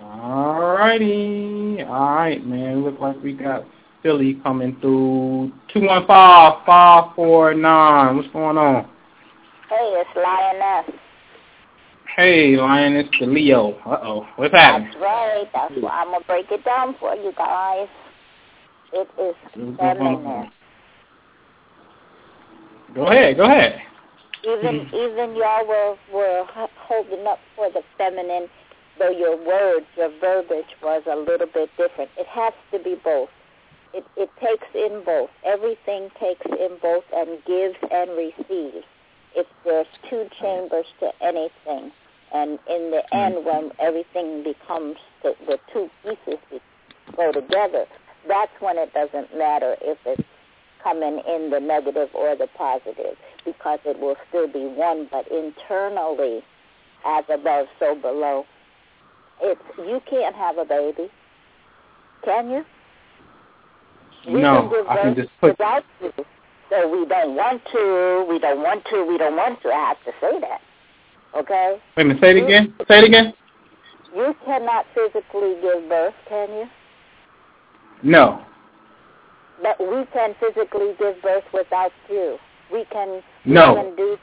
All 0.00 0.76
righty. 0.76 1.82
Alright, 1.82 2.46
man. 2.46 2.84
Look 2.84 3.00
like 3.00 3.20
we 3.22 3.32
got 3.32 3.64
Philly 4.02 4.34
coming 4.44 4.76
through. 4.80 5.50
Two 5.72 5.80
one 5.80 6.06
five 6.06 6.64
five 6.64 7.14
four 7.16 7.52
nine. 7.52 8.16
What's 8.16 8.28
going 8.28 8.56
on? 8.56 8.88
Hey, 9.68 9.94
it's 9.96 10.10
Lioness. 10.16 11.00
Hey, 12.16 12.56
Lioness 12.56 13.08
the 13.18 13.26
Leo. 13.26 13.72
Uh-oh. 13.84 14.28
What's 14.36 14.54
happening? 14.54 14.90
That's 14.92 15.02
right. 15.02 15.44
That's 15.52 15.74
why 15.80 15.90
I'm 15.90 16.08
going 16.08 16.20
to 16.20 16.26
break 16.26 16.46
it 16.52 16.64
down 16.64 16.94
for 17.00 17.14
you 17.16 17.32
guys. 17.36 17.88
It 18.92 19.08
is 19.20 19.34
feminine. 19.76 20.50
Go 22.94 23.06
ahead. 23.06 23.36
Go 23.36 23.44
ahead. 23.44 23.80
Even 24.42 24.88
even 24.94 25.36
y'all 25.36 25.66
were 25.66 25.96
were 26.12 26.44
holding 26.88 27.26
up 27.26 27.38
for 27.54 27.70
the 27.70 27.82
feminine, 27.98 28.48
though 29.00 29.10
your 29.10 29.36
words, 29.36 29.86
your 29.96 30.10
verbiage 30.20 30.76
was 30.82 31.02
a 31.10 31.16
little 31.16 31.48
bit 31.52 31.70
different. 31.76 32.10
It 32.16 32.26
has 32.28 32.52
to 32.70 32.78
be 32.78 32.94
both. 33.02 33.30
It 33.92 34.04
it 34.16 34.30
takes 34.38 34.68
in 34.74 35.02
both. 35.04 35.30
Everything 35.44 36.10
takes 36.20 36.46
in 36.46 36.76
both 36.80 37.04
and 37.12 37.38
gives 37.44 37.76
and 37.90 38.10
receives. 38.10 38.84
If 39.34 39.46
there's 39.64 39.86
two 40.08 40.28
chambers 40.40 40.86
to 41.00 41.10
anything, 41.20 41.90
and 42.32 42.58
in 42.68 42.90
the 42.90 43.02
end, 43.12 43.36
mm. 43.36 43.44
when 43.44 43.72
everything 43.80 44.44
becomes 44.44 44.96
the, 45.22 45.34
the 45.46 45.58
two 45.72 45.88
pieces 46.02 46.38
go 47.16 47.32
together, 47.32 47.86
that's 48.28 48.52
when 48.60 48.76
it 48.76 48.92
doesn't 48.92 49.36
matter 49.36 49.76
if 49.80 49.98
it's 50.04 50.22
coming 50.82 51.20
in 51.26 51.50
the 51.50 51.60
negative 51.60 52.08
or 52.14 52.36
the 52.36 52.48
positive, 52.56 53.16
because 53.44 53.78
it 53.84 53.98
will 53.98 54.16
still 54.28 54.46
be 54.46 54.66
one. 54.66 55.08
But 55.10 55.26
internally, 55.30 56.42
as 57.04 57.24
above, 57.32 57.66
so 57.78 57.94
below. 57.94 58.44
It's 59.42 59.60
you 59.78 60.00
can't 60.08 60.34
have 60.34 60.58
a 60.58 60.64
baby, 60.64 61.10
can 62.24 62.50
you? 62.50 62.64
We 64.26 64.42
no, 64.42 64.68
can 64.68 64.86
I 64.88 65.02
can 65.02 65.14
just 65.14 65.30
put. 65.40 65.52
Without 65.52 65.84
you, 66.02 66.12
so 66.68 66.90
we 66.90 67.06
don't 67.06 67.34
want 67.34 67.62
to. 67.72 68.26
We 68.28 68.38
don't 68.38 68.62
want 68.62 68.84
to. 68.90 69.04
We 69.06 69.18
don't 69.18 69.36
want 69.36 69.62
to. 69.62 69.68
I 69.68 69.88
have 69.88 70.04
to 70.04 70.12
say 70.20 70.40
that. 70.40 70.60
Okay? 71.36 71.80
Wait 71.96 72.02
a 72.02 72.06
minute, 72.06 72.20
say 72.20 72.30
it 72.36 72.44
again. 72.44 72.74
Say 72.88 72.98
it 72.98 73.04
again. 73.04 73.32
You 74.14 74.34
cannot 74.44 74.86
physically 74.94 75.54
give 75.62 75.88
birth, 75.88 76.14
can 76.28 76.48
you? 76.50 76.64
No. 78.02 78.44
But 79.62 79.78
we 79.80 80.04
can 80.12 80.34
physically 80.40 80.94
give 80.98 81.22
birth 81.22 81.44
without 81.52 81.92
you. 82.08 82.36
We 82.72 82.84
can. 82.92 83.22
No. 83.44 83.74
We 83.74 83.82
can 83.82 83.96
do. 83.96 84.16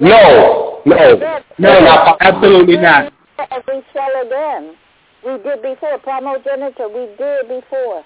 No. 0.00 0.82
No. 0.84 1.16
No. 1.58 1.80
no 1.80 2.16
absolutely 2.20 2.76
not. 2.76 3.12
We 3.38 3.82
shall 3.92 4.22
again. 4.26 4.76
We 5.24 5.38
did 5.42 5.62
before 5.62 5.98
primogeniture. 5.98 6.88
We 6.88 7.06
did 7.18 7.48
before, 7.48 8.04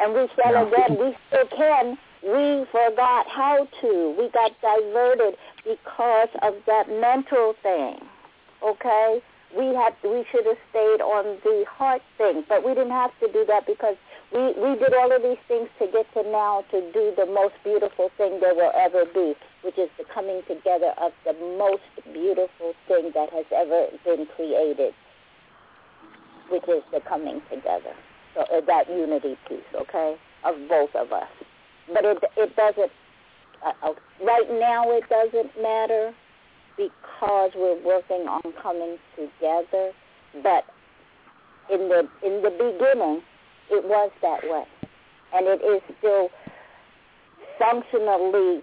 and 0.00 0.14
we 0.14 0.28
shall 0.36 0.52
no. 0.52 0.68
again. 0.68 0.98
We 0.98 1.16
still 1.28 1.46
can. 1.56 1.98
We 2.22 2.64
forgot 2.70 3.26
how 3.28 3.66
to. 3.80 4.14
We 4.18 4.30
got 4.30 4.52
diverted 4.62 5.36
because 5.64 6.28
of 6.42 6.54
that 6.66 6.88
mental 6.88 7.54
thing. 7.62 7.98
Okay? 8.64 9.20
We 9.56 9.74
had 9.74 9.94
we 10.02 10.24
should 10.30 10.46
have 10.46 10.56
stayed 10.70 11.02
on 11.02 11.38
the 11.44 11.64
heart 11.68 12.02
thing, 12.16 12.44
but 12.48 12.64
we 12.64 12.74
didn't 12.74 12.92
have 12.92 13.10
to 13.20 13.30
do 13.32 13.44
that 13.46 13.66
because 13.66 13.96
we 14.32 14.52
we 14.56 14.78
did 14.78 14.94
all 14.94 15.14
of 15.14 15.22
these 15.22 15.40
things 15.46 15.68
to 15.78 15.86
get 15.92 16.06
to 16.14 16.22
now 16.30 16.64
to 16.70 16.80
do 16.92 17.12
the 17.16 17.26
most 17.26 17.54
beautiful 17.62 18.10
thing 18.16 18.40
there 18.40 18.54
will 18.54 18.72
ever 18.74 19.04
be, 19.04 19.34
which 19.62 19.78
is 19.78 19.90
the 19.98 20.04
coming 20.12 20.42
together 20.48 20.92
of 21.00 21.12
the 21.24 21.34
most 21.58 21.84
beautiful 22.12 22.72
thing 22.88 23.12
that 23.14 23.30
has 23.30 23.44
ever 23.54 23.88
been 24.04 24.26
created, 24.34 24.94
which 26.50 26.64
is 26.64 26.82
the 26.92 27.00
coming 27.00 27.42
together. 27.50 27.92
So 28.34 28.42
uh, 28.42 28.60
that 28.66 28.88
unity 28.88 29.36
piece, 29.48 29.68
okay, 29.74 30.16
of 30.44 30.54
both 30.68 30.94
of 30.96 31.12
us. 31.12 31.28
But 31.92 32.04
it 32.04 32.18
it 32.36 32.56
doesn't 32.56 32.92
uh, 33.64 33.72
uh, 33.82 33.92
right 34.24 34.48
now 34.50 34.90
it 34.90 35.04
doesn't 35.10 35.52
matter 35.60 36.14
because 36.76 37.50
we're 37.54 37.82
working 37.84 38.26
on 38.28 38.40
coming 38.62 38.96
together. 39.14 39.92
But 40.42 40.64
in 41.70 41.88
the 41.90 42.08
in 42.24 42.40
the 42.40 42.50
beginning, 42.50 43.22
it 43.72 43.84
was 43.84 44.10
that 44.20 44.42
way, 44.44 44.64
and 45.34 45.46
it 45.46 45.64
is 45.64 45.80
still 45.98 46.28
functionally 47.58 48.62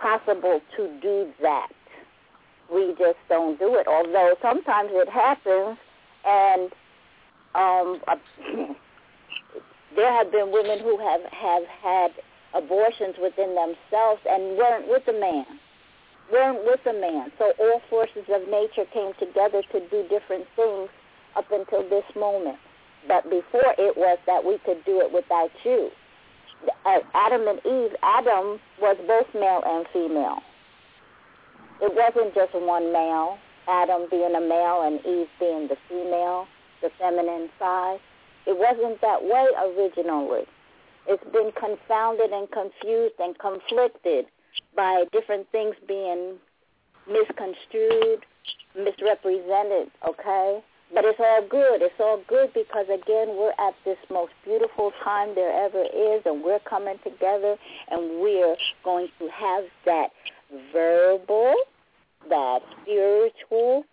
possible 0.00 0.60
to 0.76 1.00
do 1.00 1.32
that. 1.40 1.72
We 2.72 2.94
just 2.98 3.18
don't 3.28 3.58
do 3.58 3.76
it. 3.76 3.86
Although 3.86 4.34
sometimes 4.42 4.90
it 4.92 5.08
happens, 5.08 5.78
and 6.24 6.70
um, 7.54 8.00
there 9.96 10.12
have 10.12 10.30
been 10.30 10.52
women 10.52 10.78
who 10.80 10.98
have 10.98 11.22
have 11.32 11.62
had 11.82 12.10
abortions 12.54 13.16
within 13.20 13.54
themselves 13.54 14.20
and 14.28 14.58
weren't 14.58 14.88
with 14.88 15.08
a 15.08 15.18
man. 15.18 15.46
Weren't 16.30 16.64
with 16.64 16.80
a 16.86 16.92
man. 16.92 17.32
So 17.38 17.52
all 17.58 17.80
forces 17.88 18.24
of 18.28 18.48
nature 18.48 18.84
came 18.92 19.12
together 19.18 19.62
to 19.72 19.80
do 19.88 20.06
different 20.08 20.46
things 20.54 20.88
up 21.36 21.50
until 21.50 21.88
this 21.88 22.04
moment. 22.14 22.58
But 23.08 23.24
before 23.24 23.74
it 23.78 23.96
was 23.96 24.18
that 24.26 24.44
we 24.44 24.58
could 24.64 24.84
do 24.84 25.00
it 25.00 25.12
without 25.12 25.50
you. 25.64 25.90
Uh, 26.86 26.98
Adam 27.14 27.48
and 27.48 27.58
Eve, 27.66 27.96
Adam 28.02 28.60
was 28.80 28.96
both 29.06 29.26
male 29.34 29.62
and 29.66 29.86
female. 29.92 30.38
It 31.80 31.92
wasn't 31.94 32.34
just 32.34 32.54
one 32.54 32.92
male, 32.92 33.38
Adam 33.68 34.06
being 34.10 34.34
a 34.36 34.40
male 34.40 34.82
and 34.86 35.00
Eve 35.04 35.28
being 35.40 35.66
the 35.66 35.76
female, 35.88 36.46
the 36.80 36.90
feminine 36.98 37.48
side. 37.58 37.98
It 38.46 38.56
wasn't 38.56 39.00
that 39.00 39.22
way 39.22 39.46
originally. 39.58 40.44
It's 41.08 41.24
been 41.32 41.50
confounded 41.58 42.30
and 42.30 42.48
confused 42.50 43.14
and 43.18 43.36
conflicted 43.38 44.26
by 44.76 45.04
different 45.12 45.50
things 45.50 45.74
being 45.88 46.38
misconstrued, 47.08 48.24
misrepresented, 48.76 49.90
okay? 50.08 50.62
But 50.94 51.06
it's 51.06 51.18
all 51.18 51.42
good. 51.48 51.80
It's 51.80 51.98
all 51.98 52.22
good 52.28 52.52
because, 52.52 52.84
again, 52.84 53.36
we're 53.36 53.54
at 53.58 53.74
this 53.84 53.96
most 54.10 54.32
beautiful 54.44 54.92
time 55.02 55.34
there 55.34 55.64
ever 55.64 55.84
is, 55.84 56.22
and 56.26 56.44
we're 56.44 56.60
coming 56.60 56.98
together, 57.02 57.56
and 57.90 58.20
we're 58.20 58.56
going 58.84 59.08
to 59.18 59.28
have 59.28 59.64
that 59.86 60.10
verbal, 60.72 61.54
that 62.28 62.60
spiritual, 62.82 63.84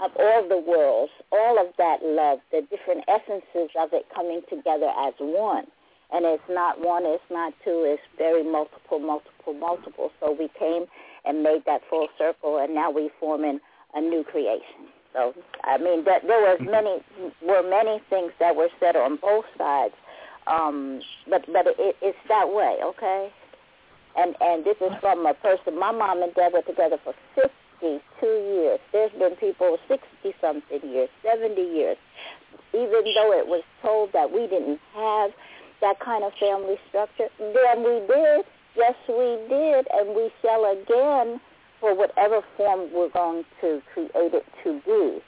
of 0.00 0.10
all 0.18 0.48
the 0.48 0.58
worlds, 0.58 1.12
all 1.30 1.58
of 1.58 1.72
that 1.78 2.02
love, 2.02 2.40
the 2.50 2.60
different 2.68 3.04
essences 3.08 3.70
of 3.78 3.92
it 3.92 4.04
coming 4.14 4.42
together 4.50 4.90
as 4.98 5.14
one. 5.18 5.64
And 6.12 6.26
it's 6.26 6.42
not 6.50 6.78
one, 6.78 7.04
it's 7.06 7.24
not 7.30 7.54
two, 7.64 7.84
it's 7.86 8.02
very 8.18 8.42
multiple, 8.42 8.98
multiple, 8.98 9.54
multiple. 9.54 10.10
So 10.20 10.36
we 10.38 10.50
came 10.58 10.84
and 11.24 11.42
made 11.42 11.62
that 11.64 11.80
full 11.88 12.08
circle, 12.18 12.58
and 12.58 12.74
now 12.74 12.90
we're 12.90 13.08
forming 13.18 13.60
a 13.94 14.00
new 14.00 14.24
creation. 14.24 14.92
So 15.12 15.34
I 15.64 15.78
mean, 15.78 16.04
that, 16.04 16.22
there 16.26 16.40
was 16.40 16.58
many 16.60 17.02
were 17.42 17.62
many 17.62 18.00
things 18.08 18.32
that 18.40 18.56
were 18.56 18.68
said 18.80 18.96
on 18.96 19.16
both 19.16 19.44
sides, 19.58 19.94
um, 20.46 21.00
but 21.28 21.44
but 21.52 21.66
it, 21.78 21.96
it's 22.00 22.18
that 22.28 22.48
way, 22.48 22.78
okay. 22.82 23.30
And 24.16 24.34
and 24.40 24.64
this 24.64 24.76
is 24.80 24.92
from 25.00 25.26
a 25.26 25.34
person. 25.34 25.78
My 25.78 25.92
mom 25.92 26.22
and 26.22 26.34
dad 26.34 26.52
were 26.52 26.62
together 26.62 26.96
for 27.04 27.14
52 27.34 28.26
years. 28.26 28.80
There's 28.92 29.12
been 29.12 29.36
people 29.36 29.78
60 29.88 30.04
something 30.40 30.80
years, 30.82 31.08
70 31.22 31.60
years. 31.60 31.96
Even 32.74 33.04
though 33.14 33.32
it 33.36 33.46
was 33.46 33.62
told 33.82 34.12
that 34.14 34.32
we 34.32 34.46
didn't 34.46 34.80
have 34.94 35.30
that 35.82 36.00
kind 36.00 36.24
of 36.24 36.32
family 36.40 36.76
structure, 36.88 37.28
then 37.38 37.84
we 37.84 38.00
did. 38.06 38.46
Yes, 38.74 38.94
we 39.08 39.36
did, 39.48 39.86
and 39.92 40.16
we 40.16 40.30
shall 40.40 40.64
again 40.64 41.38
for 41.82 41.94
whatever 41.96 42.40
form 42.56 42.88
we're 42.94 43.10
going 43.10 43.44
to 43.60 43.82
create 43.92 44.32
it 44.32 44.46
to 44.62 44.80
be. 44.86 45.18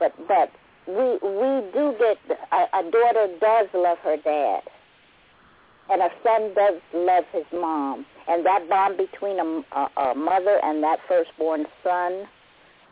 But 0.00 0.12
but 0.26 0.50
we 0.86 1.12
we 1.22 1.70
do 1.72 1.94
get 1.96 2.18
a, 2.50 2.78
a 2.78 2.90
daughter 2.90 3.28
does 3.40 3.68
love 3.72 3.98
her 4.02 4.16
dad, 4.16 4.62
and 5.88 6.02
a 6.02 6.10
son 6.24 6.52
does 6.54 6.80
love 6.92 7.24
his 7.32 7.44
mom, 7.52 8.04
and 8.28 8.44
that 8.44 8.68
bond 8.68 8.98
between 8.98 9.38
a, 9.38 9.62
a, 9.78 10.10
a 10.10 10.14
mother 10.16 10.58
and 10.64 10.82
that 10.82 10.98
firstborn 11.06 11.66
son 11.84 12.26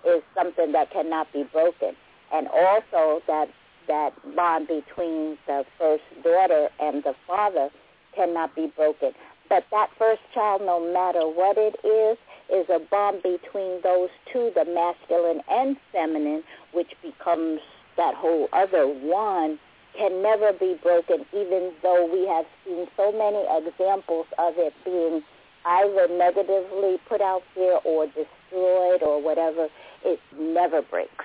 is 0.06 0.22
something 0.34 0.70
that 0.70 0.92
cannot 0.92 1.30
be 1.32 1.42
broken, 1.52 1.96
and 2.32 2.46
also 2.46 3.20
that 3.26 3.48
that 3.88 4.12
bond 4.36 4.68
between 4.68 5.36
the 5.48 5.64
first 5.78 6.04
daughter 6.22 6.68
and 6.78 7.02
the 7.02 7.14
father 7.26 7.70
cannot 8.14 8.54
be 8.54 8.72
broken. 8.76 9.10
But 9.48 9.64
that 9.72 9.90
first 9.98 10.20
child, 10.32 10.62
no 10.64 10.78
matter 10.94 11.26
what 11.26 11.58
it 11.58 11.74
is, 11.84 12.16
is 12.52 12.66
a 12.68 12.78
bond 12.90 13.22
between 13.22 13.80
those 13.82 14.10
two, 14.32 14.50
the 14.54 14.64
masculine 14.64 15.40
and 15.48 15.76
feminine, 15.92 16.42
which 16.72 16.92
becomes 17.02 17.60
that 17.96 18.14
whole 18.14 18.48
other 18.52 18.86
one, 18.86 19.58
can 19.96 20.22
never 20.22 20.52
be 20.52 20.76
broken, 20.82 21.24
even 21.32 21.72
though 21.82 22.08
we 22.10 22.26
have 22.26 22.44
seen 22.64 22.86
so 22.96 23.10
many 23.12 23.42
examples 23.50 24.26
of 24.38 24.54
it 24.56 24.72
being 24.84 25.22
either 25.66 26.08
negatively 26.08 26.98
put 27.08 27.20
out 27.20 27.42
there 27.54 27.78
or 27.84 28.06
destroyed 28.06 29.02
or 29.02 29.22
whatever. 29.22 29.68
It 30.04 30.20
never 30.38 30.82
breaks. 30.82 31.24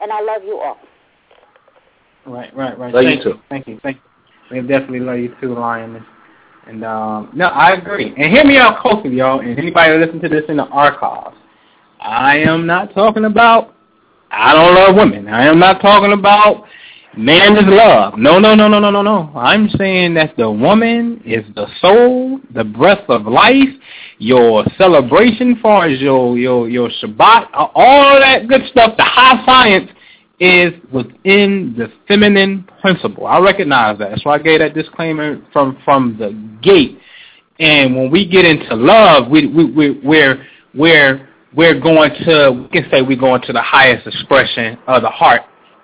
And 0.00 0.12
I 0.12 0.20
love 0.20 0.42
you 0.44 0.58
all. 0.58 0.78
Right, 2.26 2.54
right, 2.54 2.78
right. 2.78 2.92
Love 2.92 3.04
you 3.04 3.10
thank 3.10 3.22
too. 3.22 3.34
Thank 3.48 3.66
you, 3.68 3.80
thank 3.82 3.96
you. 3.96 4.62
We 4.62 4.68
definitely 4.68 5.00
love 5.00 5.18
you 5.18 5.34
too, 5.40 5.54
Lioness. 5.54 6.02
And 6.66 6.84
um, 6.84 7.30
no, 7.32 7.46
I 7.46 7.72
agree. 7.74 8.12
And 8.16 8.32
hear 8.32 8.44
me 8.44 8.56
out 8.56 8.80
closely, 8.80 9.16
y'all. 9.16 9.40
And 9.40 9.58
anybody 9.58 9.96
listen 9.98 10.20
to 10.20 10.28
this 10.28 10.44
in 10.48 10.56
the 10.56 10.64
archives, 10.64 11.36
I 12.00 12.38
am 12.38 12.66
not 12.66 12.92
talking 12.94 13.24
about 13.24 13.74
I 14.30 14.52
don't 14.52 14.74
love 14.74 14.96
women. 14.96 15.28
I 15.28 15.46
am 15.46 15.58
not 15.58 15.80
talking 15.80 16.12
about 16.12 16.64
man 17.16 17.56
is 17.56 17.64
love. 17.66 18.18
No, 18.18 18.38
no, 18.38 18.54
no, 18.54 18.68
no, 18.68 18.78
no, 18.78 18.90
no, 18.90 19.02
no. 19.02 19.32
I'm 19.34 19.68
saying 19.70 20.14
that 20.14 20.36
the 20.36 20.50
woman 20.50 21.22
is 21.24 21.44
the 21.54 21.66
soul, 21.80 22.40
the 22.52 22.64
breath 22.64 23.08
of 23.08 23.26
life, 23.26 23.68
your 24.18 24.64
celebration 24.76 25.58
far 25.62 25.86
as 25.86 26.00
your 26.00 26.36
your 26.36 26.68
your 26.68 26.90
Shabbat, 27.02 27.48
all 27.54 28.18
that 28.20 28.48
good 28.48 28.62
stuff. 28.70 28.96
The 28.96 29.04
high 29.04 29.44
science 29.46 29.90
is 30.38 30.72
within 30.92 31.74
the 31.76 31.90
feminine 32.06 32.68
principle. 32.80 33.26
I 33.26 33.38
recognize 33.38 33.98
that. 33.98 34.18
So 34.20 34.30
I 34.30 34.38
gave 34.38 34.60
that 34.60 34.74
disclaimer 34.74 35.40
from 35.52 35.78
from 35.84 36.16
the 36.18 36.32
gate. 36.62 36.98
And 37.58 37.96
when 37.96 38.10
we 38.10 38.28
get 38.28 38.44
into 38.44 38.74
love, 38.74 39.30
we 39.30 39.46
we, 39.46 39.64
we 39.72 40.00
we're 40.04 40.46
we're 40.74 41.28
we're 41.54 41.80
going 41.80 42.10
to 42.24 42.68
we 42.72 42.80
can 42.80 42.90
say 42.90 43.00
we're 43.00 43.18
going 43.18 43.42
to 43.42 43.52
the 43.52 43.62
highest 43.62 44.06
expression 44.06 44.78
of 44.86 45.02
the 45.02 45.08
heart. 45.08 45.42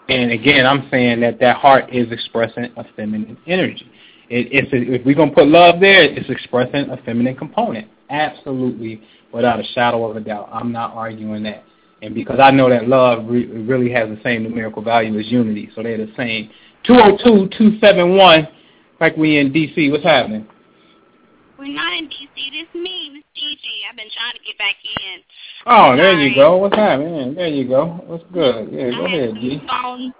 And 0.08 0.32
again, 0.32 0.66
I'm 0.66 0.88
saying 0.90 1.20
that 1.20 1.40
that 1.40 1.56
heart 1.56 1.94
is 1.94 2.10
expressing 2.12 2.64
a 2.76 2.84
feminine 2.94 3.38
energy. 3.46 3.90
It, 4.28 4.48
it's 4.50 4.72
a, 4.72 4.94
if 4.94 5.06
we're 5.06 5.14
gonna 5.14 5.32
put 5.32 5.46
love 5.48 5.80
there, 5.80 6.02
it's 6.02 6.28
expressing 6.28 6.90
a 6.90 6.98
feminine 7.04 7.36
component. 7.36 7.88
Absolutely, 8.10 9.00
without 9.32 9.60
a 9.60 9.64
shadow 9.72 10.10
of 10.10 10.16
a 10.16 10.20
doubt. 10.20 10.50
I'm 10.52 10.72
not 10.72 10.92
arguing 10.92 11.42
that. 11.44 11.64
And 12.02 12.14
because 12.14 12.40
I 12.40 12.50
know 12.50 12.68
that 12.68 12.88
love 12.88 13.26
re- 13.28 13.46
really 13.46 13.90
has 13.92 14.08
the 14.08 14.20
same 14.24 14.42
numerical 14.42 14.82
value 14.82 15.18
as 15.18 15.30
unity, 15.30 15.70
so 15.74 15.82
they're 15.82 15.96
the 15.96 16.12
same. 16.16 16.50
202-271, 16.86 18.48
like 19.00 19.16
we 19.16 19.38
in 19.38 19.52
D.C. 19.52 19.88
What's 19.90 20.02
happening? 20.02 20.46
We're 21.56 21.72
not 21.72 21.96
in 21.96 22.06
DC. 22.06 22.34
This 22.34 22.66
is 22.68 22.74
me, 22.74 23.10
Miss 23.14 23.22
Gigi. 23.36 23.86
I've 23.88 23.96
been 23.96 24.10
trying 24.10 24.34
to 24.34 24.42
get 24.44 24.58
back 24.58 24.74
in. 24.82 25.20
Oh, 25.64 25.96
there 25.96 26.20
you 26.20 26.34
go. 26.34 26.56
What's 26.56 26.74
happening? 26.74 27.34
There 27.34 27.46
you 27.46 27.68
go. 27.68 28.02
What's 28.06 28.24
good? 28.32 28.68
Yeah, 28.72 28.90
go 28.90 29.06
I 29.06 29.08
had 29.08 29.20
ahead, 29.20 29.34
G. 29.36 29.62
phone 29.68 30.12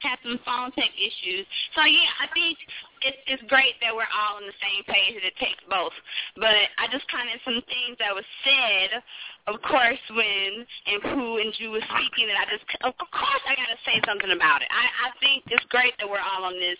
had 0.00 0.18
some 0.22 0.38
phone 0.44 0.72
tech 0.72 0.90
issues. 0.98 1.46
So 1.74 1.82
yeah, 1.84 2.10
I 2.20 2.26
think 2.34 2.58
it's 3.02 3.20
it's 3.26 3.44
great 3.50 3.76
that 3.80 3.94
we're 3.94 4.08
all 4.08 4.40
on 4.40 4.46
the 4.46 4.58
same 4.60 4.84
page 4.86 5.16
and 5.16 5.24
it 5.24 5.36
takes 5.36 5.60
both. 5.68 5.94
But 6.36 6.70
I 6.78 6.88
just 6.90 7.04
kind 7.12 7.28
of 7.28 7.40
some 7.44 7.60
things 7.68 7.96
that 7.98 8.14
was 8.14 8.26
said, 8.44 9.02
of 9.50 9.60
course, 9.62 10.00
when 10.12 10.64
and 10.64 11.00
who 11.12 11.38
and 11.38 11.52
Ju 11.56 11.70
was 11.74 11.84
speaking, 11.92 12.30
and 12.32 12.38
I 12.38 12.46
just 12.48 12.64
of 12.84 12.94
course 12.96 13.44
I 13.48 13.56
got 13.56 13.70
to 13.72 13.80
say 13.84 14.00
something 14.06 14.32
about 14.32 14.62
it. 14.62 14.68
I 14.72 14.84
I 15.06 15.16
think 15.20 15.44
it's 15.48 15.64
great 15.68 15.94
that 15.98 16.08
we're 16.08 16.22
all 16.22 16.48
on 16.48 16.56
this, 16.56 16.78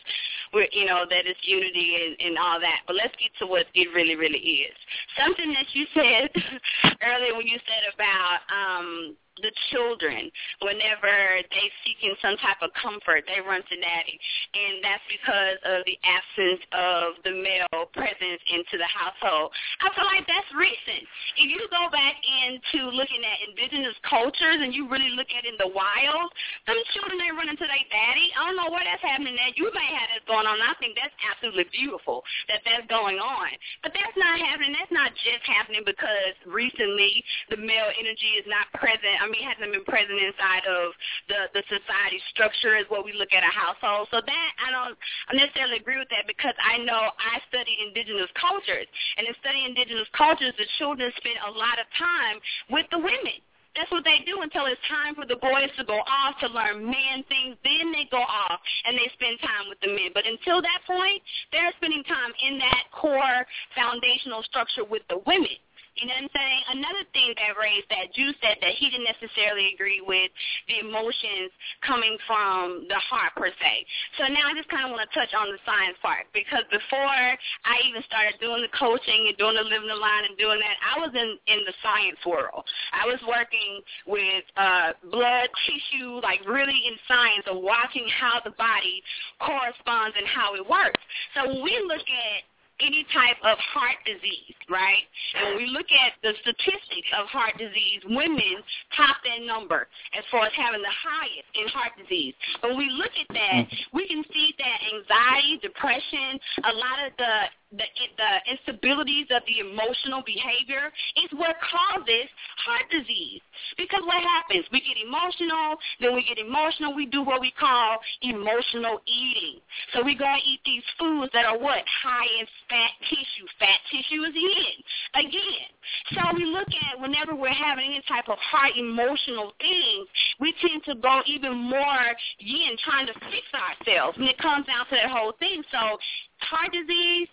we're 0.53 0.71
you 0.73 0.87
know 0.87 1.05
that 1.09 1.29
it's 1.29 1.43
unity 1.45 2.01
and 2.01 2.15
and 2.21 2.35
all 2.39 2.61
that. 2.61 2.87
But 2.87 2.97
let's 2.97 3.15
get 3.21 3.35
to 3.41 3.47
what 3.47 3.67
it 3.75 3.89
really 3.93 4.17
really 4.17 4.69
is. 4.69 4.77
Something 5.19 5.53
that 5.53 5.69
you 5.75 5.85
said 5.93 6.31
earlier 7.03 7.35
when 7.37 7.47
you 7.47 7.59
said 7.67 7.85
about 7.93 8.45
um 8.49 9.17
the 9.43 9.53
children, 9.71 10.31
whenever 10.63 11.13
they 11.53 11.69
seeking 11.85 12.15
some 12.23 12.37
type 12.41 12.61
of 12.63 12.73
comfort, 12.75 13.25
they 13.29 13.41
run 13.41 13.61
to 13.69 13.77
daddy, 13.77 14.17
and 14.55 14.81
that's 14.81 15.05
because 15.09 15.59
of 15.65 15.85
the 15.85 15.97
absence 16.05 16.63
of 16.73 17.21
the 17.25 17.35
male 17.37 17.89
presence 17.93 18.41
into 18.49 18.81
the 18.81 18.89
household. 18.89 19.53
I 19.85 19.93
feel 19.93 20.09
like 20.09 20.25
that's 20.25 20.49
recent. 20.57 21.05
If 21.37 21.49
you 21.53 21.63
go 21.69 21.89
back 21.93 22.17
into 22.17 22.89
looking 22.93 23.21
at 23.25 23.37
indigenous 23.53 23.97
cultures 24.09 24.61
and 24.65 24.73
you 24.73 24.89
really 24.89 25.13
look 25.13 25.29
at 25.37 25.45
in 25.45 25.57
the 25.61 25.69
wild, 25.69 26.33
some 26.65 26.79
children 26.97 27.21
they 27.21 27.33
running 27.33 27.57
to 27.57 27.67
their 27.67 27.87
daddy. 27.93 28.33
I 28.35 28.49
don't 28.49 28.57
know 28.57 28.71
where 28.73 28.85
that's 28.85 29.05
happening 29.05 29.37
at. 29.37 29.57
You 29.57 29.69
may 29.73 29.89
have 29.93 30.09
that 30.13 30.25
going 30.25 30.49
on. 30.49 30.57
I 30.61 30.73
think 30.81 30.97
that's 30.97 31.15
absolutely 31.21 31.69
beautiful 31.73 32.25
that 32.49 32.65
that's 32.65 32.87
going 32.89 33.21
on. 33.21 33.51
But 33.83 33.93
that's 33.93 34.17
not 34.17 34.41
happening. 34.41 34.73
That's 34.77 34.93
not 34.93 35.13
just 35.21 35.45
happening 35.45 35.85
because 35.85 36.35
recently 36.49 37.23
the 37.53 37.61
male 37.61 37.93
energy 37.95 38.39
is 38.41 38.47
not 38.49 38.69
present. 38.75 39.26
I 39.27 39.29
mean, 39.29 39.43
hasn't 39.43 39.75
been 39.75 39.83
present 39.83 40.23
inside 40.23 40.63
of 40.71 40.95
the 41.27 41.51
the 41.51 41.67
society 41.67 42.23
structure 42.31 42.79
is 42.79 42.87
what 42.87 43.03
we 43.03 43.11
look 43.11 43.35
at 43.35 43.43
a 43.43 43.51
household. 43.51 44.07
So 44.15 44.23
that 44.23 44.51
I 44.63 44.71
don't 44.71 44.95
necessarily 45.35 45.83
agree 45.83 45.99
with 45.99 46.09
that 46.15 46.31
because 46.31 46.55
I 46.63 46.79
know 46.79 47.11
I 47.19 47.43
study 47.51 47.75
indigenous 47.83 48.31
cultures, 48.39 48.87
and 49.19 49.27
in 49.27 49.35
studying 49.43 49.75
indigenous 49.75 50.07
cultures, 50.15 50.55
the 50.55 50.71
children 50.79 51.11
spend 51.19 51.43
a 51.43 51.51
lot 51.51 51.83
of 51.83 51.91
time 51.99 52.39
with 52.71 52.87
the 52.95 53.03
women. 53.03 53.43
That's 53.75 53.93
what 53.93 54.09
they 54.09 54.25
do 54.25 54.41
until 54.41 54.65
it's 54.65 54.81
time 54.89 55.13
for 55.13 55.29
the 55.29 55.37
boys 55.37 55.69
to 55.77 55.85
go 55.85 56.01
off 56.01 56.41
to 56.41 56.49
learn 56.49 56.81
man 56.81 57.21
things. 57.29 57.61
Then 57.61 57.93
they 57.93 58.09
go 58.09 58.25
off 58.25 58.59
and 58.89 58.97
they 58.97 59.05
spend 59.13 59.37
time 59.45 59.69
with 59.69 59.77
the 59.85 59.93
men. 59.93 60.17
But 60.17 60.25
until 60.25 60.65
that 60.65 60.81
point, 60.89 61.21
they're 61.53 61.77
spending 61.77 62.01
time 62.09 62.33
in 62.41 62.57
that 62.57 62.89
core 62.89 63.45
foundational 63.77 64.41
structure 64.49 64.89
with 64.89 65.05
the 65.13 65.21
women. 65.29 65.61
You 65.97 66.05
know 66.05 66.13
what 66.21 66.29
I'm 66.29 66.35
saying? 66.37 66.61
Another 66.77 67.05
thing 67.17 67.33
that 67.41 67.57
raised 67.57 67.89
that 67.89 68.13
Ju 68.13 68.29
said 68.45 68.61
that 68.61 68.77
he 68.77 68.93
didn't 68.93 69.09
necessarily 69.09 69.73
agree 69.73 70.05
with 70.05 70.29
the 70.69 70.85
emotions 70.85 71.49
coming 71.81 72.21
from 72.29 72.85
the 72.93 73.01
heart 73.01 73.33
per 73.33 73.49
se. 73.49 73.75
So 74.21 74.29
now 74.29 74.45
I 74.45 74.53
just 74.53 74.69
kind 74.69 74.85
of 74.85 74.93
want 74.93 75.09
to 75.09 75.13
touch 75.17 75.33
on 75.33 75.49
the 75.49 75.57
science 75.65 75.97
part 76.05 76.29
because 76.37 76.69
before 76.69 77.09
I 77.09 77.81
even 77.89 78.05
started 78.05 78.37
doing 78.45 78.61
the 78.61 78.73
coaching 78.77 79.33
and 79.33 79.35
doing 79.41 79.57
the 79.57 79.65
Living 79.65 79.89
Aligned 79.89 80.29
and 80.29 80.37
doing 80.37 80.61
that, 80.61 80.77
I 80.85 81.01
was 81.01 81.17
in 81.17 81.41
in 81.49 81.65
the 81.65 81.73
science 81.81 82.21
world. 82.29 82.69
I 82.93 83.09
was 83.09 83.21
working 83.25 83.81
with 84.05 84.45
uh, 84.61 84.93
blood 85.09 85.49
tissue, 85.65 86.21
like 86.21 86.45
really 86.45 86.77
in 86.77 87.01
science 87.09 87.49
of 87.49 87.57
watching 87.65 88.05
how 88.13 88.45
the 88.45 88.53
body 88.61 89.01
corresponds 89.41 90.13
and 90.13 90.29
how 90.29 90.53
it 90.53 90.65
works. 90.69 91.01
So 91.33 91.49
when 91.49 91.65
we 91.65 91.73
look 91.89 92.05
at 92.05 92.45
any 92.81 93.07
type 93.13 93.41
of 93.43 93.57
heart 93.59 93.97
disease, 94.05 94.57
right? 94.69 95.05
And 95.35 95.49
when 95.49 95.57
we 95.57 95.67
look 95.73 95.89
at 95.89 96.19
the 96.23 96.33
statistics 96.41 97.11
of 97.17 97.27
heart 97.29 97.57
disease, 97.59 98.05
women 98.05 98.61
top 98.97 99.17
that 99.25 99.45
number 99.47 99.89
as 100.17 100.25
far 100.31 100.47
as 100.47 100.53
having 100.57 100.83
the 100.83 100.97
highest 100.97 101.49
in 101.57 101.67
heart 101.69 101.93
disease. 101.97 102.35
When 102.61 102.77
we 102.77 102.89
look 102.91 103.13
at 103.17 103.29
that, 103.33 103.63
mm-hmm. 103.65 103.97
we 103.97 104.09
can 104.09 104.23
see 104.33 104.55
that 104.59 104.79
anxiety, 104.93 105.59
depression, 105.63 106.39
a 106.65 106.75
lot 106.77 106.99
of 107.07 107.13
the 107.17 107.35
the, 107.73 107.85
the 108.17 108.33
instabilities 108.47 109.27
of 109.35 109.43
the 109.47 109.59
emotional 109.59 110.23
behavior 110.23 110.93
is 111.19 111.31
what 111.35 111.57
causes 111.59 112.31
heart 112.63 112.87
disease. 112.91 113.43
Because 113.77 114.03
what 114.07 114.23
happens? 114.23 114.65
We 114.71 114.81
get 114.81 114.95
emotional, 115.03 115.77
then 116.01 116.15
we 116.15 116.23
get 116.23 116.39
emotional, 116.39 116.95
we 116.95 117.07
do 117.07 117.23
what 117.23 117.41
we 117.41 117.51
call 117.59 117.99
emotional 118.23 119.03
eating. 119.07 119.59
So 119.93 120.03
we 120.05 120.15
go 120.15 120.27
and 120.27 120.43
eat 120.47 120.61
these 120.65 120.87
foods 120.99 121.33
that 121.35 121.45
are 121.45 121.59
what? 121.59 121.83
High 122.03 122.31
in 122.39 122.47
fat 122.71 122.95
tissue. 123.11 123.47
Fat 123.59 123.81
tissue 123.91 124.23
is 124.23 124.35
in. 124.35 125.27
Again. 125.27 125.69
So 126.15 126.21
we 126.35 126.45
look 126.45 126.69
at 126.71 127.01
whenever 127.01 127.35
we're 127.35 127.55
having 127.55 127.87
any 127.87 128.03
type 128.09 128.29
of 128.29 128.39
heart 128.39 128.73
emotional 128.77 129.53
things, 129.59 130.07
we 130.41 130.55
tend 130.63 130.85
to 130.85 130.95
go 130.95 131.23
even 131.27 131.55
more 131.55 132.07
yin, 132.39 132.77
trying 132.85 133.07
to 133.07 133.15
fix 133.31 133.47
ourselves. 133.55 134.19
And 134.19 134.29
it 134.29 134.39
comes 134.39 134.67
down 134.67 134.87
to 134.91 134.95
that 134.95 135.11
whole 135.11 135.33
thing. 135.39 135.63
So 135.71 135.99
heart 136.41 136.73
disease, 136.73 137.29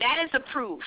that 0.00 0.18
is 0.24 0.30
a 0.34 0.40
proof 0.52 0.80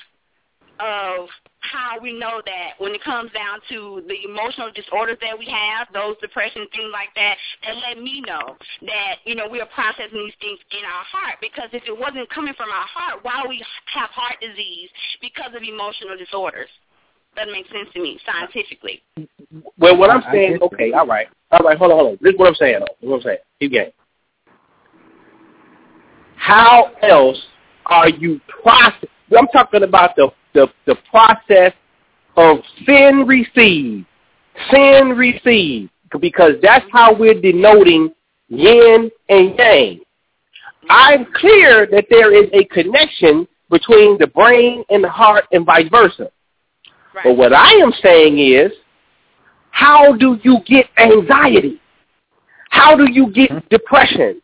of 0.80 1.28
how 1.60 2.00
we 2.00 2.18
know 2.18 2.40
that 2.46 2.72
when 2.78 2.94
it 2.94 3.04
comes 3.04 3.30
down 3.32 3.60
to 3.68 4.02
the 4.08 4.16
emotional 4.24 4.72
disorders 4.72 5.18
that 5.20 5.38
we 5.38 5.44
have, 5.44 5.86
those 5.92 6.16
depression, 6.22 6.66
things 6.74 6.88
like 6.90 7.12
that, 7.14 7.36
that 7.62 7.76
let 7.86 8.02
me 8.02 8.24
know 8.26 8.56
that, 8.86 9.20
you 9.24 9.34
know, 9.34 9.46
we 9.46 9.60
are 9.60 9.68
processing 9.74 10.24
these 10.24 10.32
things 10.40 10.58
in 10.72 10.84
our 10.84 11.04
heart. 11.04 11.36
Because 11.40 11.68
if 11.72 11.82
it 11.86 11.96
wasn't 11.96 12.28
coming 12.30 12.54
from 12.54 12.70
our 12.70 12.88
heart, 12.88 13.20
why 13.22 13.42
would 13.42 13.50
we 13.50 13.62
have 13.92 14.08
heart 14.10 14.36
disease 14.40 14.88
because 15.20 15.52
of 15.54 15.62
emotional 15.62 16.16
disorders? 16.16 16.68
Doesn't 17.36 17.52
make 17.52 17.68
sense 17.68 17.88
to 17.94 18.00
me 18.00 18.18
scientifically. 18.24 19.02
Well, 19.78 19.96
what 19.96 20.10
I'm 20.10 20.24
saying, 20.32 20.58
okay, 20.62 20.92
all 20.92 21.06
right, 21.06 21.28
all 21.52 21.60
right, 21.60 21.76
hold 21.76 21.92
on, 21.92 21.98
hold 21.98 22.10
on. 22.12 22.18
This 22.22 22.32
is 22.32 22.38
what 22.38 22.48
I'm 22.48 22.54
saying. 22.54 22.80
This 22.80 22.88
is 23.02 23.08
what 23.08 23.16
I'm 23.16 23.22
saying. 23.22 23.38
Keep 23.60 23.72
going. 23.72 23.92
How 26.36 26.90
else 27.02 27.38
are 27.90 28.08
you 28.08 28.40
process? 28.62 29.08
I'm 29.36 29.48
talking 29.48 29.82
about 29.82 30.16
the 30.16 30.30
the 30.54 30.68
the 30.86 30.96
process 31.10 31.72
of 32.36 32.58
sin 32.86 33.24
received, 33.26 34.06
sin 34.72 35.10
received, 35.10 35.90
because 36.20 36.54
that's 36.62 36.86
how 36.92 37.14
we're 37.14 37.40
denoting 37.40 38.14
yin 38.48 39.10
and 39.28 39.58
yang. 39.58 40.00
I'm 40.88 41.26
clear 41.34 41.86
that 41.90 42.06
there 42.10 42.32
is 42.32 42.48
a 42.52 42.64
connection 42.64 43.46
between 43.70 44.18
the 44.18 44.26
brain 44.26 44.84
and 44.90 45.04
the 45.04 45.10
heart 45.10 45.44
and 45.52 45.64
vice 45.64 45.88
versa. 45.90 46.30
Right. 47.14 47.24
But 47.24 47.36
what 47.36 47.52
I 47.52 47.72
am 47.74 47.92
saying 48.02 48.38
is, 48.38 48.72
how 49.70 50.16
do 50.16 50.38
you 50.42 50.58
get 50.66 50.86
anxiety? 50.96 51.80
How 52.70 52.96
do 52.96 53.10
you 53.10 53.32
get 53.32 53.50
hmm. 53.50 53.58
depression? 53.68 54.39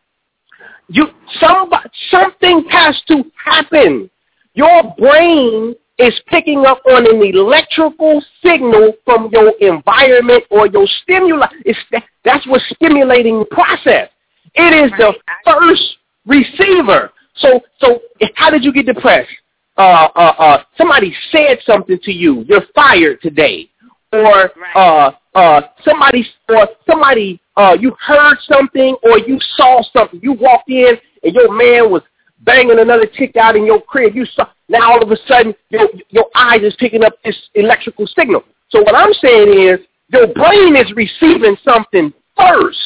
You 0.88 1.06
somebody, 1.40 1.88
something 2.10 2.64
has 2.70 3.00
to 3.08 3.24
happen. 3.44 4.10
Your 4.54 4.94
brain 4.96 5.74
is 5.98 6.20
picking 6.28 6.64
up 6.66 6.80
on 6.86 7.06
an 7.06 7.22
electrical 7.22 8.22
signal 8.44 8.92
from 9.04 9.30
your 9.32 9.52
environment 9.60 10.44
or 10.50 10.66
your 10.66 10.86
stimuli. 11.02 11.46
It's 11.64 11.78
that, 11.92 12.04
that's 12.24 12.46
what's 12.46 12.64
stimulating 12.74 13.40
the 13.40 13.46
process. 13.46 14.10
It 14.54 14.84
is 14.84 14.90
the 14.98 15.14
first 15.44 15.96
receiver. 16.24 17.10
So 17.36 17.60
so 17.78 18.00
how 18.34 18.50
did 18.50 18.64
you 18.64 18.72
get 18.72 18.86
depressed? 18.86 19.30
Uh, 19.76 20.08
uh, 20.14 20.34
uh, 20.38 20.62
somebody 20.78 21.14
said 21.30 21.58
something 21.66 21.98
to 22.02 22.12
you. 22.12 22.44
You're 22.48 22.64
fired 22.74 23.20
today, 23.20 23.68
or 24.12 24.50
uh, 24.74 25.12
uh, 25.36 25.60
somebody 25.84 26.26
or 26.48 26.66
somebody 26.88 27.40
uh, 27.56 27.76
you 27.78 27.94
heard 28.04 28.36
something 28.50 28.96
or 29.02 29.18
you 29.18 29.38
saw 29.56 29.82
something. 29.92 30.18
You 30.22 30.32
walked 30.32 30.70
in 30.70 30.96
and 31.22 31.34
your 31.34 31.52
man 31.52 31.90
was 31.90 32.02
banging 32.40 32.78
another 32.78 33.06
chick 33.06 33.36
out 33.36 33.54
in 33.54 33.66
your 33.66 33.80
crib. 33.80 34.16
You 34.16 34.24
saw 34.24 34.46
now 34.68 34.92
all 34.92 35.02
of 35.02 35.10
a 35.10 35.16
sudden 35.28 35.54
your 35.68 35.88
your 36.08 36.26
eyes 36.34 36.62
is 36.62 36.74
picking 36.78 37.04
up 37.04 37.12
this 37.24 37.36
electrical 37.54 38.06
signal. 38.06 38.42
So 38.70 38.80
what 38.80 38.94
I'm 38.94 39.12
saying 39.14 39.58
is 39.58 39.78
your 40.08 40.26
brain 40.28 40.74
is 40.74 40.90
receiving 40.96 41.56
something 41.62 42.12
first. 42.36 42.78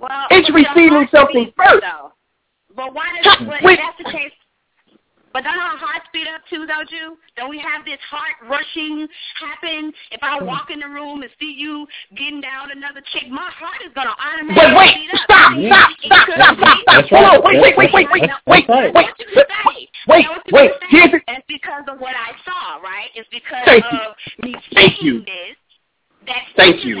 Well, 0.00 0.26
It's 0.30 0.50
receiving 0.52 1.08
something 1.10 1.52
first. 1.56 1.82
Though. 1.82 2.12
But 2.74 2.94
why 2.94 3.04
does 3.22 3.36
but 3.46 3.62
Wait. 3.62 3.78
that's 3.82 3.98
the 3.98 4.12
case? 4.16 4.32
But 5.36 5.44
don't 5.44 5.60
our 5.60 5.76
heart 5.76 6.00
speed 6.08 6.24
up 6.32 6.40
too, 6.48 6.64
though, 6.64 6.80
Ju? 6.88 7.12
Don't 7.36 7.52
we 7.52 7.60
have 7.60 7.84
this 7.84 8.00
heart 8.08 8.40
rushing 8.48 9.04
happen? 9.36 9.92
If 10.08 10.24
I 10.24 10.40
hmm. 10.40 10.48
walk 10.48 10.72
in 10.72 10.80
the 10.80 10.88
room 10.88 11.20
and 11.20 11.28
see 11.36 11.52
you 11.52 11.84
getting 12.16 12.40
down 12.40 12.72
another 12.72 13.04
chick, 13.12 13.28
my 13.28 13.44
heart 13.52 13.84
is 13.84 13.92
gonna 13.92 14.16
automatically 14.16 14.72
Wait, 14.72 14.80
wait, 14.80 14.96
speed 14.96 15.12
up. 15.12 15.20
stop, 15.28 15.52
It 15.52 15.68
stop, 15.68 15.92
stop, 16.00 16.24
stop, 16.24 16.56
stop, 16.56 16.56
stop. 16.56 16.78
That's 16.88 17.10
Hold 17.12 17.20
right. 17.20 17.36
on, 17.36 17.44
wait, 17.44 17.60
wait, 17.60 17.76
wait, 17.76 17.92
wait, 17.92 18.08
wait, 18.08 18.32
That's 18.32 18.48
wait, 18.48 18.64
right. 18.64 18.88
wait, 18.96 19.12
What 19.12 19.12
wait, 20.08 20.24
Know 20.24 20.40
what 20.40 20.48
you 20.48 20.56
wait. 20.56 20.70
say? 20.80 20.88
Here's 20.88 21.12
the, 21.12 21.20
That's 21.28 21.44
because 21.52 21.84
of 21.84 22.00
what 22.00 22.16
I 22.16 22.32
saw, 22.40 22.80
right? 22.80 23.12
It's 23.12 23.28
because 23.28 23.68
Thank 23.68 23.84
you. 23.92 24.00
of 24.08 24.16
me 24.40 24.56
Thank 24.72 25.04
seeing 25.04 25.20
you. 25.20 25.28
this 25.28 25.56
that 26.32 26.48
Thank 26.56 26.80
you. 26.80 26.96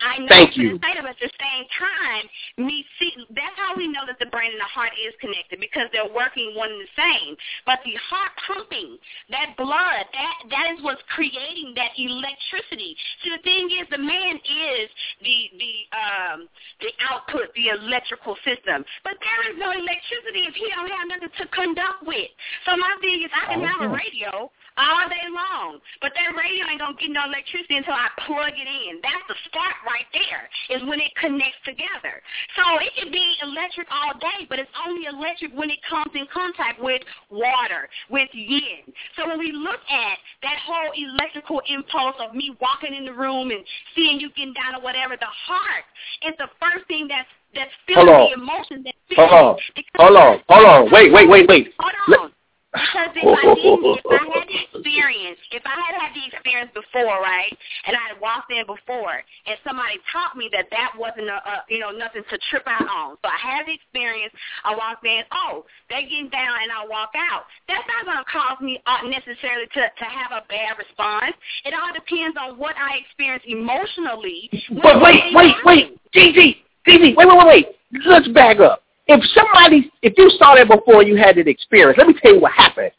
I 0.00 0.18
know 0.18 0.28
Thank 0.28 0.56
you. 0.56 0.76
of 0.76 1.04
at 1.04 1.16
the 1.20 1.30
same 1.40 1.64
time, 1.78 2.24
me 2.66 2.84
see 2.98 3.12
that's 3.30 3.56
how 3.56 3.76
we 3.76 3.88
know 3.88 4.04
that 4.06 4.18
the 4.18 4.28
brain 4.28 4.52
and 4.52 4.60
the 4.60 4.68
heart 4.68 4.92
is 5.00 5.14
connected 5.20 5.60
because 5.60 5.88
they're 5.92 6.08
working 6.08 6.52
one 6.54 6.70
and 6.70 6.82
the 6.84 6.92
same. 6.96 7.36
But 7.64 7.80
the 7.84 7.96
heart 8.08 8.32
pumping, 8.46 8.98
that 9.30 9.56
blood, 9.56 10.04
that 10.12 10.36
that 10.50 10.66
is 10.76 10.84
what's 10.84 11.02
creating 11.12 11.72
that 11.76 11.96
electricity. 11.96 12.96
See 13.24 13.30
the 13.32 13.42
thing 13.42 13.72
is 13.72 13.88
the 13.88 14.02
man 14.02 14.36
is 14.36 14.86
the 15.24 15.38
the 15.56 15.74
um 15.96 16.38
the 16.80 16.92
output, 17.08 17.52
the 17.56 17.72
electrical 17.72 18.36
system. 18.44 18.84
But 19.04 19.16
there 19.20 19.40
is 19.48 19.56
no 19.56 19.72
electricity 19.72 20.44
if 20.44 20.54
he 20.54 20.68
don't 20.72 20.90
have 20.92 21.08
nothing 21.08 21.32
to 21.32 21.46
conduct 21.52 22.04
with. 22.04 22.30
So 22.68 22.76
my 22.76 22.92
thing 23.00 23.24
is 23.24 23.30
I 23.32 23.54
can 23.54 23.64
have 23.64 23.80
a 23.80 23.90
radio 23.92 24.50
all 24.76 25.08
day 25.08 25.26
long. 25.32 25.80
But 26.00 26.12
that 26.14 26.36
radio 26.36 26.68
ain't 26.68 26.80
gonna 26.80 26.96
get 27.00 27.10
no 27.10 27.24
electricity 27.24 27.76
until 27.76 27.96
I 27.96 28.08
plug 28.28 28.52
it 28.52 28.68
in. 28.68 29.00
That's 29.00 29.24
the 29.28 29.36
spark 29.48 29.76
right 29.88 30.06
there, 30.12 30.48
is 30.72 30.84
when 30.88 31.00
it 31.00 31.12
connects 31.16 31.60
together. 31.64 32.20
So 32.54 32.62
it 32.80 32.92
can 32.96 33.10
be 33.10 33.24
electric 33.42 33.88
all 33.90 34.14
day, 34.20 34.46
but 34.48 34.58
it's 34.58 34.72
only 34.86 35.08
electric 35.08 35.52
when 35.56 35.70
it 35.70 35.80
comes 35.88 36.12
in 36.14 36.28
contact 36.32 36.80
with 36.80 37.02
water, 37.30 37.88
with 38.10 38.28
yin. 38.32 38.84
So 39.16 39.26
when 39.26 39.38
we 39.38 39.52
look 39.52 39.80
at 39.88 40.16
that 40.44 40.58
whole 40.60 40.92
electrical 40.92 41.60
impulse 41.68 42.16
of 42.20 42.34
me 42.34 42.54
walking 42.60 42.94
in 42.94 43.04
the 43.04 43.16
room 43.16 43.50
and 43.50 43.64
seeing 43.94 44.20
you 44.20 44.28
getting 44.36 44.54
down 44.54 44.76
or 44.76 44.82
whatever, 44.84 45.16
the 45.16 45.32
heart 45.48 45.84
is 46.22 46.34
the 46.38 46.48
first 46.60 46.86
thing 46.88 47.08
that's 47.08 47.28
that's 47.54 47.70
feeling 47.86 48.06
Hold 48.06 48.20
on. 48.20 48.30
the 48.30 48.42
emotions 48.42 48.84
that 48.84 48.94
hold 49.16 49.30
on, 49.30 49.56
hold 49.96 50.16
on, 50.16 50.42
hold 50.48 50.66
on. 50.66 50.92
Wait, 50.92 51.12
wait, 51.12 51.28
wait, 51.28 51.48
wait. 51.48 51.72
Hold 51.78 52.20
on. 52.20 52.32
Because 52.76 53.12
if 53.16 53.24
I 53.24 53.44
didn't, 53.56 53.84
if 53.96 54.04
I 54.04 54.24
had 54.36 54.46
the 54.48 54.58
experience, 54.68 55.40
if 55.52 55.64
I 55.64 55.76
had 55.80 55.94
had 55.96 56.12
the 56.12 56.24
experience 56.28 56.70
before, 56.76 57.24
right, 57.24 57.52
and 57.88 57.96
I 57.96 58.12
had 58.12 58.20
walked 58.20 58.52
in 58.52 58.68
before, 58.68 59.16
and 59.48 59.56
somebody 59.64 59.96
taught 60.12 60.36
me 60.36 60.52
that 60.52 60.68
that 60.70 60.92
wasn't 60.92 61.32
a, 61.32 61.40
a 61.40 61.54
you 61.72 61.80
know 61.80 61.90
nothing 61.90 62.22
to 62.28 62.36
trip 62.52 62.68
out 62.68 62.84
on. 62.84 63.16
So 63.24 63.26
I 63.32 63.40
had 63.40 63.64
the 63.64 63.74
experience. 63.74 64.32
I 64.64 64.76
walked 64.76 65.04
in. 65.04 65.24
Oh, 65.32 65.64
they 65.88 66.04
getting 66.04 66.28
down, 66.28 66.60
and 66.60 66.68
I 66.68 66.84
walk 66.84 67.16
out. 67.16 67.48
That's 67.64 67.86
not 67.88 68.04
going 68.04 68.20
to 68.20 68.28
cause 68.28 68.60
me 68.60 68.76
uh, 68.84 69.08
necessarily 69.08 69.66
to 69.72 69.82
to 69.88 70.06
have 70.06 70.36
a 70.36 70.44
bad 70.48 70.76
response. 70.76 71.32
It 71.64 71.72
all 71.72 71.92
depends 71.96 72.36
on 72.36 72.60
what 72.60 72.76
I 72.76 73.00
experience 73.00 73.44
emotionally. 73.48 74.52
But 74.84 75.00
wait, 75.00 75.32
it 75.32 75.34
wait, 75.34 75.54
wait, 75.64 75.84
DG, 76.12 76.60
DG, 76.84 77.16
wait, 77.16 77.16
wait, 77.16 77.26
wait, 77.26 77.46
wait. 77.46 77.66
Let's 78.04 78.28
back 78.28 78.60
up. 78.60 78.85
If 79.06 79.24
somebody, 79.34 79.90
if 80.02 80.14
you 80.16 80.30
saw 80.30 80.54
that 80.54 80.68
before 80.68 81.02
you 81.02 81.16
had 81.16 81.36
that 81.36 81.48
experience, 81.48 81.96
let 81.98 82.08
me 82.08 82.14
tell 82.20 82.34
you 82.34 82.40
what 82.40 82.52
happened. 82.52 82.90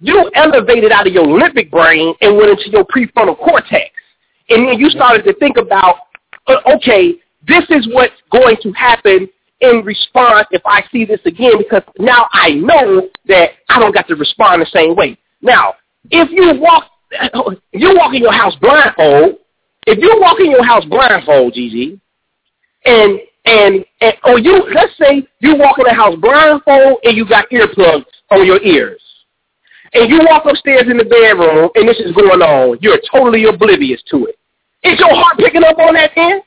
You 0.00 0.30
elevated 0.34 0.92
out 0.92 1.06
of 1.06 1.12
your 1.12 1.24
limbic 1.24 1.70
brain 1.70 2.14
and 2.20 2.36
went 2.36 2.50
into 2.50 2.70
your 2.70 2.84
prefrontal 2.84 3.38
cortex. 3.38 3.90
And 4.50 4.68
then 4.68 4.78
you 4.78 4.90
started 4.90 5.24
to 5.24 5.34
think 5.34 5.56
about, 5.56 5.96
uh, 6.46 6.56
okay, 6.76 7.14
this 7.48 7.64
is 7.70 7.88
what's 7.92 8.14
going 8.30 8.56
to 8.62 8.72
happen 8.72 9.28
in 9.60 9.82
response 9.84 10.46
if 10.50 10.62
I 10.66 10.82
see 10.92 11.04
this 11.04 11.20
again 11.24 11.52
because 11.58 11.82
now 11.98 12.28
I 12.32 12.50
know 12.50 13.08
that 13.26 13.50
I 13.70 13.80
don't 13.80 13.94
got 13.94 14.08
to 14.08 14.16
respond 14.16 14.60
the 14.60 14.66
same 14.66 14.94
way. 14.94 15.16
Now, 15.40 15.74
if 16.10 16.30
you 16.30 16.60
walk 16.60 16.84
you 17.72 17.94
walk 17.96 18.14
in 18.14 18.22
your 18.22 18.32
house 18.32 18.56
blindfold, 18.60 19.36
if 19.86 19.98
you 19.98 20.20
walk 20.20 20.40
in 20.40 20.50
your 20.50 20.64
house 20.64 20.84
blindfold, 20.84 21.54
Gigi, 21.54 22.00
and 22.84 23.20
and 23.44 23.84
and 24.00 24.14
or 24.24 24.38
you 24.38 24.64
let's 24.74 24.96
say 24.98 25.26
you 25.40 25.56
walk 25.56 25.78
in 25.78 25.84
the 25.84 25.94
house 25.94 26.14
blindfold 26.20 26.98
and 27.04 27.16
you 27.16 27.28
got 27.28 27.48
earplugs 27.50 28.04
on 28.30 28.46
your 28.46 28.62
ears, 28.62 29.02
and 29.92 30.10
you 30.10 30.20
walk 30.28 30.44
upstairs 30.46 30.84
in 30.88 30.96
the 30.96 31.04
bedroom 31.04 31.70
and 31.74 31.88
this 31.88 31.98
is 32.00 32.12
going 32.12 32.40
on, 32.42 32.78
you're 32.80 33.00
totally 33.12 33.44
oblivious 33.44 34.02
to 34.10 34.26
it. 34.26 34.38
Is 34.82 34.98
your 34.98 35.14
heart 35.14 35.38
picking 35.38 35.64
up 35.64 35.78
on 35.78 35.94
that 35.94 36.10
then? 36.14 36.38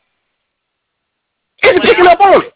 Is 1.64 1.76
it 1.78 1.82
picking 1.82 2.06
up 2.08 2.20
on 2.20 2.44
it? 2.44 2.54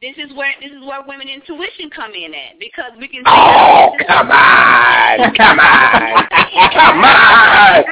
This 0.00 0.18
is 0.18 0.36
where 0.36 0.52
this 0.60 0.72
is 0.72 0.82
where 0.82 1.00
women 1.06 1.28
intuition 1.28 1.88
come 1.94 2.10
in 2.10 2.34
at 2.34 2.58
because 2.58 2.90
we 2.98 3.06
can. 3.06 3.22
Oh, 3.24 3.94
come 4.08 4.32
on, 4.32 5.34
come 5.36 5.60
on, 5.60 6.26
come 6.74 7.04
on, 7.06 7.84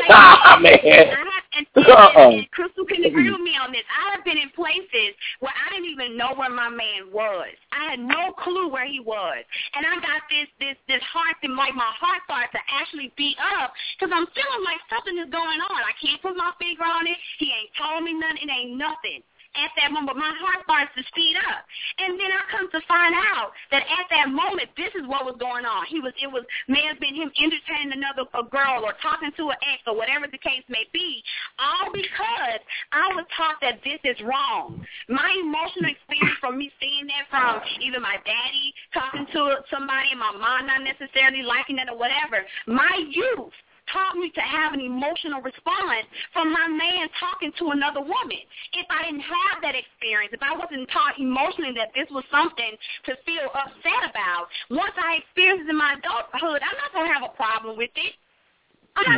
stop, 0.06 0.62
man. 0.62 1.28
And, 1.56 1.66
Uh-uh. 1.76 2.30
and 2.36 2.50
Crystal 2.50 2.84
can 2.84 3.04
agree 3.04 3.30
with 3.34 3.40
me 3.40 3.56
on 3.56 3.72
this. 3.72 3.84
I 3.88 4.16
have 4.16 4.24
been 4.24 4.36
in 4.36 4.50
places 4.52 5.16
where 5.40 5.52
I 5.52 5.72
didn't 5.72 5.88
even 5.88 6.16
know 6.16 6.34
where 6.36 6.50
my 6.50 6.68
man 6.68 7.08
was. 7.12 7.48
I 7.72 7.96
had 7.96 8.00
no 8.00 8.32
clue 8.36 8.68
where 8.68 8.86
he 8.86 9.00
was, 9.00 9.44
and 9.74 9.86
I 9.86 9.96
got 9.96 10.22
this 10.28 10.48
this 10.60 10.76
this 10.88 11.02
heart 11.08 11.40
and 11.42 11.56
like 11.56 11.74
my 11.74 11.92
heart 11.96 12.20
started 12.24 12.52
to 12.52 12.62
actually 12.68 13.12
beat 13.16 13.38
up 13.40 13.72
because 13.96 14.12
I'm 14.12 14.28
feeling 14.36 14.62
like 14.64 14.80
something 14.92 15.16
is 15.16 15.30
going 15.32 15.60
on. 15.60 15.80
I 15.80 15.94
can't 15.96 16.20
put 16.20 16.36
my 16.36 16.52
finger 16.60 16.84
on 16.84 17.06
it. 17.06 17.16
He 17.38 17.48
ain't 17.48 17.72
told 17.80 18.04
me 18.04 18.12
nothing. 18.12 18.44
It 18.44 18.50
ain't 18.52 18.76
nothing 18.76 19.24
at 19.56 19.72
that 19.80 19.90
moment, 19.90 20.16
my 20.16 20.32
heart 20.38 20.64
starts 20.64 20.92
to 20.96 21.02
speed 21.08 21.36
up. 21.40 21.64
And 21.98 22.20
then 22.20 22.30
I 22.30 22.42
come 22.52 22.68
to 22.70 22.80
find 22.86 23.14
out 23.14 23.50
that 23.72 23.82
at 23.86 24.06
that 24.12 24.28
moment, 24.28 24.68
this 24.76 24.92
is 24.94 25.06
what 25.08 25.24
was 25.24 25.36
going 25.40 25.64
on. 25.64 25.86
He 25.88 26.00
was, 26.00 26.12
it 26.20 26.28
was, 26.28 26.44
may 26.68 26.84
have 26.86 27.00
been 27.00 27.14
him 27.14 27.32
entertaining 27.38 27.96
another 27.96 28.28
a 28.36 28.44
girl 28.44 28.84
or 28.84 28.94
talking 29.00 29.32
to 29.34 29.44
an 29.50 29.58
ex 29.66 29.82
or 29.88 29.96
whatever 29.96 30.28
the 30.30 30.38
case 30.38 30.62
may 30.68 30.84
be, 30.92 31.22
all 31.58 31.90
because 31.90 32.60
I 32.92 33.08
was 33.16 33.24
taught 33.34 33.58
that 33.62 33.80
this 33.82 33.98
is 34.04 34.18
wrong. 34.22 34.84
My 35.08 35.30
emotional 35.40 35.90
experience 35.90 36.38
from 36.38 36.58
me 36.58 36.70
seeing 36.78 37.08
that 37.08 37.26
from 37.32 37.60
either 37.80 38.00
my 38.00 38.20
daddy 38.22 38.66
talking 38.92 39.26
to 39.32 39.64
somebody 39.70 40.12
and 40.12 40.20
my 40.20 40.32
mom 40.36 40.66
not 40.66 40.82
necessarily 40.84 41.42
liking 41.42 41.78
it 41.78 41.88
or 41.88 41.98
whatever, 41.98 42.44
my 42.66 42.94
youth 43.10 43.54
taught 43.92 44.16
me 44.16 44.30
to 44.30 44.40
have 44.40 44.72
an 44.72 44.80
emotional 44.80 45.40
response 45.40 46.06
from 46.32 46.52
my 46.52 46.68
man 46.68 47.08
talking 47.18 47.52
to 47.58 47.70
another 47.70 48.00
woman. 48.00 48.42
If 48.72 48.86
I 48.90 49.10
didn't 49.10 49.26
have 49.26 49.62
that 49.62 49.74
experience, 49.74 50.32
if 50.32 50.42
I 50.42 50.56
wasn't 50.56 50.88
taught 50.90 51.18
emotionally 51.18 51.72
that 51.76 51.90
this 51.94 52.08
was 52.10 52.24
something 52.30 52.76
to 53.06 53.12
feel 53.24 53.48
upset 53.54 54.10
about, 54.10 54.48
once 54.70 54.94
I 54.96 55.20
experienced 55.24 55.66
it 55.66 55.70
in 55.70 55.76
my 55.76 55.96
adulthood, 55.98 56.60
I'm 56.62 56.78
not 56.78 56.92
going 56.92 57.08
to 57.08 57.14
have 57.14 57.24
a 57.24 57.34
problem 57.36 57.76
with 57.76 57.90
it. 57.96 58.14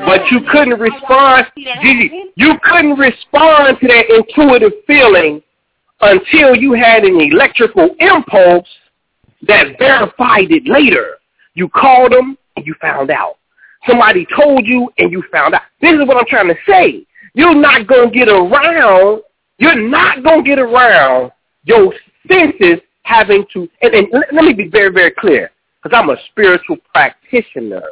But 0.05 0.30
you 0.30 0.40
couldn't 0.51 0.78
respond, 0.78 1.47
Gigi, 1.56 2.10
you 2.36 2.55
couldn't 2.62 2.98
respond 2.98 3.78
to 3.80 3.88
that 3.88 4.10
intuitive 4.10 4.72
feeling 4.86 5.42
until 6.01 6.55
you 6.55 6.72
had 6.72 7.05
an 7.05 7.20
electrical 7.20 7.94
impulse 7.98 8.68
that 9.47 9.78
verified 9.78 10.51
it 10.51 10.66
later. 10.66 11.16
You 11.55 11.68
called 11.68 12.12
them 12.12 12.36
and 12.56 12.66
you 12.66 12.74
found 12.80 13.10
out. 13.10 13.36
Somebody 13.86 14.27
told 14.36 14.66
you 14.66 14.90
and 14.98 15.11
you 15.11 15.23
found 15.32 15.55
out. 15.55 15.62
This 15.81 15.93
is 15.93 16.07
what 16.07 16.16
I'm 16.16 16.27
trying 16.27 16.48
to 16.48 16.57
say. 16.69 17.07
You're 17.35 17.55
not 17.55 17.86
going 17.86 18.11
to 18.11 18.15
get 18.15 18.28
around, 18.28 19.23
you're 19.59 19.81
not 19.81 20.23
going 20.23 20.44
to 20.44 20.48
get 20.48 20.59
around 20.59 21.32
your 21.65 21.94
senses 22.28 22.81
having 23.02 23.44
to, 23.52 23.69
and, 23.82 23.94
and 23.94 24.09
let, 24.32 24.44
me 24.44 24.52
be 24.52 24.69
very, 24.69 24.93
very 24.93 25.12
clear, 25.12 25.51
because 25.82 25.97
I'm 25.97 26.11
a 26.11 26.16
spiritual 26.31 26.77
practitioner. 26.93 27.82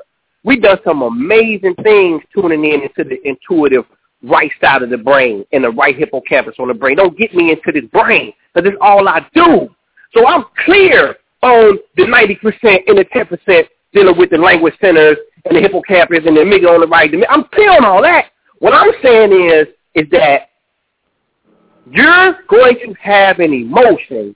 We've 0.44 0.62
done 0.62 0.78
some 0.84 1.02
amazing 1.02 1.74
things 1.82 2.22
tuning 2.34 2.64
in 2.64 2.82
into 2.82 3.04
the 3.04 3.18
intuitive 3.26 3.84
right 4.22 4.50
side 4.60 4.82
of 4.82 4.90
the 4.90 4.98
brain 4.98 5.44
and 5.52 5.64
the 5.64 5.70
right 5.70 5.96
hippocampus 5.96 6.56
on 6.58 6.68
the 6.68 6.74
brain. 6.74 6.96
Don't 6.96 7.16
get 7.16 7.34
me 7.34 7.50
into 7.50 7.72
this 7.72 7.88
brain, 7.90 8.32
because 8.54 8.68
it's 8.68 8.78
all 8.80 9.08
I 9.08 9.26
do. 9.34 9.68
So 10.14 10.26
I'm 10.26 10.44
clear 10.64 11.16
on 11.42 11.78
the 11.96 12.02
90% 12.04 12.82
and 12.88 12.98
the 12.98 13.04
10% 13.04 13.68
dealing 13.92 14.18
with 14.18 14.30
the 14.30 14.38
language 14.38 14.74
centers 14.80 15.16
and 15.44 15.56
the 15.56 15.60
hippocampus 15.60 16.20
and 16.26 16.36
the 16.36 16.40
amygdala 16.40 16.74
on 16.74 16.80
the 16.80 16.86
right. 16.86 17.10
I'm 17.28 17.44
clear 17.54 17.70
all 17.84 18.02
that. 18.02 18.26
What 18.58 18.74
I'm 18.74 18.92
saying 19.02 19.32
is, 19.32 19.68
is 19.94 20.08
that 20.10 20.50
you're 21.90 22.38
going 22.48 22.76
to 22.84 22.94
have 23.00 23.38
an 23.38 23.52
emotion 23.52 24.34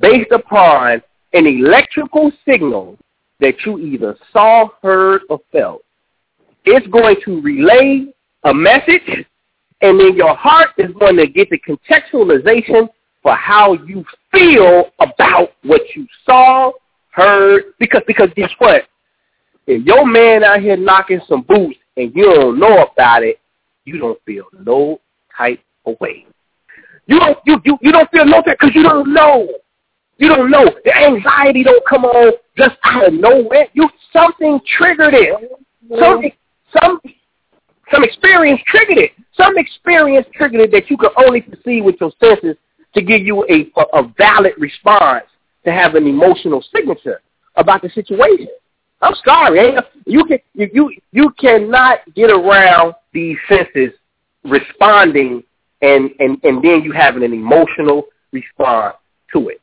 based 0.00 0.32
upon 0.32 1.02
an 1.32 1.46
electrical 1.46 2.32
signal 2.48 2.96
that 3.40 3.54
you 3.66 3.78
either 3.78 4.16
saw, 4.32 4.68
heard, 4.82 5.22
or 5.28 5.40
felt. 5.52 5.82
It's 6.64 6.86
going 6.88 7.16
to 7.24 7.40
relay 7.42 8.06
a 8.44 8.54
message, 8.54 9.26
and 9.82 10.00
then 10.00 10.16
your 10.16 10.34
heart 10.34 10.70
is 10.78 10.90
going 10.98 11.16
to 11.16 11.26
get 11.26 11.50
the 11.50 11.58
contextualization 11.58 12.88
for 13.22 13.34
how 13.34 13.74
you 13.74 14.04
feel 14.32 14.90
about 15.00 15.50
what 15.62 15.82
you 15.94 16.06
saw, 16.24 16.72
heard, 17.16 17.64
because 17.78 18.02
because 18.06 18.28
guess 18.36 18.50
what? 18.58 18.82
If 19.66 19.84
your 19.84 20.06
man 20.06 20.44
out 20.44 20.60
here 20.60 20.76
knocking 20.76 21.20
some 21.28 21.42
boots 21.42 21.78
and 21.96 22.14
you 22.14 22.24
don't 22.24 22.58
know 22.58 22.84
about 22.84 23.24
it, 23.24 23.40
you 23.84 23.98
don't 23.98 24.20
feel 24.24 24.44
no 24.62 25.00
type 25.36 25.60
of 25.86 25.98
way. 26.00 26.26
You 27.06 27.18
don't 27.18 27.38
you 27.46 27.60
you, 27.64 27.78
you 27.80 27.90
don't 27.90 28.10
feel 28.10 28.26
no 28.26 28.42
type 28.42 28.58
because 28.60 28.74
you 28.74 28.82
don't 28.82 29.12
know. 29.12 29.48
You 30.18 30.28
don't 30.28 30.50
know. 30.50 30.64
The 30.84 30.96
anxiety 30.96 31.62
don't 31.62 31.84
come 31.86 32.04
on 32.04 32.32
just 32.56 32.76
out 32.84 33.08
of 33.08 33.14
nowhere. 33.14 33.66
You 33.72 33.88
something 34.12 34.60
triggered 34.78 35.14
it. 35.14 35.50
Something 35.98 36.32
some 36.78 37.00
some 37.90 38.04
experience 38.04 38.60
triggered 38.66 38.98
it. 38.98 39.12
Some 39.36 39.56
experience 39.58 40.26
triggered 40.34 40.60
it 40.60 40.72
that 40.72 40.90
you 40.90 40.96
can 40.96 41.10
only 41.16 41.40
perceive 41.40 41.84
with 41.84 41.96
your 42.00 42.12
senses 42.22 42.56
to 42.94 43.02
give 43.02 43.22
you 43.22 43.44
a 43.48 43.70
a, 43.80 44.00
a 44.02 44.12
valid 44.18 44.52
response 44.58 45.24
to 45.66 45.72
have 45.72 45.94
an 45.96 46.06
emotional 46.06 46.64
signature 46.74 47.20
about 47.56 47.82
the 47.82 47.90
situation. 47.90 48.48
I'm 49.02 49.14
sorry, 49.24 49.58
eh? 49.60 49.80
you 50.06 50.24
can 50.24 50.38
you 50.54 50.70
you 50.72 50.92
you 51.12 51.30
cannot 51.38 51.98
get 52.14 52.30
around 52.30 52.94
these 53.12 53.36
senses 53.48 53.90
responding 54.44 55.42
and 55.82 56.10
and 56.18 56.38
and 56.44 56.62
then 56.64 56.82
you 56.82 56.92
having 56.92 57.22
an 57.24 57.32
emotional 57.34 58.04
response 58.32 58.96
to 59.34 59.48
it. 59.48 59.60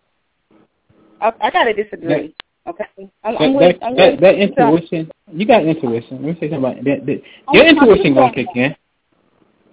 I, 1.20 1.32
I 1.42 1.50
gotta 1.50 1.74
disagree. 1.74 2.36
Okay, 2.66 2.86
I'm, 3.26 3.34
That, 3.34 3.42
I'm 3.42 3.54
that, 3.54 3.58
with, 3.58 3.76
I'm 3.82 3.96
that, 3.98 4.22
that 4.22 4.36
intuition, 4.36 5.12
you 5.34 5.46
got 5.46 5.66
intuition. 5.66 6.18
Let 6.18 6.22
me 6.22 6.34
say 6.36 6.50
something 6.50 6.58
about 6.60 6.76
that. 6.84 7.06
that 7.06 7.22
Oh, 7.48 7.56
your 7.56 7.66
intuition 7.66 8.14
gonna 8.14 8.30
goodness. 8.34 8.48
kick 8.54 8.56
in. 8.56 8.76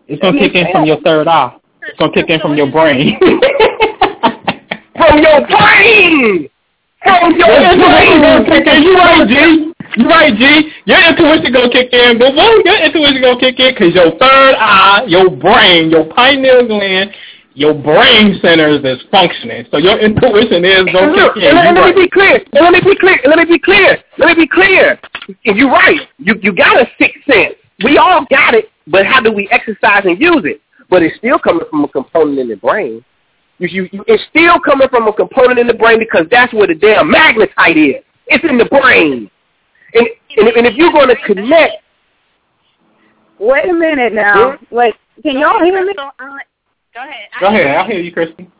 It's 0.09 0.23
gonna 0.23 0.39
kick 0.39 0.55
in 0.55 0.67
from 0.73 0.87
your 0.87 1.01
third 1.03 1.29
eye. 1.29 1.57
It's 1.83 1.99
gonna 1.99 2.13
kick 2.13 2.31
in 2.31 2.41
from 2.41 2.55
your 2.57 2.71
brain. 2.71 3.19
From 5.01 5.17
your 5.17 5.41
brain! 5.49 6.51
From 7.01 7.33
your 7.33 7.49
Your 7.49 7.73
intuition 7.73 8.21
gonna 8.21 8.45
brain! 8.45 8.85
You 8.85 8.93
right, 9.01 9.25
G. 9.25 9.73
You 9.97 10.07
right, 10.07 10.35
G. 10.37 10.69
Your 10.85 11.01
intuition 11.09 11.53
gonna 11.57 11.73
kick 11.73 11.89
in. 11.93 12.19
But 12.19 12.37
what? 12.37 12.61
Your 12.67 12.77
intuition 12.85 13.23
gonna 13.23 13.41
kick 13.41 13.59
in 13.59 13.73
because 13.73 13.95
your 13.95 14.13
third 14.21 14.55
eye, 14.61 15.05
your 15.09 15.31
brain, 15.31 15.89
your 15.89 16.05
pineal 16.13 16.69
gland, 16.69 17.17
your 17.55 17.73
brain 17.73 18.39
centers 18.43 18.85
is 18.85 19.01
functioning. 19.11 19.65
So 19.71 19.79
your 19.79 19.99
intuition 19.99 20.69
is 20.69 20.85
gonna 20.93 21.17
look, 21.17 21.35
kick 21.35 21.45
in. 21.45 21.49
and 21.49 21.57
let, 21.57 21.67
and 21.69 21.77
let 21.77 21.81
right. 21.81 21.97
me 21.97 22.03
be 22.05 22.11
clear. 22.11 22.37
And 22.53 22.61
let 22.61 22.73
me 22.73 22.81
be 22.85 22.97
clear. 23.01 23.19
And 23.25 23.31
let 23.33 23.39
me 23.39 23.57
be 23.57 23.59
clear. 23.59 23.97
Let 24.19 24.37
me 24.37 24.45
be 24.45 24.49
clear. 24.49 25.01
And 25.47 25.57
you're 25.57 25.73
right. 25.73 26.01
You 26.19 26.35
you 26.43 26.53
got 26.53 26.77
a 26.77 26.87
sixth 27.01 27.25
sense. 27.25 27.57
We 27.85 27.97
all 27.97 28.27
got 28.29 28.53
it, 28.53 28.69
but 28.87 29.07
how 29.07 29.21
do 29.23 29.33
we 29.33 29.49
exercise 29.51 30.05
and 30.05 30.21
use 30.21 30.45
it? 30.45 30.61
But 30.91 31.03
it's 31.03 31.17
still 31.17 31.39
coming 31.39 31.65
from 31.71 31.85
a 31.85 31.89
component 31.89 32.39
in 32.39 32.49
the 32.49 32.57
brain. 32.57 33.03
You, 33.61 33.69
you, 33.69 33.89
you, 33.93 34.05
it's 34.09 34.23
still 34.31 34.59
coming 34.59 34.89
from 34.89 35.07
a 35.07 35.13
component 35.13 35.59
in 35.59 35.67
the 35.67 35.75
brain 35.75 35.99
because 35.99 36.27
that's 36.31 36.53
where 36.55 36.67
the 36.67 36.75
damn 36.75 37.13
magnetite 37.13 37.77
is. 37.77 38.03
It's 38.27 38.45
in 38.49 38.57
the 38.57 38.65
brain. 38.65 39.31
And 39.93 40.07
and, 40.37 40.49
if- 40.49 40.57
and 40.57 40.67
if 40.67 40.75
you're 40.77 40.93
going 40.93 41.09
to 41.09 41.17
connect, 41.27 41.75
wait 43.39 43.69
a 43.69 43.73
minute 43.75 44.15
now. 44.15 44.57
Wait, 44.71 44.95
can 45.23 45.39
y'all 45.39 45.63
hear 45.63 45.85
me? 45.85 45.95
Uh, 45.99 46.09
go 46.95 47.03
ahead. 47.03 47.29
Go 47.39 47.47
ahead. 47.49 47.77
I'll 47.77 47.87
hear 47.87 48.01
you, 48.01 48.13
Christy. 48.13 48.51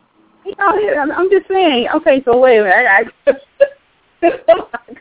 I'm, 0.59 1.11
I'm 1.11 1.29
just 1.31 1.47
saying. 1.47 1.87
Okay, 1.95 2.21
so 2.23 2.37
wait 2.37 2.59
a 2.59 2.63
minute. 2.63 2.75
I, 2.75 3.03
I, 3.27 4.37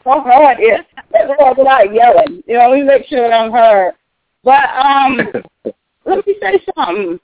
come 0.02 0.20
on 0.30 0.56
here. 0.56 0.84
That's 1.12 1.30
I'm 1.44 1.62
not 1.62 1.92
yelling. 1.92 2.42
You 2.46 2.56
know, 2.58 2.70
let 2.70 2.78
me 2.78 2.84
make 2.84 3.06
sure 3.06 3.28
that 3.28 3.34
I'm 3.34 3.52
heard. 3.52 3.92
But 4.44 4.70
um, 4.70 5.18
let 6.06 6.26
me 6.26 6.36
say 6.40 6.60
something. 6.74 7.20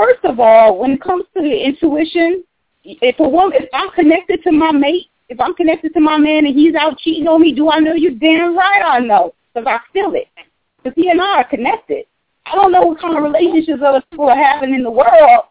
First 0.00 0.24
of 0.24 0.40
all, 0.40 0.78
when 0.78 0.92
it 0.92 1.02
comes 1.02 1.24
to 1.36 1.42
the 1.42 1.62
intuition, 1.62 2.42
if 2.84 3.18
a 3.18 3.28
woman, 3.28 3.58
if 3.60 3.68
I'm 3.74 3.90
connected 3.90 4.42
to 4.44 4.50
my 4.50 4.72
mate, 4.72 5.08
if 5.28 5.38
I'm 5.38 5.52
connected 5.52 5.92
to 5.92 6.00
my 6.00 6.16
man 6.16 6.46
and 6.46 6.54
he's 6.54 6.74
out 6.74 6.96
cheating 6.96 7.28
on 7.28 7.42
me, 7.42 7.52
do 7.52 7.70
I 7.70 7.80
know 7.80 7.92
you? 7.92 8.14
Damn 8.14 8.56
right 8.56 8.82
I 8.82 9.00
know, 9.00 9.34
because 9.52 9.66
I 9.68 9.78
feel 9.92 10.14
it. 10.14 10.28
Because 10.82 10.94
he 10.96 11.10
and 11.10 11.20
I 11.20 11.40
are 11.40 11.44
connected. 11.44 12.06
I 12.46 12.54
don't 12.54 12.72
know 12.72 12.80
what 12.80 12.98
kind 12.98 13.14
of 13.14 13.22
relationships 13.22 13.82
other 13.84 14.02
people 14.10 14.30
are 14.30 14.42
having 14.42 14.74
in 14.74 14.82
the 14.82 14.90
world, 14.90 15.44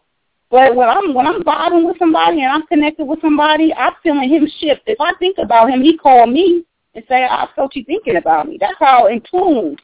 but 0.50 0.74
when 0.74 0.88
I'm 0.88 1.14
when 1.14 1.28
I'm 1.28 1.44
vibing 1.44 1.86
with 1.86 2.00
somebody 2.00 2.42
and 2.42 2.50
I'm 2.50 2.66
connected 2.66 3.04
with 3.04 3.20
somebody, 3.20 3.72
I'm 3.72 3.92
feeling 4.02 4.28
him 4.28 4.48
shift. 4.58 4.82
If 4.86 5.00
I 5.00 5.14
think 5.20 5.38
about 5.38 5.70
him, 5.70 5.80
he 5.80 5.96
call 5.96 6.26
me 6.26 6.64
and 6.96 7.04
say, 7.08 7.22
"I 7.24 7.46
felt 7.54 7.76
you 7.76 7.84
thinking 7.84 8.16
about 8.16 8.48
me." 8.48 8.58
That's 8.60 8.78
how 8.80 9.06
in 9.06 9.22
tune 9.30 9.76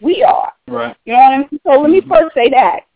We 0.00 0.24
are. 0.24 0.52
Right. 0.66 0.96
You 1.04 1.12
know 1.12 1.18
what 1.20 1.32
I 1.32 1.38
mean? 1.38 1.60
So 1.64 1.80
let 1.80 1.90
me 1.90 2.00
mm-hmm. 2.00 2.10
first 2.10 2.34
say 2.34 2.50
that. 2.50 2.87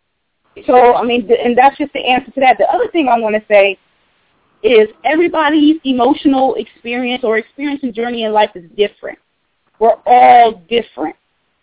So 0.66 0.94
I 0.94 1.04
mean, 1.04 1.28
and 1.42 1.56
that's 1.56 1.78
just 1.78 1.92
the 1.92 2.04
answer 2.04 2.30
to 2.32 2.40
that. 2.40 2.58
The 2.58 2.68
other 2.70 2.88
thing 2.88 3.08
I 3.08 3.18
want 3.18 3.34
to 3.34 3.42
say 3.48 3.78
is 4.62 4.88
everybody's 5.04 5.80
emotional 5.84 6.54
experience 6.54 7.24
or 7.24 7.38
experience 7.38 7.80
and 7.82 7.94
journey 7.94 8.24
in 8.24 8.32
life 8.32 8.50
is 8.54 8.64
different. 8.76 9.18
We're 9.78 9.96
all 10.06 10.62
different. 10.68 11.16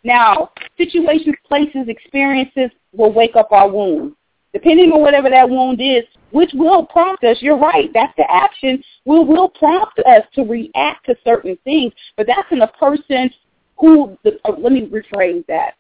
Now, 0.04 0.52
situations, 0.78 1.36
places, 1.48 1.88
experiences 1.88 2.72
will 2.94 3.14
wake 3.14 3.36
up 3.36 3.52
our 3.52 3.70
wound. 3.70 4.16
Depending 4.54 4.92
on 4.92 5.02
whatever 5.02 5.30
that 5.30 5.48
wound 5.48 5.80
is, 5.80 6.04
which 6.32 6.50
will 6.54 6.86
prompt 6.86 7.24
us, 7.24 7.38
you're 7.40 7.58
right, 7.58 7.90
that's 7.94 8.14
the 8.18 8.30
action, 8.32 8.84
will 9.06 9.26
will 9.26 9.50
prompt 9.50 10.00
us 10.00 10.24
to 10.34 10.42
react 10.44 11.06
to 11.06 11.16
certain 11.24 11.58
things. 11.64 11.94
But 12.18 12.28
that's 12.28 12.52
in 12.52 12.62
a 12.62 12.68
person 12.68 13.30
who, 13.78 14.18
uh, 14.26 14.52
let 14.58 14.72
me 14.72 14.88
rephrase 14.88 15.46
that. 15.48 15.76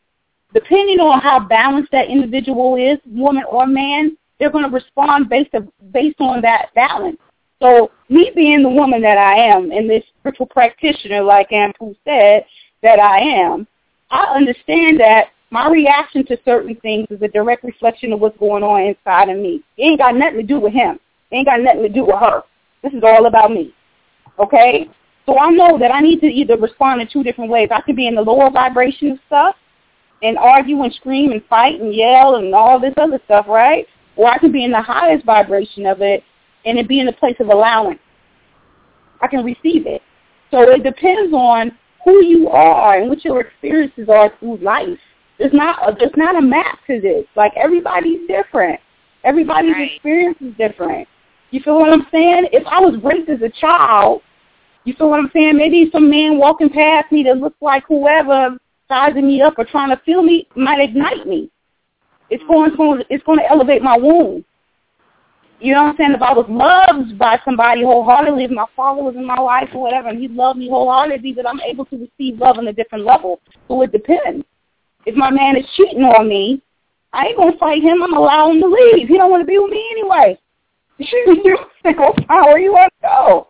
Depending 0.53 0.99
on 0.99 1.19
how 1.21 1.39
balanced 1.39 1.91
that 1.91 2.07
individual 2.07 2.75
is, 2.75 2.97
woman 3.05 3.43
or 3.49 3.67
man, 3.67 4.17
they're 4.39 4.49
going 4.49 4.65
to 4.65 4.71
respond 4.71 5.29
based, 5.29 5.53
of, 5.53 5.67
based 5.91 6.19
on 6.19 6.41
that 6.41 6.73
balance. 6.73 7.17
So 7.61 7.91
me 8.07 8.31
being 8.35 8.63
the 8.63 8.69
woman 8.69 9.01
that 9.01 9.17
I 9.17 9.35
am 9.35 9.71
and 9.71 9.89
this 9.89 10.03
spiritual 10.19 10.47
practitioner, 10.47 11.21
like 11.21 11.49
Anpu 11.49 11.95
said, 12.05 12.45
that 12.81 12.99
I 12.99 13.19
am, 13.19 13.67
I 14.09 14.23
understand 14.35 14.99
that 15.01 15.27
my 15.51 15.69
reaction 15.69 16.25
to 16.27 16.37
certain 16.45 16.75
things 16.77 17.07
is 17.09 17.21
a 17.21 17.27
direct 17.27 17.63
reflection 17.63 18.13
of 18.13 18.19
what's 18.19 18.37
going 18.37 18.63
on 18.63 18.81
inside 18.81 19.29
of 19.29 19.37
me. 19.37 19.63
It 19.77 19.83
ain't 19.83 19.99
got 19.99 20.15
nothing 20.15 20.37
to 20.37 20.43
do 20.43 20.59
with 20.59 20.73
him. 20.73 20.99
It 21.31 21.35
ain't 21.35 21.47
got 21.47 21.59
nothing 21.59 21.83
to 21.83 21.89
do 21.89 22.05
with 22.05 22.15
her. 22.19 22.43
This 22.81 22.93
is 22.93 23.03
all 23.03 23.25
about 23.25 23.51
me. 23.51 23.73
Okay? 24.39 24.89
So 25.25 25.37
I 25.37 25.49
know 25.51 25.77
that 25.77 25.91
I 25.93 25.99
need 25.99 26.21
to 26.21 26.27
either 26.27 26.57
respond 26.57 27.01
in 27.01 27.07
two 27.07 27.23
different 27.23 27.51
ways. 27.51 27.69
I 27.71 27.81
could 27.81 27.95
be 27.95 28.07
in 28.07 28.15
the 28.15 28.21
lower 28.21 28.49
vibration 28.49 29.11
of 29.11 29.19
stuff 29.27 29.55
and 30.21 30.37
argue 30.37 30.81
and 30.83 30.93
scream 30.93 31.31
and 31.31 31.43
fight 31.45 31.79
and 31.79 31.93
yell 31.93 32.35
and 32.35 32.53
all 32.53 32.79
this 32.79 32.93
other 32.97 33.19
stuff, 33.25 33.45
right? 33.47 33.85
Or 34.15 34.29
I 34.29 34.37
can 34.37 34.51
be 34.51 34.65
in 34.65 34.71
the 34.71 34.81
highest 34.81 35.25
vibration 35.25 35.85
of 35.85 36.01
it 36.01 36.23
and 36.65 36.77
it 36.77 36.87
be 36.87 36.99
in 36.99 37.05
the 37.05 37.13
place 37.13 37.37
of 37.39 37.47
allowance. 37.47 37.99
I 39.21 39.27
can 39.27 39.43
receive 39.43 39.87
it. 39.87 40.01
So 40.51 40.61
it 40.61 40.83
depends 40.83 41.33
on 41.33 41.71
who 42.03 42.23
you 42.23 42.49
are 42.49 42.99
and 42.99 43.09
what 43.09 43.23
your 43.23 43.39
experiences 43.41 44.09
are 44.09 44.31
through 44.39 44.57
life. 44.57 44.99
There's 45.37 45.53
not 45.53 45.87
a, 45.87 45.95
there's 45.97 46.11
not 46.17 46.35
a 46.35 46.41
map 46.41 46.79
to 46.87 46.99
this. 46.99 47.25
Like 47.35 47.53
everybody's 47.55 48.27
different. 48.27 48.79
Everybody's 49.23 49.73
right. 49.73 49.91
experience 49.93 50.37
is 50.41 50.53
different. 50.57 51.07
You 51.51 51.61
feel 51.61 51.79
what 51.79 51.91
I'm 51.91 52.07
saying? 52.11 52.47
If 52.51 52.65
I 52.67 52.79
was 52.79 53.01
raped 53.03 53.29
as 53.29 53.41
a 53.41 53.49
child, 53.49 54.21
you 54.83 54.93
feel 54.93 55.09
what 55.09 55.19
I'm 55.19 55.31
saying? 55.33 55.57
Maybe 55.57 55.89
some 55.91 56.09
man 56.09 56.37
walking 56.37 56.69
past 56.69 57.11
me 57.11 57.23
that 57.23 57.37
looks 57.37 57.57
like 57.61 57.83
whoever 57.87 58.57
sizing 58.89 59.27
me 59.27 59.41
up 59.41 59.53
or 59.57 59.65
trying 59.65 59.89
to 59.89 60.01
feel 60.03 60.21
me 60.21 60.47
might 60.55 60.81
ignite 60.81 61.25
me. 61.25 61.49
It's 62.29 62.43
mm-hmm. 62.43 62.75
going 62.75 62.99
to 62.99 63.05
it's 63.09 63.23
going 63.23 63.39
to 63.39 63.49
elevate 63.49 63.81
my 63.81 63.97
wound. 63.97 64.43
You 65.61 65.73
know 65.73 65.83
what 65.83 65.89
I'm 65.89 65.97
saying? 65.97 66.11
If 66.13 66.21
I 66.21 66.33
was 66.33 66.45
loved 66.47 67.17
by 67.17 67.37
somebody 67.43 67.83
wholeheartedly, 67.83 68.45
if 68.45 68.51
my 68.51 68.65
father 68.75 69.03
was 69.03 69.15
in 69.15 69.25
my 69.25 69.39
life 69.39 69.69
or 69.73 69.81
whatever, 69.81 70.07
and 70.07 70.19
he 70.19 70.29
loved 70.29 70.57
me 70.57 70.69
wholeheartedly, 70.69 71.33
that 71.33 71.47
I'm 71.47 71.59
able 71.59 71.85
to 71.85 71.97
receive 71.97 72.39
love 72.39 72.57
on 72.57 72.67
a 72.67 72.73
different 72.73 73.03
level. 73.03 73.41
So 73.67 73.81
it 73.81 73.91
depends. 73.91 74.45
If 75.05 75.15
my 75.15 75.31
man 75.31 75.57
is 75.57 75.65
cheating 75.75 76.03
on 76.03 76.29
me, 76.29 76.61
I 77.11 77.27
ain't 77.27 77.37
gonna 77.37 77.57
fight 77.57 77.81
him. 77.81 78.01
I'm 78.01 78.11
gonna 78.11 78.19
allow 78.19 78.51
him 78.51 78.61
to 78.61 78.67
leave. 78.67 79.07
He 79.09 79.17
don't 79.17 79.31
want 79.31 79.41
to 79.41 79.47
be 79.47 79.59
with 79.59 79.71
me 79.71 79.83
anyway. 79.91 80.37
you 80.99 81.43
know, 81.85 82.13
where 82.29 82.59
you 82.59 82.71
want 82.71 82.93
to 83.01 83.07
go? 83.07 83.47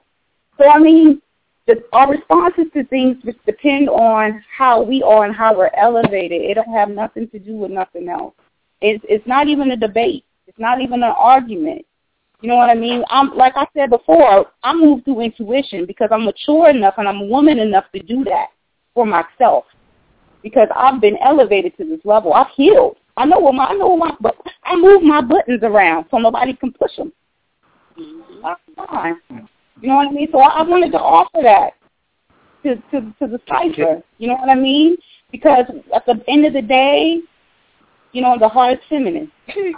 So 0.57 0.67
I 0.67 0.79
mean, 0.79 1.21
the, 1.69 1.83
our 1.93 2.09
responses 2.09 2.65
to 2.73 2.83
things 2.85 3.17
depend 3.45 3.89
on 3.89 4.43
how 4.57 4.81
we 4.81 5.03
are 5.03 5.25
and 5.25 5.35
how 5.35 5.55
we're 5.55 5.69
elevated. 5.77 6.41
It 6.41 6.55
don't 6.55 6.73
have 6.73 6.89
nothing 6.89 7.29
to 7.29 7.37
do 7.37 7.55
with 7.55 7.69
nothing 7.69 8.09
else. 8.09 8.33
It's 8.81 9.03
it's 9.07 9.25
not 9.27 9.47
even 9.47 9.69
a 9.71 9.77
debate. 9.77 10.25
It's 10.47 10.57
not 10.57 10.81
even 10.81 11.03
an 11.03 11.13
argument. 11.15 11.85
You 12.41 12.49
know 12.49 12.55
what 12.55 12.69
I 12.69 12.73
mean? 12.73 13.03
I'm 13.09 13.35
like 13.35 13.53
I 13.55 13.67
said 13.75 13.91
before, 13.91 14.47
I 14.63 14.73
move 14.73 15.03
through 15.03 15.21
intuition 15.21 15.85
because 15.85 16.09
I'm 16.11 16.25
mature 16.25 16.69
enough 16.69 16.95
and 16.97 17.07
I'm 17.07 17.21
a 17.21 17.25
woman 17.25 17.59
enough 17.59 17.85
to 17.93 18.01
do 18.01 18.23
that 18.23 18.47
for 18.95 19.05
myself 19.05 19.65
because 20.41 20.69
I've 20.75 20.99
been 20.99 21.17
elevated 21.23 21.77
to 21.77 21.85
this 21.85 21.99
level. 22.03 22.33
I've 22.33 22.49
healed. 22.55 22.97
I 23.15 23.25
know 23.25 23.39
what 23.39 23.53
my 23.53 23.65
I 23.65 23.73
know 23.75 23.89
what 23.89 24.19
my 24.19 24.31
I 24.63 24.75
move 24.75 25.03
my 25.03 25.21
buttons 25.21 25.61
around 25.61 26.07
so 26.09 26.17
nobody 26.17 26.53
can 26.55 26.71
push 26.71 26.95
them. 26.97 27.13
Mm-hmm. 27.99 28.41
That's 28.41 28.89
fine. 28.89 29.49
You 29.81 29.89
know 29.89 29.95
what 29.95 30.07
I 30.09 30.11
mean? 30.11 30.27
So 30.31 30.39
I, 30.39 30.59
I 30.59 30.61
wanted 30.63 30.91
to 30.91 30.99
offer 30.99 31.39
that 31.41 31.73
to 32.63 32.75
to 32.91 33.13
to 33.19 33.27
the 33.27 33.39
cipher. 33.47 34.01
You 34.17 34.27
know 34.27 34.35
what 34.35 34.49
I 34.49 34.55
mean? 34.55 34.97
Because 35.31 35.65
at 35.95 36.05
the 36.05 36.21
end 36.27 36.45
of 36.45 36.53
the 36.53 36.61
day, 36.61 37.21
you 38.11 38.21
know, 38.21 38.37
the 38.39 38.49
heart 38.49 38.73
is 38.73 38.79
feminine. 38.89 39.31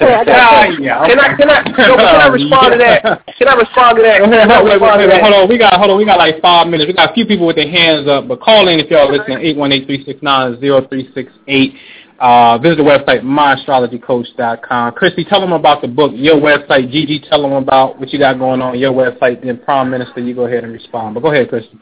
ah, 0.00 0.64
yeah. 0.78 1.06
Can 1.06 1.18
I 1.18 1.36
can 1.36 1.50
I 1.50 1.62
no, 1.62 1.96
can 1.96 2.00
I 2.00 2.28
respond 2.28 2.72
to 2.72 2.78
that? 2.78 3.26
Can 3.38 3.48
I 3.48 3.54
respond 3.54 3.96
to 3.98 4.02
that? 4.02 4.20
Hold, 4.20 4.64
wait, 4.64 4.80
wait, 4.80 5.08
wait, 5.08 5.22
hold 5.22 5.34
on, 5.34 5.48
we 5.48 5.58
got 5.58 5.78
hold 5.78 5.90
on, 5.90 5.98
we 5.98 6.04
got 6.04 6.18
like 6.18 6.40
five 6.40 6.66
minutes. 6.68 6.88
We 6.88 6.94
got 6.94 7.10
a 7.10 7.14
few 7.14 7.26
people 7.26 7.46
with 7.46 7.56
their 7.56 7.70
hands 7.70 8.08
up, 8.08 8.28
but 8.28 8.40
call 8.40 8.68
in 8.68 8.80
if 8.80 8.90
y'all 8.90 9.10
listening. 9.10 9.38
Eight 9.38 9.56
one 9.56 9.72
eight 9.72 9.86
three 9.86 10.04
six 10.04 10.22
nine 10.22 10.58
zero 10.60 10.86
three 10.88 11.10
six 11.14 11.32
eight. 11.48 11.74
Uh, 12.18 12.58
visit 12.58 12.76
the 12.76 12.82
website 12.82 13.22
myastrologycoach.com. 13.22 14.92
Christy, 14.92 15.24
tell 15.24 15.40
them 15.40 15.52
about 15.52 15.82
the 15.82 15.88
book, 15.88 16.12
your 16.14 16.36
website. 16.36 16.90
Gigi, 16.90 17.20
tell 17.28 17.42
them 17.42 17.52
about 17.52 17.98
what 17.98 18.12
you 18.12 18.18
got 18.18 18.38
going 18.38 18.62
on 18.62 18.78
your 18.78 18.92
website. 18.92 19.42
Then 19.42 19.58
Prime 19.58 19.90
Minister, 19.90 20.20
you 20.20 20.34
go 20.34 20.46
ahead 20.46 20.64
and 20.64 20.72
respond. 20.72 21.14
But 21.14 21.20
go 21.20 21.32
ahead, 21.32 21.48
Christy. 21.48 21.78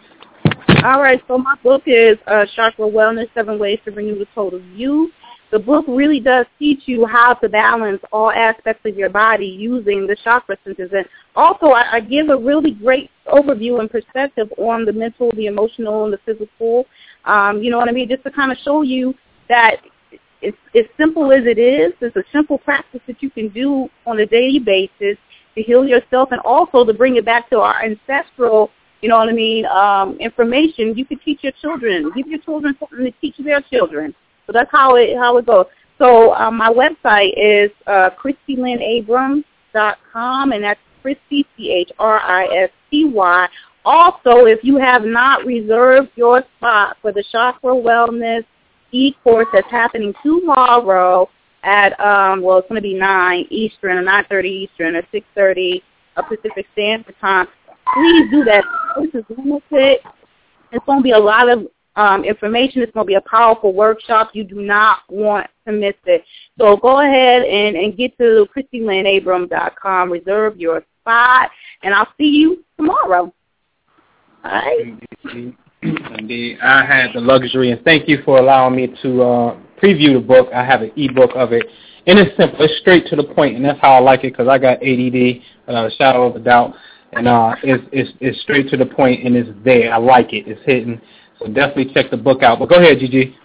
All 0.84 1.00
right, 1.00 1.22
so 1.28 1.38
my 1.38 1.54
book 1.62 1.82
is 1.86 2.16
uh, 2.26 2.46
Chakra 2.56 2.86
Wellness: 2.86 3.28
Seven 3.34 3.58
Ways 3.58 3.78
to 3.84 3.92
Renew 3.92 4.18
the 4.18 4.26
Total 4.34 4.60
You 4.74 5.12
the 5.52 5.58
book 5.58 5.84
really 5.86 6.18
does 6.18 6.46
teach 6.58 6.80
you 6.86 7.04
how 7.04 7.34
to 7.34 7.48
balance 7.48 8.00
all 8.10 8.30
aspects 8.30 8.86
of 8.86 8.96
your 8.96 9.10
body 9.10 9.46
using 9.46 10.06
the 10.06 10.16
chakra 10.24 10.56
centers. 10.64 10.90
And 10.94 11.04
also, 11.36 11.66
I, 11.66 11.96
I 11.96 12.00
give 12.00 12.30
a 12.30 12.36
really 12.36 12.70
great 12.70 13.10
overview 13.26 13.78
and 13.78 13.90
perspective 13.90 14.50
on 14.56 14.86
the 14.86 14.94
mental, 14.94 15.30
the 15.36 15.46
emotional, 15.46 16.04
and 16.04 16.12
the 16.12 16.18
physical. 16.24 16.86
Um, 17.26 17.62
you 17.62 17.70
know 17.70 17.76
what 17.76 17.90
I 17.90 17.92
mean? 17.92 18.08
Just 18.08 18.24
to 18.24 18.30
kind 18.30 18.50
of 18.50 18.56
show 18.64 18.80
you 18.80 19.14
that 19.50 19.76
it's 20.42 20.58
as 20.74 20.84
simple 20.96 21.32
as 21.32 21.44
it 21.46 21.58
is. 21.58 21.92
It's 22.00 22.16
a 22.16 22.24
simple 22.32 22.58
practice 22.58 23.00
that 23.06 23.22
you 23.22 23.30
can 23.30 23.48
do 23.48 23.88
on 24.06 24.20
a 24.20 24.26
daily 24.26 24.58
basis 24.58 25.16
to 25.54 25.62
heal 25.62 25.84
yourself 25.84 26.32
and 26.32 26.40
also 26.40 26.84
to 26.84 26.92
bring 26.92 27.16
it 27.16 27.24
back 27.24 27.48
to 27.50 27.60
our 27.60 27.82
ancestral 27.82 28.70
you 29.02 29.08
know 29.08 29.18
what 29.18 29.28
I 29.28 29.32
mean, 29.32 29.66
um, 29.66 30.16
information 30.20 30.96
you 30.96 31.04
can 31.04 31.18
teach 31.18 31.40
your 31.42 31.52
children. 31.60 32.12
Give 32.14 32.28
your 32.28 32.38
children 32.38 32.76
something 32.78 33.04
to 33.04 33.10
teach 33.20 33.34
their 33.38 33.60
children. 33.60 34.14
So 34.46 34.52
that's 34.52 34.70
how 34.70 34.94
it 34.94 35.16
how 35.16 35.38
it 35.38 35.46
goes. 35.46 35.66
So 35.98 36.32
um, 36.34 36.56
my 36.56 36.70
website 36.70 37.32
is 37.36 37.72
uh, 37.88 38.10
ChristyLynnAbrams.com, 38.10 40.52
and 40.52 40.64
that's 40.64 40.78
Christy 41.02 41.44
C 41.56 41.72
H 41.72 41.90
R 41.98 42.20
I 42.20 42.46
S 42.46 42.70
T 42.90 43.06
Y. 43.06 43.48
Also, 43.84 44.46
if 44.46 44.62
you 44.62 44.78
have 44.78 45.02
not 45.02 45.44
reserved 45.44 46.10
your 46.14 46.44
spot 46.56 46.96
for 47.02 47.10
the 47.10 47.24
Chakra 47.32 47.74
Wellness 47.74 48.44
e-course 48.92 49.48
that's 49.52 49.70
happening 49.70 50.14
tomorrow 50.22 51.28
at 51.64 51.98
um, 52.00 52.42
well, 52.42 52.58
it's 52.58 52.68
going 52.68 52.80
to 52.80 52.82
be 52.82 52.94
nine 52.94 53.46
Eastern 53.50 53.98
or 53.98 54.02
nine 54.02 54.24
thirty 54.28 54.68
Eastern 54.70 54.96
or 54.96 55.02
six 55.12 55.26
thirty 55.34 55.82
Pacific 56.28 56.66
Standard 56.72 57.14
Time. 57.20 57.46
Please 57.94 58.30
do 58.30 58.44
that. 58.44 58.64
This 59.00 59.14
is 59.14 59.24
limited. 59.36 59.98
It's 60.72 60.84
going 60.86 60.98
to 60.98 61.02
be 61.02 61.12
a 61.12 61.18
lot 61.18 61.48
of 61.48 61.66
um, 61.96 62.24
information. 62.24 62.82
It's 62.82 62.92
going 62.92 63.06
to 63.06 63.08
be 63.08 63.14
a 63.14 63.22
powerful 63.22 63.72
workshop. 63.72 64.30
You 64.32 64.44
do 64.44 64.60
not 64.60 65.00
want 65.08 65.46
to 65.66 65.72
miss 65.72 65.94
it. 66.06 66.24
So 66.58 66.76
go 66.76 67.00
ahead 67.00 67.42
and, 67.42 67.76
and 67.76 67.96
get 67.96 68.16
to 68.18 68.46
ChristyLynnAbrams.com. 68.56 70.10
Reserve 70.10 70.56
your 70.58 70.82
spot, 71.00 71.50
and 71.82 71.94
I'll 71.94 72.08
see 72.18 72.28
you 72.28 72.64
tomorrow. 72.76 73.32
All 74.44 74.50
right. 74.50 75.54
Indeed. 75.82 76.58
I 76.62 76.84
had 76.84 77.12
the 77.14 77.20
luxury, 77.20 77.72
and 77.72 77.82
thank 77.84 78.08
you 78.08 78.22
for 78.24 78.38
allowing 78.38 78.76
me 78.76 78.94
to 79.02 79.22
uh, 79.22 79.56
preview 79.82 80.14
the 80.14 80.24
book. 80.24 80.48
I 80.54 80.64
have 80.64 80.82
an 80.82 80.92
ebook 80.96 81.30
of 81.34 81.52
it. 81.52 81.66
And 82.06 82.18
it's 82.18 82.36
simple. 82.36 82.64
It's 82.64 82.80
straight 82.80 83.06
to 83.08 83.16
the 83.16 83.24
point, 83.24 83.56
and 83.56 83.64
that's 83.64 83.80
how 83.80 83.92
I 83.92 83.98
like 83.98 84.24
it 84.24 84.32
because 84.32 84.48
I 84.48 84.58
got 84.58 84.82
ADD, 84.82 85.42
without 85.66 85.86
a 85.86 85.90
shadow 85.96 86.26
of 86.26 86.36
a 86.36 86.40
doubt. 86.40 86.74
And 87.12 87.28
uh, 87.28 87.54
it's, 87.62 87.84
it's, 87.92 88.10
it's 88.20 88.40
straight 88.42 88.68
to 88.70 88.76
the 88.76 88.86
point, 88.86 89.24
and 89.24 89.36
it's 89.36 89.50
there. 89.64 89.92
I 89.92 89.98
like 89.98 90.32
it. 90.32 90.48
It's 90.48 90.60
hitting. 90.64 91.00
So 91.38 91.46
definitely 91.46 91.92
check 91.92 92.10
the 92.10 92.16
book 92.16 92.42
out. 92.42 92.58
But 92.58 92.70
go 92.70 92.76
ahead, 92.76 92.98
Gigi. 92.98 93.36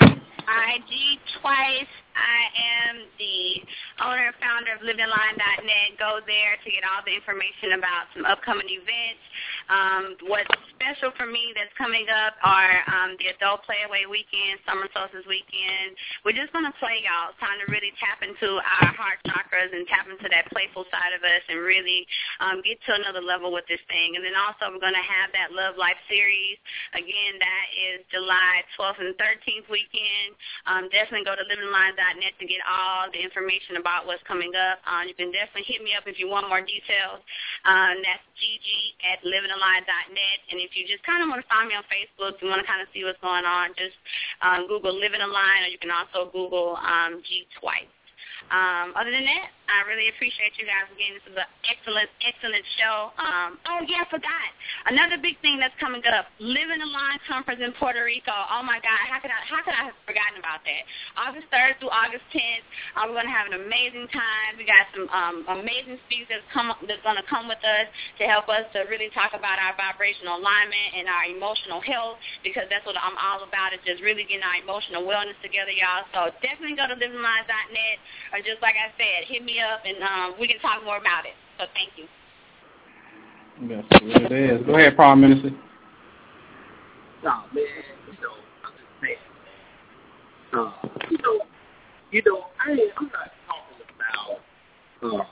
I 0.00 0.78
G 0.88 1.18
twice. 1.40 1.86
I 2.14 2.90
am 2.90 2.96
the 3.18 3.62
owner 4.00 4.30
and 4.30 4.38
founder 4.38 4.72
of 4.78 4.80
LivingAligned.net. 4.86 5.98
Go 5.98 6.22
there 6.24 6.54
to 6.62 6.68
get 6.70 6.86
all 6.86 7.02
the 7.02 7.14
information 7.14 7.74
about 7.78 8.06
some 8.14 8.24
upcoming 8.24 8.70
events. 8.70 9.22
Um, 9.68 10.04
what's 10.30 10.50
special 10.78 11.10
for 11.18 11.26
me 11.26 11.52
that's 11.52 11.72
coming 11.74 12.06
up 12.08 12.38
are 12.46 12.86
um, 12.88 13.18
the 13.18 13.34
Adult 13.34 13.66
Playaway 13.66 14.06
Weekend, 14.06 14.62
Summer 14.64 14.86
Solstice 14.94 15.26
Weekend. 15.26 15.98
We're 16.22 16.38
just 16.38 16.54
going 16.54 16.64
to 16.64 16.74
play, 16.78 17.02
y'all. 17.02 17.34
It's 17.34 17.40
time 17.42 17.58
to 17.58 17.66
really 17.68 17.90
tap 17.98 18.22
into 18.22 18.62
our 18.62 18.90
heart 18.94 19.18
chakras 19.26 19.74
and 19.74 19.84
tap 19.90 20.06
into 20.06 20.30
that 20.30 20.46
playful 20.54 20.86
side 20.94 21.12
of 21.12 21.20
us 21.26 21.42
and 21.50 21.58
really 21.60 22.06
um, 22.38 22.62
get 22.62 22.78
to 22.86 22.94
another 22.94 23.20
level 23.20 23.50
with 23.50 23.66
this 23.66 23.82
thing. 23.90 24.14
And 24.14 24.22
then 24.22 24.38
also 24.38 24.70
we're 24.70 24.82
going 24.82 24.96
to 24.96 25.08
have 25.08 25.34
that 25.34 25.50
Love 25.50 25.74
Life 25.74 25.98
series. 26.06 26.56
Again, 26.94 27.36
that 27.42 27.66
is 27.74 28.06
July 28.14 28.62
12th 28.78 29.02
and 29.02 29.14
13th 29.18 29.66
weekend. 29.68 30.30
Um, 30.70 30.86
definitely 30.94 31.26
go 31.26 31.34
to 31.34 31.44
livingaligned.net 31.44 32.34
to 32.38 32.46
get 32.46 32.62
all 32.64 33.10
the 33.10 33.20
information 33.20 33.76
about 33.76 33.87
what's 34.04 34.22
coming 34.24 34.52
up. 34.56 34.80
Uh, 34.84 35.04
you 35.06 35.14
can 35.14 35.32
definitely 35.32 35.66
hit 35.66 35.80
me 35.82 35.92
up 35.96 36.04
if 36.06 36.18
you 36.18 36.28
want 36.28 36.48
more 36.48 36.60
details. 36.60 37.20
Um, 37.64 38.00
that's 38.04 38.24
gg 38.38 38.68
at 39.04 39.18
living 39.24 39.50
livingaligned.net. 39.50 40.38
And 40.52 40.60
if 40.60 40.76
you 40.76 40.86
just 40.86 41.02
kind 41.04 41.22
of 41.22 41.28
want 41.28 41.40
to 41.42 41.48
find 41.48 41.68
me 41.68 41.74
on 41.74 41.84
Facebook, 41.88 42.38
you 42.40 42.48
want 42.48 42.60
to 42.60 42.68
kind 42.68 42.80
of 42.80 42.88
see 42.92 43.02
what's 43.02 43.20
going 43.20 43.44
on, 43.44 43.72
just 43.74 43.96
um, 44.44 44.68
Google 44.68 44.94
Living 44.94 45.20
Aligned, 45.20 45.66
or 45.66 45.70
you 45.72 45.80
can 45.80 45.90
also 45.90 46.30
Google 46.30 46.76
um, 46.78 47.20
G 47.24 47.48
Twice. 47.58 47.90
Um, 48.48 48.96
other 48.96 49.10
than 49.10 49.26
that, 49.28 49.52
I 49.68 49.84
really 49.84 50.08
appreciate 50.08 50.56
you 50.56 50.64
guys 50.64 50.88
again. 50.88 51.12
This 51.20 51.28
is 51.28 51.36
an 51.36 51.44
excellent, 51.68 52.08
excellent 52.24 52.64
show. 52.80 53.12
Um, 53.20 53.60
oh 53.68 53.84
yeah, 53.84 54.00
I 54.00 54.08
forgot 54.08 54.48
another 54.88 55.20
big 55.20 55.36
thing 55.44 55.60
that's 55.60 55.76
coming 55.76 56.00
up. 56.08 56.32
Living 56.40 56.80
Aligned 56.80 57.20
conference 57.28 57.60
in 57.60 57.76
Puerto 57.76 58.00
Rico. 58.00 58.32
Oh 58.32 58.64
my 58.64 58.80
God, 58.80 58.96
how 59.04 59.20
could 59.20 59.28
I? 59.28 59.40
How 59.44 59.60
could 59.60 59.76
I 59.76 59.92
have 59.92 59.98
forgotten 60.08 60.40
about 60.40 60.64
that? 60.64 60.82
August 61.20 61.52
third 61.52 61.76
through 61.84 61.92
August 61.92 62.24
tenth. 62.32 62.64
Uh, 62.96 63.12
we're 63.12 63.20
gonna 63.20 63.28
have 63.28 63.52
an 63.52 63.60
amazing 63.60 64.08
time. 64.08 64.56
We 64.56 64.64
got 64.64 64.88
some 64.96 65.04
um, 65.12 65.44
amazing 65.60 66.00
speakers 66.08 66.40
that's 66.40 66.48
come 66.48 66.72
that's 66.88 67.04
gonna 67.04 67.26
come 67.28 67.44
with 67.44 67.60
us 67.60 67.92
to 68.18 68.24
help 68.24 68.48
us 68.48 68.64
to 68.72 68.88
really 68.88 69.12
talk 69.12 69.36
about 69.36 69.60
our 69.60 69.76
vibrational 69.76 70.40
alignment 70.40 70.96
and 70.96 71.12
our 71.12 71.28
emotional 71.28 71.84
health 71.84 72.16
because 72.40 72.64
that's 72.72 72.88
what 72.88 72.96
I'm 72.96 73.20
all 73.20 73.44
about. 73.44 73.76
Is 73.76 73.84
just 73.84 74.00
really 74.00 74.24
getting 74.24 74.48
our 74.48 74.64
emotional 74.64 75.04
wellness 75.04 75.36
together, 75.44 75.76
y'all. 75.76 76.08
So 76.16 76.32
definitely 76.40 76.80
go 76.80 76.88
to 76.88 76.96
livingaligned.net 76.96 77.96
or 78.32 78.40
just 78.40 78.64
like 78.64 78.80
I 78.80 78.88
said, 78.96 79.28
hit 79.28 79.44
me 79.44 79.57
up 79.60 79.80
and 79.84 80.02
um, 80.02 80.40
we 80.40 80.46
can 80.46 80.58
talk 80.60 80.84
more 80.84 80.98
about 80.98 81.24
it. 81.24 81.34
So 81.58 81.66
thank 81.74 81.90
you. 81.96 82.06
Yes, 83.66 83.84
it 83.90 84.32
is. 84.32 84.66
Go 84.66 84.74
ahead, 84.76 84.94
Prime 84.94 85.20
Minister. 85.20 85.50
Oh 87.24 87.44
man, 87.52 87.64
you 88.06 88.12
know, 88.22 88.38
I'm 88.64 88.72
just 88.78 88.86
saying, 89.02 89.18
man. 90.52 90.60
Uh, 90.60 90.72
you 91.10 91.18
know, 91.18 91.40
you 92.12 92.22
know, 92.24 92.46
I 92.64 92.70
ain't, 92.70 92.92
I'm 92.96 93.10
not 93.10 93.30
talking 93.50 93.82
about. 93.90 94.38
Uh, 95.02 95.24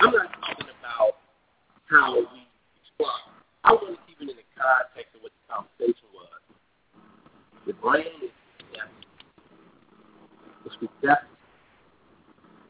I'm 0.00 0.12
not 0.12 0.32
talking 0.40 0.72
about 0.80 1.12
how 1.90 2.14
we 2.16 2.48
respond. 2.80 3.22
I 3.64 3.72
want 3.72 3.92
to 3.92 4.00
keep 4.08 4.16
it 4.20 4.30
in 4.30 4.36
the 4.36 4.48
context 4.56 5.14
of 5.14 5.22
what 5.22 5.32
the 5.36 5.52
conversation 5.52 6.08
was. 6.14 6.40
The 7.66 7.74
brain 7.74 8.08
is 8.24 8.32
receptive. 8.72 9.04
It's 10.64 10.76
receptive 10.80 11.33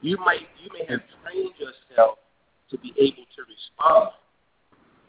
you 0.04 0.18
might 0.18 0.40
you 0.62 0.70
may 0.72 0.84
have 0.92 1.00
trained 1.22 1.52
yourself 1.58 2.18
to 2.70 2.78
be 2.78 2.92
able 2.98 3.24
to 3.34 3.42
respond 3.48 4.10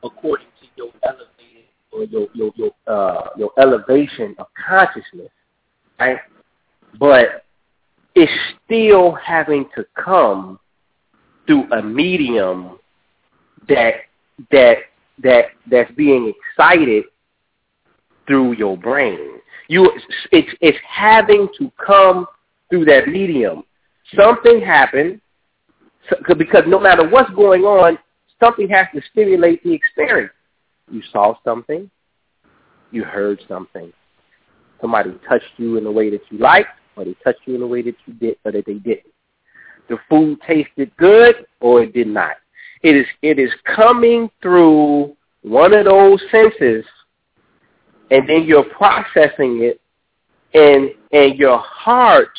according 0.03 0.47
to 0.61 0.67
your 0.77 0.89
elevated 1.03 1.65
or 1.91 2.03
your 2.05 2.27
your 2.33 2.51
your 2.55 2.71
uh, 2.87 3.29
your 3.37 3.51
elevation 3.59 4.35
of 4.37 4.47
consciousness, 4.67 5.29
right? 5.99 6.19
But 6.97 7.43
it's 8.15 8.31
still 8.63 9.11
having 9.11 9.65
to 9.75 9.85
come 10.01 10.59
through 11.45 11.69
a 11.73 11.81
medium 11.83 12.79
that 13.67 13.95
that 14.51 14.77
that 15.23 15.45
that's 15.69 15.91
being 15.95 16.33
excited 16.33 17.03
through 18.27 18.53
your 18.53 18.77
brain. 18.77 19.39
You 19.67 19.91
it's 20.31 20.55
it's 20.61 20.77
having 20.87 21.49
to 21.59 21.69
come 21.85 22.27
through 22.69 22.85
that 22.85 23.09
medium 23.09 23.63
something 24.13 24.61
happened 24.61 25.21
because 26.37 26.63
no 26.67 26.79
matter 26.79 27.07
what's 27.07 27.31
going 27.31 27.63
on, 27.63 27.97
something 28.39 28.69
has 28.69 28.87
to 28.93 29.01
stimulate 29.11 29.63
the 29.63 29.73
experience. 29.73 30.33
You 30.91 31.01
saw 31.11 31.35
something, 31.43 31.89
you 32.91 33.03
heard 33.03 33.41
something. 33.47 33.91
Somebody 34.81 35.13
touched 35.27 35.45
you 35.57 35.77
in 35.77 35.85
a 35.85 35.91
way 35.91 36.09
that 36.11 36.21
you 36.29 36.37
liked, 36.37 36.69
or 36.95 37.05
they 37.05 37.15
touched 37.23 37.41
you 37.45 37.55
in 37.55 37.61
a 37.61 37.67
way 37.67 37.81
that 37.81 37.95
you 38.05 38.13
did, 38.13 38.37
or 38.45 38.51
that 38.51 38.65
they 38.65 38.75
didn't. 38.75 39.13
The 39.89 39.97
food 40.09 40.39
tasted 40.47 40.95
good, 40.97 41.45
or 41.59 41.83
it 41.83 41.93
did 41.93 42.07
not. 42.07 42.35
It 42.83 42.95
is 42.95 43.05
it 43.21 43.39
is 43.39 43.51
coming 43.75 44.29
through 44.41 45.15
one 45.41 45.73
of 45.73 45.85
those 45.85 46.21
senses, 46.31 46.85
and 48.11 48.27
then 48.29 48.43
you're 48.43 48.65
processing 48.65 49.63
it, 49.63 49.81
and 50.53 50.91
and 51.11 51.37
your 51.37 51.57
heart 51.57 52.37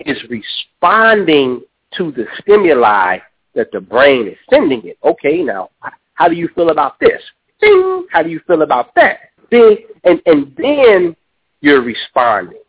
is 0.00 0.18
responding 0.28 1.62
to 1.96 2.12
the 2.12 2.26
stimuli 2.40 3.18
that 3.54 3.70
the 3.72 3.80
brain 3.80 4.28
is 4.28 4.36
sending 4.50 4.86
it. 4.86 4.98
Okay, 5.02 5.42
now, 5.42 5.70
how 6.14 6.28
do 6.28 6.34
you 6.34 6.48
feel 6.54 6.70
about 6.70 6.98
this? 7.00 7.22
Ding! 7.60 8.06
How 8.10 8.22
do 8.22 8.28
you 8.28 8.40
feel 8.46 8.62
about 8.62 8.94
that? 8.94 9.30
Ding! 9.50 9.78
And, 10.04 10.20
and 10.26 10.54
then 10.56 11.16
you're 11.60 11.82
responding. 11.82 12.60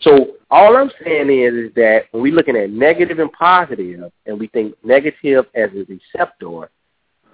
So 0.00 0.36
all 0.50 0.76
I'm 0.76 0.90
saying 1.02 1.30
is, 1.30 1.54
is 1.54 1.74
that 1.74 2.02
when 2.10 2.22
we're 2.22 2.34
looking 2.34 2.56
at 2.56 2.70
negative 2.70 3.18
and 3.18 3.32
positive, 3.32 4.12
and 4.26 4.38
we 4.38 4.46
think 4.48 4.74
negative 4.84 5.46
as 5.54 5.70
a 5.70 5.86
receptor, 5.88 6.70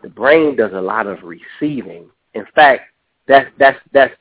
the 0.03 0.09
brain 0.09 0.57
does 0.57 0.73
a 0.73 0.81
lot 0.81 1.07
of 1.07 1.19
receiving. 1.23 2.07
In 2.35 2.45
fact, 2.55 2.83
that's 3.27 3.49
that's 3.59 3.79
that's 3.93 4.15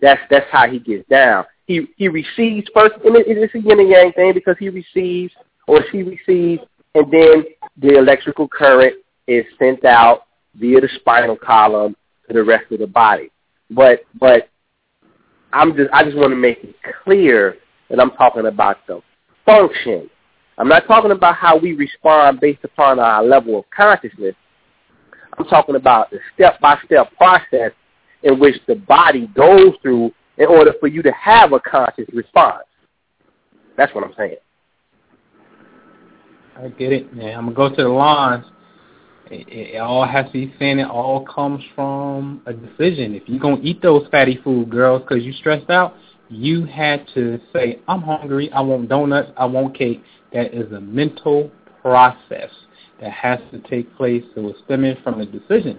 that's 0.00 0.20
that's 0.30 0.46
how 0.50 0.68
he 0.68 0.78
gets 0.78 1.08
down 1.08 1.44
he 1.68 1.86
he 1.96 2.08
receives 2.08 2.66
first, 2.74 2.94
and 3.04 3.14
it, 3.14 3.26
it's 3.28 3.54
a 3.54 3.58
yin 3.58 3.78
and 3.78 3.88
yang 3.88 4.12
thing 4.12 4.32
because 4.34 4.56
he 4.58 4.70
receives 4.70 5.32
or 5.68 5.84
she 5.92 6.02
receives, 6.02 6.62
and 6.94 7.12
then 7.12 7.44
the 7.76 7.98
electrical 7.98 8.48
current 8.48 8.94
is 9.28 9.44
sent 9.58 9.84
out 9.84 10.22
via 10.54 10.80
the 10.80 10.88
spinal 10.96 11.36
column 11.36 11.94
to 12.26 12.32
the 12.32 12.42
rest 12.42 12.72
of 12.72 12.80
the 12.80 12.86
body. 12.86 13.30
But 13.70 14.00
but 14.18 14.48
I'm 15.52 15.76
just 15.76 15.90
I 15.92 16.04
just 16.04 16.16
want 16.16 16.30
to 16.30 16.36
make 16.36 16.64
it 16.64 16.74
clear 17.04 17.56
that 17.90 18.00
I'm 18.00 18.12
talking 18.12 18.46
about 18.46 18.78
the 18.86 19.02
function. 19.44 20.08
I'm 20.56 20.68
not 20.68 20.86
talking 20.88 21.12
about 21.12 21.36
how 21.36 21.58
we 21.58 21.74
respond 21.74 22.40
based 22.40 22.64
upon 22.64 22.98
our 22.98 23.22
level 23.22 23.58
of 23.58 23.64
consciousness. 23.70 24.34
I'm 25.38 25.44
talking 25.44 25.76
about 25.76 26.10
the 26.10 26.18
step-by-step 26.34 27.12
process 27.16 27.72
in 28.22 28.38
which 28.38 28.56
the 28.66 28.74
body 28.74 29.28
goes 29.34 29.74
through 29.82 30.12
in 30.38 30.46
order 30.46 30.72
for 30.80 30.86
you 30.86 31.02
to 31.02 31.12
have 31.12 31.52
a 31.52 31.60
conscious 31.60 32.06
response. 32.12 32.64
That's 33.76 33.94
what 33.94 34.04
I'm 34.04 34.14
saying. 34.16 34.36
I 36.56 36.68
get 36.68 36.92
it, 36.92 37.14
man. 37.14 37.38
I'm 37.38 37.44
gonna 37.52 37.70
go 37.70 37.76
to 37.76 37.82
the 37.82 37.88
lines. 37.88 38.44
It, 39.30 39.48
it 39.48 39.78
all 39.78 40.06
has 40.06 40.26
to 40.26 40.32
be 40.32 40.54
saying 40.58 40.80
it 40.80 40.88
all 40.88 41.24
comes 41.24 41.62
from 41.74 42.42
a 42.46 42.52
decision. 42.52 43.14
If 43.14 43.24
you're 43.26 43.38
gonna 43.38 43.60
eat 43.62 43.80
those 43.82 44.08
fatty 44.10 44.40
food, 44.42 44.70
girls, 44.70 45.02
because 45.02 45.24
you 45.24 45.32
stressed 45.32 45.70
out, 45.70 45.94
you 46.28 46.64
had 46.64 47.06
to 47.14 47.38
say, 47.52 47.78
"I'm 47.86 48.02
hungry. 48.02 48.50
I 48.52 48.60
want 48.60 48.88
donuts. 48.88 49.30
I 49.36 49.44
want 49.44 49.76
cake." 49.76 50.02
That 50.32 50.52
is 50.52 50.72
a 50.72 50.80
mental 50.80 51.50
process 51.80 52.50
that 53.00 53.12
has 53.12 53.38
to 53.52 53.60
take 53.60 53.94
place. 53.96 54.24
So 54.34 54.48
it's 54.48 54.58
stemming 54.64 54.96
from 55.04 55.20
the 55.20 55.26
decision. 55.26 55.78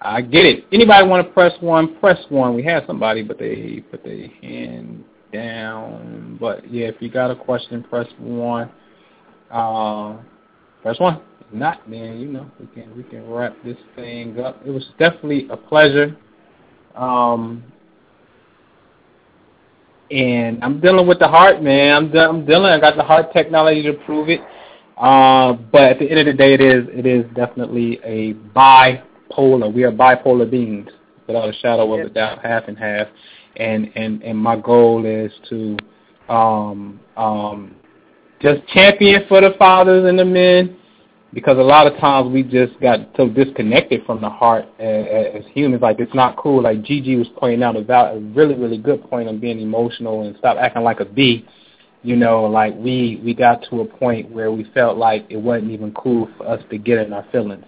I 0.00 0.20
get 0.20 0.44
it. 0.44 0.64
Anybody 0.72 1.06
want 1.06 1.26
to 1.26 1.32
press 1.32 1.52
one? 1.60 1.98
Press 1.98 2.18
one. 2.28 2.54
We 2.54 2.62
had 2.62 2.86
somebody, 2.86 3.22
but 3.22 3.38
they 3.38 3.82
put 3.90 4.04
their 4.04 4.28
hand 4.40 5.04
down. 5.32 6.38
But 6.40 6.70
yeah, 6.70 6.86
if 6.86 6.96
you 7.00 7.10
got 7.10 7.30
a 7.30 7.36
question, 7.36 7.82
press 7.82 8.06
one. 8.18 8.70
Uh, 9.50 10.18
press 10.82 10.98
one. 11.00 11.20
If 11.40 11.52
not, 11.52 11.80
then 11.90 12.20
you 12.20 12.28
know 12.28 12.50
we 12.60 12.66
can 12.66 12.96
we 12.96 13.02
can 13.02 13.28
wrap 13.28 13.56
this 13.64 13.76
thing 13.96 14.38
up. 14.38 14.60
It 14.64 14.70
was 14.70 14.86
definitely 14.98 15.48
a 15.50 15.56
pleasure. 15.56 16.16
Um, 16.94 17.64
and 20.10 20.62
I'm 20.62 20.80
dealing 20.80 21.06
with 21.06 21.18
the 21.18 21.28
heart, 21.28 21.62
man. 21.62 21.96
I'm 21.96 22.10
de- 22.10 22.28
I'm 22.28 22.44
dealing. 22.46 22.72
I 22.72 22.78
got 22.78 22.96
the 22.96 23.02
heart 23.02 23.32
technology 23.32 23.82
to 23.82 23.94
prove 24.04 24.28
it. 24.28 24.40
Uh, 24.96 25.52
but 25.52 25.82
at 25.82 25.98
the 25.98 26.10
end 26.10 26.20
of 26.20 26.26
the 26.26 26.32
day, 26.32 26.54
it 26.54 26.60
is 26.60 26.84
it 26.92 27.06
is 27.06 27.24
definitely 27.34 28.00
a 28.04 28.32
buy 28.32 29.02
polar. 29.30 29.68
We 29.68 29.84
are 29.84 29.92
bipolar 29.92 30.50
beings 30.50 30.88
without 31.26 31.48
a 31.48 31.52
shadow 31.52 31.92
of 31.92 32.06
a 32.06 32.10
doubt, 32.10 32.44
half 32.44 32.64
and 32.68 32.78
half. 32.78 33.06
And 33.56 33.90
and 33.94 34.22
and 34.22 34.38
my 34.38 34.56
goal 34.56 35.04
is 35.04 35.32
to 35.50 35.76
um 36.28 37.00
um 37.16 37.74
just 38.40 38.66
champion 38.68 39.24
for 39.28 39.40
the 39.40 39.54
fathers 39.58 40.08
and 40.08 40.18
the 40.18 40.24
men 40.24 40.76
because 41.34 41.58
a 41.58 41.62
lot 41.62 41.86
of 41.86 41.98
times 41.98 42.32
we 42.32 42.42
just 42.42 42.78
got 42.80 43.00
so 43.16 43.28
disconnected 43.28 44.04
from 44.06 44.20
the 44.20 44.30
heart 44.30 44.64
as, 44.78 45.06
as 45.34 45.42
humans. 45.52 45.82
Like 45.82 46.00
it's 46.00 46.14
not 46.14 46.36
cool. 46.36 46.62
Like 46.62 46.82
Gigi 46.82 47.16
was 47.16 47.28
pointing 47.36 47.62
out 47.62 47.76
about 47.76 48.16
a 48.16 48.20
really 48.20 48.54
really 48.54 48.78
good 48.78 49.02
point 49.10 49.28
on 49.28 49.38
being 49.38 49.60
emotional 49.60 50.22
and 50.22 50.36
stop 50.38 50.56
acting 50.58 50.82
like 50.82 51.00
a 51.00 51.04
bee. 51.04 51.46
you 52.02 52.16
know, 52.16 52.44
like 52.44 52.74
we 52.76 53.20
we 53.24 53.34
got 53.34 53.64
to 53.70 53.80
a 53.80 53.84
point 53.84 54.30
where 54.30 54.52
we 54.52 54.64
felt 54.72 54.96
like 54.96 55.26
it 55.28 55.36
wasn't 55.36 55.70
even 55.70 55.92
cool 55.94 56.28
for 56.36 56.46
us 56.48 56.62
to 56.70 56.78
get 56.78 56.98
in 56.98 57.12
our 57.12 57.26
feelings. 57.32 57.64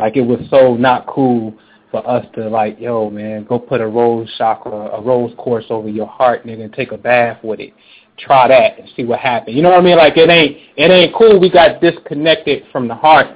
Like 0.00 0.16
it 0.16 0.22
was 0.22 0.40
so 0.50 0.74
not 0.76 1.06
cool 1.06 1.54
for 1.90 2.08
us 2.08 2.24
to 2.34 2.48
like, 2.48 2.80
yo, 2.80 3.10
man, 3.10 3.44
go 3.44 3.58
put 3.58 3.82
a 3.82 3.86
rose 3.86 4.28
chakra, 4.38 4.72
a 4.72 5.02
rose 5.02 5.32
quartz 5.36 5.66
over 5.68 5.88
your 5.88 6.06
heart, 6.06 6.46
nigga, 6.46 6.64
and 6.64 6.72
take 6.72 6.92
a 6.92 6.98
bath 6.98 7.38
with 7.44 7.60
it. 7.60 7.74
Try 8.18 8.48
that 8.48 8.78
and 8.78 8.88
see 8.96 9.04
what 9.04 9.20
happens. 9.20 9.56
You 9.56 9.62
know 9.62 9.70
what 9.70 9.80
I 9.80 9.82
mean? 9.82 9.96
Like 9.96 10.16
it 10.16 10.30
ain't 10.30 10.56
it 10.76 10.90
ain't 10.90 11.14
cool. 11.14 11.38
We 11.38 11.50
got 11.50 11.80
disconnected 11.82 12.64
from 12.72 12.88
the 12.88 12.94
heart, 12.94 13.26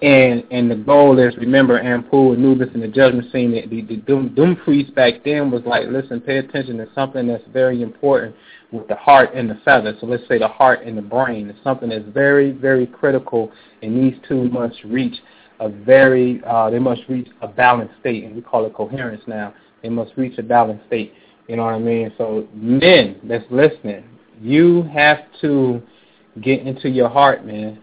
and 0.00 0.44
and 0.50 0.70
the 0.70 0.76
goal 0.76 1.18
is 1.18 1.36
remember 1.36 1.82
Anpu, 1.82 2.34
Anubis, 2.34 2.68
and 2.72 2.82
the 2.82 2.88
judgment 2.88 3.30
scene. 3.30 3.52
The, 3.52 3.82
the, 3.82 3.96
doom, 3.96 4.34
doom 4.34 4.56
priests 4.56 4.92
back 4.92 5.24
then 5.24 5.50
was 5.50 5.62
like, 5.64 5.88
listen, 5.88 6.20
pay 6.20 6.38
attention 6.38 6.78
to 6.78 6.88
something 6.94 7.26
that's 7.26 7.44
very 7.52 7.82
important 7.82 8.34
with 8.70 8.86
the 8.88 8.96
heart 8.96 9.34
and 9.34 9.48
the 9.48 9.58
feather. 9.64 9.94
So 10.00 10.06
let's 10.06 10.26
say 10.28 10.38
the 10.38 10.48
heart 10.48 10.82
and 10.84 10.96
the 10.96 11.02
brain. 11.02 11.48
It's 11.48 11.62
something 11.64 11.88
that's 11.88 12.08
very 12.08 12.52
very 12.52 12.86
critical, 12.86 13.50
and 13.82 13.96
these 13.96 14.18
two 14.28 14.48
must 14.50 14.76
reach 14.84 15.16
a 15.60 15.68
very, 15.68 16.42
uh, 16.46 16.70
they 16.70 16.78
must 16.78 17.02
reach 17.08 17.28
a 17.40 17.48
balanced 17.48 17.94
state, 18.00 18.24
and 18.24 18.34
we 18.34 18.42
call 18.42 18.66
it 18.66 18.74
coherence 18.74 19.22
now. 19.26 19.54
They 19.82 19.88
must 19.88 20.12
reach 20.16 20.38
a 20.38 20.42
balanced 20.42 20.86
state. 20.86 21.12
You 21.48 21.56
know 21.56 21.64
what 21.64 21.74
I 21.74 21.78
mean? 21.78 22.12
So 22.18 22.46
men 22.54 23.20
that's 23.24 23.44
listening, 23.50 24.04
you 24.40 24.82
have 24.92 25.18
to 25.40 25.82
get 26.42 26.66
into 26.66 26.88
your 26.88 27.08
heart, 27.08 27.46
man. 27.46 27.78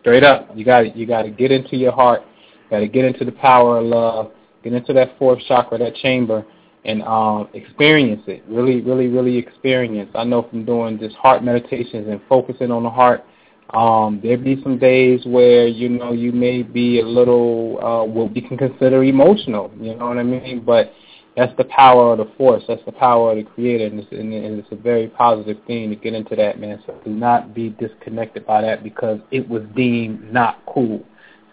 Straight 0.00 0.22
up, 0.22 0.48
you 0.54 0.64
got 0.64 0.96
you 0.96 1.06
got 1.06 1.22
to 1.22 1.30
get 1.30 1.50
into 1.50 1.76
your 1.76 1.92
heart. 1.92 2.22
Got 2.70 2.80
to 2.80 2.88
get 2.88 3.04
into 3.04 3.24
the 3.24 3.32
power 3.32 3.78
of 3.78 3.84
love. 3.84 4.30
Get 4.62 4.72
into 4.72 4.92
that 4.92 5.18
fourth 5.18 5.40
chakra, 5.46 5.78
that 5.78 5.94
chamber, 5.96 6.44
and 6.84 7.02
um, 7.02 7.48
experience 7.54 8.22
it. 8.26 8.42
Really, 8.48 8.80
really, 8.80 9.08
really 9.08 9.36
experience. 9.36 10.10
I 10.14 10.24
know 10.24 10.42
from 10.48 10.64
doing 10.64 10.98
just 10.98 11.16
heart 11.16 11.42
meditations 11.42 12.08
and 12.08 12.20
focusing 12.28 12.70
on 12.70 12.82
the 12.82 12.90
heart 12.90 13.24
um, 13.70 14.20
there 14.22 14.38
be 14.38 14.60
some 14.62 14.78
days 14.78 15.20
where 15.26 15.66
you 15.66 15.88
know 15.88 16.12
you 16.12 16.32
may 16.32 16.62
be 16.62 17.00
a 17.00 17.04
little 17.04 17.78
uh, 17.84 18.04
what 18.04 18.34
we 18.34 18.40
can 18.40 18.56
consider 18.56 19.04
emotional. 19.04 19.70
You 19.78 19.94
know 19.94 20.08
what 20.08 20.18
I 20.18 20.22
mean? 20.22 20.64
But 20.64 20.92
that's 21.36 21.56
the 21.56 21.64
power 21.64 22.12
of 22.12 22.18
the 22.18 22.32
force. 22.36 22.64
That's 22.66 22.84
the 22.84 22.92
power 22.92 23.32
of 23.32 23.36
the 23.36 23.44
creator, 23.44 23.86
and 23.86 24.00
it's, 24.00 24.10
and 24.10 24.32
it's 24.32 24.72
a 24.72 24.76
very 24.76 25.08
positive 25.08 25.58
thing 25.66 25.90
to 25.90 25.96
get 25.96 26.14
into 26.14 26.34
that, 26.34 26.58
man. 26.58 26.82
So 26.86 26.98
do 27.04 27.10
not 27.10 27.54
be 27.54 27.70
disconnected 27.70 28.46
by 28.46 28.62
that 28.62 28.82
because 28.82 29.20
it 29.30 29.48
was 29.48 29.62
deemed 29.76 30.32
not 30.32 30.60
cool. 30.66 31.04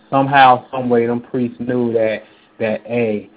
Somehow, 0.10 0.66
some 0.72 0.90
way, 0.90 1.06
them 1.06 1.22
priests 1.22 1.58
knew 1.60 1.94
that 1.94 2.24
that 2.60 2.82
a 2.88 3.30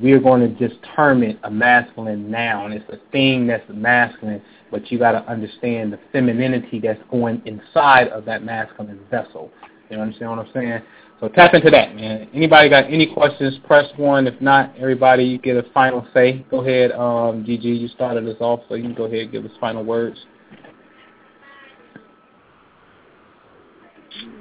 we're 0.00 0.20
going 0.20 0.40
to 0.40 0.68
just 0.68 0.80
term 0.96 1.22
it 1.22 1.38
a 1.42 1.50
masculine 1.50 2.30
noun. 2.30 2.72
It's 2.72 2.88
a 2.90 2.98
thing 3.10 3.46
that's 3.46 3.64
masculine, 3.68 4.42
but 4.70 4.90
you 4.90 4.98
got 4.98 5.12
to 5.12 5.30
understand 5.30 5.92
the 5.92 5.98
femininity 6.12 6.80
that's 6.80 7.00
going 7.10 7.42
inside 7.46 8.08
of 8.08 8.24
that 8.24 8.42
masculine 8.44 9.00
vessel. 9.10 9.50
You 9.90 9.98
understand 9.98 10.30
what 10.30 10.38
I'm 10.40 10.52
saying? 10.52 10.82
So 11.20 11.28
tap 11.28 11.54
into 11.54 11.70
that, 11.70 11.94
man. 11.94 12.28
Anybody 12.34 12.68
got 12.68 12.84
any 12.84 13.12
questions? 13.12 13.58
Press 13.66 13.86
one. 13.96 14.26
If 14.26 14.40
not, 14.40 14.74
everybody, 14.76 15.24
you 15.24 15.38
get 15.38 15.56
a 15.56 15.62
final 15.72 16.06
say. 16.12 16.44
Go 16.50 16.60
ahead, 16.60 16.92
um, 16.92 17.44
Gigi. 17.46 17.68
You 17.68 17.88
started 17.88 18.28
us 18.28 18.36
off, 18.40 18.60
so 18.68 18.74
you 18.74 18.82
can 18.82 18.94
go 18.94 19.04
ahead 19.04 19.20
and 19.20 19.32
give 19.32 19.44
us 19.44 19.52
final 19.60 19.84
words. 19.84 20.18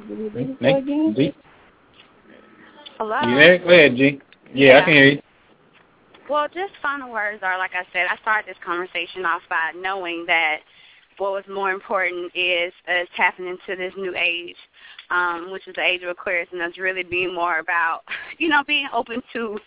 Nick, 0.10 0.86
G. 1.16 1.36
Hello. 2.98 3.30
You 3.30 3.36
there? 3.36 3.58
Go 3.60 3.70
ahead, 3.70 3.96
G. 3.96 4.22
Yeah, 4.54 4.74
Yeah. 4.74 4.80
I 4.80 4.86
can 4.86 4.94
hear 4.94 5.06
you. 5.06 5.22
Well, 6.34 6.48
just 6.48 6.74
final 6.82 7.12
words 7.12 7.44
are, 7.44 7.60
like 7.60 7.76
I 7.76 7.86
said, 7.94 8.08
I 8.10 8.18
started 8.24 8.50
this 8.50 8.58
conversation 8.66 9.24
off 9.24 9.44
by 9.52 9.72
knowing 9.76 10.26
that 10.26 10.62
what 11.20 11.32
was 11.32 11.44
more 11.48 11.70
important 11.70 12.32
is 12.34 12.74
us 12.88 13.08
tapping 13.16 13.46
into 13.46 13.76
this 13.78 13.94
new 13.96 14.16
age, 14.18 14.56
um, 15.12 15.52
which 15.52 15.68
is 15.68 15.76
the 15.76 15.84
age 15.84 16.02
of 16.02 16.10
Aquarius, 16.10 16.50
and 16.52 16.60
us 16.60 16.76
really 16.80 17.04
being 17.04 17.36
more 17.36 17.60
about, 17.60 18.02
you 18.40 18.50
know, 18.50 18.64
being 18.66 18.88
open 18.92 19.22
to 19.34 19.60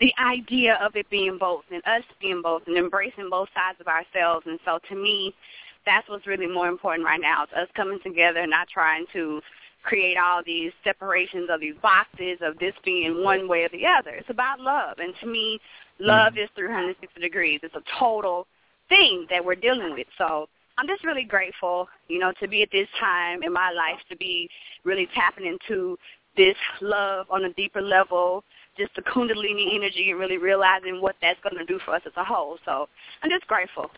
the 0.00 0.10
idea 0.18 0.78
of 0.80 0.96
it 0.96 1.08
being 1.10 1.36
both 1.36 1.64
and 1.70 1.82
us 1.84 2.02
being 2.18 2.40
both 2.40 2.62
and 2.66 2.78
embracing 2.78 3.28
both 3.28 3.50
sides 3.54 3.78
of 3.78 3.86
ourselves. 3.86 4.46
And 4.46 4.58
so 4.64 4.78
to 4.88 4.94
me, 4.94 5.34
that's 5.84 6.08
what's 6.08 6.26
really 6.26 6.46
more 6.46 6.68
important 6.68 7.04
right 7.04 7.20
now. 7.20 7.42
It's 7.42 7.52
us 7.52 7.68
coming 7.76 7.98
together 8.02 8.40
and 8.40 8.50
not 8.50 8.68
trying 8.68 9.04
to 9.12 9.42
create 9.86 10.16
all 10.18 10.42
these 10.44 10.72
separations 10.82 11.48
of 11.50 11.60
these 11.60 11.76
boxes 11.80 12.38
of 12.42 12.58
this 12.58 12.74
being 12.84 13.22
one 13.22 13.48
way 13.48 13.62
or 13.62 13.68
the 13.68 13.86
other. 13.86 14.10
It's 14.10 14.30
about 14.30 14.60
love. 14.60 14.98
And 14.98 15.14
to 15.20 15.26
me, 15.26 15.60
love 15.98 16.34
is 16.36 16.48
360 16.56 17.20
degrees. 17.20 17.60
It's 17.62 17.74
a 17.74 17.82
total 17.98 18.46
thing 18.88 19.26
that 19.30 19.44
we're 19.44 19.54
dealing 19.54 19.92
with. 19.92 20.06
So 20.18 20.48
I'm 20.78 20.86
just 20.86 21.04
really 21.04 21.24
grateful, 21.24 21.88
you 22.08 22.18
know, 22.18 22.32
to 22.40 22.48
be 22.48 22.62
at 22.62 22.68
this 22.70 22.88
time 23.00 23.42
in 23.42 23.52
my 23.52 23.70
life, 23.70 23.98
to 24.10 24.16
be 24.16 24.48
really 24.84 25.08
tapping 25.14 25.46
into 25.46 25.98
this 26.36 26.56
love 26.82 27.26
on 27.30 27.44
a 27.44 27.52
deeper 27.54 27.80
level, 27.80 28.44
just 28.76 28.94
the 28.94 29.02
kundalini 29.02 29.74
energy 29.74 30.10
and 30.10 30.20
really 30.20 30.36
realizing 30.36 31.00
what 31.00 31.16
that's 31.22 31.40
going 31.42 31.56
to 31.56 31.64
do 31.64 31.80
for 31.84 31.94
us 31.94 32.02
as 32.06 32.12
a 32.16 32.24
whole. 32.24 32.58
So 32.64 32.88
I'm 33.22 33.30
just 33.30 33.46
grateful. 33.46 33.90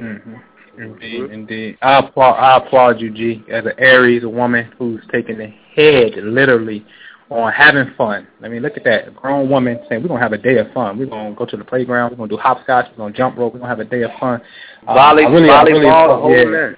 Mm-hmm. 0.00 0.34
Indeed, 0.78 1.30
indeed. 1.30 1.78
I 1.80 2.00
applaud, 2.00 2.34
I 2.34 2.58
applaud 2.58 3.00
you, 3.00 3.10
G, 3.10 3.42
as 3.50 3.64
an 3.64 3.72
Aries, 3.78 4.24
a 4.24 4.28
woman 4.28 4.70
who's 4.78 5.00
taking 5.10 5.38
the 5.38 5.46
head 5.74 6.12
literally 6.22 6.84
on 7.30 7.52
having 7.52 7.92
fun. 7.96 8.26
I 8.42 8.48
mean, 8.48 8.62
look 8.62 8.76
at 8.76 8.84
that. 8.84 9.08
A 9.08 9.10
grown 9.10 9.50
woman 9.50 9.78
saying, 9.88 10.02
we're 10.02 10.08
going 10.08 10.20
to 10.20 10.22
have 10.22 10.32
a 10.32 10.38
day 10.38 10.58
of 10.58 10.72
fun. 10.72 10.98
We're 10.98 11.06
going 11.06 11.32
to 11.32 11.36
go 11.36 11.44
to 11.44 11.56
the 11.56 11.64
playground. 11.64 12.10
We're 12.10 12.16
going 12.16 12.30
to 12.30 12.36
do 12.36 12.40
hopscotch. 12.40 12.86
We're 12.90 12.96
going 12.96 13.12
to 13.12 13.16
jump 13.16 13.36
rope. 13.36 13.52
We're 13.54 13.60
going 13.60 13.70
to 13.70 13.76
have 13.76 13.86
a 13.86 13.90
day 13.90 14.02
of 14.02 14.12
fun. 14.20 14.40
Uh, 14.86 14.94
Volley, 14.94 15.24
I 15.24 15.28
really, 15.28 15.48
volleyball, 15.48 16.28
really, 16.28 16.50
the 16.50 16.76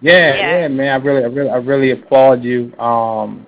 yeah. 0.00 0.12
Yeah, 0.12 0.34
Yeah. 0.34 0.60
yeah, 0.60 0.68
man. 0.68 1.00
I 1.00 1.04
really, 1.04 1.24
I 1.24 1.26
really, 1.26 1.50
I 1.50 1.56
really 1.56 1.90
applaud 1.90 2.42
you. 2.42 2.74
Um, 2.78 3.46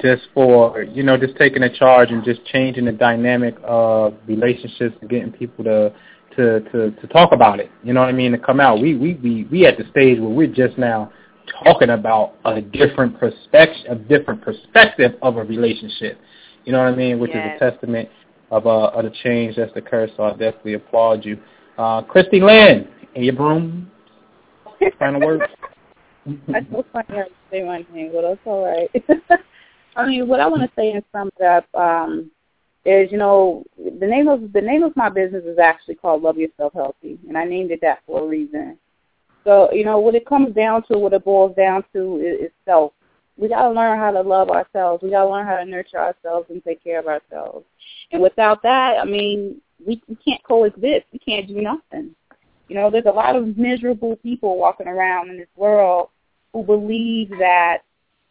just 0.00 0.22
for 0.34 0.82
you 0.82 1.04
know, 1.04 1.16
just 1.16 1.36
taking 1.36 1.62
a 1.62 1.72
charge 1.72 2.10
and 2.10 2.24
just 2.24 2.44
changing 2.46 2.86
the 2.86 2.92
dynamic 2.92 3.54
of 3.62 4.14
relationships 4.26 4.96
and 5.00 5.08
getting 5.08 5.30
people 5.30 5.62
to 5.64 5.94
to 6.36 6.60
to 6.72 6.90
to 6.90 7.06
talk 7.08 7.32
about 7.32 7.60
it. 7.60 7.70
You 7.84 7.92
know 7.92 8.00
what 8.00 8.08
I 8.08 8.12
mean? 8.12 8.32
To 8.32 8.38
come 8.38 8.58
out. 8.58 8.80
We 8.80 8.96
we 8.96 9.14
we 9.14 9.44
we 9.44 9.66
at 9.66 9.78
the 9.78 9.84
stage 9.90 10.18
where 10.18 10.28
we're 10.28 10.48
just 10.48 10.76
now 10.76 11.12
talking 11.64 11.90
about 11.90 12.34
a 12.44 12.60
different 12.60 13.18
perspective, 13.18 13.84
a 13.90 13.94
different 13.94 14.42
perspective 14.42 15.12
of 15.22 15.36
a 15.36 15.44
relationship. 15.44 16.18
You 16.64 16.72
know 16.72 16.78
what 16.78 16.92
I 16.92 16.96
mean? 16.96 17.18
Which 17.18 17.32
Yes. 17.34 17.46
is 17.46 17.62
a 17.62 17.70
testament 17.70 18.08
of 18.50 18.66
uh 18.66 18.88
of 18.88 19.04
the 19.04 19.10
change 19.22 19.56
that's 19.56 19.72
occurred. 19.76 20.10
So 20.16 20.24
I 20.24 20.30
definitely 20.30 20.74
applaud 20.74 21.24
you, 21.24 21.38
uh, 21.78 22.02
Christy 22.02 22.40
Lynn. 22.40 22.88
And 23.14 23.24
your 23.24 23.34
broom. 23.34 23.90
Final 24.98 25.20
words. 25.20 25.44
I 26.54 26.64
so 26.70 26.84
funny 26.92 27.06
how 27.10 27.16
you 27.16 27.26
say 27.50 27.62
one 27.64 27.84
thing, 27.92 28.10
but 28.12 28.22
that's 28.22 28.40
all 28.44 28.64
right. 28.64 28.90
I 29.96 30.06
mean, 30.06 30.28
what 30.28 30.40
I 30.40 30.46
want 30.46 30.62
to 30.62 30.70
say 30.76 30.92
and 30.92 31.04
sum 31.12 31.30
it 31.38 31.44
up 31.44 31.66
um, 31.74 32.30
is, 32.84 33.10
you 33.12 33.18
know, 33.18 33.64
the 33.76 34.06
name 34.06 34.28
of 34.28 34.52
the 34.52 34.60
name 34.60 34.82
of 34.82 34.96
my 34.96 35.08
business 35.08 35.44
is 35.44 35.58
actually 35.58 35.96
called 35.96 36.22
Love 36.22 36.38
Yourself 36.38 36.72
Healthy, 36.74 37.18
and 37.28 37.36
I 37.36 37.44
named 37.44 37.70
it 37.70 37.80
that 37.82 38.00
for 38.06 38.24
a 38.24 38.26
reason. 38.26 38.78
So, 39.44 39.72
you 39.72 39.84
know, 39.84 39.98
what 39.98 40.14
it 40.14 40.26
comes 40.26 40.54
down 40.54 40.84
to, 40.84 40.98
what 40.98 41.12
it 41.12 41.24
boils 41.24 41.56
down 41.56 41.84
to, 41.92 42.16
is, 42.18 42.46
is 42.46 42.52
self. 42.64 42.92
We 43.36 43.48
got 43.48 43.62
to 43.62 43.70
learn 43.70 43.98
how 43.98 44.10
to 44.10 44.20
love 44.20 44.50
ourselves. 44.50 45.02
We 45.02 45.10
got 45.10 45.24
to 45.24 45.30
learn 45.30 45.46
how 45.46 45.56
to 45.56 45.64
nurture 45.64 45.98
ourselves 45.98 46.46
and 46.50 46.62
take 46.62 46.84
care 46.84 47.00
of 47.00 47.06
ourselves. 47.06 47.64
And 48.12 48.22
without 48.22 48.62
that, 48.62 48.98
I 49.00 49.04
mean, 49.04 49.60
we, 49.84 50.02
we 50.06 50.16
can't 50.16 50.42
coexist. 50.44 51.06
We 51.12 51.18
can't 51.18 51.48
do 51.48 51.60
nothing. 51.60 52.14
You 52.68 52.76
know, 52.76 52.90
there's 52.90 53.06
a 53.06 53.10
lot 53.10 53.36
of 53.36 53.56
miserable 53.56 54.16
people 54.16 54.58
walking 54.58 54.86
around 54.86 55.30
in 55.30 55.38
this 55.38 55.48
world 55.56 56.10
who 56.52 56.62
believe 56.62 57.30
that, 57.38 57.78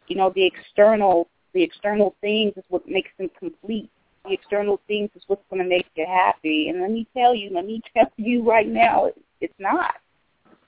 you 0.08 0.16
know, 0.16 0.32
the 0.34 0.46
external 0.46 1.28
the 1.52 1.62
external 1.62 2.14
things 2.20 2.54
is 2.56 2.64
what 2.68 2.88
makes 2.88 3.10
them 3.18 3.30
complete. 3.38 3.90
The 4.24 4.32
external 4.32 4.80
things 4.86 5.10
is 5.14 5.22
what's 5.26 5.44
going 5.50 5.62
to 5.62 5.68
make 5.68 5.86
you 5.96 6.06
happy. 6.06 6.68
And 6.68 6.80
let 6.80 6.90
me 6.90 7.06
tell 7.14 7.34
you, 7.34 7.50
let 7.52 7.66
me 7.66 7.82
tell 7.94 8.10
you 8.16 8.48
right 8.48 8.68
now, 8.68 9.06
it, 9.06 9.20
it's 9.40 9.54
not. 9.58 9.94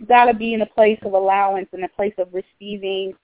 Got 0.09 0.27
to 0.27 0.35
be 0.35 0.55
in 0.55 0.63
a 0.63 0.67
place 0.67 0.99
of 1.03 1.13
allowance, 1.13 1.69
in 1.73 1.85
a 1.85 1.89
place 1.89 2.15
of 2.19 2.29
receiving 2.33 3.15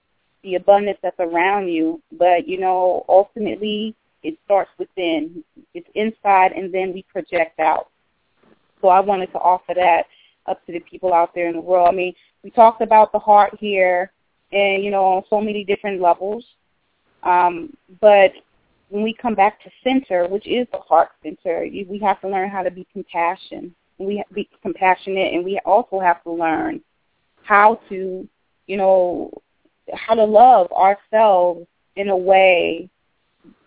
the 0.43 0.55
abundance 0.55 0.97
that's 1.03 1.19
around 1.19 1.67
you. 1.67 2.01
But 2.11 2.47
you 2.47 2.59
know, 2.59 3.05
ultimately, 3.09 3.95
it 4.23 4.37
starts 4.45 4.71
within. 4.77 5.43
It's 5.73 5.89
inside, 5.95 6.53
and 6.53 6.73
then 6.73 6.93
we 6.93 7.03
project 7.03 7.59
out. 7.59 7.89
So 8.81 8.87
I 8.87 8.99
wanted 8.99 9.31
to 9.33 9.39
offer 9.39 9.73
that 9.75 10.05
up 10.47 10.65
to 10.65 10.71
the 10.71 10.79
people 10.79 11.13
out 11.13 11.35
there 11.35 11.47
in 11.47 11.55
the 11.55 11.61
world. 11.61 11.87
I 11.87 11.95
mean, 11.95 12.13
we 12.43 12.49
talked 12.49 12.81
about 12.81 13.11
the 13.11 13.19
heart 13.19 13.55
here, 13.59 14.11
and 14.51 14.83
you 14.83 14.91
know, 14.91 15.03
on 15.05 15.23
so 15.29 15.39
many 15.39 15.63
different 15.63 16.01
levels. 16.01 16.45
Um, 17.23 17.75
but 17.99 18.31
when 18.89 19.03
we 19.03 19.13
come 19.13 19.35
back 19.35 19.61
to 19.63 19.69
center, 19.83 20.27
which 20.27 20.47
is 20.47 20.67
the 20.71 20.79
heart 20.79 21.09
center, 21.23 21.61
we 21.61 21.99
have 22.03 22.19
to 22.21 22.29
learn 22.29 22.49
how 22.49 22.63
to 22.63 22.71
be 22.71 22.87
compassion. 22.91 23.73
We 24.01 24.17
have 24.17 24.27
to 24.29 24.33
be 24.33 24.49
compassionate, 24.61 25.33
and 25.33 25.45
we 25.45 25.59
also 25.65 25.99
have 25.99 26.23
to 26.23 26.31
learn 26.31 26.81
how 27.43 27.79
to, 27.89 28.27
you 28.67 28.77
know, 28.77 29.31
how 29.93 30.15
to 30.15 30.23
love 30.23 30.71
ourselves 30.71 31.67
in 31.95 32.09
a 32.09 32.17
way 32.17 32.89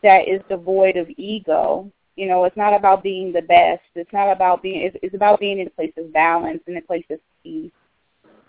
that 0.02 0.28
is 0.28 0.42
devoid 0.48 0.96
of 0.96 1.08
ego. 1.16 1.90
You 2.16 2.28
know, 2.28 2.44
it's 2.44 2.56
not 2.56 2.74
about 2.74 3.02
being 3.02 3.32
the 3.32 3.42
best. 3.42 3.82
It's 3.94 4.12
not 4.12 4.30
about 4.30 4.62
being. 4.62 4.82
It's, 4.82 4.96
it's 5.02 5.14
about 5.14 5.40
being 5.40 5.58
in 5.60 5.66
a 5.68 5.70
place 5.70 5.92
of 5.98 6.12
balance, 6.12 6.62
in 6.66 6.76
a 6.76 6.82
place 6.82 7.06
of 7.10 7.20
peace. 7.42 7.72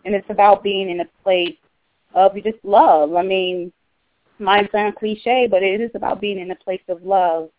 and 0.05 0.15
it's 0.15 0.29
about 0.29 0.63
being 0.63 0.89
in 0.89 1.01
a 1.01 1.09
place 1.23 1.57
of 2.13 2.35
just 2.43 2.63
love. 2.63 3.15
I 3.15 3.23
mean, 3.23 3.71
might 4.39 4.71
sound 4.71 4.95
cliche, 4.95 5.47
but 5.49 5.63
it 5.63 5.81
is 5.81 5.91
about 5.95 6.21
being 6.21 6.39
in 6.39 6.51
a 6.51 6.55
place 6.55 6.83
of 6.89 7.03
love. 7.03 7.49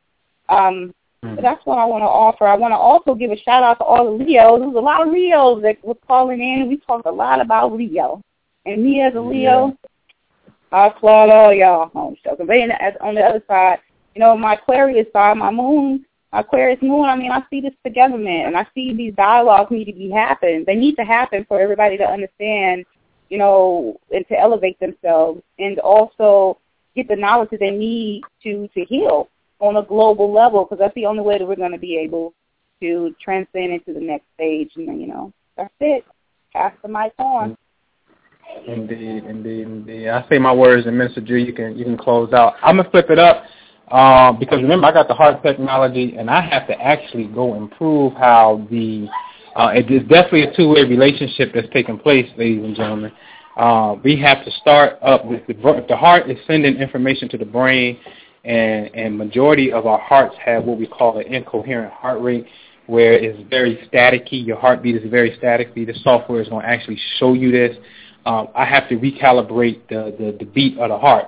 Um, 0.48 0.94
mm. 1.24 1.40
that's 1.42 1.64
what 1.64 1.78
I 1.78 1.84
want 1.84 2.02
to 2.02 2.06
offer. 2.06 2.46
I 2.46 2.56
want 2.56 2.72
to 2.72 2.76
also 2.76 3.14
give 3.14 3.30
a 3.30 3.36
shout 3.36 3.62
out 3.62 3.78
to 3.78 3.84
all 3.84 4.04
the 4.04 4.24
Leos. 4.24 4.60
There's 4.60 4.74
a 4.74 4.78
lot 4.78 5.06
of 5.06 5.12
Leos 5.12 5.62
that 5.62 5.84
were 5.84 5.94
calling 6.06 6.40
in. 6.40 6.68
We 6.68 6.78
talked 6.78 7.06
a 7.06 7.12
lot 7.12 7.40
about 7.40 7.72
Leo, 7.72 8.22
and 8.64 8.82
me 8.82 9.02
as 9.02 9.14
a 9.14 9.20
Leo, 9.20 9.76
I 10.72 10.88
applaud 10.88 11.30
all 11.30 11.52
y'all. 11.52 11.90
I'm 11.94 12.16
joking. 12.24 12.46
But 12.46 13.00
on 13.00 13.14
the 13.14 13.22
other 13.22 13.42
side, 13.46 13.78
you 14.14 14.20
know, 14.20 14.36
my 14.36 14.54
Aquarius 14.54 15.06
side, 15.12 15.36
my 15.36 15.50
moon, 15.50 16.04
my 16.32 16.40
Aquarius 16.40 16.82
moon. 16.82 17.04
I 17.04 17.16
mean, 17.16 17.30
I 17.30 17.42
see 17.50 17.60
this 17.60 17.74
togetherness, 17.84 18.44
and 18.46 18.56
I 18.56 18.66
see 18.74 18.94
these 18.94 19.14
dialogues 19.14 19.70
need 19.70 19.86
to 19.86 19.92
be 19.92 20.10
happen. 20.10 20.64
They 20.66 20.74
need 20.74 20.96
to 20.96 21.04
happen 21.04 21.44
for 21.46 21.60
everybody 21.60 21.96
to 21.98 22.04
understand, 22.04 22.84
you 23.28 23.38
know, 23.38 24.00
and 24.10 24.26
to 24.28 24.38
elevate 24.38 24.78
themselves, 24.80 25.42
and 25.58 25.78
also 25.78 26.58
get 26.94 27.08
the 27.08 27.16
knowledge 27.16 27.50
that 27.50 27.60
they 27.60 27.70
need 27.70 28.22
to 28.42 28.68
to 28.74 28.84
heal 28.84 29.28
on 29.60 29.76
a 29.76 29.82
global 29.82 30.32
level 30.32 30.64
because 30.64 30.78
that's 30.78 30.94
the 30.94 31.06
only 31.06 31.22
way 31.22 31.38
that 31.38 31.46
we're 31.46 31.56
going 31.56 31.72
to 31.72 31.78
be 31.78 31.96
able 31.96 32.34
to 32.80 33.14
transcend 33.22 33.72
into 33.72 33.92
the 33.92 34.04
next 34.04 34.26
stage. 34.34 34.70
And 34.76 35.00
you 35.00 35.06
know, 35.06 35.32
that's 35.56 35.72
it. 35.80 36.04
Pass 36.52 36.72
the 36.82 36.88
mic 36.88 37.12
on. 37.18 37.56
Indeed, 38.66 39.24
indeed, 39.24 39.66
indeed. 39.66 40.08
I 40.08 40.26
say 40.28 40.38
my 40.38 40.52
words, 40.52 40.86
and 40.86 40.96
Minister 40.96 41.20
Ju, 41.20 41.36
you 41.36 41.52
can 41.52 41.76
you 41.76 41.84
can 41.84 41.98
close 41.98 42.32
out. 42.32 42.54
I'm 42.62 42.76
gonna 42.76 42.90
flip 42.90 43.10
it 43.10 43.18
up 43.18 43.44
um, 43.92 44.38
because 44.38 44.62
remember 44.62 44.86
I 44.86 44.92
got 44.92 45.08
the 45.08 45.14
heart 45.14 45.42
technology, 45.42 46.16
and 46.16 46.30
I 46.30 46.40
have 46.40 46.66
to 46.68 46.80
actually 46.80 47.26
go 47.26 47.54
improve 47.54 48.14
how 48.14 48.66
the 48.70 49.08
uh, 49.56 49.72
it 49.74 49.90
is 49.90 50.02
definitely 50.02 50.42
a 50.42 50.56
two-way 50.56 50.84
relationship 50.84 51.52
that's 51.54 51.68
taking 51.72 51.98
place, 51.98 52.28
ladies 52.36 52.64
and 52.64 52.76
gentlemen. 52.76 53.12
Uh, 53.56 53.96
we 54.04 54.20
have 54.20 54.44
to 54.44 54.50
start 54.50 54.98
up 55.00 55.24
with 55.24 55.46
the, 55.46 55.54
the 55.88 55.96
heart 55.96 56.30
is 56.30 56.36
sending 56.46 56.76
information 56.76 57.26
to 57.26 57.38
the 57.38 57.44
brain, 57.44 57.98
and 58.46 58.94
and 58.94 59.18
majority 59.18 59.72
of 59.72 59.86
our 59.86 59.98
hearts 59.98 60.34
have 60.42 60.64
what 60.64 60.78
we 60.78 60.86
call 60.86 61.18
an 61.18 61.26
incoherent 61.26 61.92
heart 61.92 62.22
rate, 62.22 62.46
where 62.86 63.12
it's 63.12 63.38
very 63.50 63.76
staticky. 63.92 64.46
Your 64.46 64.58
heartbeat 64.58 64.96
is 64.96 65.10
very 65.10 65.36
staticky. 65.36 65.86
The 65.86 65.98
software 66.02 66.40
is 66.40 66.48
going 66.48 66.62
to 66.62 66.68
actually 66.68 66.98
show 67.18 67.34
you 67.34 67.50
this. 67.50 67.76
Um, 68.24 68.48
I 68.54 68.64
have 68.64 68.88
to 68.88 68.96
recalibrate 68.96 69.88
the, 69.88 70.14
the 70.18 70.36
the 70.38 70.44
beat 70.44 70.78
of 70.78 70.88
the 70.90 70.98
heart, 70.98 71.26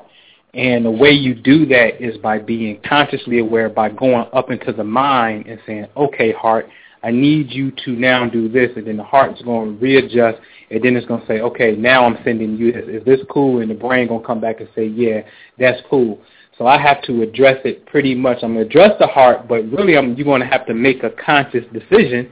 and 0.55 0.85
the 0.85 0.91
way 0.91 1.11
you 1.11 1.35
do 1.35 1.67
that 1.67 2.01
is 2.01 2.17
by 2.19 2.39
being 2.39 2.81
consciously 2.89 3.41
aware, 3.41 3.69
by 3.69 3.91
going 3.91 4.27
up 4.33 4.51
into 4.51 4.73
the 4.73 4.85
mind 4.85 5.47
and 5.47 5.59
saying, 5.67 5.87
"Okay, 5.97 6.33
heart." 6.33 6.69
I 7.01 7.13
need 7.13 7.53
you 7.53 7.71
to 7.85 7.93
now 7.93 8.29
do 8.29 8.49
this, 8.49 8.71
and 8.75 8.87
then 8.87 8.97
the 8.97 9.05
heart's 9.05 9.41
going 9.43 9.79
to 9.79 9.81
readjust, 9.81 10.39
and 10.71 10.83
then 10.83 10.97
it's 10.97 11.07
going 11.07 11.21
to 11.21 11.27
say, 11.29 11.41
okay, 11.41 11.77
now 11.77 12.05
I'm 12.05 12.19
sending 12.25 12.57
you 12.57 12.73
this. 12.73 12.85
Is 12.89 13.05
this 13.05 13.21
cool? 13.31 13.61
And 13.61 13.71
the 13.71 13.75
brain 13.75 14.09
going 14.09 14.21
to 14.21 14.27
come 14.27 14.41
back 14.41 14.59
and 14.59 14.69
say, 14.75 14.87
yeah, 14.87 15.21
that's 15.61 15.81
cool. 15.89 16.21
So 16.59 16.67
I 16.67 16.77
have 16.77 17.01
to 17.03 17.23
address 17.23 17.59
it 17.65 17.87
pretty 17.87 18.15
much. 18.17 18.39
I'm 18.43 18.55
going 18.55 18.69
to 18.69 18.69
address 18.69 18.99
the 18.99 19.07
heart, 19.07 19.47
but 19.49 19.71
really 19.71 19.97
I'm, 19.97 20.15
you're 20.15 20.25
going 20.25 20.41
to 20.43 20.47
have 20.47 20.67
to 20.67 20.75
make 20.75 21.05
a 21.05 21.11
conscious 21.11 21.65
decision 21.73 22.31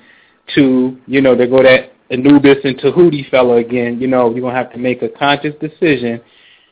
to, 0.57 0.99
you 1.07 1.21
know, 1.21 1.37
to 1.37 1.47
go 1.47 1.63
that 1.63 1.93
Anubis 2.11 2.59
and 2.65 2.77
Tahuti 2.79 3.31
fellow 3.31 3.59
again. 3.59 4.01
You 4.01 4.09
know, 4.09 4.31
you're 4.31 4.41
going 4.41 4.55
to 4.55 4.59
have 4.59 4.73
to 4.73 4.79
make 4.79 5.03
a 5.03 5.09
conscious 5.09 5.55
decision 5.61 6.21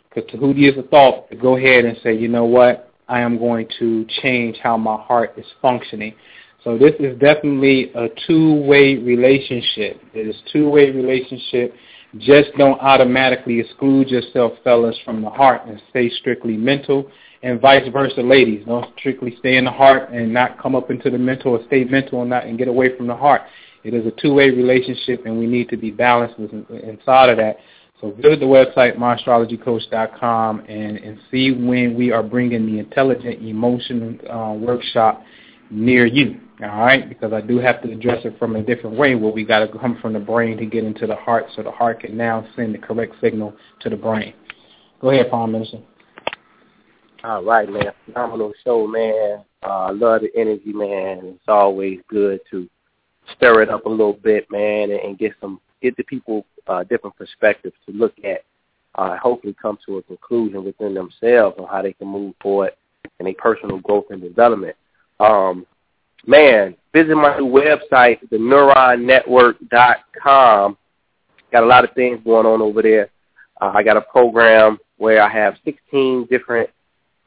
because 0.08 0.28
Tahuti 0.30 0.68
is 0.68 0.76
a 0.76 0.82
thought 0.82 1.30
to 1.30 1.36
go 1.36 1.56
ahead 1.56 1.84
and 1.84 1.96
say, 2.02 2.12
you 2.16 2.28
know 2.28 2.44
what, 2.44 2.92
I 3.08 3.20
am 3.20 3.38
going 3.38 3.68
to 3.78 4.04
change 4.22 4.56
how 4.62 4.76
my 4.76 4.96
heart 5.00 5.34
is 5.36 5.46
functioning. 5.62 6.14
So 6.64 6.78
this 6.78 6.94
is 6.98 7.18
definitely 7.18 7.92
a 7.94 8.08
two-way 8.26 8.96
relationship. 8.96 10.00
It 10.14 10.26
is 10.26 10.36
two-way 10.52 10.90
relationship. 10.90 11.74
Just 12.18 12.50
don't 12.56 12.80
automatically 12.80 13.60
exclude 13.60 14.08
yourself, 14.08 14.54
fellas, 14.62 14.96
from 15.04 15.20
the 15.20 15.30
heart 15.30 15.66
and 15.66 15.80
stay 15.90 16.08
strictly 16.08 16.56
mental, 16.56 17.10
and 17.44 17.60
vice 17.60 17.86
versa, 17.92 18.22
ladies. 18.22 18.64
Don't 18.66 18.86
strictly 18.98 19.36
stay 19.38 19.56
in 19.56 19.64
the 19.64 19.70
heart 19.70 20.10
and 20.10 20.32
not 20.32 20.60
come 20.60 20.74
up 20.74 20.90
into 20.90 21.10
the 21.10 21.18
mental, 21.18 21.52
or 21.52 21.64
stay 21.66 21.84
mental 21.84 22.22
and 22.22 22.30
not 22.30 22.46
and 22.46 22.58
get 22.58 22.68
away 22.68 22.96
from 22.96 23.06
the 23.06 23.14
heart. 23.14 23.42
It 23.84 23.92
is 23.92 24.06
a 24.06 24.10
two-way 24.12 24.48
relationship, 24.48 25.26
and 25.26 25.38
we 25.38 25.46
need 25.46 25.68
to 25.68 25.76
be 25.76 25.90
balanced 25.90 26.38
inside 26.38 27.28
of 27.28 27.36
that. 27.36 27.58
So 28.00 28.12
visit 28.12 28.40
the 28.40 28.46
website 28.46 28.96
myastrologycoach.com 28.96 30.60
and 30.60 30.96
and 30.96 31.18
see 31.30 31.52
when 31.52 31.94
we 31.94 32.10
are 32.10 32.22
bringing 32.22 32.66
the 32.66 32.78
intelligent 32.78 33.42
emotion 33.42 34.20
uh, 34.28 34.54
workshop 34.58 35.22
near 35.70 36.06
you. 36.06 36.40
All 36.62 36.68
right, 36.68 37.08
because 37.08 37.32
I 37.32 37.40
do 37.40 37.58
have 37.58 37.82
to 37.82 37.90
address 37.90 38.24
it 38.24 38.38
from 38.38 38.56
a 38.56 38.62
different 38.62 38.96
way 38.96 39.16
where 39.16 39.32
we 39.32 39.44
got 39.44 39.58
to 39.60 39.78
come 39.78 39.98
from 40.00 40.12
the 40.12 40.20
brain 40.20 40.56
to 40.58 40.66
get 40.66 40.84
into 40.84 41.06
the 41.06 41.16
heart 41.16 41.46
so 41.54 41.62
the 41.62 41.70
heart 41.70 42.00
can 42.00 42.16
now 42.16 42.46
send 42.56 42.74
the 42.74 42.78
correct 42.78 43.16
signal 43.20 43.54
to 43.80 43.90
the 43.90 43.96
brain. 43.96 44.32
Go 45.00 45.10
ahead, 45.10 45.30
Palm 45.30 45.52
Minister. 45.52 45.80
All 47.24 47.42
right, 47.42 47.68
man. 47.70 47.90
Phenomenal 48.04 48.52
show, 48.62 48.86
man. 48.86 49.42
I 49.62 49.86
uh, 49.86 49.94
love 49.94 50.20
the 50.20 50.30
energy, 50.38 50.74
man. 50.74 51.20
It's 51.24 51.48
always 51.48 52.00
good 52.06 52.40
to 52.50 52.68
stir 53.34 53.62
it 53.62 53.70
up 53.70 53.86
a 53.86 53.88
little 53.88 54.12
bit, 54.12 54.46
man, 54.50 54.90
and, 54.90 55.00
and 55.00 55.18
get 55.18 55.32
some 55.40 55.58
get 55.80 55.96
the 55.96 56.02
people 56.02 56.44
uh, 56.66 56.84
different 56.84 57.16
perspectives 57.16 57.74
to 57.86 57.92
look 57.92 58.12
at. 58.24 58.44
Uh, 58.96 59.16
hopefully, 59.16 59.56
come 59.60 59.78
to 59.86 59.96
a 59.96 60.02
conclusion 60.02 60.66
within 60.66 60.92
themselves 60.92 61.56
on 61.58 61.66
how 61.66 61.80
they 61.80 61.94
can 61.94 62.08
move 62.08 62.34
forward 62.42 62.72
in 63.18 63.26
a 63.26 63.32
personal 63.32 63.78
growth 63.78 64.04
and 64.10 64.20
development. 64.20 64.76
Um, 65.18 65.64
man, 66.26 66.76
visit 66.92 67.16
my 67.16 67.38
new 67.38 67.46
website, 67.46 68.18
theneuronnetwork.com. 68.28 70.76
Got 71.52 71.62
a 71.62 71.66
lot 71.66 71.84
of 71.84 71.94
things 71.94 72.20
going 72.22 72.44
on 72.44 72.60
over 72.60 72.82
there. 72.82 73.08
Uh, 73.62 73.72
I 73.74 73.82
got 73.82 73.96
a 73.96 74.02
program 74.02 74.76
where 74.98 75.22
I 75.22 75.30
have 75.30 75.56
16 75.64 76.26
different 76.30 76.68